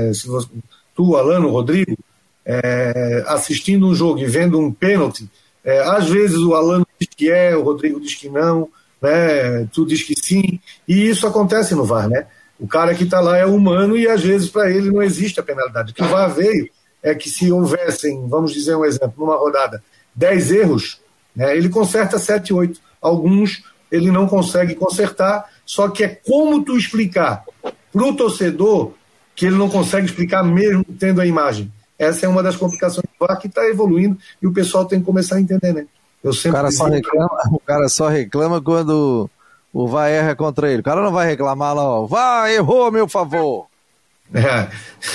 Tu, 0.95 1.17
Alano, 1.17 1.51
Rodrigo, 1.51 1.97
é, 2.45 3.25
assistindo 3.27 3.87
um 3.87 3.95
jogo 3.95 4.19
e 4.19 4.27
vendo 4.27 4.59
um 4.59 4.73
pênalti, 4.73 5.29
é, 5.65 5.79
às 5.81 6.09
vezes 6.09 6.39
o 6.39 6.55
Alano 6.55 6.87
diz 6.99 7.09
que 7.17 7.31
é, 7.31 7.57
o 7.57 7.63
Rodrigo 7.63 8.01
diz 8.01 8.15
que 8.15 8.29
não, 8.29 8.69
né, 9.01 9.67
tu 9.73 9.87
diz 9.87 10.03
que 10.03 10.15
sim, 10.19 10.61
e 10.87 11.09
isso 11.09 11.27
acontece 11.27 11.75
no 11.75 11.85
VAR, 11.85 12.09
né? 12.09 12.27
O 12.59 12.67
cara 12.67 12.95
que 12.95 13.05
está 13.05 13.21
lá 13.21 13.37
é 13.37 13.47
humano 13.47 13.97
e 13.97 14.09
às 14.09 14.23
vezes 14.23 14.49
para 14.49 14.71
ele 14.71 14.91
não 14.91 15.03
existe 15.03 15.41
a 15.41 15.43
penalidade. 15.43 15.93
O 15.93 15.95
que 15.95 16.03
o 16.03 16.09
VAR 16.09 16.33
veio 16.33 16.69
é 17.03 17.15
que 17.15 17.29
se 17.29 17.51
houvessem, 17.51 18.29
vamos 18.29 18.53
dizer 18.53 18.77
um 18.77 18.85
exemplo, 18.85 19.15
numa 19.19 19.37
rodada, 19.37 19.83
10 20.15 20.53
erros, 20.53 21.01
né, 21.35 21.57
ele 21.57 21.69
conserta 21.69 22.19
7, 22.19 22.53
8. 22.53 22.81
Alguns 23.01 23.65
ele 23.91 24.11
não 24.11 24.27
consegue 24.27 24.75
consertar, 24.75 25.51
só 25.67 25.89
que 25.89 26.05
é 26.05 26.09
como 26.09 26.65
tu 26.65 26.77
explicar 26.77 27.45
para 27.93 28.05
o 28.05 28.17
torcedor 28.17 28.93
que 29.35 29.47
ele 29.47 29.57
não 29.57 29.69
consegue 29.69 30.07
explicar 30.07 30.43
mesmo 30.43 30.85
tendo 30.99 31.21
a 31.21 31.27
imagem. 31.27 31.71
Essa 32.03 32.27
é 32.27 32.29
uma 32.29 32.43
das 32.43 32.57
complicações 32.57 33.05
do 33.05 33.27
VAR 33.27 33.39
que 33.39 33.47
está 33.47 33.65
evoluindo 33.69 34.19
e 34.41 34.47
o 34.47 34.53
pessoal 34.53 34.85
tem 34.85 34.99
que 34.99 35.07
começar 35.07 35.37
a 35.37 35.41
entender, 35.41 35.73
né? 35.73 35.87
Eu 36.23 36.33
sempre 36.33 36.51
o, 36.51 36.63
cara 36.63 36.71
só 36.71 36.87
reclama, 36.87 37.39
o 37.53 37.61
cara 37.61 37.89
só 37.89 38.09
reclama 38.09 38.61
quando 38.61 39.31
o 39.73 39.87
VAR 39.87 40.09
erra 40.09 40.35
contra 40.35 40.71
ele. 40.71 40.81
O 40.81 40.85
cara 40.85 41.03
não 41.03 41.13
vai 41.13 41.27
reclamar 41.27 41.75
lá, 41.75 41.85
ó, 41.85 42.07
VAR 42.07 42.51
errou 42.51 42.87
a 42.87 42.91
meu 42.91 43.09
favor. 43.09 43.67
É, 44.35 44.69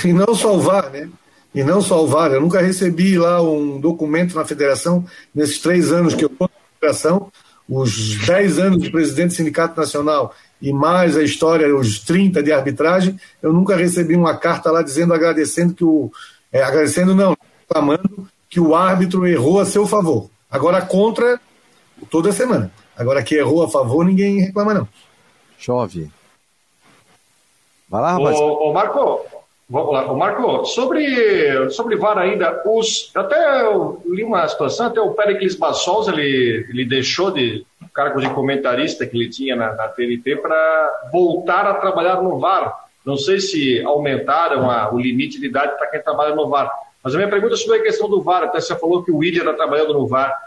e 0.07 0.13
não 0.13 0.33
só 0.33 0.55
o 0.55 0.61
VAR, 0.61 0.89
né? 0.91 1.09
E 1.53 1.63
não 1.63 1.81
só 1.81 2.03
o 2.03 2.07
VAR. 2.07 2.31
Eu 2.31 2.41
nunca 2.41 2.61
recebi 2.61 3.17
lá 3.17 3.41
um 3.41 3.79
documento 3.79 4.35
na 4.35 4.45
federação, 4.45 5.03
nesses 5.33 5.59
três 5.59 5.91
anos 5.91 6.13
que 6.13 6.23
eu 6.23 6.29
estou 6.29 6.47
na 6.47 6.79
federação, 6.79 7.31
os 7.67 8.15
10 8.25 8.59
anos 8.59 8.81
de 8.81 8.89
presidente 8.89 9.29
do 9.29 9.33
Sindicato 9.33 9.77
Nacional 9.77 10.33
e 10.61 10.71
mais 10.71 11.17
a 11.17 11.23
história, 11.23 11.75
os 11.75 11.99
30 11.99 12.41
de 12.41 12.51
arbitragem, 12.51 13.19
eu 13.41 13.51
nunca 13.51 13.75
recebi 13.75 14.15
uma 14.15 14.35
carta 14.37 14.71
lá 14.71 14.81
dizendo, 14.81 15.13
agradecendo 15.13 15.73
que 15.73 15.83
o, 15.83 16.09
é, 16.51 16.63
agradecendo 16.63 17.15
não, 17.15 17.35
reclamando 17.59 18.27
que 18.49 18.59
o 18.59 18.75
árbitro 18.75 19.27
errou 19.27 19.59
a 19.59 19.65
seu 19.65 19.85
favor. 19.85 20.29
Agora 20.49 20.81
contra 20.81 21.39
toda 22.09 22.31
semana. 22.31 22.71
Agora 22.95 23.21
que 23.21 23.35
errou 23.35 23.63
a 23.63 23.69
favor, 23.69 24.05
ninguém 24.05 24.39
reclama 24.41 24.73
não. 24.73 24.87
Chove. 25.57 26.09
Vai 27.89 28.01
lá, 28.01 28.11
rapaz. 28.13 28.39
Ô, 28.39 28.69
ô 28.69 28.73
Marco, 28.73 29.25
Vamos 29.69 29.91
lá, 29.91 30.13
Marco, 30.13 30.63
sobre, 30.63 31.69
sobre 31.71 31.97
VAR 31.97 32.17
ainda, 32.17 32.63
os, 32.65 33.11
até 33.13 33.63
eu 33.63 34.01
li 34.05 34.23
uma 34.23 34.47
situação, 34.47 34.87
até 34.87 35.01
o 35.01 35.11
Pericles 35.11 35.55
Bassols, 35.55 36.07
ele, 36.07 36.65
ele 36.69 36.85
deixou 36.85 37.31
de 37.31 37.65
cargo 37.93 38.21
de 38.21 38.29
comentarista 38.29 39.05
que 39.05 39.17
ele 39.17 39.29
tinha 39.29 39.57
na, 39.57 39.73
na 39.73 39.89
TNT 39.89 40.37
para 40.37 41.09
voltar 41.11 41.65
a 41.65 41.73
trabalhar 41.73 42.21
no 42.21 42.39
VAR. 42.39 42.86
Não 43.07 43.15
sei 43.15 43.39
se 43.39 43.81
aumentaram 43.85 44.69
a, 44.69 44.93
o 44.93 44.99
limite 44.99 45.39
de 45.39 45.45
idade 45.45 45.77
para 45.77 45.87
quem 45.87 46.01
trabalha 46.01 46.35
no 46.35 46.49
VAR. 46.49 46.69
Mas 47.01 47.15
a 47.15 47.17
minha 47.17 47.29
pergunta 47.29 47.53
é 47.53 47.57
sobre 47.57 47.77
a 47.77 47.81
questão 47.81 48.09
do 48.09 48.21
VAR, 48.21 48.43
até 48.43 48.59
você 48.59 48.75
falou 48.75 49.01
que 49.01 49.11
o 49.11 49.19
William 49.19 49.43
está 49.43 49.53
trabalhando 49.53 49.93
no 49.93 50.05
VAR. 50.05 50.37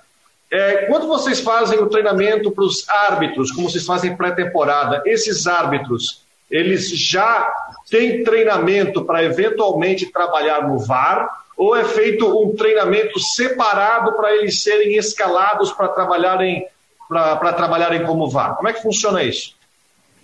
É, 0.50 0.84
quando 0.84 1.06
vocês 1.06 1.40
fazem 1.40 1.78
o 1.78 1.88
treinamento 1.88 2.50
para 2.50 2.62
os 2.62 2.86
árbitros, 2.86 3.50
como 3.50 3.70
vocês 3.70 3.86
fazem 3.86 4.14
pré-temporada, 4.14 5.02
esses 5.06 5.46
árbitros, 5.46 6.22
eles 6.50 6.90
já 6.90 7.50
têm 7.88 8.22
treinamento 8.24 9.06
para 9.06 9.24
eventualmente 9.24 10.04
trabalhar 10.12 10.68
no 10.68 10.78
VAR? 10.78 11.30
Ou 11.56 11.74
é 11.74 11.84
feito 11.84 12.26
um 12.26 12.54
treinamento 12.54 13.18
separado 13.18 14.12
para 14.12 14.36
eles 14.36 14.62
serem 14.62 14.98
escalados 14.98 15.72
para 15.72 15.88
trabalharem, 15.88 16.66
trabalharem 17.56 18.04
como 18.04 18.28
VAR? 18.28 18.56
Como 18.56 18.68
é 18.68 18.74
que 18.74 18.82
funciona 18.82 19.22
isso? 19.22 19.58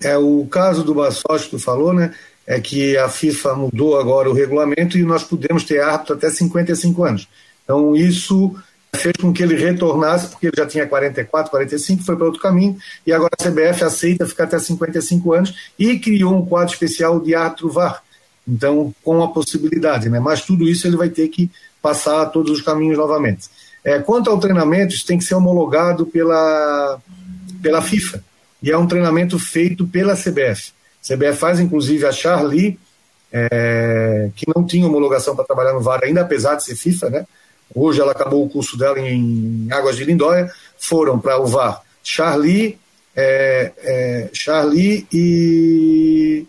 É 0.02 0.16
o 0.16 0.46
caso 0.46 0.84
do 0.84 0.94
Bassotti 0.94 1.50
tu 1.50 1.58
falou, 1.58 1.92
né? 1.92 2.14
É 2.46 2.60
que 2.60 2.96
a 2.96 3.08
FIFA 3.08 3.54
mudou 3.54 3.98
agora 3.98 4.30
o 4.30 4.32
regulamento 4.32 4.96
e 4.96 5.02
nós 5.02 5.24
podemos 5.24 5.64
ter 5.64 5.80
árbitro 5.80 6.14
até 6.14 6.30
55 6.30 7.04
anos. 7.04 7.28
Então, 7.64 7.96
isso 7.96 8.54
fez 8.94 9.14
com 9.20 9.32
que 9.32 9.42
ele 9.42 9.56
retornasse, 9.56 10.28
porque 10.28 10.46
ele 10.46 10.56
já 10.56 10.66
tinha 10.66 10.86
44, 10.86 11.50
45, 11.50 12.02
foi 12.02 12.16
para 12.16 12.24
outro 12.24 12.40
caminho, 12.40 12.76
e 13.06 13.12
agora 13.12 13.32
a 13.38 13.42
CBF 13.42 13.84
aceita 13.84 14.26
ficar 14.26 14.44
até 14.44 14.58
55 14.58 15.32
anos 15.32 15.54
e 15.78 15.98
criou 15.98 16.34
um 16.34 16.46
quadro 16.46 16.72
especial 16.72 17.20
de 17.20 17.34
árbitro 17.34 17.70
VAR. 17.70 18.02
Então, 18.46 18.94
com 19.02 19.22
a 19.22 19.28
possibilidade, 19.28 20.08
né? 20.08 20.20
Mas 20.20 20.42
tudo 20.42 20.68
isso 20.68 20.86
ele 20.86 20.96
vai 20.96 21.08
ter 21.08 21.28
que 21.28 21.50
passar 21.82 22.26
todos 22.26 22.52
os 22.52 22.60
caminhos 22.60 22.96
novamente. 22.96 23.48
É, 23.84 23.98
quanto 23.98 24.30
ao 24.30 24.38
treinamento, 24.38 24.94
isso 24.94 25.06
tem 25.06 25.18
que 25.18 25.24
ser 25.24 25.34
homologado 25.34 26.06
pela, 26.06 27.00
pela 27.60 27.82
FIFA. 27.82 28.22
E 28.66 28.72
é 28.72 28.76
um 28.76 28.88
treinamento 28.88 29.38
feito 29.38 29.86
pela 29.86 30.16
CBF. 30.16 30.72
A 31.00 31.14
CBF 31.14 31.38
faz, 31.38 31.60
inclusive, 31.60 32.04
a 32.04 32.10
Charlie, 32.10 32.76
é, 33.32 34.28
que 34.34 34.44
não 34.52 34.66
tinha 34.66 34.84
homologação 34.84 35.36
para 35.36 35.44
trabalhar 35.44 35.72
no 35.72 35.80
VAR 35.80 36.00
ainda, 36.02 36.22
apesar 36.22 36.56
de 36.56 36.64
ser 36.64 36.74
FIFA, 36.74 37.10
né? 37.10 37.26
Hoje 37.72 38.00
ela 38.00 38.10
acabou 38.10 38.44
o 38.44 38.48
curso 38.48 38.76
dela 38.76 38.98
em 38.98 39.68
Águas 39.70 39.94
de 39.94 40.02
Lindóia, 40.02 40.50
foram 40.76 41.16
para 41.16 41.38
o 41.38 41.46
VAR 41.46 41.80
Charlie, 42.02 42.76
é, 43.14 43.70
é, 43.78 44.30
Charlie 44.32 45.06
e 45.12 46.44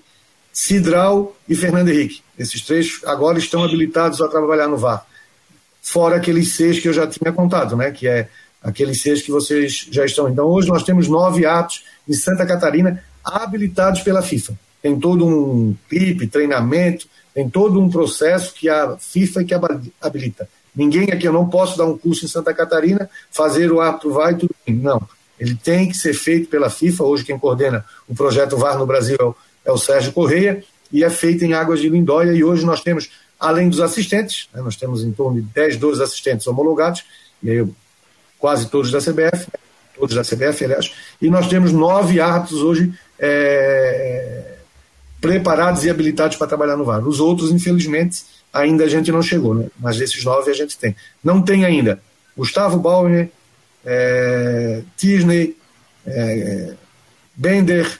Cidral 0.51 1.37
e 1.47 1.53
Fernando 1.53 1.89
Henrique. 1.89 2.23
Esses 2.37 2.61
três 2.63 2.99
agora 3.05 3.37
estão 3.37 3.63
habilitados 3.63 4.23
a 4.23 4.27
trabalhar 4.27 4.67
no 4.67 4.77
VAR. 4.77 5.05
Fora 5.83 6.15
aqueles 6.15 6.53
seis 6.53 6.79
que 6.79 6.87
eu 6.87 6.93
já 6.93 7.05
tinha 7.05 7.31
contado, 7.31 7.77
né? 7.77 7.91
Que 7.91 8.07
é 8.07 8.27
aqueles 8.61 9.01
seis 9.01 9.21
que 9.21 9.31
vocês 9.31 9.87
já 9.91 10.05
estão. 10.05 10.29
Então 10.29 10.45
hoje 10.45 10.67
nós 10.67 10.83
temos 10.83 11.07
nove 11.07 11.45
atos 11.45 11.83
em 12.07 12.13
Santa 12.13 12.45
Catarina 12.45 13.03
habilitados 13.23 14.01
pela 14.01 14.21
FIFA. 14.21 14.53
Tem 14.81 14.99
todo 14.99 15.25
um 15.25 15.75
PIP, 15.89 16.27
treinamento, 16.27 17.07
tem 17.33 17.49
todo 17.49 17.79
um 17.79 17.89
processo 17.89 18.53
que 18.53 18.69
a 18.69 18.97
FIFA 18.97 19.43
que 19.43 19.53
habilita. 20.01 20.47
Ninguém 20.75 21.11
aqui, 21.11 21.27
eu 21.27 21.33
não 21.33 21.49
posso 21.49 21.77
dar 21.77 21.85
um 21.85 21.97
curso 21.97 22.23
em 22.23 22.27
Santa 22.27 22.53
Catarina, 22.53 23.09
fazer 23.31 23.71
o 23.71 23.77
VAR 23.77 24.33
e 24.33 24.35
tudo 24.35 24.55
bem. 24.65 24.75
Não. 24.75 25.01
Ele 25.39 25.55
tem 25.55 25.89
que 25.89 25.97
ser 25.97 26.13
feito 26.13 26.49
pela 26.49 26.69
FIFA. 26.69 27.03
Hoje, 27.03 27.23
quem 27.23 27.37
coordena 27.37 27.83
o 28.07 28.13
projeto 28.13 28.57
VAR 28.57 28.77
no 28.77 28.85
Brasil 28.85 29.17
é 29.19 29.23
o, 29.23 29.35
é 29.65 29.71
o 29.71 29.77
Sérgio 29.77 30.11
Correia, 30.11 30.63
e 30.91 31.03
é 31.03 31.09
feito 31.09 31.43
em 31.43 31.53
Águas 31.53 31.79
de 31.79 31.89
Lindóia. 31.89 32.31
E 32.31 32.43
hoje 32.43 32.63
nós 32.63 32.81
temos, 32.81 33.09
além 33.39 33.69
dos 33.69 33.79
assistentes, 33.79 34.47
né, 34.53 34.61
nós 34.61 34.75
temos 34.75 35.03
em 35.03 35.11
torno 35.11 35.41
de 35.41 35.47
10, 35.47 35.77
12 35.77 36.03
assistentes 36.03 36.45
homologados, 36.45 37.03
e 37.41 37.49
aí, 37.49 37.67
quase 38.39 38.69
todos 38.69 38.91
da 38.91 38.99
CBF, 38.99 39.47
todos 39.95 40.15
da 40.15 40.23
CBF, 40.23 40.65
aliás, 40.65 40.91
e 41.21 41.29
nós 41.29 41.47
temos 41.47 41.71
nove 41.71 42.19
árbitros 42.19 42.61
hoje 42.61 42.93
é, 43.19 44.55
preparados 45.19 45.83
e 45.83 45.89
habilitados 45.89 46.37
para 46.37 46.47
trabalhar 46.47 46.77
no 46.77 46.85
VAR. 46.85 47.05
Os 47.07 47.19
outros, 47.19 47.51
infelizmente, 47.51 48.23
ainda 48.53 48.85
a 48.85 48.89
gente 48.89 49.11
não 49.11 49.21
chegou, 49.21 49.55
né? 49.55 49.67
mas 49.79 49.97
desses 49.97 50.23
nove 50.23 50.51
a 50.51 50.53
gente 50.53 50.77
tem. 50.77 50.95
Não 51.23 51.41
tem 51.41 51.65
ainda 51.65 51.99
Gustavo 52.35 52.77
Bauer, 52.77 53.29
é, 53.83 54.81
Disney, 54.95 55.57
é, 56.05 56.73
Bender, 57.35 57.99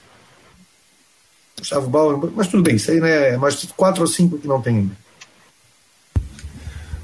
Gustavo 1.58 1.88
Bauer, 1.88 2.30
mas 2.34 2.46
tudo 2.46 2.62
bem, 2.62 2.76
isso 2.76 2.90
aí 2.90 3.00
né, 3.00 3.36
mais 3.36 3.64
quatro 3.76 4.02
ou 4.02 4.06
cinco 4.06 4.38
que 4.38 4.46
não 4.46 4.62
tem 4.62 4.76
ainda. 4.76 5.07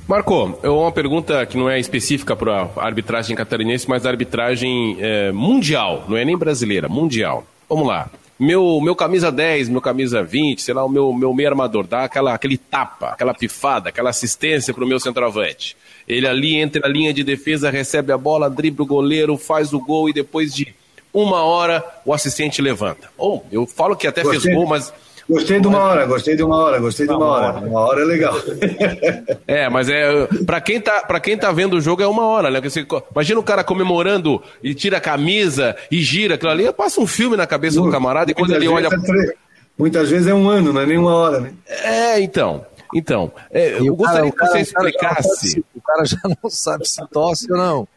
Marco, 0.07 0.59
uma 0.63 0.93
pergunta 0.93 1.45
que 1.47 1.57
não 1.57 1.69
é 1.69 1.81
específica 1.81 2.37
para 2.37 2.69
a 2.77 2.85
arbitragem 2.85 3.35
catarinense, 3.35 3.89
mas 3.89 4.05
a 4.05 4.11
arbitragem 4.11 4.99
é, 5.01 5.33
mundial, 5.33 6.05
não 6.09 6.17
é 6.17 6.25
nem 6.25 6.37
brasileira, 6.37 6.89
mundial. 6.89 7.47
Vamos 7.69 7.87
lá 7.87 8.11
meu, 8.39 8.81
meu 8.81 8.97
camisa 8.97 9.31
10, 9.31 9.69
meu 9.69 9.81
camisa 9.81 10.23
20, 10.23 10.61
sei 10.61 10.75
lá, 10.75 10.85
o 10.85 10.89
meu, 10.89 11.13
meu 11.13 11.33
meio 11.33 11.49
armador, 11.49 11.87
dá 11.87 12.05
aquela, 12.05 12.35
aquele 12.35 12.59
tapa, 12.59 13.09
aquela 13.09 13.33
pifada, 13.33 13.89
aquela 13.89 14.11
assistência 14.11 14.75
para 14.75 14.85
o 14.85 14.87
meu 14.87 14.99
centroavante. 14.99 15.77
Ele 16.07 16.27
ali 16.27 16.57
entre 16.57 16.85
a 16.85 16.89
linha 16.89 17.15
de 17.15 17.23
defesa, 17.23 17.71
recebe 17.71 18.13
a 18.13 18.19
bola, 18.19 18.51
dribla 18.51 18.85
o 18.85 18.89
goleiro, 18.89 19.39
faz 19.39 19.73
o 19.73 19.79
gol 19.79 20.09
e 20.09 20.13
depois 20.13 20.53
de 20.53 20.75
uma 21.13 21.43
hora 21.45 21.85
o 22.05 22.13
assistente 22.13 22.61
levanta. 22.61 23.09
Ou 23.17 23.45
oh, 23.47 23.55
eu 23.55 23.67
falo 23.67 23.97
que 23.97 24.07
até 24.07 24.23
Gostei. 24.23 24.41
fez 24.41 24.55
gol, 24.55 24.67
mas 24.67 24.93
Gostei 25.29 25.59
de 25.59 25.66
uma 25.66 25.79
hora, 25.79 26.07
gostei 26.07 26.37
de 26.37 26.43
uma 26.43 26.57
hora, 26.57 26.79
gostei 26.79 27.07
de 27.07 27.12
uma 27.12 27.27
hora. 27.27 27.59
Uma 27.59 27.81
hora 27.81 28.03
é 28.03 28.05
legal. 28.05 28.35
É, 29.47 29.68
mas 29.68 29.89
é 29.89 30.27
para 30.45 30.61
quem 30.61 30.81
tá 30.81 31.01
para 31.01 31.20
quem 31.20 31.37
tá 31.37 31.51
vendo 31.53 31.75
o 31.77 31.81
jogo 31.81 32.03
é 32.03 32.07
uma 32.07 32.27
hora, 32.27 32.51
né? 32.51 32.61
Você, 32.61 32.87
imagina 33.12 33.41
o 33.41 33.43
cara 33.43 33.64
comemorando 33.64 34.43
e 34.62 34.75
tira 34.75 34.99
a 34.99 35.01
camisa 35.01 35.77
e 35.91 36.01
gira 36.01 36.35
aquilo 36.35 36.51
ali, 36.51 36.72
passa 36.72 37.01
um 37.01 37.07
filme 37.07 37.37
na 37.37 37.47
cabeça 37.47 37.81
do 37.81 37.91
camarada 37.91 38.31
e 38.31 38.35
quando 38.35 38.55
ele 38.55 38.68
olha 38.68 38.89
é 38.89 39.35
muitas 39.79 40.11
vezes 40.11 40.27
é 40.27 40.35
um 40.35 40.49
ano, 40.49 40.72
não 40.72 40.81
é 40.81 40.87
nem 40.87 40.99
uma 40.99 41.14
hora, 41.14 41.41
né? 41.41 41.53
É, 41.66 42.20
então. 42.20 42.64
Então, 42.95 43.33
é, 43.51 43.81
eu 43.81 43.97
gostaria 43.97 44.31
cara, 44.31 44.47
que 44.47 44.53
você 44.53 44.61
explicasse. 44.61 45.64
O 45.75 45.81
cara 45.81 46.05
já 46.05 46.20
não 46.25 46.49
sabe 46.49 46.87
se 46.87 47.05
tosse 47.09 47.51
ou 47.51 47.59
não. 47.59 47.89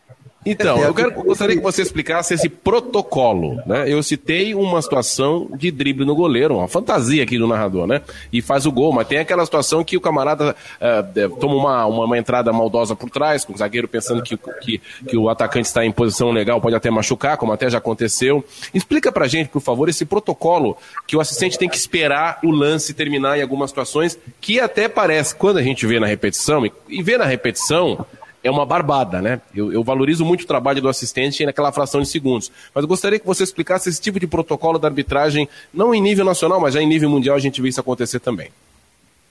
Então, 0.49 0.81
eu 0.81 0.93
quero, 0.93 1.11
gostaria 1.11 1.57
que 1.57 1.61
você 1.61 1.81
explicasse 1.81 2.33
esse 2.33 2.47
protocolo. 2.47 3.61
Né? 3.65 3.91
Eu 3.91 4.01
citei 4.01 4.55
uma 4.55 4.81
situação 4.81 5.49
de 5.57 5.69
drible 5.71 6.05
no 6.05 6.15
goleiro, 6.15 6.55
uma 6.55 6.67
fantasia 6.69 7.23
aqui 7.23 7.37
do 7.37 7.47
narrador, 7.47 7.85
né? 7.85 8.01
E 8.31 8.41
faz 8.41 8.65
o 8.65 8.71
gol, 8.71 8.93
mas 8.93 9.07
tem 9.07 9.17
aquela 9.17 9.43
situação 9.43 9.83
que 9.83 9.97
o 9.97 10.01
camarada 10.01 10.55
uh, 10.81 11.29
toma 11.37 11.55
uma, 11.55 11.85
uma, 11.85 12.05
uma, 12.05 12.17
entrada 12.17 12.53
maldosa 12.53 12.95
por 12.95 13.09
trás, 13.09 13.43
com 13.43 13.53
o 13.53 13.57
zagueiro 13.57 13.87
pensando 13.87 14.23
que, 14.23 14.37
que, 14.61 14.81
que 15.07 15.17
o 15.17 15.29
atacante 15.29 15.67
está 15.67 15.85
em 15.85 15.91
posição 15.91 16.31
legal, 16.31 16.61
pode 16.61 16.75
até 16.75 16.89
machucar, 16.89 17.37
como 17.37 17.51
até 17.51 17.69
já 17.69 17.77
aconteceu. 17.79 18.43
Explica 18.73 19.11
pra 19.11 19.27
gente, 19.27 19.49
por 19.49 19.61
favor, 19.61 19.89
esse 19.89 20.05
protocolo 20.05 20.77
que 21.05 21.17
o 21.17 21.19
assistente 21.19 21.57
tem 21.57 21.67
que 21.67 21.77
esperar 21.77 22.39
o 22.43 22.51
lance 22.51 22.93
terminar 22.93 23.37
em 23.37 23.41
algumas 23.41 23.69
situações, 23.69 24.17
que 24.39 24.59
até 24.59 24.87
parece, 24.87 25.35
quando 25.35 25.57
a 25.57 25.61
gente 25.61 25.85
vê 25.85 25.99
na 25.99 26.07
repetição, 26.07 26.65
e, 26.65 26.71
e 26.87 27.03
vê 27.03 27.17
na 27.17 27.25
repetição, 27.25 28.05
é 28.47 28.51
uma 28.51 28.65
barbada, 28.65 29.21
né? 29.21 29.41
Eu, 29.53 29.71
eu, 29.71 29.83
valorizo 29.83 30.25
muito 30.25 30.43
o 30.43 30.47
trabalho 30.47 30.81
do 30.81 30.89
assistente 30.89 31.45
naquela 31.45 31.71
fração 31.71 32.01
de 32.01 32.07
segundos. 32.07 32.51
Mas 32.73 32.81
eu 32.81 32.87
gostaria 32.87 33.19
que 33.19 33.25
você 33.25 33.43
explicasse 33.43 33.89
esse 33.89 34.01
tipo 34.01 34.19
de 34.19 34.27
protocolo 34.27 34.79
da 34.79 34.87
arbitragem, 34.87 35.47
não 35.73 35.93
em 35.93 36.01
nível 36.01 36.25
nacional, 36.25 36.59
mas 36.59 36.73
já 36.73 36.81
em 36.81 36.87
nível 36.87 37.09
mundial 37.09 37.35
a 37.35 37.39
gente 37.39 37.61
vê 37.61 37.69
isso 37.69 37.79
acontecer 37.79 38.19
também. 38.19 38.49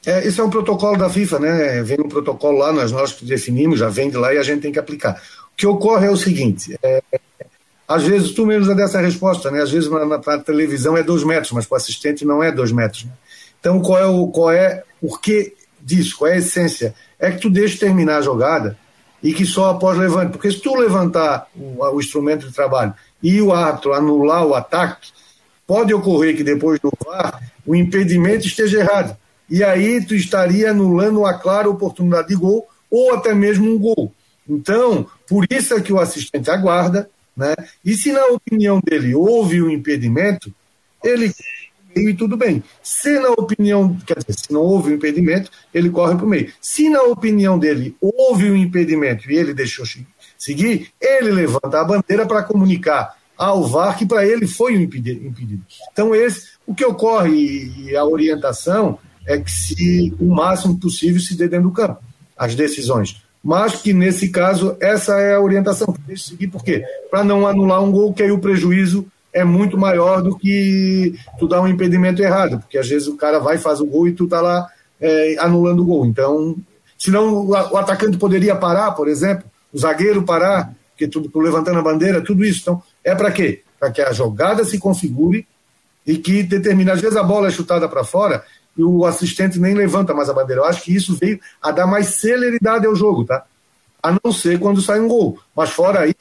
É, 0.04 0.24
esse 0.26 0.40
é 0.40 0.44
um 0.44 0.50
protocolo 0.50 0.96
da 0.96 1.10
FIFA, 1.10 1.38
né? 1.40 1.82
Vem 1.82 2.00
um 2.00 2.08
protocolo 2.08 2.58
lá, 2.58 2.72
nós, 2.72 2.92
nós 2.92 3.20
definimos, 3.20 3.80
já 3.80 3.88
vem 3.88 4.08
de 4.08 4.16
lá 4.16 4.32
e 4.32 4.38
a 4.38 4.42
gente 4.42 4.60
tem 4.60 4.70
que 4.70 4.78
aplicar. 4.78 5.20
O 5.52 5.56
que 5.56 5.66
ocorre 5.66 6.06
é 6.06 6.10
o 6.10 6.16
seguinte: 6.16 6.78
é, 6.82 7.02
às 7.88 8.04
vezes, 8.04 8.32
tu 8.32 8.46
mesmo 8.46 8.66
já 8.66 8.74
dessa 8.74 9.00
resposta, 9.00 9.50
né? 9.50 9.62
Às 9.62 9.70
vezes 9.70 9.90
na, 9.90 10.04
na, 10.04 10.18
na 10.24 10.38
televisão 10.38 10.96
é 10.96 11.02
dois 11.02 11.24
metros, 11.24 11.52
mas 11.52 11.66
para 11.66 11.74
o 11.74 11.76
assistente 11.76 12.24
não 12.24 12.42
é 12.42 12.52
dois 12.52 12.70
metros. 12.70 13.04
Né? 13.04 13.12
Então, 13.58 13.80
qual 13.80 13.98
é 13.98 14.06
o 14.06 14.28
qual 14.28 14.52
é 14.52 14.84
o 15.00 15.16
que 15.16 15.54
disso? 15.80 16.16
Qual 16.18 16.30
é 16.30 16.34
a 16.34 16.38
essência? 16.38 16.94
É 17.18 17.30
que 17.30 17.40
tu 17.40 17.50
deixa 17.50 17.78
terminar 17.78 18.18
a 18.18 18.22
jogada 18.22 18.78
e 19.26 19.34
que 19.34 19.44
só 19.44 19.70
após 19.70 19.98
levante. 19.98 20.30
Porque 20.30 20.52
se 20.52 20.60
tu 20.60 20.76
levantar 20.76 21.48
o, 21.56 21.84
o 21.84 22.00
instrumento 22.00 22.46
de 22.46 22.54
trabalho 22.54 22.94
e 23.20 23.42
o 23.42 23.52
árbitro 23.52 23.92
anular 23.92 24.46
o 24.46 24.54
ataque, 24.54 25.08
pode 25.66 25.92
ocorrer 25.92 26.36
que 26.36 26.44
depois 26.44 26.78
do 26.78 26.92
VAR 27.04 27.42
o 27.66 27.74
impedimento 27.74 28.46
esteja 28.46 28.78
errado. 28.78 29.16
E 29.50 29.64
aí 29.64 30.04
tu 30.04 30.14
estaria 30.14 30.70
anulando 30.70 31.18
uma 31.20 31.34
clara 31.34 31.68
oportunidade 31.68 32.28
de 32.28 32.36
gol 32.36 32.68
ou 32.88 33.14
até 33.14 33.34
mesmo 33.34 33.68
um 33.68 33.76
gol. 33.76 34.12
Então, 34.48 35.08
por 35.28 35.44
isso 35.50 35.74
é 35.74 35.80
que 35.80 35.92
o 35.92 35.98
assistente 35.98 36.48
aguarda, 36.48 37.10
né? 37.36 37.56
E 37.84 37.94
se 37.94 38.12
na 38.12 38.26
opinião 38.26 38.80
dele 38.80 39.12
houve 39.12 39.60
um 39.60 39.68
impedimento, 39.68 40.54
ele 41.02 41.34
meio 41.96 42.10
e 42.10 42.14
tudo 42.14 42.36
bem. 42.36 42.62
Se 42.82 43.18
na 43.18 43.30
opinião, 43.30 43.96
quer 44.06 44.18
dizer, 44.18 44.38
se 44.38 44.52
não 44.52 44.60
houve 44.60 44.92
um 44.92 44.96
impedimento, 44.96 45.50
ele 45.72 45.88
corre 45.88 46.14
para 46.14 46.26
o 46.26 46.28
meio. 46.28 46.52
Se 46.60 46.88
na 46.90 47.02
opinião 47.02 47.58
dele 47.58 47.96
houve 48.00 48.50
um 48.50 48.56
impedimento 48.56 49.30
e 49.30 49.36
ele 49.36 49.54
deixou 49.54 49.86
seguir, 50.38 50.90
ele 51.00 51.30
levanta 51.30 51.80
a 51.80 51.84
bandeira 51.84 52.26
para 52.26 52.42
comunicar 52.42 53.16
ao 53.36 53.64
VAR 53.66 53.96
que 53.96 54.06
para 54.06 54.26
ele 54.26 54.46
foi 54.46 54.76
um 54.76 54.80
impedido. 54.80 55.62
Então, 55.92 56.14
esse, 56.14 56.48
o 56.66 56.74
que 56.74 56.84
ocorre 56.84 57.70
e 57.86 57.96
a 57.96 58.04
orientação 58.04 58.98
é 59.26 59.38
que 59.38 59.50
se 59.50 60.14
o 60.20 60.26
máximo 60.26 60.78
possível 60.78 61.20
se 61.20 61.36
dê 61.36 61.48
dentro 61.48 61.68
do 61.68 61.74
campo, 61.74 62.00
as 62.36 62.54
decisões. 62.54 63.22
Mas 63.42 63.80
que 63.80 63.92
nesse 63.92 64.30
caso, 64.30 64.76
essa 64.80 65.20
é 65.20 65.34
a 65.34 65.40
orientação. 65.40 65.94
Deixa 66.06 66.24
eu 66.24 66.28
seguir, 66.30 66.48
por 66.48 66.64
quê? 66.64 66.84
Para 67.10 67.22
não 67.22 67.46
anular 67.46 67.82
um 67.82 67.92
gol, 67.92 68.12
que 68.12 68.22
aí 68.22 68.30
o 68.30 68.38
prejuízo 68.38 69.06
é 69.36 69.44
muito 69.44 69.76
maior 69.76 70.22
do 70.22 70.34
que 70.34 71.14
tu 71.38 71.46
dar 71.46 71.60
um 71.60 71.68
impedimento 71.68 72.22
errado, 72.22 72.58
porque 72.58 72.78
às 72.78 72.88
vezes 72.88 73.06
o 73.06 73.18
cara 73.18 73.38
vai, 73.38 73.58
faz 73.58 73.82
o 73.82 73.86
gol 73.86 74.08
e 74.08 74.12
tu 74.12 74.26
tá 74.26 74.40
lá 74.40 74.66
é, 74.98 75.36
anulando 75.38 75.82
o 75.82 75.84
gol. 75.84 76.06
Então, 76.06 76.56
senão 76.96 77.34
o, 77.34 77.50
o 77.50 77.76
atacante 77.76 78.16
poderia 78.16 78.56
parar, 78.56 78.92
por 78.92 79.08
exemplo, 79.08 79.44
o 79.70 79.78
zagueiro 79.78 80.22
parar, 80.22 80.72
que 80.96 81.06
tudo 81.06 81.30
levantando 81.38 81.78
a 81.78 81.82
bandeira, 81.82 82.22
tudo 82.22 82.46
isso. 82.46 82.60
Então, 82.62 82.82
é 83.04 83.14
para 83.14 83.30
quê? 83.30 83.62
Para 83.78 83.90
que 83.90 84.00
a 84.00 84.10
jogada 84.10 84.64
se 84.64 84.78
configure 84.78 85.46
e 86.06 86.16
que 86.16 86.42
determine. 86.42 86.90
Às 86.90 87.02
vezes 87.02 87.18
a 87.18 87.22
bola 87.22 87.48
é 87.48 87.50
chutada 87.50 87.86
para 87.86 88.04
fora 88.04 88.42
e 88.74 88.82
o 88.82 89.04
assistente 89.04 89.58
nem 89.58 89.74
levanta 89.74 90.14
mais 90.14 90.30
a 90.30 90.32
bandeira. 90.32 90.62
Eu 90.62 90.66
acho 90.66 90.82
que 90.82 90.96
isso 90.96 91.14
veio 91.14 91.38
a 91.60 91.70
dar 91.70 91.86
mais 91.86 92.06
celeridade 92.06 92.86
ao 92.86 92.96
jogo, 92.96 93.26
tá? 93.26 93.44
A 94.02 94.16
não 94.24 94.32
ser 94.32 94.58
quando 94.58 94.80
sai 94.80 94.98
um 94.98 95.08
gol. 95.08 95.38
Mas 95.54 95.68
fora 95.68 96.06
isso, 96.06 96.16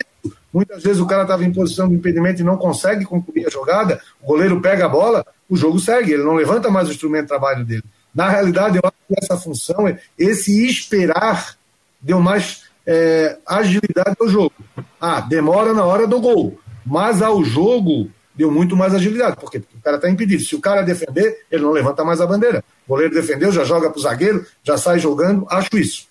muitas 0.55 0.81
vezes 0.81 1.01
o 1.01 1.05
cara 1.05 1.23
estava 1.23 1.43
em 1.43 1.51
posição 1.51 1.89
de 1.89 1.95
impedimento 1.95 2.41
e 2.41 2.45
não 2.45 2.55
consegue 2.55 3.03
concluir 3.03 3.45
a 3.45 3.49
jogada, 3.49 3.99
o 4.21 4.27
goleiro 4.27 4.61
pega 4.61 4.85
a 4.85 4.89
bola, 4.89 5.25
o 5.49 5.57
jogo 5.57 5.77
segue, 5.81 6.13
ele 6.13 6.23
não 6.23 6.33
levanta 6.33 6.71
mais 6.71 6.87
o 6.87 6.91
instrumento 6.91 7.23
de 7.23 7.27
trabalho 7.27 7.65
dele. 7.65 7.83
Na 8.13 8.29
realidade, 8.29 8.77
eu 8.77 8.81
acho 8.85 8.95
que 9.05 9.15
essa 9.21 9.35
função, 9.35 9.93
esse 10.17 10.65
esperar, 10.65 11.57
deu 11.99 12.21
mais 12.21 12.63
é, 12.87 13.37
agilidade 13.45 14.15
ao 14.17 14.29
jogo. 14.29 14.53
Ah, 15.01 15.19
demora 15.19 15.73
na 15.73 15.83
hora 15.83 16.07
do 16.07 16.21
gol, 16.21 16.57
mas 16.85 17.21
ao 17.21 17.43
jogo 17.43 18.09
deu 18.33 18.49
muito 18.49 18.77
mais 18.77 18.93
agilidade. 18.93 19.35
Porque 19.35 19.57
o 19.57 19.81
cara 19.83 19.97
está 19.97 20.09
impedido. 20.09 20.41
Se 20.41 20.55
o 20.55 20.61
cara 20.61 20.83
defender, 20.83 21.45
ele 21.51 21.63
não 21.63 21.71
levanta 21.71 22.05
mais 22.05 22.21
a 22.21 22.25
bandeira. 22.25 22.63
O 22.87 22.91
goleiro 22.91 23.13
defendeu, 23.13 23.51
já 23.51 23.65
joga 23.65 23.89
para 23.89 23.99
o 23.99 24.01
zagueiro, 24.01 24.45
já 24.63 24.77
sai 24.77 24.99
jogando. 24.99 25.45
Acho 25.49 25.77
isso. 25.77 26.07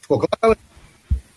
Ficou 0.00 0.18
claro? 0.18 0.56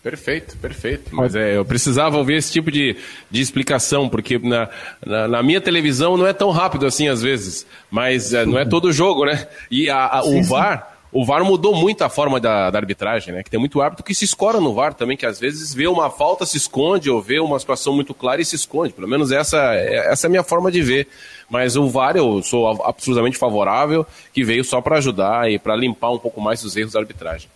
Perfeito, 0.04 0.54
perfeito. 0.58 1.16
Mas 1.16 1.34
é, 1.34 1.56
eu 1.56 1.64
precisava 1.64 2.18
ouvir 2.18 2.34
esse 2.34 2.52
tipo 2.52 2.70
de, 2.70 2.94
de 3.30 3.40
explicação, 3.40 4.06
porque 4.06 4.38
na, 4.38 4.68
na, 5.04 5.26
na 5.26 5.42
minha 5.42 5.62
televisão 5.62 6.14
não 6.14 6.26
é 6.26 6.34
tão 6.34 6.50
rápido 6.50 6.84
assim 6.84 7.08
às 7.08 7.22
vezes. 7.22 7.66
Mas 7.90 8.34
é, 8.34 8.44
não 8.44 8.58
é 8.58 8.66
todo 8.66 8.92
jogo, 8.92 9.24
né? 9.24 9.48
E 9.70 9.88
a, 9.88 10.18
a, 10.18 10.22
o 10.22 10.42
VAR 10.42 10.94
o 11.10 11.24
VAR 11.24 11.44
mudou 11.44 11.74
muito 11.74 12.02
a 12.02 12.08
forma 12.08 12.40
da, 12.40 12.70
da, 12.70 12.78
arbitragem, 12.78 13.32
né? 13.32 13.42
Que 13.42 13.48
tem 13.48 13.58
muito 13.58 13.80
árbitro 13.80 14.04
que 14.04 14.14
se 14.14 14.24
escora 14.24 14.60
no 14.60 14.74
VAR 14.74 14.92
também, 14.92 15.16
que 15.16 15.24
às 15.24 15.38
vezes 15.38 15.72
vê 15.72 15.86
uma 15.86 16.10
falta, 16.10 16.44
se 16.44 16.56
esconde, 16.56 17.08
ou 17.08 17.22
vê 17.22 17.38
uma 17.38 17.58
situação 17.58 17.94
muito 17.94 18.12
clara 18.12 18.42
e 18.42 18.44
se 18.44 18.56
esconde. 18.56 18.92
Pelo 18.92 19.08
menos 19.08 19.30
essa, 19.30 19.74
essa 19.74 20.26
é 20.26 20.28
a 20.28 20.30
minha 20.30 20.42
forma 20.42 20.70
de 20.70 20.82
ver. 20.82 21.06
Mas 21.48 21.76
o 21.76 21.88
VAR 21.88 22.16
eu 22.16 22.42
sou 22.42 22.68
absolutamente 22.84 23.38
favorável, 23.38 24.04
que 24.34 24.42
veio 24.42 24.64
só 24.64 24.80
para 24.82 24.98
ajudar 24.98 25.50
e 25.50 25.58
para 25.58 25.74
limpar 25.76 26.10
um 26.10 26.18
pouco 26.18 26.40
mais 26.40 26.62
os 26.62 26.76
erros 26.76 26.92
da 26.92 27.00
arbitragem. 27.00 27.48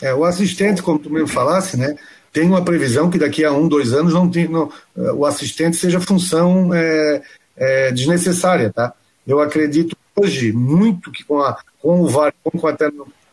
É, 0.00 0.14
o 0.14 0.24
assistente, 0.24 0.82
como 0.82 0.98
tu 0.98 1.10
mesmo 1.10 1.28
falasse, 1.28 1.76
né? 1.76 1.96
Tem 2.32 2.46
uma 2.46 2.62
previsão 2.62 3.08
que 3.08 3.18
daqui 3.18 3.44
a 3.44 3.52
um, 3.52 3.66
dois 3.66 3.92
anos 3.92 4.12
não 4.12 4.28
tem, 4.28 4.46
não, 4.46 4.70
o 4.94 5.24
assistente 5.24 5.76
seja 5.76 6.00
função 6.00 6.74
é, 6.74 7.22
é, 7.56 7.92
desnecessária, 7.92 8.70
tá? 8.72 8.92
Eu 9.26 9.40
acredito 9.40 9.96
hoje 10.14 10.52
muito 10.52 11.10
que 11.10 11.24
com 11.24 11.40
a, 11.40 11.58
com 11.80 12.00
o 12.00 12.08
VAR, 12.08 12.34
com 12.42 12.68
a 12.68 12.76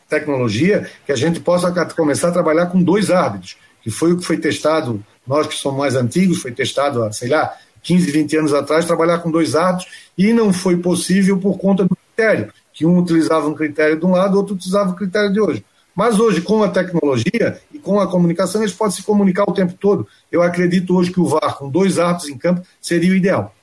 tecnologia, 0.07 0.89
que 1.05 1.11
a 1.11 1.15
gente 1.15 1.39
possa 1.39 1.71
começar 1.93 2.29
a 2.29 2.31
trabalhar 2.31 2.67
com 2.67 2.81
dois 2.81 3.11
árbitros, 3.11 3.57
que 3.81 3.91
foi 3.91 4.13
o 4.13 4.17
que 4.17 4.25
foi 4.25 4.37
testado, 4.37 5.03
nós 5.27 5.47
que 5.47 5.55
somos 5.55 5.79
mais 5.79 5.95
antigos, 5.95 6.41
foi 6.41 6.51
testado 6.51 7.03
há, 7.03 7.11
sei 7.11 7.29
lá, 7.29 7.53
15, 7.81 8.11
20 8.11 8.37
anos 8.37 8.53
atrás, 8.53 8.85
trabalhar 8.85 9.19
com 9.19 9.29
dois 9.29 9.55
árbitros, 9.55 9.91
e 10.17 10.31
não 10.31 10.53
foi 10.53 10.77
possível 10.77 11.37
por 11.37 11.57
conta 11.57 11.83
do 11.83 11.95
critério, 11.95 12.51
que 12.73 12.85
um 12.85 12.97
utilizava 12.97 13.47
um 13.47 13.53
critério 13.53 13.99
de 13.99 14.05
um 14.05 14.11
lado, 14.11 14.37
outro 14.37 14.55
utilizava 14.55 14.91
o 14.91 14.95
critério 14.95 15.31
de 15.31 15.39
hoje. 15.39 15.65
Mas 15.95 16.19
hoje, 16.19 16.41
com 16.41 16.63
a 16.63 16.69
tecnologia 16.69 17.59
e 17.71 17.77
com 17.77 17.99
a 17.99 18.07
comunicação, 18.07 18.61
eles 18.61 18.73
podem 18.73 18.95
se 18.95 19.03
comunicar 19.03 19.43
o 19.47 19.53
tempo 19.53 19.73
todo. 19.79 20.07
Eu 20.31 20.41
acredito 20.41 20.95
hoje 20.95 21.11
que 21.11 21.19
o 21.19 21.25
VAR, 21.25 21.57
com 21.57 21.69
dois 21.69 21.99
árbitros 21.99 22.31
em 22.31 22.37
campo, 22.37 22.65
seria 22.81 23.11
o 23.11 23.15
ideal. 23.15 23.53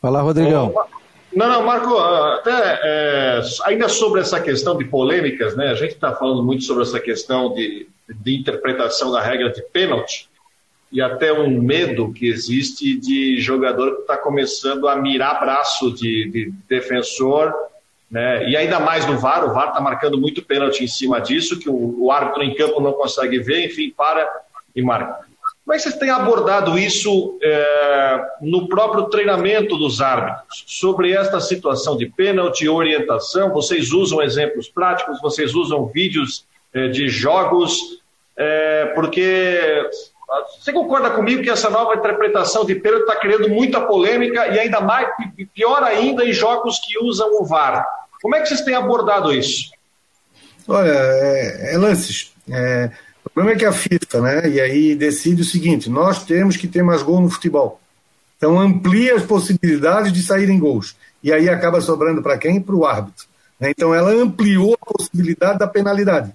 Fala, 0.00 0.20
Rodrigão. 0.20 0.74
Não, 1.34 1.48
não, 1.48 1.64
Marco, 1.64 1.96
até 1.96 2.50
é, 2.82 3.42
ainda 3.64 3.88
sobre 3.88 4.20
essa 4.20 4.38
questão 4.38 4.76
de 4.76 4.84
polêmicas, 4.84 5.56
né? 5.56 5.68
A 5.68 5.74
gente 5.74 5.94
está 5.94 6.12
falando 6.12 6.42
muito 6.42 6.64
sobre 6.64 6.82
essa 6.82 7.00
questão 7.00 7.54
de, 7.54 7.88
de 8.08 8.36
interpretação 8.36 9.10
da 9.10 9.22
regra 9.22 9.50
de 9.50 9.62
pênalti 9.62 10.28
e 10.90 11.00
até 11.00 11.32
um 11.32 11.62
medo 11.62 12.12
que 12.12 12.26
existe 12.26 12.94
de 12.98 13.40
jogador 13.40 13.94
que 13.94 14.00
está 14.02 14.18
começando 14.18 14.86
a 14.86 14.96
mirar 14.96 15.40
braço 15.40 15.90
de, 15.90 16.30
de, 16.30 16.52
defensor, 16.68 17.54
né? 18.12 18.46
E 18.46 18.54
ainda 18.54 18.78
mais 18.78 19.06
no 19.06 19.18
VAR, 19.18 19.42
o 19.42 19.54
VAR 19.54 19.68
está 19.68 19.80
marcando 19.80 20.20
muito 20.20 20.44
pênalti 20.44 20.84
em 20.84 20.86
cima 20.86 21.18
disso, 21.18 21.58
que 21.58 21.70
o, 21.70 22.04
o 22.04 22.12
árbitro 22.12 22.42
em 22.42 22.54
campo 22.54 22.78
não 22.78 22.92
consegue 22.92 23.38
ver, 23.38 23.64
enfim, 23.64 23.90
para 23.90 24.30
e 24.76 24.82
marca. 24.82 25.20
Como 25.64 25.74
é 25.74 25.76
que 25.76 25.82
vocês 25.84 25.96
têm 25.96 26.10
abordado 26.10 26.78
isso 26.78 27.38
é, 27.40 28.20
no 28.42 28.68
próprio 28.68 29.04
treinamento 29.04 29.78
dos 29.78 30.02
árbitros? 30.02 30.64
Sobre 30.66 31.12
esta 31.12 31.40
situação 31.40 31.96
de 31.96 32.04
pênalti, 32.04 32.68
orientação, 32.68 33.50
vocês 33.50 33.92
usam 33.92 34.20
exemplos 34.20 34.68
práticos, 34.68 35.20
vocês 35.22 35.54
usam 35.54 35.86
vídeos 35.86 36.44
é, 36.74 36.88
de 36.88 37.08
jogos, 37.08 37.78
é, 38.36 38.92
porque 38.94 39.88
você 40.60 40.72
concorda 40.72 41.10
comigo 41.10 41.42
que 41.42 41.50
essa 41.50 41.70
nova 41.70 41.94
interpretação 41.94 42.64
de 42.64 42.74
pênalti 42.74 43.02
está 43.02 43.16
criando 43.16 43.48
muita 43.48 43.80
polêmica 43.80 44.48
e 44.48 44.58
ainda 44.58 44.80
mais, 44.80 45.08
pior 45.54 45.82
ainda, 45.82 46.26
em 46.26 46.32
jogos 46.32 46.78
que 46.80 46.98
usam 46.98 47.40
o 47.40 47.44
VAR? 47.46 48.01
Como 48.22 48.36
é 48.36 48.40
que 48.40 48.46
vocês 48.46 48.60
têm 48.60 48.74
abordado 48.74 49.34
isso? 49.34 49.72
Olha, 50.68 50.92
é, 50.92 51.74
é 51.74 51.78
lances. 51.78 52.32
É, 52.48 52.90
o 53.24 53.30
problema 53.30 53.56
é 53.56 53.58
que 53.58 53.64
a 53.64 53.72
FIFA, 53.72 54.20
né, 54.20 54.48
e 54.48 54.60
aí 54.60 54.94
decide 54.94 55.42
o 55.42 55.44
seguinte: 55.44 55.90
nós 55.90 56.24
temos 56.24 56.56
que 56.56 56.68
ter 56.68 56.82
mais 56.82 57.02
gol 57.02 57.20
no 57.20 57.28
futebol. 57.28 57.80
Então 58.36 58.58
amplia 58.58 59.16
as 59.16 59.22
possibilidades 59.22 60.12
de 60.12 60.22
saírem 60.22 60.58
gols. 60.58 60.96
E 61.22 61.32
aí 61.32 61.48
acaba 61.48 61.80
sobrando 61.80 62.22
para 62.22 62.38
quem? 62.38 62.60
Para 62.60 62.74
o 62.74 62.84
árbitro. 62.84 63.26
Né? 63.58 63.70
Então 63.70 63.94
ela 63.94 64.10
ampliou 64.10 64.76
a 64.80 64.92
possibilidade 64.92 65.58
da 65.60 65.66
penalidade, 65.68 66.32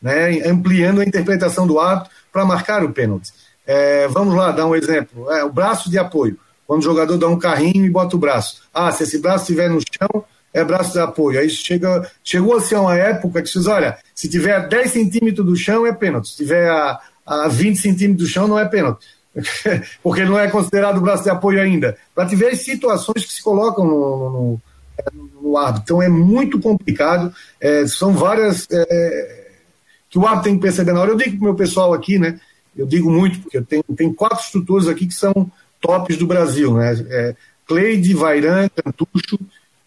né? 0.00 0.40
ampliando 0.48 1.00
a 1.00 1.04
interpretação 1.04 1.66
do 1.66 1.80
árbitro 1.80 2.12
para 2.32 2.44
marcar 2.44 2.84
o 2.84 2.92
pênalti. 2.92 3.32
É, 3.66 4.06
vamos 4.08 4.34
lá, 4.34 4.52
dar 4.52 4.66
um 4.66 4.74
exemplo. 4.74 5.30
É, 5.32 5.44
o 5.44 5.52
braço 5.52 5.90
de 5.90 5.98
apoio. 5.98 6.38
Quando 6.66 6.80
o 6.80 6.84
jogador 6.84 7.16
dá 7.16 7.26
um 7.28 7.38
carrinho 7.38 7.84
e 7.84 7.90
bota 7.90 8.14
o 8.14 8.18
braço. 8.18 8.62
Ah, 8.72 8.92
se 8.92 9.02
esse 9.02 9.18
braço 9.18 9.44
estiver 9.44 9.68
no 9.68 9.80
chão, 9.80 10.24
é 10.52 10.64
braço 10.64 10.92
de 10.92 11.00
apoio. 11.00 11.40
Aí 11.40 11.48
chega, 11.48 12.10
chegou 12.22 12.56
assim 12.56 12.74
a 12.74 12.80
uma 12.80 12.96
época 12.96 13.42
que 13.42 13.48
se 13.48 13.58
diz, 13.58 13.66
olha, 13.66 13.98
se 14.14 14.28
tiver 14.28 14.54
a 14.54 14.60
10 14.60 14.90
centímetros 14.90 15.46
do 15.46 15.56
chão 15.56 15.86
é 15.86 15.92
pênalti, 15.92 16.28
se 16.28 16.36
tiver 16.36 16.68
a, 16.68 17.00
a 17.26 17.48
20 17.48 17.76
centímetros 17.76 18.28
do 18.28 18.32
chão 18.32 18.48
não 18.48 18.58
é 18.58 18.64
pênalti. 18.64 19.06
Porque 20.02 20.24
não 20.24 20.38
é 20.38 20.48
considerado 20.48 21.00
braço 21.00 21.22
de 21.22 21.30
apoio 21.30 21.60
ainda. 21.60 21.96
Para 22.14 22.26
te 22.26 22.34
ver 22.34 22.52
as 22.52 22.60
situações 22.60 23.24
que 23.24 23.32
se 23.32 23.42
colocam 23.42 23.84
no, 23.86 24.30
no, 24.30 24.62
no 25.42 25.56
árbitro. 25.56 25.82
Então 25.84 26.02
é 26.02 26.08
muito 26.08 26.58
complicado, 26.60 27.32
é, 27.60 27.86
são 27.86 28.12
várias 28.12 28.66
é, 28.70 29.48
que 30.10 30.18
o 30.18 30.26
árbitro 30.26 30.44
tem 30.44 30.54
que 30.56 30.62
perceber 30.62 30.92
na 30.92 31.00
hora. 31.00 31.10
Eu 31.10 31.16
digo 31.16 31.36
para 31.36 31.40
o 31.40 31.44
meu 31.44 31.54
pessoal 31.54 31.92
aqui, 31.92 32.18
né? 32.18 32.40
Eu 32.76 32.86
digo 32.86 33.10
muito, 33.10 33.40
porque 33.40 33.58
eu 33.58 33.64
tenho, 33.64 33.84
tenho 33.96 34.14
quatro 34.14 34.38
instrutores 34.38 34.88
aqui 34.88 35.06
que 35.06 35.14
são 35.14 35.50
tops 35.80 36.16
do 36.16 36.26
Brasil, 36.26 36.74
né? 36.74 36.94
É, 37.08 37.36
Cleide, 37.66 38.14
Vairan, 38.14 38.68
Cantucho 38.68 39.38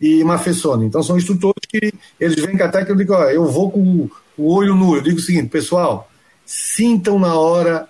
e 0.02 0.24
Mafessone. 0.24 0.88
Então 0.88 1.04
são 1.04 1.16
instrutores 1.16 1.62
que 1.70 1.94
eles 2.20 2.44
vêm 2.44 2.58
cá 2.58 2.66
até 2.66 2.84
que 2.84 2.92
eu 2.92 2.96
digo, 2.96 3.14
ó, 3.14 3.26
eu 3.26 3.46
vou 3.46 3.70
com 3.70 4.10
o 4.36 4.54
olho 4.54 4.74
nu. 4.74 4.96
Eu 4.96 5.02
digo 5.02 5.20
o 5.20 5.22
seguinte, 5.22 5.50
pessoal, 5.50 6.10
sintam 6.44 7.20
na 7.20 7.36
hora 7.36 7.88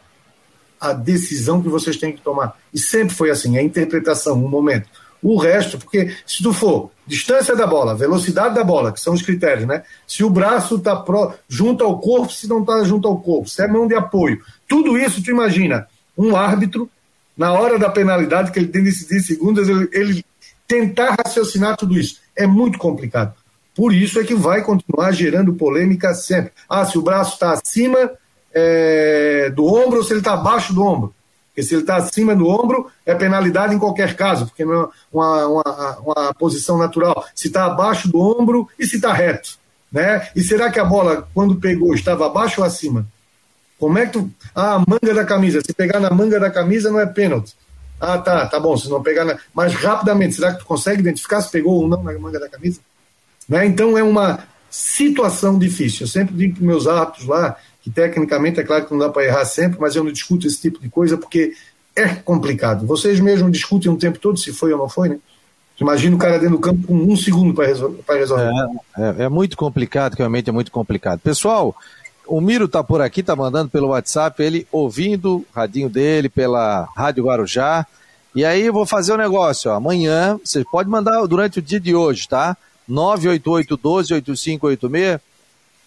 a 0.79 0.91
decisão 0.91 1.61
que 1.61 1.69
vocês 1.69 1.95
têm 1.95 2.11
que 2.11 2.21
tomar. 2.21 2.59
E 2.73 2.79
sempre 2.79 3.15
foi 3.15 3.29
assim, 3.29 3.57
a 3.57 3.63
interpretação, 3.63 4.43
o 4.43 4.49
momento. 4.49 4.89
O 5.23 5.37
resto, 5.37 5.77
porque 5.77 6.15
se 6.25 6.41
tu 6.41 6.51
for 6.51 6.89
distância 7.05 7.55
da 7.55 7.67
bola, 7.67 7.95
velocidade 7.95 8.55
da 8.55 8.63
bola, 8.63 8.91
que 8.91 8.99
são 8.99 9.13
os 9.13 9.21
critérios, 9.21 9.67
né? 9.67 9.83
Se 10.07 10.23
o 10.23 10.29
braço 10.31 10.77
está 10.77 11.05
junto 11.47 11.83
ao 11.83 11.99
corpo, 11.99 12.33
se 12.33 12.47
não 12.47 12.61
está 12.61 12.83
junto 12.83 13.07
ao 13.07 13.19
corpo, 13.19 13.47
se 13.47 13.61
é 13.61 13.67
mão 13.67 13.87
de 13.87 13.93
apoio, 13.93 14.41
tudo 14.67 14.97
isso, 14.97 15.23
tu 15.23 15.29
imagina, 15.29 15.87
um 16.17 16.35
árbitro, 16.35 16.89
na 17.37 17.53
hora 17.53 17.77
da 17.77 17.89
penalidade, 17.89 18.51
que 18.51 18.57
ele 18.57 18.67
tem 18.67 18.83
de 18.83 18.89
decidir 18.89 19.21
segundos, 19.21 19.69
ele, 19.69 19.87
ele 19.91 20.25
tentar 20.71 21.17
raciocinar 21.25 21.75
tudo 21.75 21.99
isso. 21.99 22.21
É 22.33 22.47
muito 22.47 22.79
complicado. 22.79 23.33
Por 23.75 23.93
isso 23.93 24.19
é 24.19 24.23
que 24.23 24.33
vai 24.33 24.63
continuar 24.63 25.11
gerando 25.11 25.53
polêmica 25.53 26.13
sempre. 26.13 26.53
Ah, 26.69 26.85
se 26.85 26.97
o 26.97 27.01
braço 27.01 27.33
está 27.33 27.51
acima 27.51 28.11
é, 28.53 29.49
do 29.49 29.65
ombro 29.65 29.97
ou 29.97 30.03
se 30.03 30.13
ele 30.13 30.19
está 30.19 30.33
abaixo 30.33 30.73
do 30.73 30.83
ombro. 30.83 31.13
Porque 31.47 31.63
se 31.63 31.73
ele 31.73 31.81
está 31.81 31.97
acima 31.97 32.33
do 32.33 32.47
ombro, 32.47 32.89
é 33.05 33.13
penalidade 33.13 33.75
em 33.75 33.79
qualquer 33.79 34.15
caso, 34.15 34.45
porque 34.45 34.63
não 34.63 34.83
é 34.83 34.89
uma, 35.11 35.47
uma, 35.47 35.99
uma 35.99 36.33
posição 36.33 36.77
natural. 36.77 37.25
Se 37.35 37.47
está 37.47 37.65
abaixo 37.65 38.07
do 38.09 38.19
ombro 38.19 38.69
e 38.79 38.87
se 38.87 38.95
está 38.95 39.11
reto. 39.11 39.59
Né? 39.91 40.29
E 40.33 40.41
será 40.41 40.71
que 40.71 40.79
a 40.79 40.85
bola, 40.85 41.27
quando 41.33 41.55
pegou, 41.55 41.93
estava 41.93 42.27
abaixo 42.27 42.61
ou 42.61 42.67
acima? 42.67 43.05
Como 43.77 43.97
é 43.97 44.05
que 44.05 44.13
tu. 44.13 44.31
Ah, 44.55 44.75
a 44.75 44.79
manga 44.79 45.13
da 45.13 45.25
camisa. 45.25 45.59
Se 45.59 45.73
pegar 45.73 45.99
na 45.99 46.11
manga 46.11 46.39
da 46.39 46.49
camisa, 46.49 46.89
não 46.89 46.99
é 46.99 47.05
pênalti. 47.05 47.55
Ah, 48.01 48.17
tá, 48.17 48.47
tá 48.47 48.59
bom, 48.59 48.75
se 48.75 48.89
não 48.89 49.01
pegar. 49.01 49.23
Na... 49.23 49.37
Mas 49.53 49.73
rapidamente, 49.75 50.35
será 50.35 50.53
que 50.53 50.59
tu 50.59 50.65
consegue 50.65 51.01
identificar 51.01 51.39
se 51.41 51.51
pegou 51.51 51.81
ou 51.81 51.87
não 51.87 52.01
na 52.01 52.17
manga 52.17 52.39
da 52.39 52.49
camisa? 52.49 52.81
Né? 53.47 53.65
Então 53.67 53.97
é 53.97 54.01
uma 54.01 54.39
situação 54.69 55.59
difícil. 55.59 56.05
Eu 56.05 56.07
sempre 56.07 56.35
digo 56.35 56.55
para 56.55 56.65
meus 56.65 56.87
atos 56.87 57.25
lá, 57.25 57.55
que 57.81 57.91
tecnicamente 57.91 58.59
é 58.59 58.63
claro 58.63 58.85
que 58.85 58.91
não 58.91 58.99
dá 58.99 59.09
para 59.09 59.25
errar 59.25 59.45
sempre, 59.45 59.79
mas 59.79 59.95
eu 59.95 60.03
não 60.03 60.11
discuto 60.11 60.47
esse 60.47 60.59
tipo 60.59 60.79
de 60.79 60.89
coisa 60.89 61.17
porque 61.17 61.53
é 61.95 62.07
complicado. 62.07 62.87
Vocês 62.87 63.19
mesmos 63.19 63.51
discutem 63.51 63.91
o 63.91 63.97
tempo 63.97 64.17
todo 64.17 64.39
se 64.39 64.51
foi 64.51 64.71
ou 64.71 64.79
não 64.79 64.89
foi, 64.89 65.09
né? 65.09 65.19
Imagina 65.79 66.15
o 66.15 66.19
cara 66.19 66.37
dentro 66.37 66.57
do 66.57 66.61
campo 66.61 66.85
com 66.85 66.93
um 66.93 67.15
segundo 67.17 67.55
para 67.55 67.65
resolver. 67.65 68.51
É, 68.95 69.01
é, 69.01 69.23
é, 69.23 69.29
muito 69.29 69.57
complicado, 69.57 70.13
realmente 70.13 70.47
é 70.47 70.53
muito 70.53 70.71
complicado. 70.71 71.19
Pessoal, 71.19 71.75
o 72.31 72.39
Miro 72.39 72.69
tá 72.69 72.81
por 72.81 73.01
aqui, 73.01 73.21
tá 73.21 73.35
mandando 73.35 73.69
pelo 73.69 73.89
WhatsApp, 73.89 74.41
ele 74.41 74.65
ouvindo 74.71 75.39
o 75.39 75.45
radinho 75.53 75.89
dele 75.89 76.29
pela 76.29 76.87
Rádio 76.95 77.25
Guarujá. 77.25 77.85
E 78.33 78.45
aí 78.45 78.61
eu 78.61 78.71
vou 78.71 78.85
fazer 78.85 79.11
o 79.11 79.15
um 79.15 79.17
negócio, 79.17 79.69
ó. 79.69 79.73
Amanhã, 79.73 80.39
você 80.41 80.63
pode 80.63 80.89
mandar 80.89 81.27
durante 81.27 81.59
o 81.59 81.61
dia 81.61 81.77
de 81.77 81.93
hoje, 81.93 82.29
tá? 82.29 82.55
988-12-8586. 82.89 85.19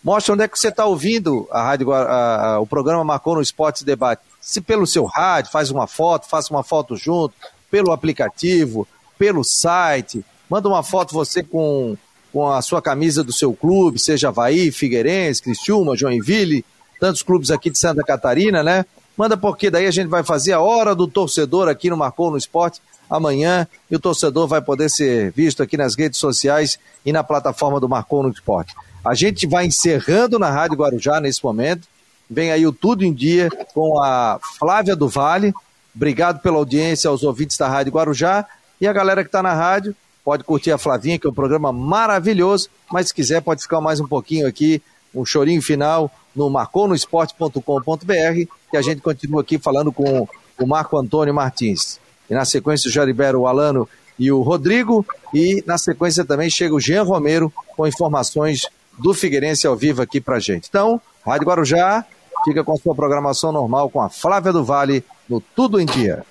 Mostra 0.05 0.35
onde 0.35 0.43
é 0.43 0.49
que 0.49 0.59
você 0.59 0.69
está 0.69 0.85
ouvindo 0.85 1.49
a 1.51 1.63
rádio, 1.63 1.91
a, 1.91 2.57
a, 2.57 2.61
o 2.61 2.67
programa 2.67 3.03
Marcou 3.03 3.37
no 3.37 3.41
Esportes 3.41 3.83
Debate. 3.83 4.21
Se 4.39 4.61
pelo 4.61 4.87
seu 4.87 5.07
rádio, 5.07 5.51
faz 5.51 5.71
uma 5.71 5.87
foto, 5.87 6.29
faça 6.29 6.53
uma 6.53 6.63
foto 6.63 6.95
junto, 6.95 7.33
pelo 7.71 7.91
aplicativo, 7.91 8.87
pelo 9.19 9.43
site, 9.43 10.23
manda 10.51 10.69
uma 10.69 10.83
foto 10.83 11.15
você 11.15 11.43
com, 11.43 11.97
com 12.35 12.51
a 12.51 12.61
sua 12.61 12.83
camisa 12.83 13.23
do 13.23 13.33
seu 13.33 13.55
clube, 13.55 13.97
seja 13.97 14.27
Havaí, 14.27 14.73
Figueirense, 14.73 15.41
Criciúma, 15.41 15.97
Joinville, 15.97 16.65
tantos 16.99 17.23
clubes 17.23 17.53
aqui 17.53 17.71
de 17.71 17.79
Santa 17.79 18.03
Catarina, 18.03 18.61
né? 18.61 18.85
Manda 19.17 19.37
porque 19.37 19.71
daí 19.71 19.87
a 19.87 19.91
gente 19.93 20.09
vai 20.09 20.25
fazer 20.25 20.53
a 20.53 20.61
hora 20.61 20.97
do 20.97 21.07
torcedor 21.07 21.69
aqui 21.69 21.89
no 21.89 21.97
Marcou 21.97 22.33
no 22.33 22.37
Esporte 22.37 22.83
amanhã 23.09 23.69
e 23.89 23.95
o 23.95 24.01
torcedor 24.01 24.49
vai 24.49 24.61
poder 24.61 24.91
ser 24.91 25.31
visto 25.31 25.63
aqui 25.63 25.77
nas 25.77 25.95
redes 25.95 26.19
sociais 26.19 26.77
e 27.07 27.13
na 27.13 27.23
plataforma 27.23 27.79
do 27.79 27.89
Marcou 27.89 28.25
no 28.25 28.31
Esporte. 28.31 28.75
A 29.05 29.15
gente 29.15 29.47
vai 29.47 29.67
encerrando 29.67 30.37
na 30.37 30.51
Rádio 30.51 30.77
Guarujá 30.77 31.21
nesse 31.21 31.45
momento. 31.45 31.87
Vem 32.29 32.51
aí 32.51 32.67
o 32.67 32.73
Tudo 32.73 33.05
em 33.05 33.13
Dia 33.13 33.49
com 33.73 34.03
a 34.03 34.41
Flávia 34.59 34.97
do 34.97 35.09
Vale. 35.09 35.55
Obrigado 35.95 36.41
pela 36.41 36.57
audiência 36.57 37.09
aos 37.09 37.23
ouvintes 37.23 37.57
da 37.57 37.69
Rádio 37.69 37.93
Guarujá. 37.93 38.45
E 38.81 38.89
a 38.89 38.93
galera 38.93 39.23
que 39.23 39.29
está 39.29 39.41
na 39.41 39.55
rádio, 39.55 39.95
pode 40.25 40.43
curtir 40.43 40.73
a 40.73 40.79
Flavinha, 40.79 41.19
que 41.19 41.27
é 41.27 41.31
um 41.31 41.35
programa 41.35 41.73
maravilhoso, 41.73 42.69
mas 42.91 43.09
se 43.09 43.15
quiser 43.15 43.43
pode 43.43 43.63
ficar 43.63 43.81
mais 43.81 44.01
um 44.01 44.07
pouquinho 44.07 44.47
aqui, 44.47 44.83
um 45.15 45.25
chorinho 45.25 45.63
final 45.63 46.11
no 46.35 46.51
marconosport.com.br, 46.51 48.51
que 48.71 48.77
a 48.77 48.83
gente 48.83 49.01
continua 49.01 49.43
aqui 49.43 49.59
falando 49.59 49.93
com 49.93 50.27
o 50.59 50.67
Marco 50.67 50.97
Antônio 50.97 51.35
Martins. 51.35 52.01
E 52.29 52.35
na 52.35 52.45
sequência 52.45 52.89
o 52.89 52.93
Jaribero, 52.93 53.41
o 53.41 53.47
Alano 53.47 53.89
e 54.19 54.33
o 54.33 54.41
Rodrigo, 54.41 55.07
e 55.33 55.63
na 55.67 55.77
sequência 55.77 56.25
também 56.25 56.49
chega 56.49 56.75
o 56.75 56.81
Jean 56.81 57.03
Romero 57.03 57.53
com 57.77 57.87
informações 57.87 58.67
do 58.99 59.13
Figueirense 59.13 59.67
ao 59.67 59.77
vivo 59.77 60.03
aqui 60.03 60.21
pra 60.21 60.41
gente. 60.41 60.69
Então, 60.69 61.01
Rádio 61.25 61.47
Guarujá 61.47 62.05
fica 62.45 62.65
com 62.65 62.73
a 62.73 62.77
sua 62.77 62.95
programação 62.95 63.53
normal 63.53 63.91
com 63.91 64.01
a 64.01 64.09
Flávia 64.09 64.53
do 64.53 64.65
Vale 64.65 65.05
no 65.29 65.41
Tudo 65.41 65.81
em 65.81 65.87
Dia. 65.87 66.25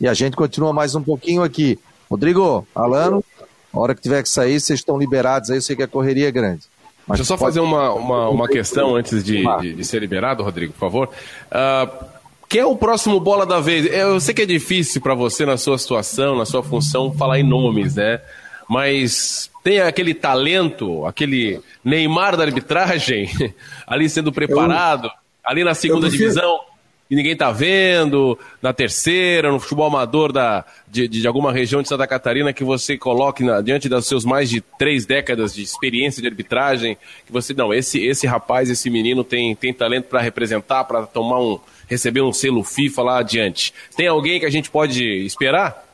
E 0.00 0.08
a 0.08 0.14
gente 0.14 0.36
continua 0.36 0.72
mais 0.72 0.94
um 0.94 1.02
pouquinho 1.02 1.42
aqui. 1.42 1.78
Rodrigo, 2.10 2.66
Alano, 2.74 3.24
a 3.72 3.78
hora 3.78 3.94
que 3.94 4.02
tiver 4.02 4.22
que 4.22 4.28
sair, 4.28 4.58
vocês 4.58 4.80
estão 4.80 4.98
liberados 4.98 5.48
aí, 5.50 5.58
eu 5.58 5.62
sei 5.62 5.76
que 5.76 5.82
a 5.82 5.88
correria 5.88 6.28
é 6.28 6.32
grande. 6.32 6.62
Mas 7.06 7.18
Deixa 7.18 7.22
eu 7.22 7.36
só 7.36 7.36
pode... 7.36 7.52
fazer 7.52 7.60
uma, 7.60 7.92
uma, 7.92 8.28
uma 8.28 8.48
questão 8.48 8.96
antes 8.96 9.22
de, 9.22 9.44
de, 9.60 9.74
de, 9.74 9.84
ser 9.84 10.00
liberado, 10.00 10.42
Rodrigo, 10.42 10.72
por 10.72 10.80
favor. 10.80 11.08
Uh, 11.46 12.04
quem 12.48 12.62
é 12.62 12.66
o 12.66 12.76
próximo 12.76 13.20
bola 13.20 13.46
da 13.46 13.60
vez? 13.60 13.86
Eu 13.86 14.18
sei 14.18 14.34
que 14.34 14.42
é 14.42 14.46
difícil 14.46 15.00
para 15.00 15.14
você, 15.14 15.46
na 15.46 15.56
sua 15.56 15.78
situação, 15.78 16.36
na 16.36 16.44
sua 16.44 16.64
função, 16.64 17.12
falar 17.12 17.38
em 17.38 17.44
nomes, 17.44 17.94
né? 17.94 18.20
Mas 18.68 19.48
tem 19.62 19.80
aquele 19.80 20.14
talento, 20.14 21.06
aquele 21.06 21.60
Neymar 21.84 22.36
da 22.36 22.42
arbitragem, 22.42 23.30
ali 23.86 24.08
sendo 24.08 24.32
preparado, 24.32 25.06
eu, 25.06 25.12
ali 25.44 25.62
na 25.62 25.74
segunda 25.74 26.08
prefiro... 26.08 26.30
divisão 26.30 26.69
e 27.10 27.16
ninguém 27.16 27.36
tá 27.36 27.50
vendo, 27.50 28.38
na 28.62 28.72
terceira, 28.72 29.50
no 29.50 29.58
futebol 29.58 29.86
amador 29.86 30.32
da, 30.32 30.64
de, 30.86 31.08
de 31.08 31.26
alguma 31.26 31.52
região 31.52 31.82
de 31.82 31.88
Santa 31.88 32.06
Catarina, 32.06 32.52
que 32.52 32.62
você 32.62 32.96
coloque 32.96 33.42
na, 33.42 33.60
diante 33.60 33.88
das 33.88 34.06
seus 34.06 34.24
mais 34.24 34.48
de 34.48 34.60
três 34.78 35.04
décadas 35.04 35.52
de 35.52 35.62
experiência 35.62 36.22
de 36.22 36.28
arbitragem, 36.28 36.96
que 37.26 37.32
você, 37.32 37.52
não, 37.52 37.74
esse, 37.74 38.00
esse 38.06 38.28
rapaz, 38.28 38.70
esse 38.70 38.88
menino 38.88 39.24
tem, 39.24 39.56
tem 39.56 39.74
talento 39.74 40.04
para 40.04 40.20
representar, 40.20 40.84
para 40.84 41.02
tomar 41.02 41.40
um, 41.40 41.58
receber 41.88 42.22
um 42.22 42.32
selo 42.32 42.62
FIFA 42.62 43.02
lá 43.02 43.18
adiante. 43.18 43.74
Tem 43.96 44.06
alguém 44.06 44.38
que 44.38 44.46
a 44.46 44.50
gente 44.50 44.70
pode 44.70 45.04
esperar? 45.26 45.84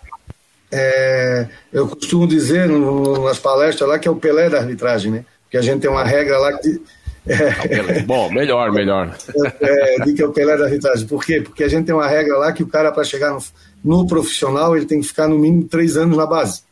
É, 0.70 1.46
eu 1.72 1.88
costumo 1.88 2.26
dizer 2.26 2.68
no, 2.68 3.24
nas 3.24 3.38
palestras 3.38 3.88
lá 3.88 3.98
que 3.98 4.06
é 4.06 4.10
o 4.10 4.16
Pelé 4.16 4.50
da 4.50 4.58
arbitragem, 4.58 5.10
né? 5.10 5.24
Porque 5.44 5.56
a 5.56 5.62
gente 5.62 5.80
tem 5.80 5.90
uma 5.90 6.04
regra 6.04 6.36
lá 6.38 6.52
que 6.58 6.82
é. 7.26 8.02
Bom, 8.02 8.30
melhor, 8.30 8.72
melhor. 8.72 9.16
É, 9.60 10.04
de 10.04 10.12
que 10.14 10.22
é 10.22 10.26
o 10.26 10.32
Pelé 10.32 10.56
da 10.56 10.64
arbitragem. 10.64 11.06
Por 11.06 11.24
quê? 11.24 11.40
Porque 11.40 11.64
a 11.64 11.68
gente 11.68 11.86
tem 11.86 11.94
uma 11.94 12.06
regra 12.06 12.38
lá 12.38 12.52
que 12.52 12.62
o 12.62 12.68
cara, 12.68 12.92
para 12.92 13.04
chegar 13.04 13.32
no, 13.32 13.42
no, 13.84 14.06
profissional, 14.06 14.76
ele 14.76 14.86
tem 14.86 15.00
que 15.00 15.08
ficar 15.08 15.26
no 15.28 15.38
mínimo 15.38 15.64
três 15.64 15.96
anos 15.96 16.16
na 16.16 16.26
base. 16.26 16.62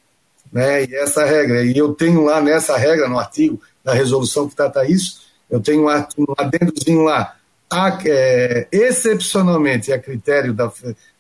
Né? 0.53 0.85
E 0.85 0.95
essa 0.95 1.25
regra. 1.25 1.65
E 1.65 1.77
eu 1.77 1.93
tenho 1.95 2.25
lá 2.25 2.41
nessa 2.41 2.77
regra, 2.77 3.09
no 3.09 3.19
artigo 3.19 3.61
da 3.83 3.93
resolução 3.93 4.49
que 4.49 4.55
trata 4.55 4.87
isso, 4.87 5.23
eu 5.51 5.61
tenho 5.61 5.87
um, 5.87 5.91
um 5.91 6.35
adendozinho 6.39 7.03
lá. 7.03 7.35
A, 7.71 7.99
é, 8.07 8.69
excepcionalmente, 8.71 9.93
a 9.93 9.99
critério 9.99 10.55
da, 10.55 10.71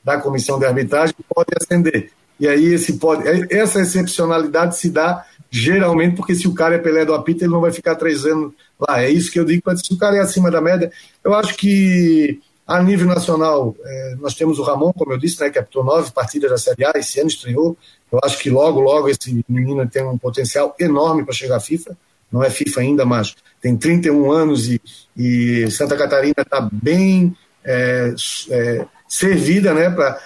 da 0.04 0.18
comissão 0.18 0.58
de 0.58 0.66
arbitragem, 0.66 1.14
pode 1.28 1.50
ascender. 1.60 2.10
E 2.38 2.48
aí 2.48 2.74
esse 2.74 2.94
pode, 2.94 3.24
essa 3.52 3.80
excepcionalidade 3.80 4.76
se 4.76 4.90
dá 4.90 5.24
geralmente 5.54 6.16
porque 6.16 6.34
se 6.34 6.48
o 6.48 6.54
cara 6.54 6.74
é 6.74 6.78
Pelé 6.78 7.04
do 7.04 7.14
apito, 7.14 7.44
ele 7.44 7.52
não 7.52 7.60
vai 7.60 7.70
ficar 7.70 7.94
três 7.94 8.24
anos 8.24 8.52
lá. 8.78 9.02
É 9.02 9.08
isso 9.08 9.30
que 9.30 9.38
eu 9.38 9.44
digo, 9.44 9.62
se 9.76 9.94
o 9.94 9.96
cara 9.96 10.16
é 10.16 10.20
acima 10.20 10.50
da 10.50 10.60
média, 10.60 10.90
eu 11.22 11.32
acho 11.32 11.54
que 11.54 12.40
a 12.66 12.82
nível 12.82 13.06
nacional, 13.06 13.76
é, 13.84 14.16
nós 14.18 14.34
temos 14.34 14.58
o 14.58 14.62
Ramon, 14.62 14.92
como 14.92 15.12
eu 15.12 15.18
disse, 15.18 15.40
né, 15.40 15.50
que 15.50 15.58
apitou 15.58 15.84
nove 15.84 16.10
partidas 16.10 16.50
da 16.50 16.58
Série 16.58 16.84
A, 16.84 16.92
esse 16.96 17.20
ano 17.20 17.28
estreou. 17.28 17.76
Eu 18.10 18.18
acho 18.24 18.38
que 18.38 18.50
logo, 18.50 18.80
logo 18.80 19.08
esse 19.08 19.44
menino 19.48 19.86
tem 19.88 20.02
um 20.02 20.18
potencial 20.18 20.74
enorme 20.80 21.24
para 21.24 21.34
chegar 21.34 21.56
à 21.56 21.60
FIFA. 21.60 21.96
Não 22.32 22.42
é 22.42 22.50
FIFA 22.50 22.80
ainda, 22.80 23.04
mas 23.04 23.36
tem 23.60 23.76
31 23.76 24.32
anos 24.32 24.68
e, 24.68 24.80
e 25.16 25.70
Santa 25.70 25.96
Catarina 25.96 26.34
está 26.38 26.68
bem 26.72 27.36
é, 27.64 28.12
é, 28.50 28.86
servida 29.06 29.72
né, 29.72 29.88
para 29.90 30.20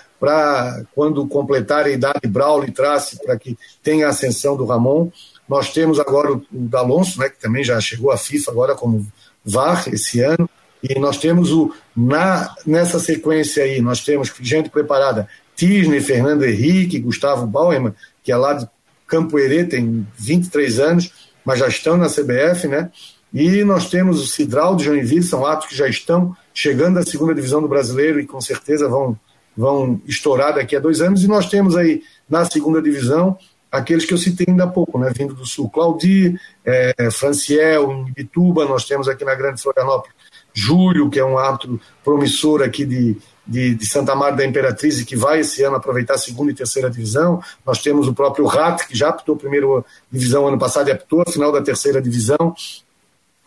quando 0.95 1.27
completar 1.27 1.87
a 1.87 1.91
idade 1.91 2.27
Braulio 2.27 2.73
Trace, 2.73 3.19
para 3.25 3.39
que 3.39 3.57
tenha 3.83 4.07
a 4.07 4.11
ascensão 4.11 4.57
do 4.57 4.65
Ramon. 4.65 5.11
Nós 5.49 5.73
temos 5.73 5.99
agora 6.01 6.33
o, 6.33 6.43
D'Alonso, 6.51 7.21
né, 7.21 7.29
que 7.29 7.41
também 7.41 7.65
já 7.65 7.81
chegou 7.81 8.11
à 8.11 8.17
FIFA 8.17 8.51
agora 8.51 8.75
como 8.75 9.07
VAR 9.45 9.89
esse 9.89 10.21
ano, 10.21 10.49
e 10.83 10.99
nós 10.99 11.19
temos 11.19 11.51
o 11.51 11.73
na 11.97 12.55
nessa 12.67 12.99
sequência 12.99 13.65
aí, 13.65 13.81
nós 13.81 14.05
temos 14.05 14.33
gente 14.41 14.69
preparada, 14.69 15.29
Tisney, 15.57 16.01
Fernando 16.01 16.45
Henrique, 16.45 17.01
Gustavo 17.01 17.47
Bauerman, 17.47 17.95
que 18.23 18.31
é 18.31 18.37
lá 18.37 18.53
de 18.53 18.69
Campo 19.07 19.39
Herê, 19.39 19.65
tem 19.65 20.07
23 20.17 20.79
anos, 20.79 21.13
mas 21.45 21.59
já 21.59 21.67
estão 21.67 21.97
na 21.97 22.09
CBF, 22.09 22.69
né? 22.69 22.91
E 23.33 23.65
nós 23.65 23.89
temos 23.91 24.23
o 24.23 24.27
Cidral 24.27 24.77
de 24.77 24.85
Joinville, 24.85 25.23
são 25.23 25.45
atos 25.45 25.69
que 25.69 25.77
já 25.77 25.89
estão 25.89 26.37
chegando 26.55 26.99
à 26.99 27.03
segunda 27.03 27.35
divisão 27.35 27.61
do 27.61 27.69
brasileiro 27.69 28.21
e 28.21 28.27
com 28.27 28.41
certeza 28.41 28.89
vão, 28.89 29.19
vão 29.59 30.01
estourar 30.07 30.55
daqui 30.55 30.77
a 30.77 30.81
dois 30.81 31.01
anos. 31.01 31.25
E 31.25 31.27
nós 31.27 31.49
temos 31.49 31.77
aí 31.77 32.03
na 32.31 32.45
segunda 32.45 32.81
divisão 32.81 33.37
aqueles 33.71 34.05
que 34.05 34.15
eu 34.15 34.19
citei 34.19 34.47
ainda 34.49 34.65
há 34.65 34.69
pouco, 34.69 34.99
né, 34.99 35.13
vindo 35.15 35.35
do 35.35 35.45
Sul, 35.45 35.69
Claudir, 35.69 36.41
é, 36.65 37.11
Franciel, 37.11 38.07
Ibituba, 38.09 38.65
nós 38.65 38.85
temos 38.85 39.09
aqui 39.09 39.25
na 39.25 39.35
Grande 39.35 39.61
Florianópolis 39.61 40.15
Júlio, 40.55 41.11
que 41.11 41.19
é 41.19 41.25
um 41.25 41.37
árbitro 41.37 41.81
promissor 42.03 42.63
aqui 42.63 42.85
de, 42.85 43.17
de, 43.47 43.75
de, 43.75 43.87
Santa 43.87 44.15
Maria 44.15 44.39
da 44.39 44.47
Imperatriz 44.47 45.01
e 45.01 45.05
que 45.05 45.17
vai 45.17 45.41
esse 45.41 45.63
ano 45.63 45.77
aproveitar 45.77 46.15
a 46.15 46.19
segunda 46.19 46.51
e 46.51 46.55
terceira 46.55 46.89
divisão. 46.89 47.43
Nós 47.67 47.83
temos 47.83 48.09
o 48.09 48.15
próprio 48.15 48.47
Rat, 48.47 48.87
que 48.87 48.97
já 48.97 49.11
apitou 49.11 49.35
a 49.35 49.39
primeira 49.39 49.67
divisão 50.11 50.47
ano 50.47 50.59
passado 50.59 50.89
e 50.89 50.93
apitou 50.93 51.23
a 51.27 51.31
final 51.31 51.53
da 51.53 51.61
terceira 51.61 52.01
divisão. 52.01 52.55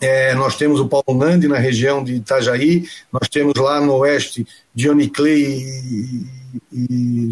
É, 0.02 0.34
nós 0.34 0.56
temos 0.56 0.80
o 0.80 0.88
Paulo 0.88 1.14
Nandi 1.14 1.48
na 1.48 1.60
região 1.60 2.04
de 2.04 2.16
Itajaí, 2.16 2.88
nós 3.14 3.30
temos 3.30 3.54
lá 3.56 3.80
no 3.80 3.98
oeste 3.98 4.48
Johnny 4.74 5.08
Clay 5.08 5.44
e, 5.44 6.26
e, 6.74 7.30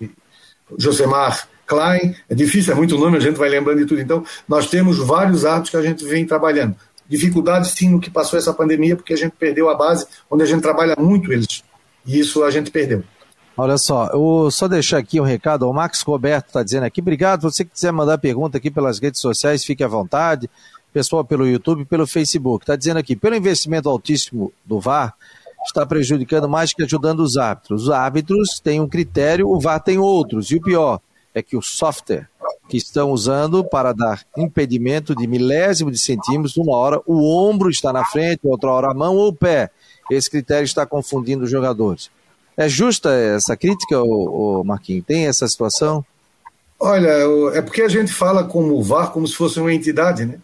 e, 0.00 0.10
Josemar 0.76 1.48
Klein, 1.66 2.14
é 2.28 2.34
difícil, 2.34 2.74
é 2.74 2.76
muito 2.76 2.98
nome, 2.98 3.16
a 3.16 3.20
gente 3.20 3.38
vai 3.38 3.48
lembrando 3.48 3.78
de 3.78 3.86
tudo. 3.86 4.00
Então, 4.00 4.22
nós 4.46 4.68
temos 4.68 4.98
vários 4.98 5.44
atos 5.46 5.70
que 5.70 5.76
a 5.76 5.82
gente 5.82 6.04
vem 6.04 6.26
trabalhando. 6.26 6.76
Dificuldades, 7.08 7.70
sim, 7.70 7.88
no 7.88 8.00
que 8.00 8.10
passou 8.10 8.38
essa 8.38 8.52
pandemia, 8.52 8.94
porque 8.94 9.14
a 9.14 9.16
gente 9.16 9.32
perdeu 9.38 9.70
a 9.70 9.74
base, 9.74 10.06
onde 10.30 10.42
a 10.42 10.46
gente 10.46 10.60
trabalha 10.60 10.94
muito 10.98 11.32
eles. 11.32 11.62
E 12.04 12.20
isso 12.20 12.44
a 12.44 12.50
gente 12.50 12.70
perdeu. 12.70 13.02
Olha 13.56 13.76
só, 13.78 14.08
eu 14.12 14.50
só 14.50 14.68
deixar 14.68 14.98
aqui 14.98 15.20
um 15.20 15.24
recado. 15.24 15.68
O 15.68 15.72
Max 15.72 16.02
Roberto 16.02 16.46
está 16.46 16.62
dizendo 16.62 16.84
aqui. 16.84 17.00
Obrigado. 17.00 17.42
Você 17.42 17.64
que 17.64 17.72
quiser 17.72 17.92
mandar 17.92 18.16
pergunta 18.18 18.58
aqui 18.58 18.70
pelas 18.70 18.98
redes 18.98 19.20
sociais, 19.20 19.64
fique 19.64 19.84
à 19.84 19.88
vontade. 19.88 20.48
Pessoal 20.92 21.24
pelo 21.24 21.46
YouTube, 21.46 21.84
pelo 21.84 22.06
Facebook. 22.06 22.64
Está 22.64 22.76
dizendo 22.76 22.98
aqui, 22.98 23.14
pelo 23.14 23.36
investimento 23.36 23.88
altíssimo 23.88 24.52
do 24.64 24.80
VAR, 24.80 25.14
está 25.64 25.86
prejudicando 25.86 26.48
mais 26.48 26.72
que 26.72 26.82
ajudando 26.82 27.20
os 27.20 27.36
árbitros. 27.36 27.84
Os 27.84 27.90
árbitros 27.90 28.60
têm 28.60 28.80
um 28.80 28.88
critério, 28.88 29.48
o 29.48 29.60
VAR 29.60 29.80
tem 29.80 29.98
outros. 29.98 30.50
E 30.50 30.56
o 30.56 30.62
pior 30.62 31.00
é 31.34 31.42
que 31.42 31.56
o 31.56 31.62
software 31.62 32.28
que 32.68 32.76
estão 32.76 33.10
usando 33.10 33.64
para 33.64 33.92
dar 33.92 34.22
impedimento 34.36 35.14
de 35.14 35.26
milésimo 35.26 35.90
de 35.90 35.98
centímetros, 35.98 36.56
uma 36.56 36.76
hora 36.76 37.00
o 37.06 37.36
ombro 37.36 37.68
está 37.68 37.92
na 37.92 38.04
frente, 38.04 38.40
outra 38.44 38.70
hora 38.70 38.90
a 38.90 38.94
mão 38.94 39.16
ou 39.16 39.28
o 39.28 39.34
pé. 39.34 39.70
Esse 40.10 40.30
critério 40.30 40.64
está 40.64 40.86
confundindo 40.86 41.44
os 41.44 41.50
jogadores. 41.50 42.10
É 42.56 42.68
justa 42.68 43.12
essa 43.12 43.56
crítica, 43.56 44.00
o 44.02 44.62
Marquinhos? 44.64 45.04
Tem 45.06 45.26
essa 45.26 45.46
situação? 45.48 46.04
Olha, 46.78 47.10
é 47.54 47.60
porque 47.62 47.82
a 47.82 47.88
gente 47.88 48.12
fala 48.12 48.44
como 48.44 48.76
o 48.76 48.82
VAR 48.82 49.10
como 49.10 49.26
se 49.26 49.34
fosse 49.34 49.60
uma 49.60 49.72
entidade, 49.72 50.24
né? 50.24 50.38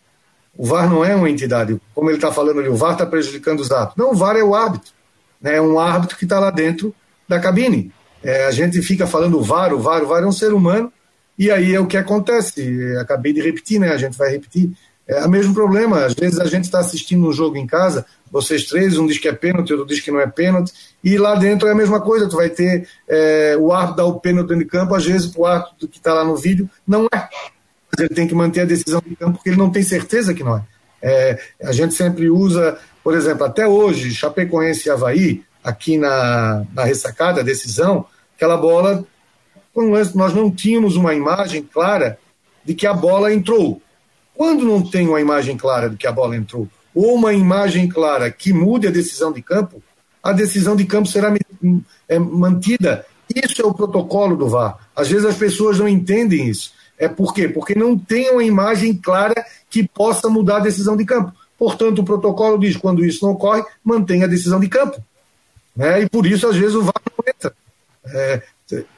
O 0.56 0.64
VAR 0.64 0.88
não 0.88 1.04
é 1.04 1.14
uma 1.14 1.28
entidade. 1.28 1.80
Como 1.94 2.08
ele 2.08 2.16
está 2.16 2.32
falando 2.32 2.60
ali, 2.60 2.68
o 2.68 2.76
VAR 2.76 2.92
está 2.92 3.04
prejudicando 3.04 3.60
os 3.60 3.70
árbitros. 3.70 3.96
Não, 3.96 4.12
o 4.12 4.16
VAR 4.16 4.36
é 4.36 4.42
o 4.42 4.54
árbitro. 4.54 4.92
Né? 5.40 5.56
É 5.56 5.60
um 5.60 5.78
árbitro 5.78 6.16
que 6.16 6.24
está 6.24 6.38
lá 6.38 6.50
dentro 6.50 6.94
da 7.28 7.38
cabine. 7.38 7.92
É, 8.22 8.46
a 8.46 8.50
gente 8.50 8.80
fica 8.82 9.06
falando 9.06 9.38
o 9.38 9.42
VAR, 9.42 9.72
o 9.72 9.78
VAR, 9.78 10.02
o 10.02 10.06
VAR 10.06 10.22
é 10.22 10.26
um 10.26 10.32
ser 10.32 10.52
humano 10.52 10.92
e 11.38 11.50
aí 11.50 11.74
é 11.74 11.80
o 11.80 11.86
que 11.86 11.96
acontece. 11.96 12.96
Acabei 12.98 13.32
de 13.32 13.40
repetir, 13.40 13.78
né? 13.78 13.90
A 13.90 13.98
gente 13.98 14.16
vai 14.16 14.30
repetir. 14.30 14.72
É 15.06 15.24
o 15.24 15.30
mesmo 15.30 15.54
problema. 15.54 16.04
Às 16.04 16.14
vezes 16.14 16.40
a 16.40 16.46
gente 16.46 16.64
está 16.64 16.80
assistindo 16.80 17.26
um 17.26 17.32
jogo 17.32 17.56
em 17.56 17.66
casa, 17.66 18.04
vocês 18.30 18.64
três, 18.64 18.98
um 18.98 19.06
diz 19.06 19.18
que 19.18 19.28
é 19.28 19.32
pênalti, 19.32 19.72
outro 19.72 19.86
diz 19.86 20.00
que 20.00 20.10
não 20.10 20.20
é 20.20 20.26
pênalti, 20.26 20.72
e 21.04 21.16
lá 21.16 21.36
dentro 21.36 21.68
é 21.68 21.72
a 21.72 21.76
mesma 21.76 22.00
coisa. 22.00 22.28
Tu 22.28 22.34
vai 22.34 22.50
ter 22.50 22.88
é, 23.06 23.56
o 23.58 23.72
árbitro 23.72 23.96
dar 23.96 24.06
o 24.06 24.18
pênalti 24.18 24.56
de 24.56 24.64
campo, 24.64 24.94
às 24.94 25.06
vezes 25.06 25.32
o 25.36 25.46
árbitro 25.46 25.86
que 25.86 25.98
está 25.98 26.12
lá 26.12 26.24
no 26.24 26.36
vídeo 26.36 26.68
não 26.86 27.06
é. 27.14 27.28
Mas 27.90 28.04
ele 28.04 28.14
tem 28.14 28.26
que 28.26 28.34
manter 28.34 28.62
a 28.62 28.66
decisão 28.66 29.02
de 29.04 29.14
campo 29.16 29.34
porque 29.34 29.50
ele 29.50 29.58
não 29.58 29.70
tem 29.70 29.82
certeza 29.82 30.34
que 30.34 30.44
não 30.44 30.56
é. 30.56 30.64
é. 31.02 31.38
A 31.62 31.72
gente 31.72 31.94
sempre 31.94 32.28
usa, 32.28 32.78
por 33.02 33.14
exemplo, 33.14 33.44
até 33.44 33.66
hoje, 33.66 34.14
Chapecoense 34.14 34.88
e 34.88 34.90
Havaí, 34.90 35.44
aqui 35.62 35.96
na, 35.98 36.64
na 36.72 36.84
ressacada, 36.84 37.40
a 37.40 37.44
decisão, 37.44 38.06
aquela 38.34 38.56
bola 38.56 39.04
nós 40.14 40.32
não 40.32 40.50
tínhamos 40.50 40.96
uma 40.96 41.14
imagem 41.14 41.62
clara 41.62 42.18
de 42.64 42.74
que 42.74 42.86
a 42.86 42.94
bola 42.94 43.32
entrou. 43.32 43.82
Quando 44.34 44.64
não 44.64 44.82
tem 44.82 45.06
uma 45.06 45.20
imagem 45.20 45.56
clara 45.56 45.90
de 45.90 45.96
que 45.96 46.06
a 46.06 46.12
bola 46.12 46.36
entrou, 46.36 46.68
ou 46.94 47.14
uma 47.14 47.32
imagem 47.32 47.88
clara 47.88 48.30
que 48.30 48.52
mude 48.52 48.86
a 48.86 48.90
decisão 48.90 49.32
de 49.32 49.42
campo, 49.42 49.82
a 50.22 50.32
decisão 50.32 50.74
de 50.74 50.84
campo 50.84 51.08
será 51.08 51.34
é, 52.08 52.18
mantida. 52.18 53.04
Isso 53.34 53.60
é 53.60 53.64
o 53.64 53.74
protocolo 53.74 54.36
do 54.36 54.48
VAR. 54.48 54.78
Às 54.94 55.08
vezes 55.08 55.24
as 55.24 55.36
pessoas 55.36 55.78
não 55.78 55.88
entendem 55.88 56.48
isso. 56.48 56.72
É 56.98 57.08
por 57.08 57.34
quê? 57.34 57.48
Porque 57.48 57.74
não 57.74 57.98
tem 57.98 58.30
uma 58.30 58.44
imagem 58.44 58.94
clara 58.94 59.44
que 59.68 59.86
possa 59.86 60.28
mudar 60.28 60.56
a 60.56 60.60
decisão 60.60 60.96
de 60.96 61.04
campo. 61.04 61.32
Portanto, 61.58 62.00
o 62.00 62.04
protocolo 62.04 62.58
diz: 62.58 62.76
quando 62.76 63.04
isso 63.04 63.24
não 63.24 63.32
ocorre, 63.32 63.64
mantenha 63.84 64.24
a 64.24 64.28
decisão 64.28 64.60
de 64.60 64.68
campo. 64.68 65.02
Né? 65.76 66.02
E 66.02 66.08
por 66.08 66.26
isso, 66.26 66.46
às 66.46 66.56
vezes, 66.56 66.74
o 66.74 66.82
VAR 66.82 66.94
não 67.04 67.24
entra. 67.34 67.54
É, 68.06 68.42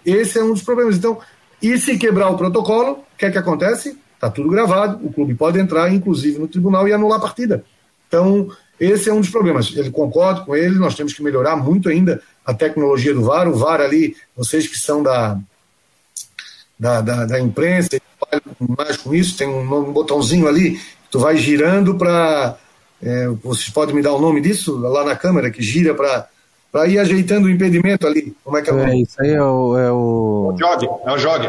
esse 0.04 0.38
é 0.38 0.44
um 0.44 0.52
dos 0.52 0.62
problemas. 0.62 0.96
Então, 0.96 1.18
e 1.60 1.76
se 1.78 1.98
quebrar 1.98 2.30
o 2.30 2.36
protocolo, 2.36 2.92
o 2.92 3.18
que 3.18 3.26
é 3.26 3.30
que 3.30 3.38
acontece? 3.38 3.98
Está 4.14 4.30
tudo 4.30 4.48
gravado, 4.48 5.04
o 5.04 5.12
clube 5.12 5.34
pode 5.34 5.58
entrar, 5.58 5.92
inclusive, 5.92 6.38
no 6.38 6.48
tribunal 6.48 6.86
e 6.88 6.92
anular 6.92 7.18
a 7.18 7.22
partida. 7.22 7.64
Então, 8.06 8.48
esse 8.78 9.08
é 9.08 9.12
um 9.12 9.20
dos 9.20 9.30
problemas. 9.30 9.72
Ele 9.76 9.90
concorda 9.90 10.42
com 10.42 10.56
ele, 10.56 10.76
nós 10.76 10.94
temos 10.94 11.12
que 11.12 11.22
melhorar 11.22 11.56
muito 11.56 11.88
ainda 11.88 12.22
a 12.44 12.54
tecnologia 12.54 13.12
do 13.12 13.22
VAR. 13.22 13.48
O 13.48 13.56
VAR 13.56 13.80
ali, 13.80 14.16
vocês 14.36 14.66
que 14.66 14.78
são 14.78 15.02
da, 15.02 15.38
da, 16.78 17.00
da, 17.00 17.26
da 17.26 17.40
imprensa, 17.40 18.00
mais 18.76 18.96
com 18.96 19.14
isso, 19.14 19.36
tem 19.36 19.48
um, 19.48 19.62
um 19.62 19.92
botãozinho 19.92 20.46
ali, 20.46 20.72
que 20.72 21.10
tu 21.10 21.18
vai 21.18 21.36
girando 21.36 21.96
para. 21.96 22.56
É, 23.00 23.28
vocês 23.42 23.70
podem 23.70 23.94
me 23.94 24.02
dar 24.02 24.12
o 24.12 24.20
nome 24.20 24.40
disso 24.40 24.76
lá 24.76 25.04
na 25.04 25.16
câmera, 25.16 25.50
que 25.50 25.62
gira 25.62 25.94
para 25.94 26.28
para 26.70 26.86
ir 26.86 26.98
ajeitando 26.98 27.46
o 27.46 27.50
impedimento 27.50 28.06
ali. 28.06 28.36
Como 28.44 28.56
é 28.56 28.62
que 28.62 28.70
é, 28.70 28.74
é 28.74 28.96
Isso 28.96 29.20
aí 29.20 29.30
é 29.30 29.42
o. 29.42 29.78
É 29.78 29.90
o... 29.90 30.56
Jogue, 30.58 30.88
é 31.06 31.12
o 31.12 31.18
jogue. 31.18 31.48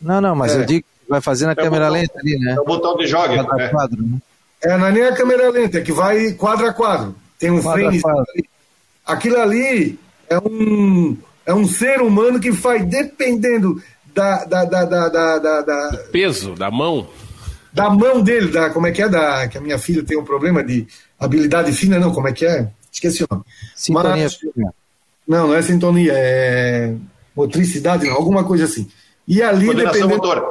Não, 0.00 0.20
não, 0.20 0.36
mas 0.36 0.54
é. 0.54 0.60
eu 0.60 0.66
digo 0.66 0.82
que 0.82 1.10
vai 1.10 1.20
fazer 1.20 1.46
na 1.46 1.52
é 1.52 1.54
câmera 1.54 1.86
botão, 1.86 2.00
lenta 2.00 2.18
ali, 2.18 2.38
né? 2.38 2.54
É 2.56 2.60
o 2.60 2.64
botão 2.64 2.96
de 2.96 3.06
jogue. 3.06 3.34
Quadro 3.36 3.60
é. 3.60 3.68
quadro, 3.68 4.02
né? 4.02 4.18
É, 4.60 4.76
não 4.76 4.86
é 4.86 4.92
nem 4.92 5.02
a 5.04 5.14
câmera 5.14 5.50
lenta, 5.50 5.78
é 5.78 5.80
que 5.80 5.92
vai 5.92 6.32
quadro 6.32 6.66
a 6.66 6.72
quadro. 6.72 7.14
Tem 7.38 7.50
um 7.50 7.62
frame. 7.62 8.02
Aquilo 9.06 9.40
ali 9.40 9.98
é 10.28 10.38
um, 10.38 11.16
é 11.46 11.54
um 11.54 11.66
ser 11.66 12.00
humano 12.00 12.40
que 12.40 12.52
faz, 12.52 12.84
dependendo 12.84 13.80
da. 14.18 14.44
da, 14.44 14.64
da, 14.64 14.84
da, 14.84 15.08
da, 15.08 15.38
da, 15.38 15.60
da 15.62 15.98
peso 16.10 16.54
da 16.54 16.70
mão. 16.70 17.08
Da 17.72 17.90
mão 17.90 18.20
dele, 18.20 18.50
da, 18.50 18.70
como 18.70 18.86
é 18.86 18.92
que 18.92 19.02
é? 19.02 19.08
Da, 19.08 19.46
que 19.46 19.58
a 19.58 19.60
minha 19.60 19.78
filha 19.78 20.02
tem 20.02 20.18
um 20.18 20.24
problema 20.24 20.64
de 20.64 20.86
habilidade 21.18 21.72
fina, 21.72 21.98
não, 21.98 22.12
como 22.12 22.26
é 22.26 22.32
que 22.32 22.44
é? 22.44 22.68
Esqueci 22.90 23.22
o 23.22 23.28
nome. 23.30 23.44
Sintonia. 23.76 24.24
Mas, 24.24 24.38
não, 25.26 25.48
não 25.48 25.54
é 25.54 25.62
sintonia, 25.62 26.12
é 26.14 26.94
motricidade, 27.36 28.06
não, 28.06 28.14
alguma 28.14 28.42
coisa 28.42 28.64
assim. 28.64 28.88
E 29.26 29.42
ali 29.42 29.66
coordenação 29.66 30.08
motora. 30.08 30.42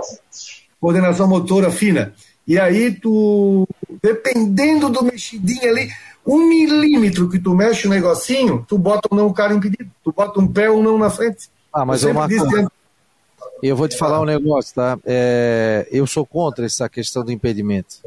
Coordenação 0.80 1.28
motora 1.28 1.72
fina. 1.72 2.14
E 2.48 2.58
aí 2.58 2.92
tu, 2.92 3.68
dependendo 4.02 4.88
do 4.90 5.04
mexidinho 5.04 5.70
ali, 5.70 5.90
um 6.26 6.48
milímetro 6.48 7.28
que 7.28 7.40
tu 7.40 7.54
mexe 7.54 7.88
o 7.88 7.90
negocinho, 7.90 8.64
tu 8.68 8.78
bota 8.78 9.08
ou 9.12 9.18
não 9.18 9.28
o 9.28 9.34
cara 9.34 9.54
impedido. 9.54 9.90
Tu 10.04 10.14
bota 10.14 10.40
um 10.40 10.48
pé 10.48 10.70
ou 10.70 10.84
não 10.84 10.98
na 10.98 11.10
frente. 11.10 11.50
Ah, 11.74 11.84
mas 11.84 12.04
eu, 12.04 12.14
Marco, 12.14 12.30
que... 12.30 12.68
eu 13.62 13.76
vou 13.76 13.88
te 13.88 13.98
falar 13.98 14.22
um 14.22 14.26
negócio, 14.26 14.74
tá? 14.76 14.98
É, 15.06 15.88
eu 15.92 16.06
sou 16.06 16.26
contra 16.26 16.66
essa 16.66 16.88
questão 16.88 17.24
do 17.24 17.32
impedimento. 17.32 17.98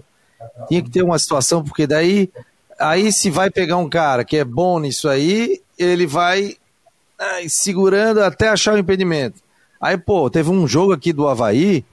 Tinha 0.69 0.83
que 0.83 0.91
ter 0.91 1.03
uma 1.03 1.19
situação, 1.19 1.63
porque 1.63 1.87
daí 1.87 2.31
aí 2.79 3.13
se 3.13 3.31
vai 3.31 3.51
pegar 3.51 3.77
um 3.77 3.89
cara 3.89 4.25
que 4.25 4.39
é 4.39 4.45
bom 4.45 4.81
nisso 4.81 5.09
aí, 5.09 5.61
ele 5.79 6.07
vai 6.07 6.57
ai, 7.19 7.49
segurando 7.49 8.23
até 8.23 8.49
achar 8.49 8.75
o 8.75 8.79
impedimento. 8.79 9.41
Aí, 9.81 9.97
pô, 9.97 10.29
teve 10.31 10.51
um 10.51 10.67
jogo 10.67 10.93
aqui 10.93 11.13
do 11.13 11.29
Havaí 11.29 11.85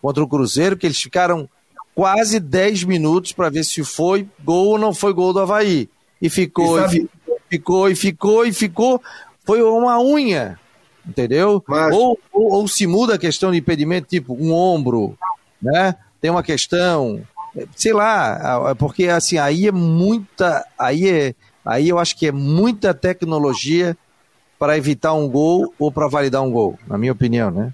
contra 0.00 0.22
o 0.22 0.28
Cruzeiro 0.28 0.76
que 0.76 0.86
eles 0.86 1.00
ficaram 1.00 1.48
quase 1.94 2.40
10 2.40 2.84
minutos 2.84 3.32
para 3.32 3.50
ver 3.50 3.64
se 3.64 3.84
foi 3.84 4.26
gol 4.42 4.68
ou 4.68 4.78
não 4.78 4.94
foi 4.94 5.12
gol 5.12 5.32
do 5.32 5.40
Havaí. 5.40 5.88
E 6.20 6.28
ficou, 6.28 6.78
e, 6.80 6.84
e 6.84 7.08
ficou, 7.48 7.88
e 7.88 7.94
ficou, 7.94 8.46
e 8.46 8.52
ficou. 8.52 9.02
Foi 9.44 9.62
uma 9.62 10.00
unha, 10.00 10.58
entendeu? 11.06 11.62
Mas... 11.66 11.94
Ou, 11.94 12.18
ou, 12.32 12.52
ou 12.52 12.68
se 12.68 12.86
muda 12.86 13.14
a 13.14 13.18
questão 13.18 13.50
de 13.50 13.58
impedimento, 13.58 14.08
tipo 14.08 14.34
um 14.34 14.52
ombro, 14.52 15.16
né? 15.60 15.94
Tem 16.20 16.30
uma 16.30 16.42
questão, 16.42 17.22
sei 17.74 17.92
lá, 17.92 18.74
porque 18.78 19.06
assim, 19.06 19.38
aí 19.38 19.66
é 19.66 19.72
muita, 19.72 20.64
aí 20.78 21.08
é, 21.08 21.34
aí 21.64 21.88
eu 21.88 21.98
acho 21.98 22.16
que 22.16 22.26
é 22.26 22.32
muita 22.32 22.92
tecnologia 22.92 23.96
para 24.58 24.76
evitar 24.76 25.14
um 25.14 25.28
gol 25.28 25.74
ou 25.78 25.90
para 25.90 26.06
validar 26.06 26.42
um 26.42 26.50
gol, 26.50 26.78
na 26.86 26.98
minha 26.98 27.12
opinião, 27.12 27.50
né? 27.50 27.72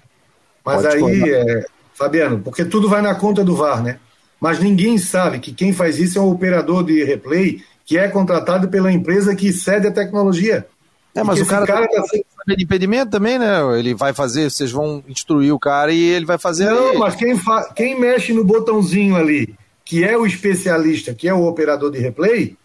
Mas 0.63 0.81
Pode 0.81 0.87
aí, 0.87 1.33
é, 1.33 1.65
Fabiano, 1.93 2.39
porque 2.39 2.63
tudo 2.63 2.87
vai 2.87 3.01
na 3.01 3.15
conta 3.15 3.43
do 3.43 3.55
VAR, 3.55 3.83
né? 3.83 3.99
Mas 4.39 4.59
ninguém 4.59 4.97
sabe 4.97 5.39
que 5.39 5.51
quem 5.51 5.73
faz 5.73 5.99
isso 5.99 6.19
é 6.19 6.21
um 6.21 6.31
operador 6.31 6.83
de 6.83 7.03
replay 7.03 7.61
que 7.85 7.97
é 7.97 8.07
contratado 8.07 8.67
pela 8.67 8.91
empresa 8.91 9.35
que 9.35 9.51
cede 9.51 9.87
a 9.87 9.91
tecnologia. 9.91 10.67
É, 11.15 11.23
mas 11.23 11.41
o 11.41 11.45
cara, 11.45 11.65
cara 11.65 11.87
tá 11.87 12.03
sem 12.03 12.23
de 12.47 12.63
impedimento 12.63 13.11
também, 13.11 13.37
né? 13.37 13.59
Ele 13.77 13.93
vai 13.93 14.13
fazer, 14.13 14.49
vocês 14.49 14.71
vão 14.71 15.03
instruir 15.07 15.53
o 15.53 15.59
cara 15.59 15.91
e 15.91 16.01
ele 16.01 16.25
vai 16.25 16.37
fazer. 16.37 16.69
Não, 16.69 16.97
mas 16.97 17.15
quem, 17.15 17.37
fa... 17.37 17.73
quem 17.75 17.99
mexe 17.99 18.31
no 18.31 18.43
botãozinho 18.45 19.15
ali 19.15 19.53
que 19.87 20.03
é 20.03 20.17
o 20.17 20.25
especialista, 20.25 21.13
que 21.13 21.29
é 21.29 21.33
o 21.33 21.45
operador 21.45 21.89
de 21.89 21.97
replay, 21.97 22.57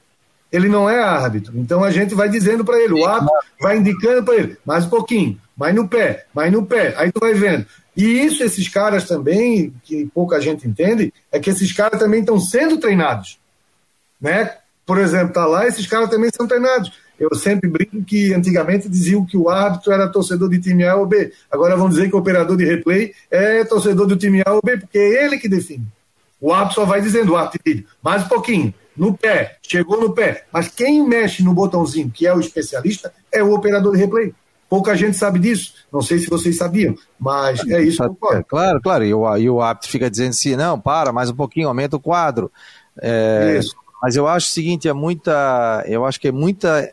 ele 0.51 0.68
não 0.68 0.90
é 0.90 1.01
árbitro. 1.01 1.57
Então 1.57 1.84
a 1.84 1.90
gente 1.90 2.16
vai 2.16 2.28
dizendo 2.28 2.64
para 2.64 2.80
ele, 2.80 2.95
o 2.95 3.07
árbitro 3.07 3.38
vai 3.61 3.78
indicando 3.78 4.24
para 4.24 4.34
ele, 4.34 4.57
mais 4.66 4.84
um 4.84 4.90
pouquinho, 4.90 5.40
mais 5.57 5.72
no 5.72 5.86
pé, 5.86 6.26
mais 6.34 6.53
no 6.53 6.66
pé, 6.66 6.95
aí 6.99 7.12
tu 7.12 7.20
vai 7.20 7.32
vendo. 7.32 7.64
E 7.97 8.05
isso, 8.05 8.43
esses 8.43 8.66
caras 8.68 9.07
também, 9.07 9.72
que 9.84 10.07
pouca 10.12 10.40
gente 10.40 10.66
entende, 10.66 11.14
é 11.30 11.38
que 11.38 11.49
esses 11.49 11.72
caras 11.72 12.01
também 12.01 12.20
estão 12.20 12.40
sendo 12.40 12.78
treinados. 12.78 13.38
Né? 14.20 14.57
Por 14.84 14.99
exemplo, 14.99 15.32
tá 15.32 15.47
lá, 15.47 15.64
esses 15.68 15.86
caras 15.86 16.11
também 16.11 16.30
são 16.34 16.49
treinados. 16.49 16.93
Eu 17.22 17.32
sempre 17.36 17.70
brinco 17.70 18.02
que 18.02 18.34
antigamente 18.34 18.88
diziam 18.88 19.24
que 19.24 19.36
o 19.36 19.48
árbitro 19.48 19.92
era 19.92 20.08
torcedor 20.08 20.48
de 20.48 20.60
time 20.60 20.84
A 20.84 20.96
ou 20.96 21.06
B. 21.06 21.32
Agora 21.48 21.76
vão 21.76 21.88
dizer 21.88 22.08
que 22.08 22.16
o 22.16 22.18
operador 22.18 22.56
de 22.56 22.64
replay 22.64 23.14
é 23.30 23.64
torcedor 23.64 24.08
do 24.08 24.16
time 24.16 24.42
A 24.44 24.52
ou 24.52 24.60
B, 24.60 24.76
porque 24.76 24.98
é 24.98 25.24
ele 25.24 25.38
que 25.38 25.48
define. 25.48 25.86
O 26.40 26.52
árbitro 26.52 26.74
só 26.74 26.84
vai 26.84 27.00
dizendo, 27.00 27.32
o 27.32 27.36
árbitro 27.36 27.84
mais 28.02 28.24
um 28.24 28.28
pouquinho, 28.28 28.74
no 28.96 29.16
pé, 29.16 29.58
chegou 29.62 30.00
no 30.00 30.12
pé. 30.12 30.46
Mas 30.52 30.66
quem 30.66 31.06
mexe 31.06 31.44
no 31.44 31.54
botãozinho, 31.54 32.10
que 32.10 32.26
é 32.26 32.34
o 32.34 32.40
especialista, 32.40 33.12
é 33.30 33.40
o 33.40 33.54
operador 33.54 33.92
de 33.92 33.98
replay. 33.98 34.34
Pouca 34.68 34.96
gente 34.96 35.16
sabe 35.16 35.38
disso. 35.38 35.74
Não 35.92 36.02
sei 36.02 36.18
se 36.18 36.28
vocês 36.28 36.56
sabiam, 36.56 36.96
mas 37.20 37.64
é 37.68 37.80
isso. 37.82 38.02
É, 38.02 38.42
claro, 38.42 38.80
claro. 38.82 39.04
E 39.04 39.14
o, 39.14 39.36
e 39.36 39.48
o 39.48 39.62
árbitro 39.62 39.88
fica 39.88 40.10
dizendo 40.10 40.30
assim, 40.30 40.56
não, 40.56 40.80
para, 40.80 41.12
mais 41.12 41.30
um 41.30 41.36
pouquinho, 41.36 41.68
aumenta 41.68 41.94
o 41.94 42.00
quadro. 42.00 42.50
É, 43.00 43.58
isso. 43.60 43.76
Mas 44.02 44.16
eu 44.16 44.26
acho 44.26 44.48
o 44.48 44.50
seguinte, 44.50 44.88
é 44.88 44.92
muita. 44.92 45.84
Eu 45.86 46.04
acho 46.04 46.18
que 46.18 46.26
é 46.26 46.32
muita. 46.32 46.92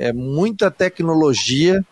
É 0.00 0.14
muita 0.14 0.70
tecnologia. 0.70 1.84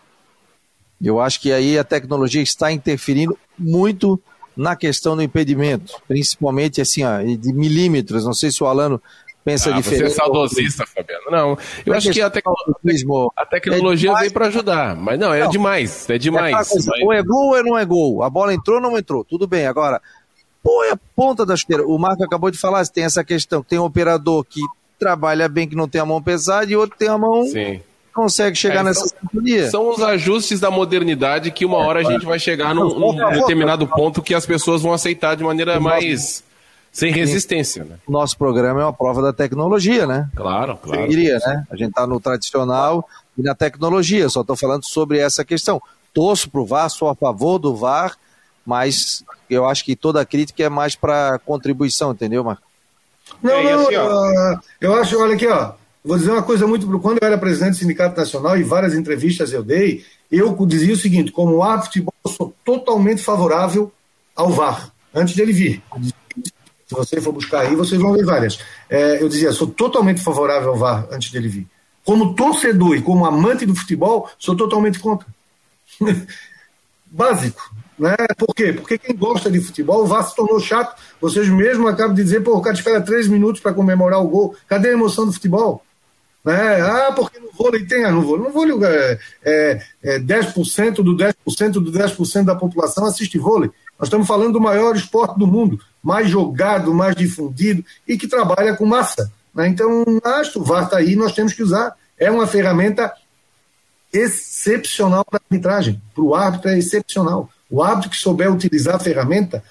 Eu 1.00 1.20
acho 1.20 1.38
que 1.42 1.52
aí 1.52 1.78
a 1.78 1.84
tecnologia 1.84 2.40
está 2.40 2.72
interferindo 2.72 3.38
muito 3.58 4.18
na 4.56 4.74
questão 4.74 5.14
do 5.14 5.22
impedimento, 5.22 5.92
principalmente 6.08 6.80
assim, 6.80 7.04
ó, 7.04 7.20
de 7.20 7.52
milímetros. 7.52 8.24
Não 8.24 8.32
sei 8.32 8.50
se 8.50 8.64
o 8.64 8.66
Alano 8.66 9.00
pensa 9.44 9.68
ah, 9.68 9.74
diferente. 9.74 10.08
Você 10.08 10.14
é 10.14 10.24
saudosista, 10.24 10.86
Fabiano. 10.86 11.30
Não, 11.30 11.58
eu 11.84 11.92
acho 11.92 12.10
que 12.10 12.22
a, 12.22 12.30
tecnologia, 12.30 13.28
a 13.36 13.44
tecnologia 13.44 14.10
é 14.10 14.20
veio 14.20 14.32
para 14.32 14.46
ajudar, 14.46 14.96
mas 14.96 15.18
não, 15.18 15.34
é 15.34 15.40
não, 15.40 15.50
demais, 15.50 16.08
é 16.08 16.16
demais. 16.16 16.72
É 16.72 16.74
mas... 16.74 16.88
Ou 17.02 17.12
é 17.12 17.22
gol 17.22 17.56
ou 17.56 17.62
não 17.62 17.78
é 17.78 17.84
gol. 17.84 18.22
A 18.22 18.30
bola 18.30 18.54
entrou 18.54 18.78
ou 18.78 18.82
não 18.82 18.96
entrou, 18.96 19.22
tudo 19.22 19.46
bem. 19.46 19.66
Agora, 19.66 20.00
é 20.86 20.92
a 20.92 20.98
ponta 21.14 21.44
da 21.44 21.54
chuteira. 21.54 21.86
O 21.86 21.98
Marco 21.98 22.24
acabou 22.24 22.50
de 22.50 22.56
falar, 22.56 22.86
tem 22.86 23.04
essa 23.04 23.22
questão, 23.22 23.62
tem 23.62 23.78
um 23.78 23.84
operador 23.84 24.44
que 24.44 24.62
trabalha 24.98 25.46
bem, 25.46 25.68
que 25.68 25.76
não 25.76 25.86
tem 25.86 26.00
a 26.00 26.06
mão 26.06 26.22
pesada, 26.22 26.72
e 26.72 26.74
outro 26.74 26.96
tem 26.98 27.08
a 27.08 27.18
mão 27.18 27.44
Sim 27.44 27.80
consegue 28.18 28.56
chegar 28.56 28.80
é, 28.80 28.82
nessa 28.82 29.06
sintonia. 29.06 29.70
São 29.70 29.88
os 29.90 30.02
ajustes 30.02 30.58
da 30.58 30.72
modernidade 30.72 31.52
que 31.52 31.64
uma 31.64 31.78
hora 31.78 32.00
a 32.00 32.02
gente 32.02 32.26
vai 32.26 32.36
chegar 32.36 32.74
num, 32.74 32.98
num 32.98 33.30
determinado 33.30 33.86
ponto 33.86 34.20
que 34.20 34.34
as 34.34 34.44
pessoas 34.44 34.82
vão 34.82 34.92
aceitar 34.92 35.36
de 35.36 35.44
maneira 35.44 35.78
mais 35.78 36.42
sem 36.90 37.12
resistência, 37.12 37.84
né? 37.84 37.96
Nosso 38.08 38.36
programa 38.36 38.80
é 38.80 38.84
uma 38.84 38.92
prova 38.92 39.22
da 39.22 39.32
tecnologia, 39.32 40.04
né? 40.04 40.28
Claro, 40.34 40.76
claro. 40.82 41.08
Diria, 41.08 41.38
né? 41.38 41.64
A 41.70 41.76
gente 41.76 41.90
está 41.90 42.08
no 42.08 42.18
tradicional 42.18 43.08
e 43.36 43.42
na 43.42 43.54
tecnologia. 43.54 44.28
Só 44.28 44.40
estou 44.40 44.56
falando 44.56 44.84
sobre 44.84 45.18
essa 45.18 45.44
questão. 45.44 45.80
Torço 46.12 46.50
para 46.50 46.60
o 46.60 46.66
VAR, 46.66 46.90
sou 46.90 47.08
a 47.08 47.14
favor 47.14 47.60
do 47.60 47.76
VAR, 47.76 48.16
mas 48.66 49.22
eu 49.48 49.64
acho 49.64 49.84
que 49.84 49.94
toda 49.94 50.26
crítica 50.26 50.64
é 50.64 50.68
mais 50.68 50.96
para 50.96 51.38
contribuição, 51.46 52.10
entendeu, 52.10 52.42
Marco? 52.42 52.62
Não, 53.40 53.52
é, 53.52 53.76
não, 53.76 53.82
assim, 53.82 53.96
uh, 53.96 54.60
eu 54.80 54.94
acho, 54.94 55.20
olha 55.20 55.34
aqui, 55.36 55.46
ó. 55.46 55.72
Vou 56.04 56.16
dizer 56.16 56.30
uma 56.30 56.42
coisa 56.42 56.66
muito. 56.66 56.86
Quando 57.00 57.18
eu 57.20 57.26
era 57.26 57.36
presidente 57.36 57.72
do 57.72 57.76
Sindicato 57.76 58.16
Nacional 58.18 58.56
e 58.56 58.62
várias 58.62 58.94
entrevistas 58.94 59.52
eu 59.52 59.62
dei, 59.62 60.04
eu 60.30 60.54
dizia 60.66 60.94
o 60.94 60.96
seguinte: 60.96 61.32
como 61.32 61.62
árbitro 61.62 61.90
de 61.90 61.98
futebol, 61.98 62.14
eu 62.24 62.30
sou 62.30 62.54
totalmente 62.64 63.22
favorável 63.22 63.92
ao 64.34 64.50
VAR, 64.50 64.92
antes 65.14 65.34
dele 65.34 65.52
vir. 65.52 65.82
Se 66.86 66.94
você 66.94 67.20
for 67.20 67.32
buscar 67.32 67.60
aí, 67.60 67.74
vocês 67.74 68.00
vão 68.00 68.14
ver 68.14 68.24
várias. 68.24 68.58
É, 68.88 69.22
eu 69.22 69.28
dizia, 69.28 69.52
sou 69.52 69.66
totalmente 69.66 70.22
favorável 70.22 70.70
ao 70.70 70.76
VAR 70.76 71.06
antes 71.10 71.30
dele 71.30 71.48
vir. 71.48 71.66
Como 72.04 72.34
torcedor 72.34 72.96
e 72.96 73.02
como 73.02 73.26
amante 73.26 73.66
do 73.66 73.74
futebol, 73.74 74.30
sou 74.38 74.56
totalmente 74.56 74.98
contra. 74.98 75.26
Básico. 77.04 77.74
Né? 77.98 78.14
Por 78.38 78.54
quê? 78.54 78.72
Porque 78.72 78.96
quem 78.96 79.14
gosta 79.16 79.50
de 79.50 79.60
futebol, 79.60 80.04
o 80.04 80.06
VAR 80.06 80.22
se 80.22 80.34
tornou 80.34 80.60
chato. 80.60 80.98
Vocês 81.20 81.48
mesmos 81.48 81.90
acabam 81.90 82.14
de 82.14 82.22
dizer, 82.22 82.40
pô, 82.40 82.56
o 82.56 82.62
cara 82.62 82.76
espera 82.76 83.00
três 83.00 83.26
minutos 83.26 83.60
para 83.60 83.74
comemorar 83.74 84.22
o 84.22 84.28
gol. 84.28 84.56
Cadê 84.66 84.88
a 84.88 84.92
emoção 84.92 85.26
do 85.26 85.32
futebol? 85.32 85.84
Né? 86.44 86.80
Ah, 86.80 87.12
porque 87.14 87.38
no 87.38 87.50
vôlei 87.52 87.84
tem, 87.84 88.04
ah, 88.04 88.10
no 88.10 88.22
vôlei, 88.22 88.44
no 88.44 88.52
vôlei 88.52 88.76
é, 88.86 89.18
é, 89.44 89.82
é 90.02 90.18
10% 90.18 90.94
do 91.02 91.16
10% 91.16 91.72
do 91.72 91.92
10% 91.92 92.44
da 92.44 92.54
população 92.54 93.04
assiste 93.04 93.38
vôlei. 93.38 93.70
Nós 93.98 94.06
estamos 94.06 94.26
falando 94.26 94.52
do 94.52 94.60
maior 94.60 94.94
esporte 94.94 95.38
do 95.38 95.46
mundo, 95.46 95.80
mais 96.02 96.30
jogado, 96.30 96.94
mais 96.94 97.16
difundido 97.16 97.84
e 98.06 98.16
que 98.16 98.28
trabalha 98.28 98.76
com 98.76 98.86
massa. 98.86 99.30
Né? 99.54 99.68
Então, 99.68 100.04
acho 100.22 100.52
que 100.52 100.58
o 100.58 100.64
VAR 100.64 100.84
está 100.84 100.98
aí, 100.98 101.16
nós 101.16 101.32
temos 101.32 101.52
que 101.52 101.62
usar. 101.62 101.94
É 102.16 102.30
uma 102.30 102.46
ferramenta 102.46 103.12
excepcional 104.12 105.24
para 105.24 105.38
a 105.38 105.42
arbitragem. 105.44 106.00
Para 106.14 106.24
o 106.24 106.34
árbitro 106.34 106.70
é 106.70 106.78
excepcional. 106.78 107.50
O 107.70 107.82
árbitro 107.82 108.10
que 108.10 108.16
souber 108.16 108.52
utilizar 108.52 108.96
a 108.96 109.00
ferramenta, 109.00 109.62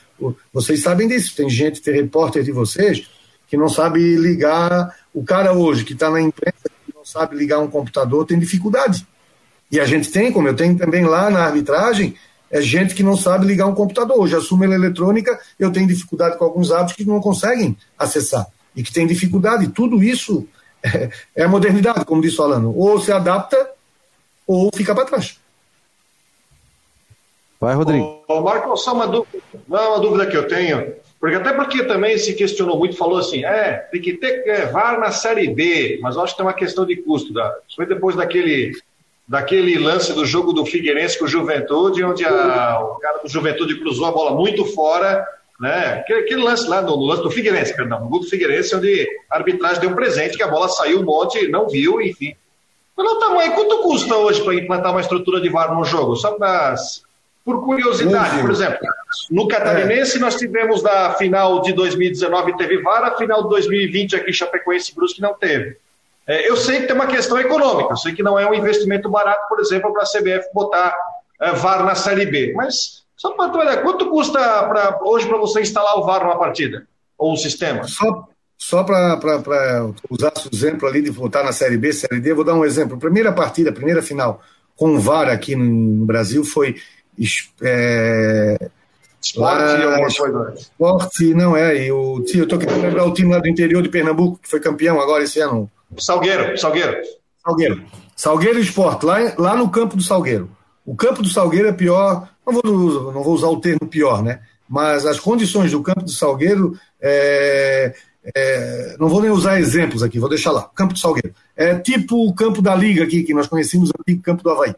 vocês 0.53 0.83
sabem 0.83 1.07
disso. 1.07 1.35
Tem 1.35 1.49
gente, 1.49 1.81
tem 1.81 1.93
repórter 1.93 2.43
de 2.43 2.51
vocês 2.51 3.07
que 3.47 3.57
não 3.57 3.69
sabe 3.69 4.15
ligar. 4.17 4.93
O 5.17 5.23
cara 5.23 5.51
hoje 5.51 5.83
que 5.83 5.93
está 5.93 6.11
na 6.11 6.21
imprensa 6.21 6.69
que 6.85 6.93
não 6.93 7.03
sabe 7.03 7.35
ligar 7.35 7.57
um 7.57 7.67
computador 7.67 8.23
tem 8.23 8.37
dificuldade. 8.37 9.07
E 9.71 9.79
a 9.79 9.85
gente 9.85 10.11
tem, 10.11 10.31
como 10.31 10.47
eu 10.47 10.55
tenho 10.55 10.77
também 10.77 11.05
lá 11.05 11.27
na 11.31 11.43
arbitragem, 11.43 12.13
é 12.51 12.61
gente 12.61 12.93
que 12.93 13.01
não 13.01 13.17
sabe 13.17 13.47
ligar 13.47 13.65
um 13.65 13.73
computador. 13.73 14.19
Hoje 14.19 14.35
assumo 14.35 14.63
a 14.63 14.67
eletrônica, 14.67 15.39
eu 15.57 15.71
tenho 15.71 15.87
dificuldade 15.87 16.37
com 16.37 16.45
alguns 16.45 16.71
hábitos 16.71 16.95
que 16.97 17.03
não 17.03 17.19
conseguem 17.19 17.75
acessar 17.97 18.45
e 18.75 18.83
que 18.83 18.93
têm 18.93 19.07
dificuldade. 19.07 19.69
Tudo 19.69 20.03
isso 20.03 20.47
é, 20.83 21.09
é 21.35 21.43
a 21.45 21.49
modernidade, 21.49 22.05
como 22.05 22.21
disse 22.21 22.39
o 22.39 22.43
Alano. 22.43 22.71
Ou 22.77 22.99
se 23.01 23.11
adapta 23.11 23.71
ou 24.45 24.69
fica 24.71 24.93
para 24.93 25.05
trás. 25.05 25.39
Vai, 27.59 27.73
Rodrigo. 27.73 28.23
Ô, 28.27 28.39
Marco, 28.41 28.77
só 28.77 28.93
uma 28.93 29.07
dúvida, 29.07 29.39
não 29.67 29.79
é 29.79 29.87
uma 29.87 29.99
dúvida 29.99 30.27
que 30.27 30.37
eu 30.37 30.47
tenho. 30.47 30.93
Porque 31.19 31.35
até 31.35 31.51
porque 31.53 31.83
também 31.83 32.17
se 32.17 32.33
questionou 32.33 32.77
muito, 32.77 32.95
falou 32.95 33.17
assim, 33.17 33.43
é, 33.43 33.87
tem 33.91 34.01
que 34.01 34.13
ter 34.13 34.47
é, 34.47 34.65
VAR 34.67 34.99
na 34.99 35.11
Série 35.11 35.47
B, 35.47 35.99
mas 36.01 36.15
eu 36.15 36.21
acho 36.21 36.33
que 36.33 36.37
tem 36.37 36.45
uma 36.45 36.53
questão 36.53 36.85
de 36.85 36.95
custo, 36.97 37.33
da, 37.33 37.49
principalmente 37.49 37.95
depois 37.95 38.15
daquele, 38.15 38.71
daquele 39.27 39.79
lance 39.79 40.13
do 40.13 40.25
jogo 40.25 40.53
do 40.53 40.65
Figueirense 40.65 41.17
com 41.17 41.25
o 41.25 41.27
Juventude, 41.27 42.03
onde 42.03 42.23
a, 42.23 42.79
o 42.81 42.99
cara 42.99 43.17
do 43.17 43.27
Juventude 43.27 43.79
cruzou 43.79 44.05
a 44.05 44.11
bola 44.11 44.35
muito 44.35 44.63
fora, 44.65 45.25
né? 45.59 46.01
Aquele, 46.01 46.19
aquele 46.19 46.43
lance 46.43 46.67
lá, 46.67 46.83
no, 46.83 46.95
no, 46.95 47.05
lance 47.05 47.23
do 47.23 47.31
Figueirense, 47.31 47.75
perdão, 47.75 47.99
no 47.99 48.09
gol 48.09 48.19
do 48.19 48.29
Figueirense, 48.29 48.75
onde 48.75 49.07
a 49.29 49.37
arbitragem 49.37 49.81
deu 49.81 49.89
um 49.89 49.95
presente, 49.95 50.37
que 50.37 50.43
a 50.43 50.47
bola 50.47 50.69
saiu 50.69 50.99
um 50.99 51.03
monte, 51.03 51.47
não 51.47 51.67
viu, 51.67 51.99
enfim. 51.99 52.35
Mas 52.95 53.11
o 53.11 53.19
tamanho, 53.19 53.53
quanto 53.53 53.81
custa 53.81 54.15
hoje 54.15 54.41
para 54.43 54.55
implantar 54.55 54.91
uma 54.91 55.01
estrutura 55.01 55.41
de 55.41 55.49
VAR 55.49 55.73
no 55.73 55.83
jogo? 55.83 56.15
Só 56.15 56.33
para 56.33 56.75
por 57.47 57.63
curiosidade, 57.63 58.41
por 58.41 58.51
exemplo, 58.51 58.77
no 59.31 59.47
Catarinense 59.47 60.17
é. 60.17 60.19
nós 60.19 60.35
tivemos 60.35 60.83
da 60.83 61.13
final 61.13 61.61
de 61.61 61.71
2019 61.71 62.57
teve 62.57 62.81
VAR, 62.81 63.05
a 63.05 63.15
final 63.15 63.43
de 63.43 63.49
2020 63.51 64.17
aqui 64.17 64.33
Chapecoense 64.33 64.91
e 64.91 64.95
Brusque 64.95 65.21
não 65.21 65.33
teve. 65.33 65.77
É, 66.27 66.49
eu 66.49 66.57
sei 66.57 66.81
que 66.81 66.87
tem 66.87 66.95
uma 66.95 67.07
questão 67.07 67.39
econômica, 67.39 67.93
eu 67.93 67.95
sei 67.95 68.13
que 68.13 68.21
não 68.21 68.37
é 68.37 68.45
um 68.45 68.53
investimento 68.53 69.09
barato, 69.09 69.47
por 69.47 69.61
exemplo, 69.61 69.93
para 69.93 70.03
a 70.03 70.05
CBF 70.05 70.49
botar 70.53 70.93
é, 71.39 71.53
VAR 71.53 71.85
na 71.85 71.95
Série 71.95 72.25
B, 72.25 72.51
mas 72.53 73.05
só 73.15 73.31
para 73.31 73.57
olhar, 73.57 73.81
quanto 73.81 74.09
custa 74.09 74.39
pra, 74.63 74.99
hoje 75.03 75.25
para 75.25 75.37
você 75.37 75.61
instalar 75.61 75.97
o 75.97 76.05
VAR 76.05 76.25
numa 76.25 76.37
partida? 76.37 76.85
Ou 77.17 77.31
um 77.31 77.37
sistema? 77.37 77.85
Só, 77.85 78.27
só 78.57 78.83
para 78.83 79.89
usar 80.09 80.33
o 80.35 80.53
exemplo 80.53 80.85
ali 80.85 81.01
de 81.01 81.11
votar 81.11 81.45
na 81.45 81.53
Série 81.53 81.77
B, 81.77 81.93
Série 81.93 82.19
D, 82.19 82.33
vou 82.33 82.43
dar 82.43 82.55
um 82.55 82.65
exemplo. 82.65 82.99
Primeira 82.99 83.31
partida, 83.31 83.71
primeira 83.71 84.01
final 84.01 84.41
com 84.77 84.95
o 84.95 84.99
VAR 84.99 85.27
aqui 85.27 85.55
no 85.55 86.05
Brasil 86.05 86.45
foi 86.45 86.75
é, 87.61 88.69
esporte 89.21 89.83
lá, 89.83 89.97
coisa. 89.97 90.53
Esporte, 90.55 91.33
não 91.33 91.55
é. 91.55 91.85
E 91.85 91.91
o, 91.91 92.23
eu 92.33 92.43
estou 92.43 92.59
querendo 92.59 92.81
lembrar 92.81 93.05
o 93.05 93.13
time 93.13 93.33
lá 93.33 93.39
do 93.39 93.47
interior 93.47 93.81
de 93.81 93.89
Pernambuco, 93.89 94.39
que 94.41 94.49
foi 94.49 94.59
campeão 94.59 94.99
agora 94.99 95.23
esse 95.23 95.39
ano. 95.39 95.69
Salgueiro, 95.97 96.57
Salgueiro. 96.57 96.97
Salgueiro. 97.43 97.83
Salgueiro 98.15 98.59
Esporte, 98.59 99.05
lá, 99.05 99.17
lá 99.37 99.55
no 99.55 99.69
campo 99.69 99.95
do 99.95 100.03
Salgueiro. 100.03 100.49
O 100.85 100.95
campo 100.95 101.21
do 101.21 101.29
Salgueiro 101.29 101.67
é 101.67 101.73
pior, 101.73 102.29
não 102.45 102.53
vou, 102.53 103.13
não 103.13 103.23
vou 103.23 103.33
usar 103.33 103.47
o 103.47 103.59
termo 103.59 103.87
pior, 103.87 104.23
né? 104.23 104.41
Mas 104.67 105.05
as 105.05 105.19
condições 105.19 105.71
do 105.71 105.81
campo 105.81 106.03
do 106.03 106.11
Salgueiro, 106.11 106.77
é, 106.99 107.93
é, 108.35 108.95
não 108.99 109.07
vou 109.07 109.21
nem 109.21 109.29
usar 109.29 109.59
exemplos 109.59 110.03
aqui, 110.03 110.19
vou 110.19 110.29
deixar 110.29 110.51
lá. 110.51 110.69
Campo 110.75 110.93
do 110.93 110.99
Salgueiro. 110.99 111.33
É 111.55 111.75
tipo 111.75 112.27
o 112.27 112.33
campo 112.33 112.61
da 112.61 112.75
Liga 112.75 113.03
aqui, 113.03 113.23
que 113.23 113.33
nós 113.33 113.47
conhecemos 113.47 113.91
aqui, 113.99 114.17
campo 114.17 114.43
do 114.43 114.49
Havaí. 114.49 114.73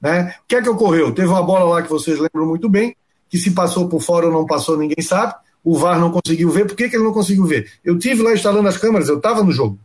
Né? 0.00 0.34
O 0.42 0.46
que 0.46 0.56
é 0.56 0.62
que 0.62 0.68
ocorreu? 0.68 1.12
Teve 1.12 1.28
uma 1.28 1.42
bola 1.42 1.64
lá 1.64 1.82
que 1.82 1.88
vocês 1.88 2.18
lembram 2.18 2.46
muito 2.46 2.68
bem, 2.68 2.94
que 3.28 3.38
se 3.38 3.50
passou 3.50 3.88
por 3.88 4.00
fora 4.00 4.26
ou 4.26 4.32
não 4.32 4.46
passou, 4.46 4.76
ninguém 4.76 5.02
sabe. 5.02 5.34
O 5.64 5.76
VAR 5.76 5.98
não 5.98 6.12
conseguiu 6.12 6.50
ver. 6.50 6.66
Por 6.66 6.76
que, 6.76 6.88
que 6.88 6.96
ele 6.96 7.04
não 7.04 7.12
conseguiu 7.12 7.44
ver? 7.44 7.70
Eu 7.84 7.98
tive 7.98 8.22
lá 8.22 8.32
instalando 8.32 8.68
as 8.68 8.76
câmeras, 8.76 9.08
eu 9.08 9.16
estava 9.16 9.42
no 9.42 9.50
jogo. 9.50 9.78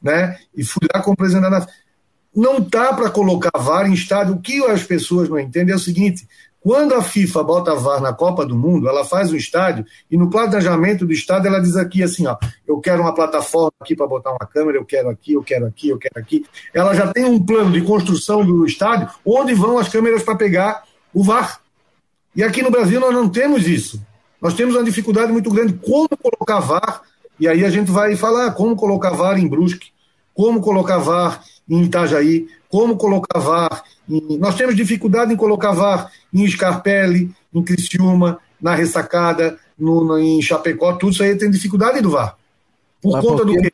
Né? 0.00 0.38
E 0.56 0.64
fui 0.64 0.86
lá 0.94 1.02
como 1.02 1.16
presidente 1.16 1.50
da 1.50 1.66
Não 2.34 2.62
tá 2.62 2.94
para 2.94 3.10
colocar 3.10 3.50
VAR 3.58 3.86
em 3.86 3.92
estádio. 3.92 4.34
O 4.34 4.40
que 4.40 4.64
as 4.64 4.82
pessoas 4.82 5.28
não 5.28 5.38
entendem 5.38 5.72
é 5.72 5.76
o 5.76 5.80
seguinte: 5.80 6.26
quando 6.66 6.94
a 6.94 7.00
FIFA 7.00 7.44
bota 7.44 7.76
VAR 7.76 8.00
na 8.00 8.12
Copa 8.12 8.44
do 8.44 8.58
Mundo, 8.58 8.88
ela 8.88 9.04
faz 9.04 9.30
um 9.30 9.36
estádio 9.36 9.86
e 10.10 10.16
no 10.16 10.28
planejamento 10.28 11.06
do 11.06 11.12
estádio 11.12 11.46
ela 11.46 11.60
diz 11.60 11.76
aqui 11.76 12.02
assim, 12.02 12.26
ó, 12.26 12.36
eu 12.66 12.80
quero 12.80 13.02
uma 13.02 13.14
plataforma 13.14 13.70
aqui 13.80 13.94
para 13.94 14.04
botar 14.08 14.32
uma 14.32 14.48
câmera, 14.52 14.76
eu 14.76 14.84
quero 14.84 15.08
aqui, 15.08 15.34
eu 15.34 15.44
quero 15.44 15.64
aqui, 15.64 15.90
eu 15.90 15.96
quero 15.96 16.18
aqui. 16.18 16.44
Ela 16.74 16.92
já 16.92 17.06
tem 17.12 17.24
um 17.24 17.40
plano 17.40 17.70
de 17.70 17.82
construção 17.82 18.44
do 18.44 18.66
estádio 18.66 19.08
onde 19.24 19.54
vão 19.54 19.78
as 19.78 19.88
câmeras 19.88 20.24
para 20.24 20.34
pegar 20.34 20.82
o 21.14 21.22
VAR. 21.22 21.60
E 22.34 22.42
aqui 22.42 22.62
no 22.62 22.70
Brasil 22.72 22.98
nós 22.98 23.14
não 23.14 23.28
temos 23.28 23.68
isso. 23.68 24.04
Nós 24.42 24.52
temos 24.52 24.74
uma 24.74 24.82
dificuldade 24.82 25.30
muito 25.30 25.50
grande 25.50 25.74
como 25.74 26.08
colocar 26.20 26.58
VAR, 26.58 27.02
e 27.38 27.46
aí 27.46 27.64
a 27.64 27.70
gente 27.70 27.92
vai 27.92 28.16
falar 28.16 28.50
como 28.54 28.74
colocar 28.74 29.10
VAR 29.10 29.38
em 29.38 29.46
Brusque, 29.46 29.92
como 30.34 30.60
colocar 30.60 30.98
VAR 30.98 31.44
em 31.68 31.84
Itajaí, 31.84 32.48
como 32.68 32.96
colocar 32.96 33.38
VAR. 33.38 33.84
Em... 34.08 34.38
Nós 34.38 34.54
temos 34.54 34.74
dificuldade 34.74 35.32
em 35.32 35.36
colocar 35.36 35.72
VAR 35.72 36.10
em 36.32 36.46
Scarpelli, 36.48 37.34
em 37.52 37.62
Criciúma, 37.62 38.38
na 38.60 38.74
Ressacada, 38.74 39.58
no, 39.78 40.18
em 40.18 40.40
Chapecó, 40.40 40.94
tudo 40.94 41.12
isso 41.12 41.22
aí 41.22 41.36
tem 41.36 41.50
dificuldade 41.50 42.00
do 42.00 42.10
VAR. 42.10 42.36
Por 43.00 43.12
Mas 43.12 43.24
conta 43.24 43.44
por 43.44 43.46
do 43.46 43.60
quê? 43.60 43.72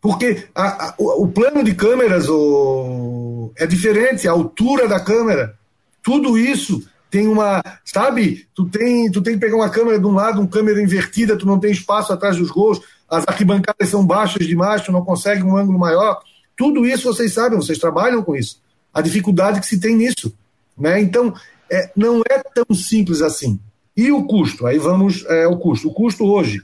Porque 0.00 0.48
a, 0.54 0.86
a, 0.86 0.94
o, 0.98 1.24
o, 1.24 1.28
plano 1.28 1.62
de 1.62 1.74
câmeras 1.74 2.26
o, 2.28 3.52
é 3.56 3.66
diferente, 3.66 4.26
a 4.26 4.32
altura 4.32 4.88
da 4.88 4.98
câmera, 4.98 5.54
tudo 6.02 6.38
isso 6.38 6.82
tem 7.10 7.28
uma, 7.28 7.62
sabe? 7.84 8.46
Tu 8.54 8.64
tem, 8.66 9.10
tu 9.10 9.20
tem 9.20 9.34
que 9.34 9.40
pegar 9.40 9.56
uma 9.56 9.68
câmera 9.68 9.98
de 9.98 10.06
um 10.06 10.14
lado, 10.14 10.40
uma 10.40 10.48
câmera 10.48 10.80
invertida, 10.80 11.36
tu 11.36 11.46
não 11.46 11.58
tem 11.58 11.70
espaço 11.70 12.12
atrás 12.12 12.36
dos 12.36 12.50
gols, 12.50 12.80
as 13.10 13.26
arquibancadas 13.26 13.88
são 13.88 14.06
baixas 14.06 14.46
demais, 14.46 14.82
tu 14.82 14.92
não 14.92 15.04
consegue 15.04 15.42
um 15.42 15.56
ângulo 15.56 15.78
maior. 15.78 16.22
Tudo 16.60 16.84
isso 16.84 17.04
vocês 17.04 17.32
sabem, 17.32 17.58
vocês 17.58 17.78
trabalham 17.78 18.22
com 18.22 18.36
isso. 18.36 18.60
A 18.92 19.00
dificuldade 19.00 19.60
que 19.60 19.66
se 19.66 19.80
tem 19.80 19.96
nisso. 19.96 20.30
Né? 20.76 21.00
Então, 21.00 21.32
é, 21.72 21.90
não 21.96 22.20
é 22.28 22.38
tão 22.54 22.76
simples 22.76 23.22
assim. 23.22 23.58
E 23.96 24.12
o 24.12 24.24
custo? 24.24 24.66
Aí 24.66 24.76
vamos 24.76 25.24
é, 25.24 25.44
ao 25.44 25.56
custo. 25.56 25.88
O 25.88 25.94
custo 25.94 26.26
hoje 26.26 26.62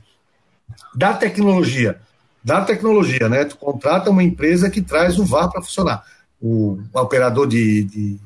da 0.94 1.14
tecnologia 1.14 1.98
da 2.44 2.60
tecnologia, 2.60 3.26
né? 3.28 3.44
Tu 3.44 3.56
contrata 3.56 4.10
uma 4.10 4.22
empresa 4.22 4.70
que 4.70 4.82
traz 4.82 5.18
o 5.18 5.24
VAR 5.24 5.50
para 5.50 5.62
funcionar. 5.62 6.04
O, 6.40 6.78
o 6.92 7.00
operador 7.00 7.48
de, 7.48 7.82
de, 7.82 8.20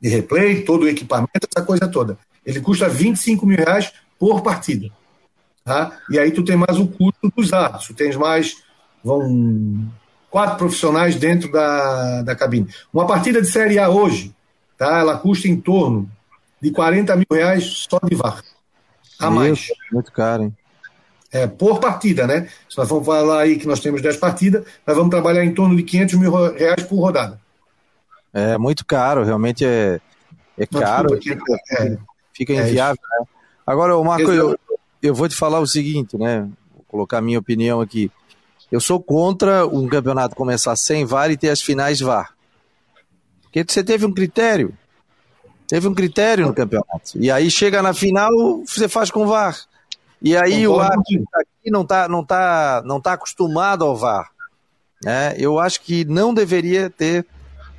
de, 0.00 0.08
replay, 0.08 0.62
todo 0.62 0.84
o 0.84 0.88
equipamento, 0.88 1.46
essa 1.54 1.66
coisa 1.66 1.88
toda. 1.88 2.16
Ele 2.46 2.58
custa 2.60 2.88
25 2.88 3.44
mil 3.44 3.58
reais 3.58 3.92
por 4.16 4.42
partida. 4.42 4.88
Tá? 5.62 5.92
E 6.08 6.18
aí 6.18 6.30
tu 6.30 6.42
tem 6.42 6.56
mais 6.56 6.78
o 6.78 6.86
custo 6.86 7.30
dos 7.36 7.52
atos, 7.52 7.88
tu 7.88 7.94
tens 7.94 8.16
mais, 8.16 8.56
vão 9.04 9.92
quatro 10.30 10.56
profissionais 10.56 11.16
dentro 11.16 11.50
da, 11.50 12.22
da 12.22 12.36
cabine. 12.36 12.68
Uma 12.92 13.06
partida 13.06 13.42
de 13.42 13.50
Série 13.50 13.78
A 13.78 13.88
hoje, 13.88 14.34
tá? 14.78 15.00
ela 15.00 15.18
custa 15.18 15.48
em 15.48 15.60
torno 15.60 16.08
de 16.60 16.70
40 16.70 17.16
mil 17.16 17.26
reais 17.30 17.86
só 17.88 17.98
de 18.02 18.14
VAR. 18.14 18.42
A 19.18 19.30
mais. 19.30 19.68
Muito 19.92 20.12
caro, 20.12 20.44
hein? 20.44 20.56
É, 21.32 21.46
por 21.46 21.78
partida, 21.78 22.26
né? 22.26 22.48
Se 22.68 22.76
nós 22.76 22.88
vamos 22.88 23.06
falar 23.06 23.42
aí 23.42 23.56
que 23.56 23.66
nós 23.66 23.80
temos 23.80 24.02
10 24.02 24.16
partidas, 24.16 24.64
nós 24.84 24.96
vamos 24.96 25.10
trabalhar 25.10 25.44
em 25.44 25.54
torno 25.54 25.76
de 25.76 25.82
500 25.82 26.14
mil 26.16 26.32
reais 26.52 26.82
por 26.84 26.98
rodada. 26.98 27.40
É 28.32 28.58
muito 28.58 28.84
caro, 28.84 29.24
realmente 29.24 29.64
é, 29.64 30.00
é 30.58 30.66
caro, 30.66 31.18
desculpa, 31.18 31.56
fica, 31.66 31.82
é, 31.84 31.98
fica 32.32 32.52
é 32.52 32.56
inviável. 32.56 33.00
É 33.14 33.20
né? 33.20 33.26
Agora, 33.66 34.02
Marco, 34.02 34.30
eu, 34.30 34.58
eu 35.02 35.14
vou 35.14 35.28
te 35.28 35.36
falar 35.36 35.60
o 35.60 35.66
seguinte, 35.66 36.16
né? 36.16 36.48
Vou 36.74 36.84
colocar 36.88 37.18
a 37.18 37.22
minha 37.22 37.38
opinião 37.38 37.80
aqui. 37.80 38.10
Eu 38.70 38.80
sou 38.80 39.00
contra 39.00 39.66
um 39.66 39.88
campeonato 39.88 40.36
começar 40.36 40.76
sem 40.76 41.04
VAR 41.04 41.30
e 41.30 41.36
ter 41.36 41.50
as 41.50 41.60
finais 41.60 42.00
VAR. 42.00 42.34
Porque 43.42 43.64
você 43.66 43.82
teve 43.82 44.06
um 44.06 44.12
critério. 44.12 44.76
Teve 45.66 45.88
um 45.88 45.94
critério 45.94 46.46
no 46.46 46.54
campeonato. 46.54 47.16
E 47.16 47.30
aí 47.30 47.50
chega 47.50 47.82
na 47.82 47.92
final, 47.92 48.30
você 48.64 48.88
faz 48.88 49.10
com 49.10 49.26
VAR. 49.26 49.58
E 50.22 50.36
aí 50.36 50.66
o 50.68 50.78
árbitro 50.78 51.26
aqui 51.34 51.70
não 51.70 51.82
está 51.82 52.08
não 52.08 52.24
tá, 52.24 52.82
não 52.84 53.00
tá 53.00 53.12
acostumado 53.14 53.84
ao 53.84 53.96
VAR. 53.96 54.30
Né? 55.02 55.34
Eu 55.38 55.58
acho 55.58 55.80
que 55.80 56.04
não 56.04 56.32
deveria 56.34 56.90
ter 56.90 57.26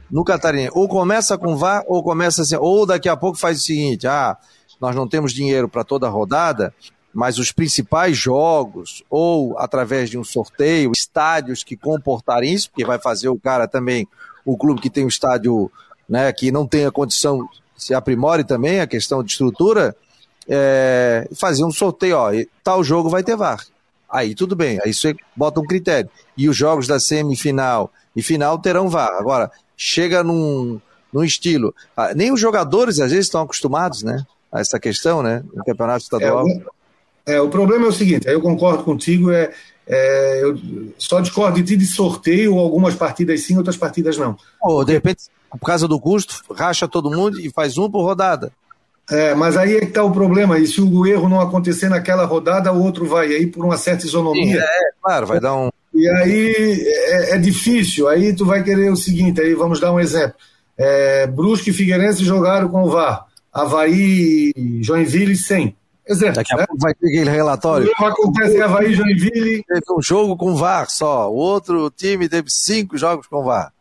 no 0.09 0.23
Catarinense. 0.23 0.71
Ou 0.73 0.87
começa 0.87 1.37
com 1.37 1.55
VAR, 1.55 1.83
ou 1.87 2.03
começa 2.03 2.41
assim, 2.41 2.55
ou 2.55 2.85
daqui 2.85 3.07
a 3.07 3.15
pouco 3.15 3.37
faz 3.37 3.59
o 3.59 3.61
seguinte: 3.61 4.07
ah, 4.07 4.37
nós 4.79 4.95
não 4.95 5.07
temos 5.07 5.31
dinheiro 5.31 5.69
para 5.69 5.83
toda 5.83 6.07
a 6.07 6.09
rodada, 6.09 6.73
mas 7.13 7.37
os 7.37 7.51
principais 7.51 8.17
jogos, 8.17 9.03
ou 9.09 9.57
através 9.57 10.09
de 10.09 10.17
um 10.17 10.23
sorteio, 10.23 10.91
estádios 10.95 11.63
que 11.63 11.75
comportarem 11.75 12.53
isso, 12.53 12.69
porque 12.69 12.85
vai 12.85 12.99
fazer 12.99 13.29
o 13.29 13.39
cara 13.39 13.67
também, 13.67 14.07
o 14.45 14.57
clube 14.57 14.81
que 14.81 14.89
tem 14.89 15.05
um 15.05 15.09
estádio 15.09 15.71
né, 16.07 16.31
que 16.31 16.51
não 16.51 16.67
tem 16.67 16.85
a 16.85 16.91
condição, 16.91 17.47
se 17.75 17.93
aprimore 17.93 18.43
também 18.43 18.79
a 18.79 18.87
questão 18.87 19.23
de 19.23 19.31
estrutura, 19.31 19.95
é, 20.47 21.27
fazer 21.35 21.63
um 21.63 21.71
sorteio, 21.71 22.17
ó, 22.17 22.31
tal 22.63 22.83
jogo 22.83 23.09
vai 23.09 23.23
ter 23.23 23.35
VAR. 23.35 23.63
Aí 24.09 24.35
tudo 24.35 24.55
bem, 24.55 24.77
aí 24.83 24.93
você 24.93 25.15
bota 25.35 25.59
um 25.59 25.65
critério. 25.65 26.09
E 26.37 26.49
os 26.49 26.57
jogos 26.57 26.85
da 26.85 26.99
semifinal 26.99 27.91
e 28.15 28.21
final 28.21 28.59
terão 28.59 28.89
VAR. 28.89 29.11
Agora, 29.17 29.49
chega 29.77 30.21
num, 30.21 30.81
num 31.13 31.23
estilo. 31.23 31.73
Ah, 31.95 32.13
nem 32.13 32.31
os 32.31 32.39
jogadores 32.39 32.99
às 32.99 33.11
vezes 33.11 33.27
estão 33.27 33.41
acostumados, 33.41 34.03
né? 34.03 34.25
A 34.51 34.59
essa 34.59 34.77
questão, 34.77 35.23
né? 35.23 35.43
No 35.53 35.63
campeonato 35.63 36.03
estadual. 36.03 36.45
É, 36.47 36.61
é, 37.25 37.39
o 37.39 37.49
problema 37.49 37.85
é 37.85 37.89
o 37.89 37.93
seguinte, 37.93 38.27
aí 38.27 38.33
eu 38.33 38.41
concordo 38.41 38.83
contigo, 38.83 39.31
é, 39.31 39.51
é, 39.87 40.43
eu 40.43 40.57
só 40.97 41.19
discordo 41.19 41.61
de 41.61 41.63
ti 41.63 41.77
de 41.77 41.85
sorteio, 41.85 42.57
algumas 42.57 42.95
partidas 42.95 43.41
sim, 43.41 43.57
outras 43.57 43.77
partidas 43.77 44.17
não. 44.17 44.37
Ou, 44.61 44.85
de 44.85 44.93
repente, 44.93 45.23
por 45.49 45.65
causa 45.65 45.87
do 45.87 45.99
custo, 45.99 46.35
racha 46.53 46.87
todo 46.87 47.11
mundo 47.11 47.39
e 47.39 47.49
faz 47.49 47.77
um 47.77 47.89
por 47.89 48.03
rodada. 48.03 48.51
É, 49.09 49.35
mas 49.35 49.57
aí 49.57 49.75
é 49.75 49.79
que 49.81 49.87
está 49.87 50.03
o 50.03 50.11
problema. 50.11 50.57
E 50.57 50.65
se 50.65 50.79
o 50.79 51.05
erro 51.05 51.27
não 51.27 51.41
acontecer 51.41 51.89
naquela 51.89 52.23
rodada, 52.23 52.71
o 52.71 52.81
outro 52.81 53.05
vai 53.05 53.27
aí 53.27 53.45
por 53.45 53.65
uma 53.65 53.77
certa 53.77 54.05
isonomia. 54.05 54.61
Sim, 54.61 54.65
é, 54.65 54.91
claro, 55.01 55.27
vai 55.27 55.39
dar 55.39 55.55
um. 55.55 55.69
E 55.93 56.07
aí 56.07 56.81
é, 56.87 57.35
é, 57.35 57.37
difícil. 57.37 58.07
Aí 58.07 58.33
tu 58.33 58.45
vai 58.45 58.63
querer 58.63 58.89
o 58.89 58.95
seguinte, 58.95 59.41
aí 59.41 59.53
vamos 59.53 59.81
dar 59.81 59.91
um 59.91 59.99
exemplo. 59.99 60.35
É, 60.77 61.27
Brusque 61.27 61.71
e 61.71 61.73
Figueirense 61.73 62.23
jogaram 62.23 62.69
com 62.69 62.83
o 62.83 62.89
VAR. 62.89 63.25
Havaí, 63.51 64.53
Joinville, 64.81 65.35
sem. 65.35 65.75
Exemplo, 66.11 66.35
Daqui 66.35 66.53
a 66.53 66.57
né? 66.57 66.65
pouco 66.67 66.81
vai 66.81 66.93
ter 66.93 67.07
aquele 67.07 67.29
relatório. 67.29 67.89
O 67.99 68.05
acontece 68.05 68.57
em 68.57 68.61
Havaí, 68.61 68.93
Joinville. 68.93 69.63
Teve 69.63 69.81
um 69.97 70.01
jogo 70.01 70.35
com 70.35 70.55
VAR 70.55 70.89
só. 70.89 71.31
O 71.31 71.35
outro 71.35 71.89
time 71.89 72.27
teve 72.27 72.49
cinco 72.49 72.97
jogos 72.97 73.27
com 73.27 73.43
VAR. 73.43 73.71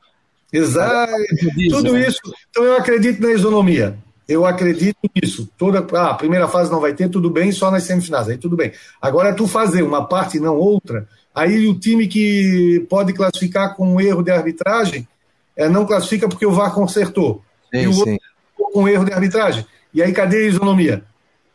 Exato. 0.53 1.13
Tudo 1.71 1.93
né? 1.95 2.07
isso. 2.07 2.21
Então 2.51 2.63
eu 2.63 2.77
acredito 2.77 3.21
na 3.21 3.33
isonomia. 3.33 3.99
Eu 4.29 4.47
acredito 4.47 4.97
nisso. 5.15 5.49
Toda, 5.59 5.85
ah, 5.99 6.11
a 6.11 6.15
primeira 6.15 6.47
fase 6.47 6.71
não 6.71 6.81
vai 6.81 6.95
ter, 6.95 7.09
tudo 7.09 7.29
bem, 7.29 7.51
só 7.51 7.69
nas 7.69 7.83
semifinais, 7.83 8.29
aí 8.29 8.39
tudo 8.39 8.57
bem. 8.57 8.71
Agora 9.03 9.31
é 9.31 9.33
tu 9.33 9.49
fazer 9.49 9.83
uma 9.83 10.07
parte 10.07 10.37
e 10.37 10.41
não 10.41 10.57
outra, 10.57 11.09
aí 11.35 11.67
o 11.67 11.77
time 11.77 12.07
que 12.07 12.87
pode 12.89 13.13
classificar 13.13 13.75
com 13.75 13.95
um 13.95 14.01
erro 14.01 14.23
de 14.23 14.31
arbitragem 14.31 15.09
é, 15.57 15.69
não 15.69 15.85
classifica 15.85 16.29
porque 16.29 16.47
o 16.47 16.53
VAR 16.53 16.73
consertou. 16.73 17.43
Sim, 17.75 17.83
e 17.83 17.89
o 17.89 17.93
sim. 17.93 17.99
outro 17.99 18.19
com 18.73 18.83
um 18.83 18.89
erro 18.89 19.05
de 19.05 19.13
arbitragem. 19.13 19.67
E 19.93 20.01
aí 20.01 20.13
cadê 20.13 20.37
a 20.37 20.49
isonomia? 20.49 21.03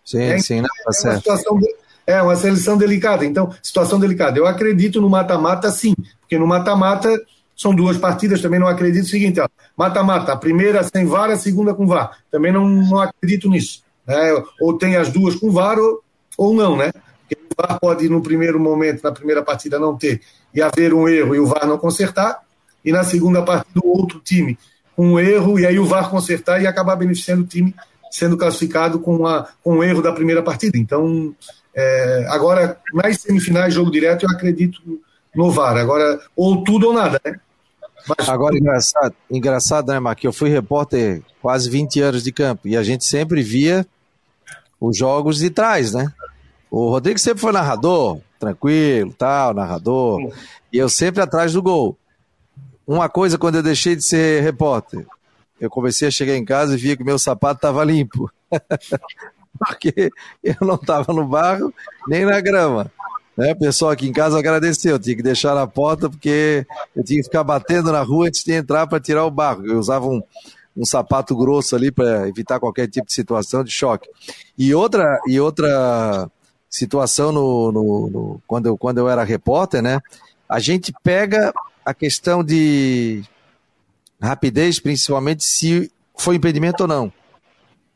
Sim, 0.06 0.22
é, 0.22 0.40
sim, 0.40 0.62
não, 0.62 0.70
tá 0.70 0.76
é, 0.94 1.08
uma 1.08 1.18
situação, 1.18 1.60
é 2.06 2.22
uma 2.22 2.36
seleção 2.36 2.78
delicada. 2.78 3.26
Então, 3.26 3.52
situação 3.62 4.00
delicada. 4.00 4.38
Eu 4.38 4.46
acredito 4.46 5.02
no 5.02 5.10
mata-mata, 5.10 5.72
sim, 5.72 5.96
porque 6.22 6.38
no 6.38 6.46
mata-mata 6.46 7.10
são 7.56 7.74
duas 7.74 7.98
partidas, 7.98 8.42
também 8.42 8.60
não 8.60 8.68
acredito. 8.68 9.06
O 9.06 9.10
seguinte, 9.10 9.42
mata-mata, 9.76 10.34
a 10.34 10.38
primeira 10.38 10.84
sem 10.84 11.06
VAR, 11.06 11.32
a 11.32 11.38
segunda 11.38 11.74
com 11.74 11.88
VAR. 11.88 12.20
Também 12.30 12.52
não, 12.52 12.68
não 12.68 13.00
acredito 13.00 13.50
nisso. 13.50 13.84
Né? 14.06 14.44
Ou 14.62 14.78
tem 14.78 14.96
as 14.96 15.10
duas 15.10 15.36
com 15.36 15.52
VAR 15.52 15.80
ou, 15.80 16.04
ou 16.38 16.54
não, 16.54 16.78
né? 16.78 16.92
Porque 17.28 17.36
o 17.36 17.56
VAR 17.60 17.80
pode, 17.80 18.08
no 18.08 18.22
primeiro 18.22 18.60
momento, 18.60 19.02
na 19.04 19.12
primeira 19.12 19.42
partida, 19.42 19.80
não 19.80 19.98
ter 19.98 20.22
e 20.54 20.62
haver 20.62 20.94
um 20.94 21.10
erro 21.10 21.36
e 21.36 21.40
o 21.40 21.48
VAR 21.48 21.66
não 21.66 21.78
consertar, 21.78 22.40
e 22.84 22.92
na 22.92 23.04
segunda 23.04 23.42
partida, 23.42 23.80
o 23.84 23.98
outro 23.98 24.22
time 24.24 24.58
com 24.96 25.14
um 25.14 25.20
erro 25.20 25.60
e 25.60 25.66
aí 25.66 25.78
o 25.78 25.86
VAR 25.86 26.10
consertar 26.10 26.62
e 26.62 26.68
acabar 26.68 26.96
beneficiando 26.96 27.44
o 27.44 27.48
time 27.48 27.76
sendo 28.16 28.38
classificado 28.38 29.00
com, 29.00 29.28
a, 29.28 29.48
com 29.62 29.78
o 29.78 29.84
erro 29.84 30.02
da 30.02 30.14
primeira 30.14 30.42
partida. 30.42 30.78
Então, 30.78 31.36
é, 31.76 32.26
agora, 32.30 32.80
nas 32.94 33.20
semifinais, 33.20 33.74
jogo 33.74 33.92
direto, 33.92 34.24
eu 34.24 34.30
acredito 34.30 34.82
no 35.36 35.52
VAR. 35.52 35.76
Agora, 35.76 36.22
ou 36.34 36.64
tudo 36.64 36.88
ou 36.88 36.94
nada, 36.94 37.20
né? 37.26 37.38
Mas... 38.08 38.30
Agora, 38.30 38.56
engraçado, 38.56 39.14
engraçado, 39.30 39.88
né, 39.92 40.00
Marquinhos? 40.00 40.34
Eu 40.34 40.40
fui 40.40 40.50
repórter 40.50 41.22
quase 41.42 41.70
20 41.70 42.00
anos 42.02 42.24
de 42.24 42.32
campo 42.32 42.68
e 42.70 42.78
a 42.78 42.84
gente 42.84 43.04
sempre 43.04 43.42
via 43.42 43.86
os 44.80 44.98
jogos 44.98 45.40
de 45.40 45.50
trás, 45.50 45.92
né? 45.92 46.08
O 46.72 46.90
Rodrigo 46.90 47.20
sempre 47.20 47.42
foi 47.42 47.52
narrador, 47.52 48.22
tranquilo, 48.40 49.14
tal, 49.18 49.54
narrador, 49.54 50.32
e 50.72 50.78
eu 50.78 50.88
sempre 50.88 51.22
atrás 51.22 51.52
do 51.52 51.62
gol. 51.62 51.98
Uma 52.88 53.10
coisa, 53.10 53.38
quando 53.38 53.56
eu 53.56 53.64
deixei 53.64 53.96
de 53.96 54.04
ser 54.04 54.42
repórter, 54.42 55.06
eu 55.60 55.70
comecei 55.70 56.08
a 56.08 56.12
chegar 56.12 56.36
em 56.36 56.46
casa 56.46 56.74
e 56.74 56.78
via 56.78 56.98
que 56.98 57.04
meu 57.04 57.18
sapato 57.18 57.58
estava 57.58 57.84
limpo. 57.84 58.30
Porque 59.58 60.12
eu 60.44 60.56
não 60.62 60.76
estava 60.76 61.14
no 61.14 61.26
barro 61.26 61.74
nem 62.08 62.26
na 62.26 62.42
grama. 62.42 62.92
Né? 63.38 63.52
O 63.54 63.60
pessoal 63.60 63.92
aqui 63.92 64.08
em 64.08 64.14
casa 64.14 64.38
agradeceu, 64.38 65.00
tinha 65.00 65.16
que 65.16 65.24
deixar 65.24 65.56
na 65.56 65.68
porta 65.68 66.10
porque 66.10 66.66
eu 66.96 67.04
tinha 67.04 67.20
que 67.20 67.26
ficar 67.26 67.44
batendo 67.44 67.92
na 67.92 68.02
rua 68.02 68.28
antes 68.28 68.44
de 68.44 68.54
entrar 68.54 68.88
para 68.88 69.00
tirar 69.00 69.26
o 69.26 69.32
barro. 69.32 69.66
Eu 69.66 69.78
usava 69.78 70.06
um, 70.08 70.22
um 70.76 70.86
sapato 70.86 71.36
grosso 71.36 71.76
ali 71.76 71.92
para 71.92 72.28
evitar 72.28 72.60
qualquer 72.60 72.88
tipo 72.88 73.08
de 73.08 73.14
situação 73.14 73.64
de 73.64 73.72
choque. 73.72 74.10
E 74.58 74.74
outra, 74.74 75.20
e 75.28 75.40
outra 75.40 76.30
situação 76.70 77.32
no, 77.32 77.72
no, 77.72 78.10
no, 78.10 78.42
quando, 78.46 78.66
eu, 78.68 78.78
quando 78.78 78.98
eu 78.98 79.10
era 79.10 79.24
repórter, 79.24 79.82
né? 79.82 80.00
A 80.48 80.60
gente 80.60 80.94
pega 81.04 81.54
a 81.86 81.94
questão 81.94 82.44
de 82.44 83.24
rapidez, 84.22 84.80
principalmente 84.80 85.44
se 85.44 85.92
foi 86.18 86.36
impedimento 86.36 86.82
ou 86.82 86.88
não. 86.88 87.12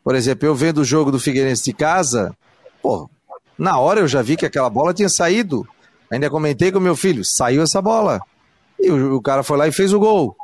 Por 0.03 0.15
exemplo, 0.15 0.47
eu 0.47 0.55
vendo 0.55 0.79
o 0.79 0.85
jogo 0.85 1.11
do 1.11 1.19
Figueirense 1.19 1.63
de 1.63 1.73
casa, 1.73 2.35
pô, 2.81 3.09
na 3.57 3.77
hora 3.77 3.99
eu 3.99 4.07
já 4.07 4.21
vi 4.21 4.37
que 4.37 4.45
aquela 4.45 4.69
bola 4.69 4.93
tinha 4.93 5.09
saído. 5.09 5.67
Ainda 6.11 6.29
comentei 6.29 6.71
com 6.71 6.79
meu 6.79 6.95
filho, 6.95 7.23
saiu 7.23 7.61
essa 7.61 7.81
bola. 7.81 8.19
E 8.79 8.89
o, 8.89 9.15
o 9.15 9.21
cara 9.21 9.43
foi 9.43 9.57
lá 9.57 9.67
e 9.67 9.71
fez 9.71 9.93
o 9.93 9.99
gol. 9.99 10.35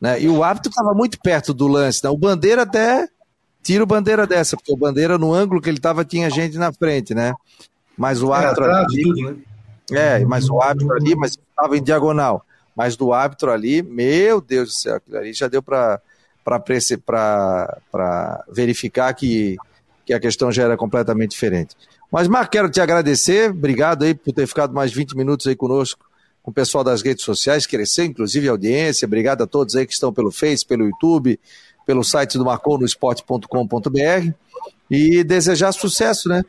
Né? 0.00 0.22
E 0.22 0.28
o 0.28 0.44
árbitro 0.44 0.70
estava 0.70 0.94
muito 0.94 1.18
perto 1.20 1.52
do 1.52 1.66
lance. 1.66 2.02
Né? 2.04 2.10
O 2.10 2.16
Bandeira 2.16 2.62
até 2.62 3.08
tira 3.62 3.82
o 3.82 3.86
Bandeira 3.86 4.26
dessa, 4.26 4.56
porque 4.56 4.72
o 4.72 4.76
Bandeira 4.76 5.18
no 5.18 5.32
ângulo 5.32 5.60
que 5.60 5.68
ele 5.68 5.78
estava 5.78 6.04
tinha 6.04 6.30
gente 6.30 6.56
na 6.56 6.72
frente, 6.72 7.14
né? 7.14 7.34
Mas 7.96 8.22
o 8.22 8.32
é, 8.32 8.36
árbitro 8.36 8.64
é, 8.64 8.74
ali, 8.74 9.22
né? 9.22 9.36
é, 9.92 10.24
mas 10.24 10.48
o 10.48 10.60
árbitro 10.60 10.94
ali, 10.94 11.14
mas 11.14 11.32
estava 11.32 11.76
em 11.76 11.82
diagonal. 11.82 12.44
Mas 12.80 12.96
do 12.96 13.12
árbitro 13.12 13.52
ali, 13.52 13.82
meu 13.82 14.40
Deus 14.40 14.70
do 14.70 14.74
céu, 14.74 14.96
aquilo 14.96 15.18
ali 15.18 15.34
já 15.34 15.48
deu 15.48 15.62
para 15.62 16.00
verificar 18.50 19.12
que, 19.12 19.58
que 20.06 20.14
a 20.14 20.18
questão 20.18 20.50
já 20.50 20.62
era 20.62 20.78
completamente 20.78 21.32
diferente. 21.32 21.76
Mas, 22.10 22.26
Marco, 22.26 22.52
quero 22.52 22.70
te 22.70 22.80
agradecer. 22.80 23.50
Obrigado 23.50 24.02
aí 24.02 24.14
por 24.14 24.32
ter 24.32 24.46
ficado 24.46 24.72
mais 24.72 24.90
20 24.94 25.14
minutos 25.14 25.46
aí 25.46 25.54
conosco, 25.54 26.06
com 26.42 26.50
o 26.50 26.54
pessoal 26.54 26.82
das 26.82 27.02
redes 27.02 27.22
sociais, 27.22 27.66
crescer, 27.66 28.06
inclusive 28.06 28.48
a 28.48 28.52
audiência. 28.52 29.04
Obrigado 29.04 29.42
a 29.42 29.46
todos 29.46 29.76
aí 29.76 29.84
que 29.84 29.92
estão 29.92 30.10
pelo 30.10 30.32
Face, 30.32 30.64
pelo 30.64 30.86
YouTube, 30.86 31.38
pelo 31.84 32.02
site 32.02 32.38
do 32.38 32.46
marconosport.com.br 32.46 34.32
e 34.90 35.22
desejar 35.22 35.72
sucesso, 35.72 36.30
né? 36.30 36.42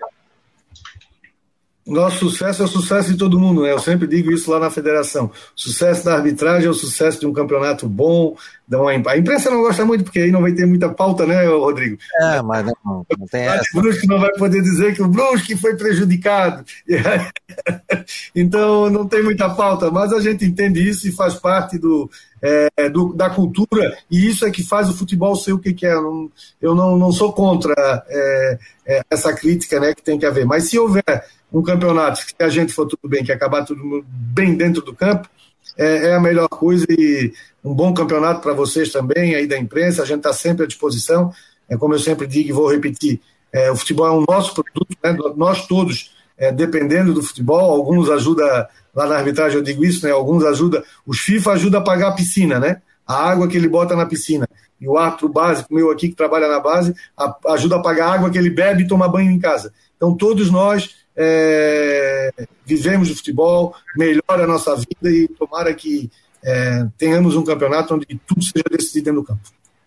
Nosso 1.92 2.30
sucesso 2.30 2.62
é 2.62 2.66
o 2.66 2.68
sucesso 2.68 3.12
de 3.12 3.18
todo 3.18 3.40
mundo, 3.40 3.64
né? 3.64 3.72
Eu 3.72 3.80
sempre 3.80 4.08
digo 4.08 4.32
isso 4.32 4.50
lá 4.50 4.60
na 4.60 4.70
federação. 4.70 5.26
O 5.26 5.32
sucesso 5.56 6.06
da 6.06 6.16
arbitragem 6.16 6.68
é 6.68 6.70
o 6.70 6.74
sucesso 6.74 7.20
de 7.20 7.28
um 7.28 7.34
campeonato 7.34 7.88
bom. 7.88 8.36
Uma... 8.72 8.92
A 8.92 9.18
imprensa 9.18 9.50
não 9.50 9.62
gosta 9.62 9.86
muito, 9.86 10.04
porque 10.04 10.20
aí 10.20 10.32
não 10.32 10.42
vai 10.42 10.54
ter 10.54 10.66
muita 10.66 10.90
pauta, 10.90 11.26
né, 11.26 11.46
Rodrigo? 11.46 11.98
É, 12.22 12.42
mas 12.42 12.66
não, 12.66 13.06
não 13.18 13.28
tem 13.28 13.42
essa. 13.42 13.66
O 13.76 13.82
Brusque 13.82 14.08
não 14.08 14.20
vai 14.20 14.32
poder 14.32 14.62
dizer 14.62 14.96
que 14.96 15.02
o 15.02 15.08
Brusque 15.08 15.56
foi 15.56 15.76
prejudicado. 15.76 16.64
então 18.36 18.90
não 18.90 19.08
tem 19.08 19.24
muita 19.24 19.50
pauta, 19.50 19.92
mas 19.92 20.14
a 20.14 20.20
gente 20.20 20.46
entende 20.46 20.88
isso 20.88 21.08
e 21.08 21.12
faz 21.12 21.36
parte 21.36 21.78
do, 21.78 22.10
é, 22.42 22.90
do, 22.90 23.14
da 23.14 23.30
cultura, 23.30 23.98
e 24.10 24.28
isso 24.28 24.46
é 24.46 24.52
que 24.52 24.64
faz 24.64 24.90
o 24.90 24.98
futebol 24.98 25.36
ser 25.36 25.54
o 25.54 25.60
que, 25.60 25.74
que 25.74 25.86
é. 25.86 25.94
Eu 25.94 26.76
não, 26.76 26.98
não, 26.98 27.12
sou 27.12 27.32
contra 27.32 27.74
é, 28.08 28.60
é, 28.86 29.02
essa 29.10 29.34
crítica 29.34 29.80
né, 29.80 29.94
que 29.94 30.02
tem 30.02 30.18
que 30.18 30.26
haver, 30.26 30.46
mas 30.46 30.70
se 30.70 30.80
houver 30.80 31.26
um 31.54 31.62
campeonato 31.62 32.26
que 32.26 32.44
a 32.44 32.50
gente 32.50 32.74
for 32.74 32.88
tudo 32.88 33.08
bem, 33.08 33.24
que 33.24 33.32
acabar 33.32 33.64
tudo 33.66 34.04
bem 34.08 34.56
dentro 34.56 34.82
do 34.82 34.96
campo, 34.96 35.30
é, 35.78 36.10
é 36.10 36.16
a 36.16 36.20
melhor 36.20 36.48
coisa 36.48 36.86
e 36.90 37.34
um 37.64 37.74
bom 37.74 37.94
campeonato 37.94 38.42
para 38.42 38.54
vocês 38.54 38.92
também, 38.92 39.36
aí 39.36 39.48
da 39.48 39.58
imprensa, 39.58 40.02
a 40.02 40.06
gente 40.06 40.18
está 40.18 40.34
sempre 40.34 40.64
à 40.64 40.68
disposição. 40.68 41.34
É 41.70 41.78
como 41.78 41.94
eu 41.94 42.00
sempre 42.00 42.28
digo 42.28 42.50
e 42.50 42.54
vou 42.54 42.70
repetir, 42.70 43.22
é, 43.54 43.72
o 43.72 43.76
futebol 43.76 44.08
é 44.08 44.12
um 44.12 44.26
nosso 44.28 44.54
produto, 44.54 44.98
né, 45.04 45.16
nós 45.36 45.68
todos 45.68 46.12
é, 46.38 46.52
dependendo 46.52 47.14
do 47.14 47.22
futebol, 47.22 47.72
alguns 47.72 48.10
ajudam, 48.10 48.48
lá 48.96 49.06
na 49.06 49.16
arbitragem 49.16 49.58
eu 49.58 49.64
digo 49.64 49.86
isso, 49.86 50.06
né, 50.06 50.12
alguns 50.12 50.44
ajudam, 50.44 50.82
os 51.06 51.20
FIFA 51.20 51.52
ajuda 51.52 51.78
a 51.78 51.82
pagar 51.82 52.10
a 52.10 52.14
piscina, 52.14 52.60
né, 52.60 52.82
a 53.06 53.30
água 53.30 53.48
que 53.48 53.56
ele 53.58 53.68
bota 53.68 53.96
na 53.96 54.06
piscina. 54.06 54.48
E 54.80 54.88
o 54.88 54.98
árbitro 54.98 55.30
básico 55.30 55.74
meu 55.74 55.92
aqui, 55.92 56.10
que 56.10 56.16
trabalha 56.16 56.48
na 56.48 56.60
base, 56.60 56.96
a, 57.16 57.38
ajuda 57.50 57.76
a 57.76 57.82
pagar 57.82 58.08
a 58.08 58.14
água 58.14 58.30
que 58.32 58.38
ele 58.38 58.50
bebe 58.50 58.84
e 58.84 58.88
toma 58.88 59.08
banho 59.08 59.30
em 59.30 59.38
casa. 59.38 59.72
Então 59.96 60.18
todos 60.18 60.50
nós 60.50 60.96
é, 61.24 62.32
vivemos 62.66 63.12
o 63.12 63.16
futebol, 63.16 63.76
melhora 63.96 64.44
a 64.44 64.48
nossa 64.48 64.76
vida 64.76 65.10
e 65.10 65.28
tomara 65.28 65.74
que 65.74 66.10
é, 66.44 66.88
tenhamos 66.98 67.36
um 67.36 67.44
campeonato 67.44 67.94
onde 67.94 68.06
tudo 68.26 68.44
seja 68.44 68.66
decidido 68.72 69.06
dentro 69.06 69.22
do 69.22 69.28
campo. 69.28 69.42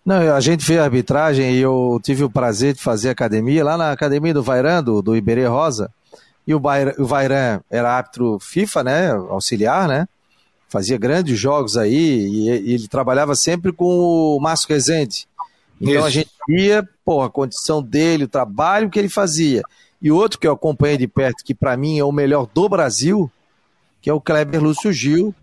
Não, 0.05 0.33
a 0.33 0.39
gente 0.39 0.63
fez 0.63 0.79
arbitragem 0.79 1.55
e 1.55 1.59
eu 1.59 1.99
tive 2.01 2.23
o 2.23 2.29
prazer 2.29 2.73
de 2.73 2.81
fazer 2.81 3.09
academia 3.09 3.63
lá 3.63 3.75
na 3.75 3.91
academia 3.91 4.33
do 4.33 4.43
Vairando, 4.43 5.01
do 5.01 5.15
Iberê 5.15 5.45
Rosa. 5.47 5.91
E 6.47 6.53
o, 6.53 6.61
o 6.99 7.05
Vairan 7.05 7.59
era 7.71 7.91
árbitro 7.91 8.37
FIFA, 8.39 8.83
né? 8.83 9.11
Auxiliar, 9.11 9.87
né? 9.87 10.07
Fazia 10.69 10.97
grandes 10.97 11.39
jogos 11.39 11.75
aí 11.75 11.95
e, 11.95 12.49
e 12.49 12.73
ele 12.73 12.87
trabalhava 12.87 13.35
sempre 13.35 13.73
com 13.73 13.85
o 13.85 14.39
Márcio 14.39 14.69
Rezende. 14.69 15.27
Então 15.81 15.95
Isso. 15.95 16.05
a 16.05 16.09
gente 16.09 16.29
via, 16.47 16.87
pô, 17.03 17.23
a 17.23 17.29
condição 17.29 17.81
dele, 17.81 18.25
o 18.25 18.29
trabalho 18.29 18.89
que 18.89 18.99
ele 18.99 19.09
fazia. 19.09 19.63
E 20.05 20.11
outro 20.11 20.39
que 20.39 20.45
eu 20.45 20.51
acompanhei 20.51 20.99
de 20.99 21.07
perto, 21.07 21.43
que 21.43 21.55
para 21.55 21.75
mim 21.75 21.97
é 21.97 22.03
o 22.03 22.11
melhor 22.11 22.47
do 22.53 22.69
Brasil, 22.69 23.27
que 23.99 24.07
é 24.07 24.13
o 24.13 24.21
Kleber 24.21 24.61
Lúcio 24.61 24.93
Gil, 24.93 25.33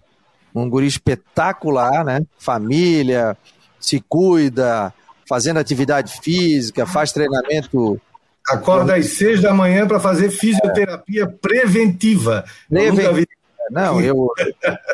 um 0.55 0.71
guri 0.71 0.87
espetacular, 0.87 2.05
né? 2.05 2.25
Família, 2.39 3.37
se 3.81 3.99
cuida, 4.09 4.95
fazendo 5.29 5.59
atividade 5.59 6.17
física, 6.23 6.87
faz 6.87 7.11
treinamento. 7.11 8.01
Acorda 8.49 8.95
às 8.95 9.07
seis 9.07 9.43
da 9.43 9.53
manhã 9.53 9.85
para 9.85 9.99
fazer 9.99 10.31
fisioterapia 10.31 11.27
preventiva. 11.27 12.45
Preventiva. 12.69 13.27
Não, 13.69 14.01
eu, 14.01 14.29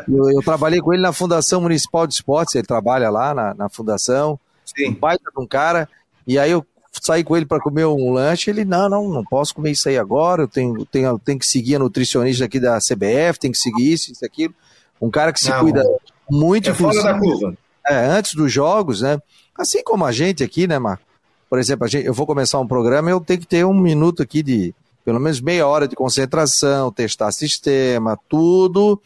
eu, 0.09 0.31
eu, 0.31 0.43
trabalhei 0.43 0.81
com 0.81 0.95
ele 0.95 1.03
na 1.03 1.13
Fundação 1.13 1.61
Municipal 1.61 2.07
de 2.07 2.15
Esportes, 2.15 2.55
ele 2.55 2.67
trabalha 2.67 3.11
lá 3.11 3.35
na, 3.35 3.53
na 3.53 3.69
fundação. 3.69 4.41
Sim. 4.65 4.93
Um 4.93 4.95
baita 4.95 5.31
de 5.31 5.43
um 5.43 5.47
cara. 5.47 5.87
E 6.27 6.39
aí 6.39 6.53
eu 6.53 6.65
saí 7.01 7.25
com 7.25 7.37
ele 7.37 7.47
para 7.47 7.61
comer 7.61 7.87
um 7.87 8.13
lanche, 8.13 8.51
ele, 8.51 8.65
não, 8.65 8.89
não, 8.89 9.09
não 9.09 9.25
posso 9.25 9.55
comer 9.55 9.73
isso 9.73 9.89
aí 9.89 9.99
agora, 9.99 10.43
eu 10.43 10.49
tenho, 10.49 10.85
tenho, 10.87 11.19
tenho 11.19 11.39
que 11.39 11.47
seguir 11.47 11.77
a 11.77 11.79
nutricionista 11.79 12.45
aqui 12.45 12.59
da 12.59 12.79
CBF, 12.79 13.39
tenho 13.39 13.53
que 13.53 13.59
seguir 13.59 13.93
isso, 13.93 14.13
isso, 14.13 14.25
aquilo. 14.25 14.55
Um 15.01 15.11
cara 15.11 15.33
que 15.33 15.41
se 15.41 15.51
não, 15.51 15.61
cuida 15.61 15.85
muito. 16.29 16.71
É 16.71 16.75
fora 16.75 17.03
da 17.03 17.19
curva. 17.19 17.57
É, 17.87 18.07
antes 18.07 18.35
dos 18.35 18.53
jogos, 18.53 19.01
né? 19.01 19.21
Assim 19.57 19.83
como 19.83 20.05
a 20.05 20.13
gente 20.13 20.45
aqui, 20.45 20.67
né, 20.67 20.79
Marco? 20.79 21.03
Por 21.49 21.59
exemplo, 21.59 21.89
gente, 21.89 22.07
eu 22.07 22.13
vou 22.13 22.27
começar 22.27 22.61
um 22.61 22.67
programa, 22.67 23.11
eu 23.11 23.21
tenho 23.21 23.41
que 23.41 23.47
ter 23.47 23.65
um 23.65 23.73
minuto 23.73 24.23
aqui 24.23 24.43
de, 24.43 24.75
pelo 25.05 25.19
menos 25.19 25.41
meia 25.41 25.67
hora 25.67 25.89
de 25.89 25.97
concentração, 25.97 26.93
testar 26.93 27.33
sistema, 27.33 28.19
tudo, 28.29 29.01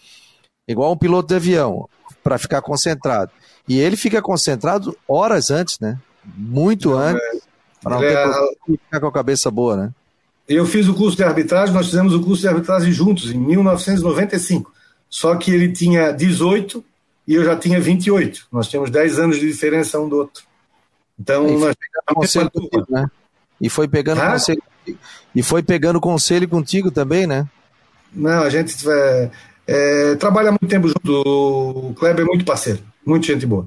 igual 0.66 0.93
um 0.93 0.97
piloto 0.97 1.28
de 1.28 1.36
avião, 1.36 1.89
para 2.23 2.39
ficar 2.39 2.60
concentrado. 2.60 3.31
E 3.69 3.78
ele 3.78 3.97
fica 3.97 4.20
concentrado 4.20 4.97
horas 5.06 5.51
antes, 5.51 5.78
né? 5.78 5.98
Muito 6.24 6.90
não, 6.90 6.98
antes. 6.98 7.41
Para 7.83 7.97
não 7.97 8.05
é, 8.05 8.53
ficar 8.67 9.01
com 9.01 9.07
a 9.07 9.13
cabeça 9.13 9.51
boa, 9.51 9.77
né? 9.77 9.91
Eu 10.49 10.67
fiz 10.67 10.89
o 10.89 10.95
curso 10.95 11.17
de 11.17 11.25
arbitragem, 11.25 11.75
nós 11.75 11.87
fizemos 11.87 12.15
o 12.15 12.21
curso 12.21 12.43
de 12.43 12.49
arbitragem 12.49 12.93
juntos, 12.93 13.31
em 13.31 13.39
1995. 13.39 14.73
Só 15.09 15.35
que 15.37 15.51
ele 15.51 15.73
tinha 15.73 16.13
18 16.13 16.85
e 17.27 17.35
eu 17.35 17.45
já 17.45 17.57
tinha 17.57 17.81
28. 17.81 18.47
Nós 18.51 18.69
tínhamos 18.69 18.91
10 18.91 19.19
anos 19.19 19.39
de 19.39 19.47
diferença 19.47 20.01
um 20.01 20.09
do 20.09 20.17
outro. 20.17 20.45
Então, 21.19 21.49
e 21.49 21.57
nós 21.57 21.75
conselho 22.15 22.51
contigo, 22.51 22.87
né? 22.89 23.07
E 23.61 23.69
foi 23.69 23.87
pegando 23.87 24.21
ah? 24.21 24.33
conselho. 24.33 24.63
E 25.35 25.43
foi 25.43 25.63
pegando 25.63 26.01
conselho 26.01 26.49
contigo 26.49 26.91
também, 26.91 27.27
né? 27.27 27.47
Não, 28.13 28.43
a 28.43 28.51
gente 28.51 28.77
é, 28.89 29.31
é, 29.67 30.15
trabalha 30.17 30.51
muito 30.51 30.67
tempo 30.67 30.89
junto. 30.89 31.23
O 31.91 31.95
Kleber 31.95 32.25
é 32.25 32.29
muito 32.29 32.45
parceiro, 32.45 32.81
muito 33.07 33.27
gente 33.27 33.47
boa. 33.47 33.67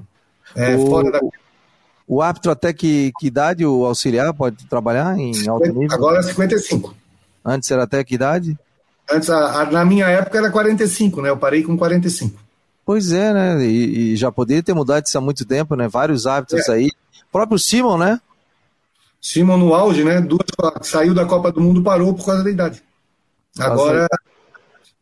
É, 0.54 0.76
o... 0.76 0.86
fora 0.86 1.10
da 1.10 1.20
o 2.06 2.22
árbitro 2.22 2.52
até 2.52 2.72
que, 2.72 3.12
que 3.18 3.26
idade 3.26 3.66
o 3.66 3.84
auxiliar 3.84 4.32
pode 4.32 4.64
trabalhar 4.66 5.18
em 5.18 5.48
alto 5.48 5.72
nível? 5.72 5.96
Agora 5.96 6.20
é 6.20 6.22
55. 6.22 6.94
Antes 7.44 7.70
era 7.70 7.82
até 7.82 8.02
que 8.04 8.14
idade? 8.14 8.56
Antes, 9.10 9.30
a, 9.30 9.62
a, 9.62 9.70
na 9.70 9.84
minha 9.84 10.06
época 10.06 10.38
era 10.38 10.50
45, 10.50 11.22
né? 11.22 11.28
Eu 11.28 11.36
parei 11.36 11.62
com 11.62 11.76
45. 11.76 12.38
Pois 12.84 13.12
é, 13.12 13.32
né? 13.32 13.64
E, 13.64 14.12
e 14.12 14.16
já 14.16 14.30
poderia 14.30 14.62
ter 14.62 14.74
mudado 14.74 15.06
isso 15.06 15.18
há 15.18 15.20
muito 15.20 15.44
tempo, 15.44 15.74
né? 15.74 15.88
Vários 15.88 16.26
árbitros 16.26 16.68
é. 16.68 16.72
aí. 16.72 16.86
O 17.28 17.32
próprio 17.32 17.58
Simon, 17.58 17.98
né? 17.98 18.20
Simon 19.20 19.56
no 19.56 19.74
auge, 19.74 20.04
né? 20.04 20.20
Duas, 20.20 20.46
saiu 20.82 21.12
da 21.12 21.24
Copa 21.24 21.50
do 21.50 21.60
Mundo, 21.60 21.82
parou 21.82 22.14
por 22.14 22.24
causa 22.24 22.44
da 22.44 22.50
idade. 22.50 22.82
Agora, 23.58 24.06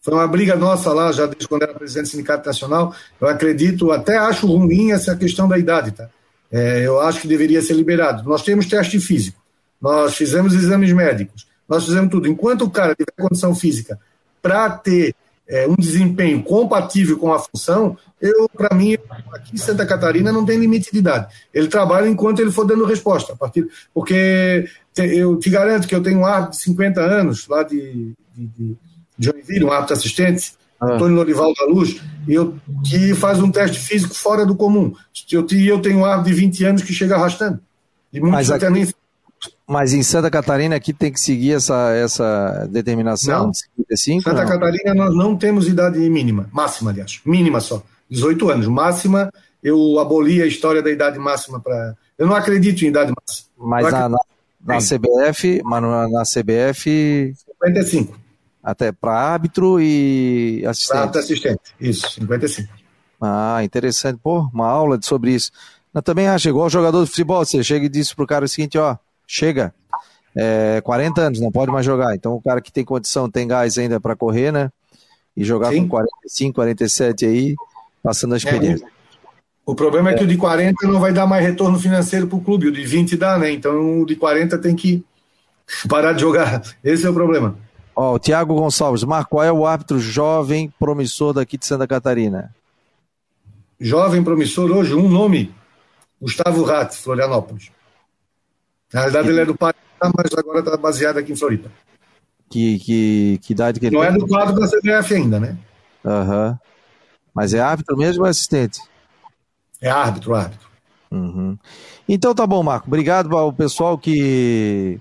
foi 0.00 0.14
uma 0.14 0.26
briga 0.26 0.56
nossa 0.56 0.92
lá, 0.92 1.12
já 1.12 1.26
desde 1.26 1.48
quando 1.48 1.62
era 1.62 1.74
presidente 1.74 2.06
do 2.06 2.10
Sindicato 2.10 2.46
Nacional. 2.46 2.94
Eu 3.20 3.28
acredito, 3.28 3.90
até 3.90 4.16
acho 4.16 4.46
ruim 4.46 4.92
essa 4.92 5.16
questão 5.16 5.48
da 5.48 5.58
idade, 5.58 5.92
tá? 5.92 6.08
É, 6.50 6.86
eu 6.86 7.00
acho 7.00 7.20
que 7.20 7.28
deveria 7.28 7.62
ser 7.62 7.74
liberado. 7.74 8.28
Nós 8.28 8.42
temos 8.42 8.66
teste 8.66 9.00
físico, 9.00 9.40
nós 9.80 10.16
fizemos 10.16 10.54
exames 10.54 10.92
médicos, 10.92 11.46
nós 11.68 11.84
fizemos 11.84 12.10
tudo. 12.10 12.28
Enquanto 12.28 12.62
o 12.62 12.70
cara 12.70 12.94
tiver 12.94 13.12
condição 13.16 13.54
física 13.54 13.98
para 14.40 14.70
ter 14.70 15.14
é, 15.48 15.66
um 15.66 15.74
desempenho 15.74 16.42
compatível 16.42 17.18
com 17.18 17.32
a 17.32 17.38
função, 17.38 17.96
eu, 18.20 18.48
para 18.48 18.74
mim, 18.74 18.96
aqui 19.32 19.54
em 19.54 19.58
Santa 19.58 19.84
Catarina 19.84 20.32
não 20.32 20.44
tem 20.44 20.58
limite 20.58 20.90
de 20.90 20.98
idade. 20.98 21.34
Ele 21.52 21.68
trabalha 21.68 22.08
enquanto 22.08 22.40
ele 22.40 22.50
for 22.50 22.64
dando 22.64 22.84
resposta. 22.84 23.34
A 23.34 23.36
partir, 23.36 23.68
porque 23.92 24.66
eu 24.96 25.36
te 25.38 25.50
garanto 25.50 25.86
que 25.86 25.94
eu 25.94 26.02
tenho 26.02 26.20
um 26.20 26.26
árbitro 26.26 26.52
de 26.52 26.64
50 26.64 27.00
anos, 27.00 27.46
lá 27.46 27.62
de, 27.62 28.14
de, 28.34 28.46
de 28.46 28.76
Joinville, 29.18 29.64
um 29.64 29.72
árbitro 29.72 29.94
assistente, 29.94 30.54
ah. 30.84 30.94
Antônio 30.94 31.16
Lorival 31.16 31.52
da 31.54 31.66
Luz, 31.66 32.00
eu, 32.28 32.54
que 32.84 33.14
faz 33.14 33.40
um 33.40 33.50
teste 33.50 33.78
físico 33.78 34.14
fora 34.14 34.46
do 34.46 34.54
comum. 34.54 34.94
Eu, 35.30 35.46
eu 35.50 35.80
tenho 35.80 35.98
um 35.98 36.04
árbitro 36.04 36.34
de 36.34 36.40
20 36.40 36.64
anos 36.64 36.82
que 36.82 36.92
chega 36.92 37.16
arrastando. 37.16 37.60
E 38.12 38.20
mas, 38.20 38.50
aqui, 38.50 38.70
nem... 38.70 38.88
mas 39.66 39.92
em 39.92 40.02
Santa 40.02 40.30
Catarina 40.30 40.76
aqui 40.76 40.92
tem 40.92 41.12
que 41.12 41.18
seguir 41.18 41.52
essa, 41.52 41.92
essa 41.92 42.68
determinação? 42.70 43.46
Não. 43.46 43.54
55, 43.54 44.22
Santa 44.22 44.42
não? 44.42 44.48
Catarina 44.48 44.94
nós 44.94 45.14
não 45.14 45.36
temos 45.36 45.66
idade 45.66 45.98
mínima, 45.98 46.48
máxima, 46.52 46.90
aliás, 46.90 47.20
mínima 47.24 47.60
só. 47.60 47.82
18 48.08 48.50
anos. 48.50 48.68
Máxima, 48.68 49.32
eu 49.62 49.98
aboli 49.98 50.42
a 50.42 50.46
história 50.46 50.82
da 50.82 50.90
idade 50.90 51.18
máxima 51.18 51.60
para. 51.60 51.96
Eu 52.16 52.26
não 52.26 52.34
acredito 52.34 52.84
em 52.84 52.88
idade 52.88 53.12
máxima. 53.18 53.48
Mas 53.58 53.92
na, 53.92 54.08
na, 54.08 54.18
na, 54.64 54.78
CBF, 54.78 55.62
mas 55.64 55.82
na 55.82 56.22
CBF. 56.22 57.34
55. 57.62 58.23
Até 58.64 58.90
para 58.90 59.12
árbitro 59.12 59.78
e 59.78 60.64
assistente. 60.66 61.10
Para 61.10 61.20
assistente, 61.20 61.60
isso, 61.78 62.10
55. 62.12 62.72
Ah, 63.20 63.62
interessante. 63.62 64.18
Pô, 64.22 64.48
uma 64.52 64.66
aula 64.66 64.98
sobre 65.02 65.32
isso. 65.32 65.50
Eu 65.94 66.02
também 66.02 66.26
acho, 66.26 66.48
igual 66.48 66.68
jogador 66.70 67.04
de 67.04 67.10
futebol, 67.10 67.44
você 67.44 67.62
chega 67.62 67.86
e 67.86 67.88
diz 67.88 68.12
pro 68.12 68.26
cara 68.26 68.46
o 68.46 68.48
seguinte, 68.48 68.76
ó, 68.78 68.96
chega, 69.26 69.72
é, 70.34 70.80
40 70.82 71.20
anos, 71.20 71.40
não 71.40 71.52
pode 71.52 71.70
mais 71.70 71.86
jogar. 71.86 72.14
Então 72.14 72.34
o 72.34 72.42
cara 72.42 72.60
que 72.60 72.72
tem 72.72 72.84
condição, 72.84 73.30
tem 73.30 73.46
gás 73.46 73.78
ainda 73.78 74.00
para 74.00 74.16
correr, 74.16 74.50
né? 74.50 74.70
E 75.36 75.44
jogar 75.44 75.70
Sim. 75.70 75.82
com 75.82 75.88
45, 75.88 76.54
47 76.54 77.26
aí, 77.26 77.54
passando 78.02 78.34
a 78.34 78.36
experiência. 78.36 78.86
É, 78.86 78.88
o 79.66 79.74
problema 79.74 80.10
é 80.10 80.14
que 80.14 80.24
o 80.24 80.26
de 80.26 80.36
40 80.36 80.86
não 80.88 81.00
vai 81.00 81.12
dar 81.12 81.26
mais 81.26 81.44
retorno 81.44 81.78
financeiro 81.78 82.26
para 82.26 82.36
o 82.36 82.40
clube, 82.40 82.68
o 82.68 82.72
de 82.72 82.84
20 82.84 83.16
dá, 83.16 83.38
né? 83.38 83.50
Então 83.52 84.02
o 84.02 84.06
de 84.06 84.16
40 84.16 84.58
tem 84.58 84.74
que 84.74 85.04
parar 85.88 86.12
de 86.12 86.20
jogar. 86.20 86.62
Esse 86.82 87.06
é 87.06 87.10
o 87.10 87.14
problema. 87.14 87.56
Ó, 87.96 88.14
o 88.14 88.18
Thiago 88.18 88.54
Gonçalves, 88.54 89.04
Marco, 89.04 89.30
qual 89.30 89.44
é 89.44 89.52
o 89.52 89.66
árbitro 89.66 89.98
jovem 89.98 90.72
promissor 90.78 91.32
daqui 91.32 91.56
de 91.56 91.64
Santa 91.66 91.86
Catarina? 91.86 92.54
Jovem 93.78 94.22
promissor 94.22 94.70
hoje, 94.70 94.94
um 94.94 95.08
nome, 95.08 95.54
Gustavo 96.20 96.64
Ratti, 96.64 96.96
Florianópolis. 96.96 97.70
Na 98.92 99.00
realidade, 99.00 99.28
ele 99.28 99.40
é 99.40 99.44
do 99.44 99.56
Paraná, 99.56 99.78
mas 100.00 100.32
agora 100.36 100.60
está 100.60 100.76
baseado 100.76 101.18
aqui 101.18 101.32
em 101.32 101.36
Floripa. 101.36 101.70
Que, 102.50 102.78
que, 102.78 103.38
que 103.42 103.52
idade 103.52 103.80
que 103.80 103.86
ele 103.86 103.96
Não 103.96 104.02
tem? 104.02 104.10
é 104.10 104.18
do 104.18 104.26
quadro 104.26 104.54
da 104.60 104.68
CBF 104.68 105.14
ainda, 105.14 105.40
né? 105.40 105.56
Aham. 106.04 106.58
Mas 107.34 107.52
é 107.52 107.60
árbitro 107.60 107.96
mesmo 107.96 108.22
ou 108.22 108.26
é 108.26 108.30
assistente? 108.30 108.80
É 109.80 109.90
árbitro, 109.90 110.34
árbitro. 110.34 110.68
Uhum. 111.10 111.58
Então 112.08 112.34
tá 112.34 112.46
bom, 112.46 112.62
Marco. 112.62 112.86
Obrigado 112.86 113.36
ao 113.36 113.52
pessoal 113.52 113.98
que, 113.98 115.00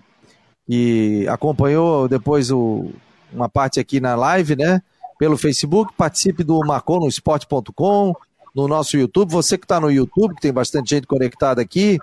que 0.68 1.28
acompanhou 1.28 2.08
depois 2.08 2.52
o, 2.52 2.92
uma 3.32 3.50
parte 3.50 3.80
aqui 3.80 4.00
na 4.00 4.16
live, 4.16 4.56
né? 4.56 4.82
Pelo 5.18 5.38
Facebook. 5.38 5.94
Participe 5.98 6.44
do 6.44 6.60
marconosport.com, 6.60 8.14
no 8.56 8.68
nosso 8.68 8.98
YouTube. 8.98 9.32
Você 9.32 9.58
que 9.58 9.66
está 9.66 9.80
no 9.80 9.92
YouTube, 9.92 10.36
que 10.36 10.42
tem 10.42 10.54
bastante 10.54 10.92
gente 10.92 11.08
conectada 11.08 11.62
aqui, 11.62 12.00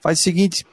faz 0.00 0.20
o 0.20 0.22
seguinte: 0.22 0.66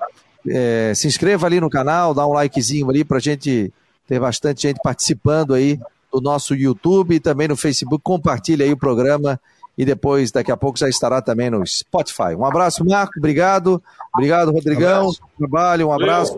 é, 0.47 0.93
se 0.95 1.07
inscreva 1.07 1.47
ali 1.47 1.59
no 1.59 1.69
canal, 1.69 2.13
dá 2.13 2.25
um 2.27 2.33
likezinho 2.33 2.89
ali 2.89 3.03
pra 3.03 3.19
gente 3.19 3.73
ter 4.07 4.19
bastante 4.19 4.63
gente 4.63 4.79
participando 4.83 5.53
aí 5.53 5.79
do 6.11 6.21
nosso 6.21 6.53
YouTube 6.53 7.15
e 7.15 7.19
também 7.19 7.47
no 7.47 7.55
Facebook. 7.55 8.03
Compartilhe 8.03 8.63
aí 8.63 8.71
o 8.71 8.77
programa 8.77 9.39
e 9.77 9.83
depois, 9.85 10.31
daqui 10.31 10.51
a 10.51 10.57
pouco, 10.57 10.77
já 10.77 10.87
estará 10.87 11.21
também 11.21 11.49
no 11.49 11.65
Spotify. 11.65 12.35
Um 12.37 12.45
abraço, 12.45 12.85
Marco. 12.85 13.13
Obrigado. 13.17 13.81
Obrigado, 14.13 14.51
Rodrigão. 14.51 15.01
abraço. 15.01 15.21
Trabalho, 15.37 15.87
um 15.87 15.93
abraço. 15.93 16.37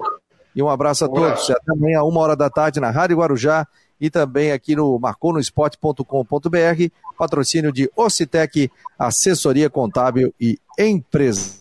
E 0.55 0.63
um 0.63 0.69
abraço 0.69 1.05
a 1.05 1.09
Um 1.09 1.13
todos. 1.13 1.49
Até 1.49 1.71
amanhã, 1.71 2.03
uma 2.03 2.21
hora 2.21 2.35
da 2.35 2.49
tarde, 2.49 2.79
na 2.79 2.89
Rádio 2.89 3.17
Guarujá 3.17 3.67
e 3.99 4.09
também 4.09 4.51
aqui 4.51 4.75
no 4.75 4.97
marconosport.com.br. 4.99 6.89
Patrocínio 7.17 7.71
de 7.71 7.89
Ocitec, 7.95 8.71
assessoria 8.97 9.69
contábil 9.69 10.33
e 10.39 10.59
empresa. 10.77 11.59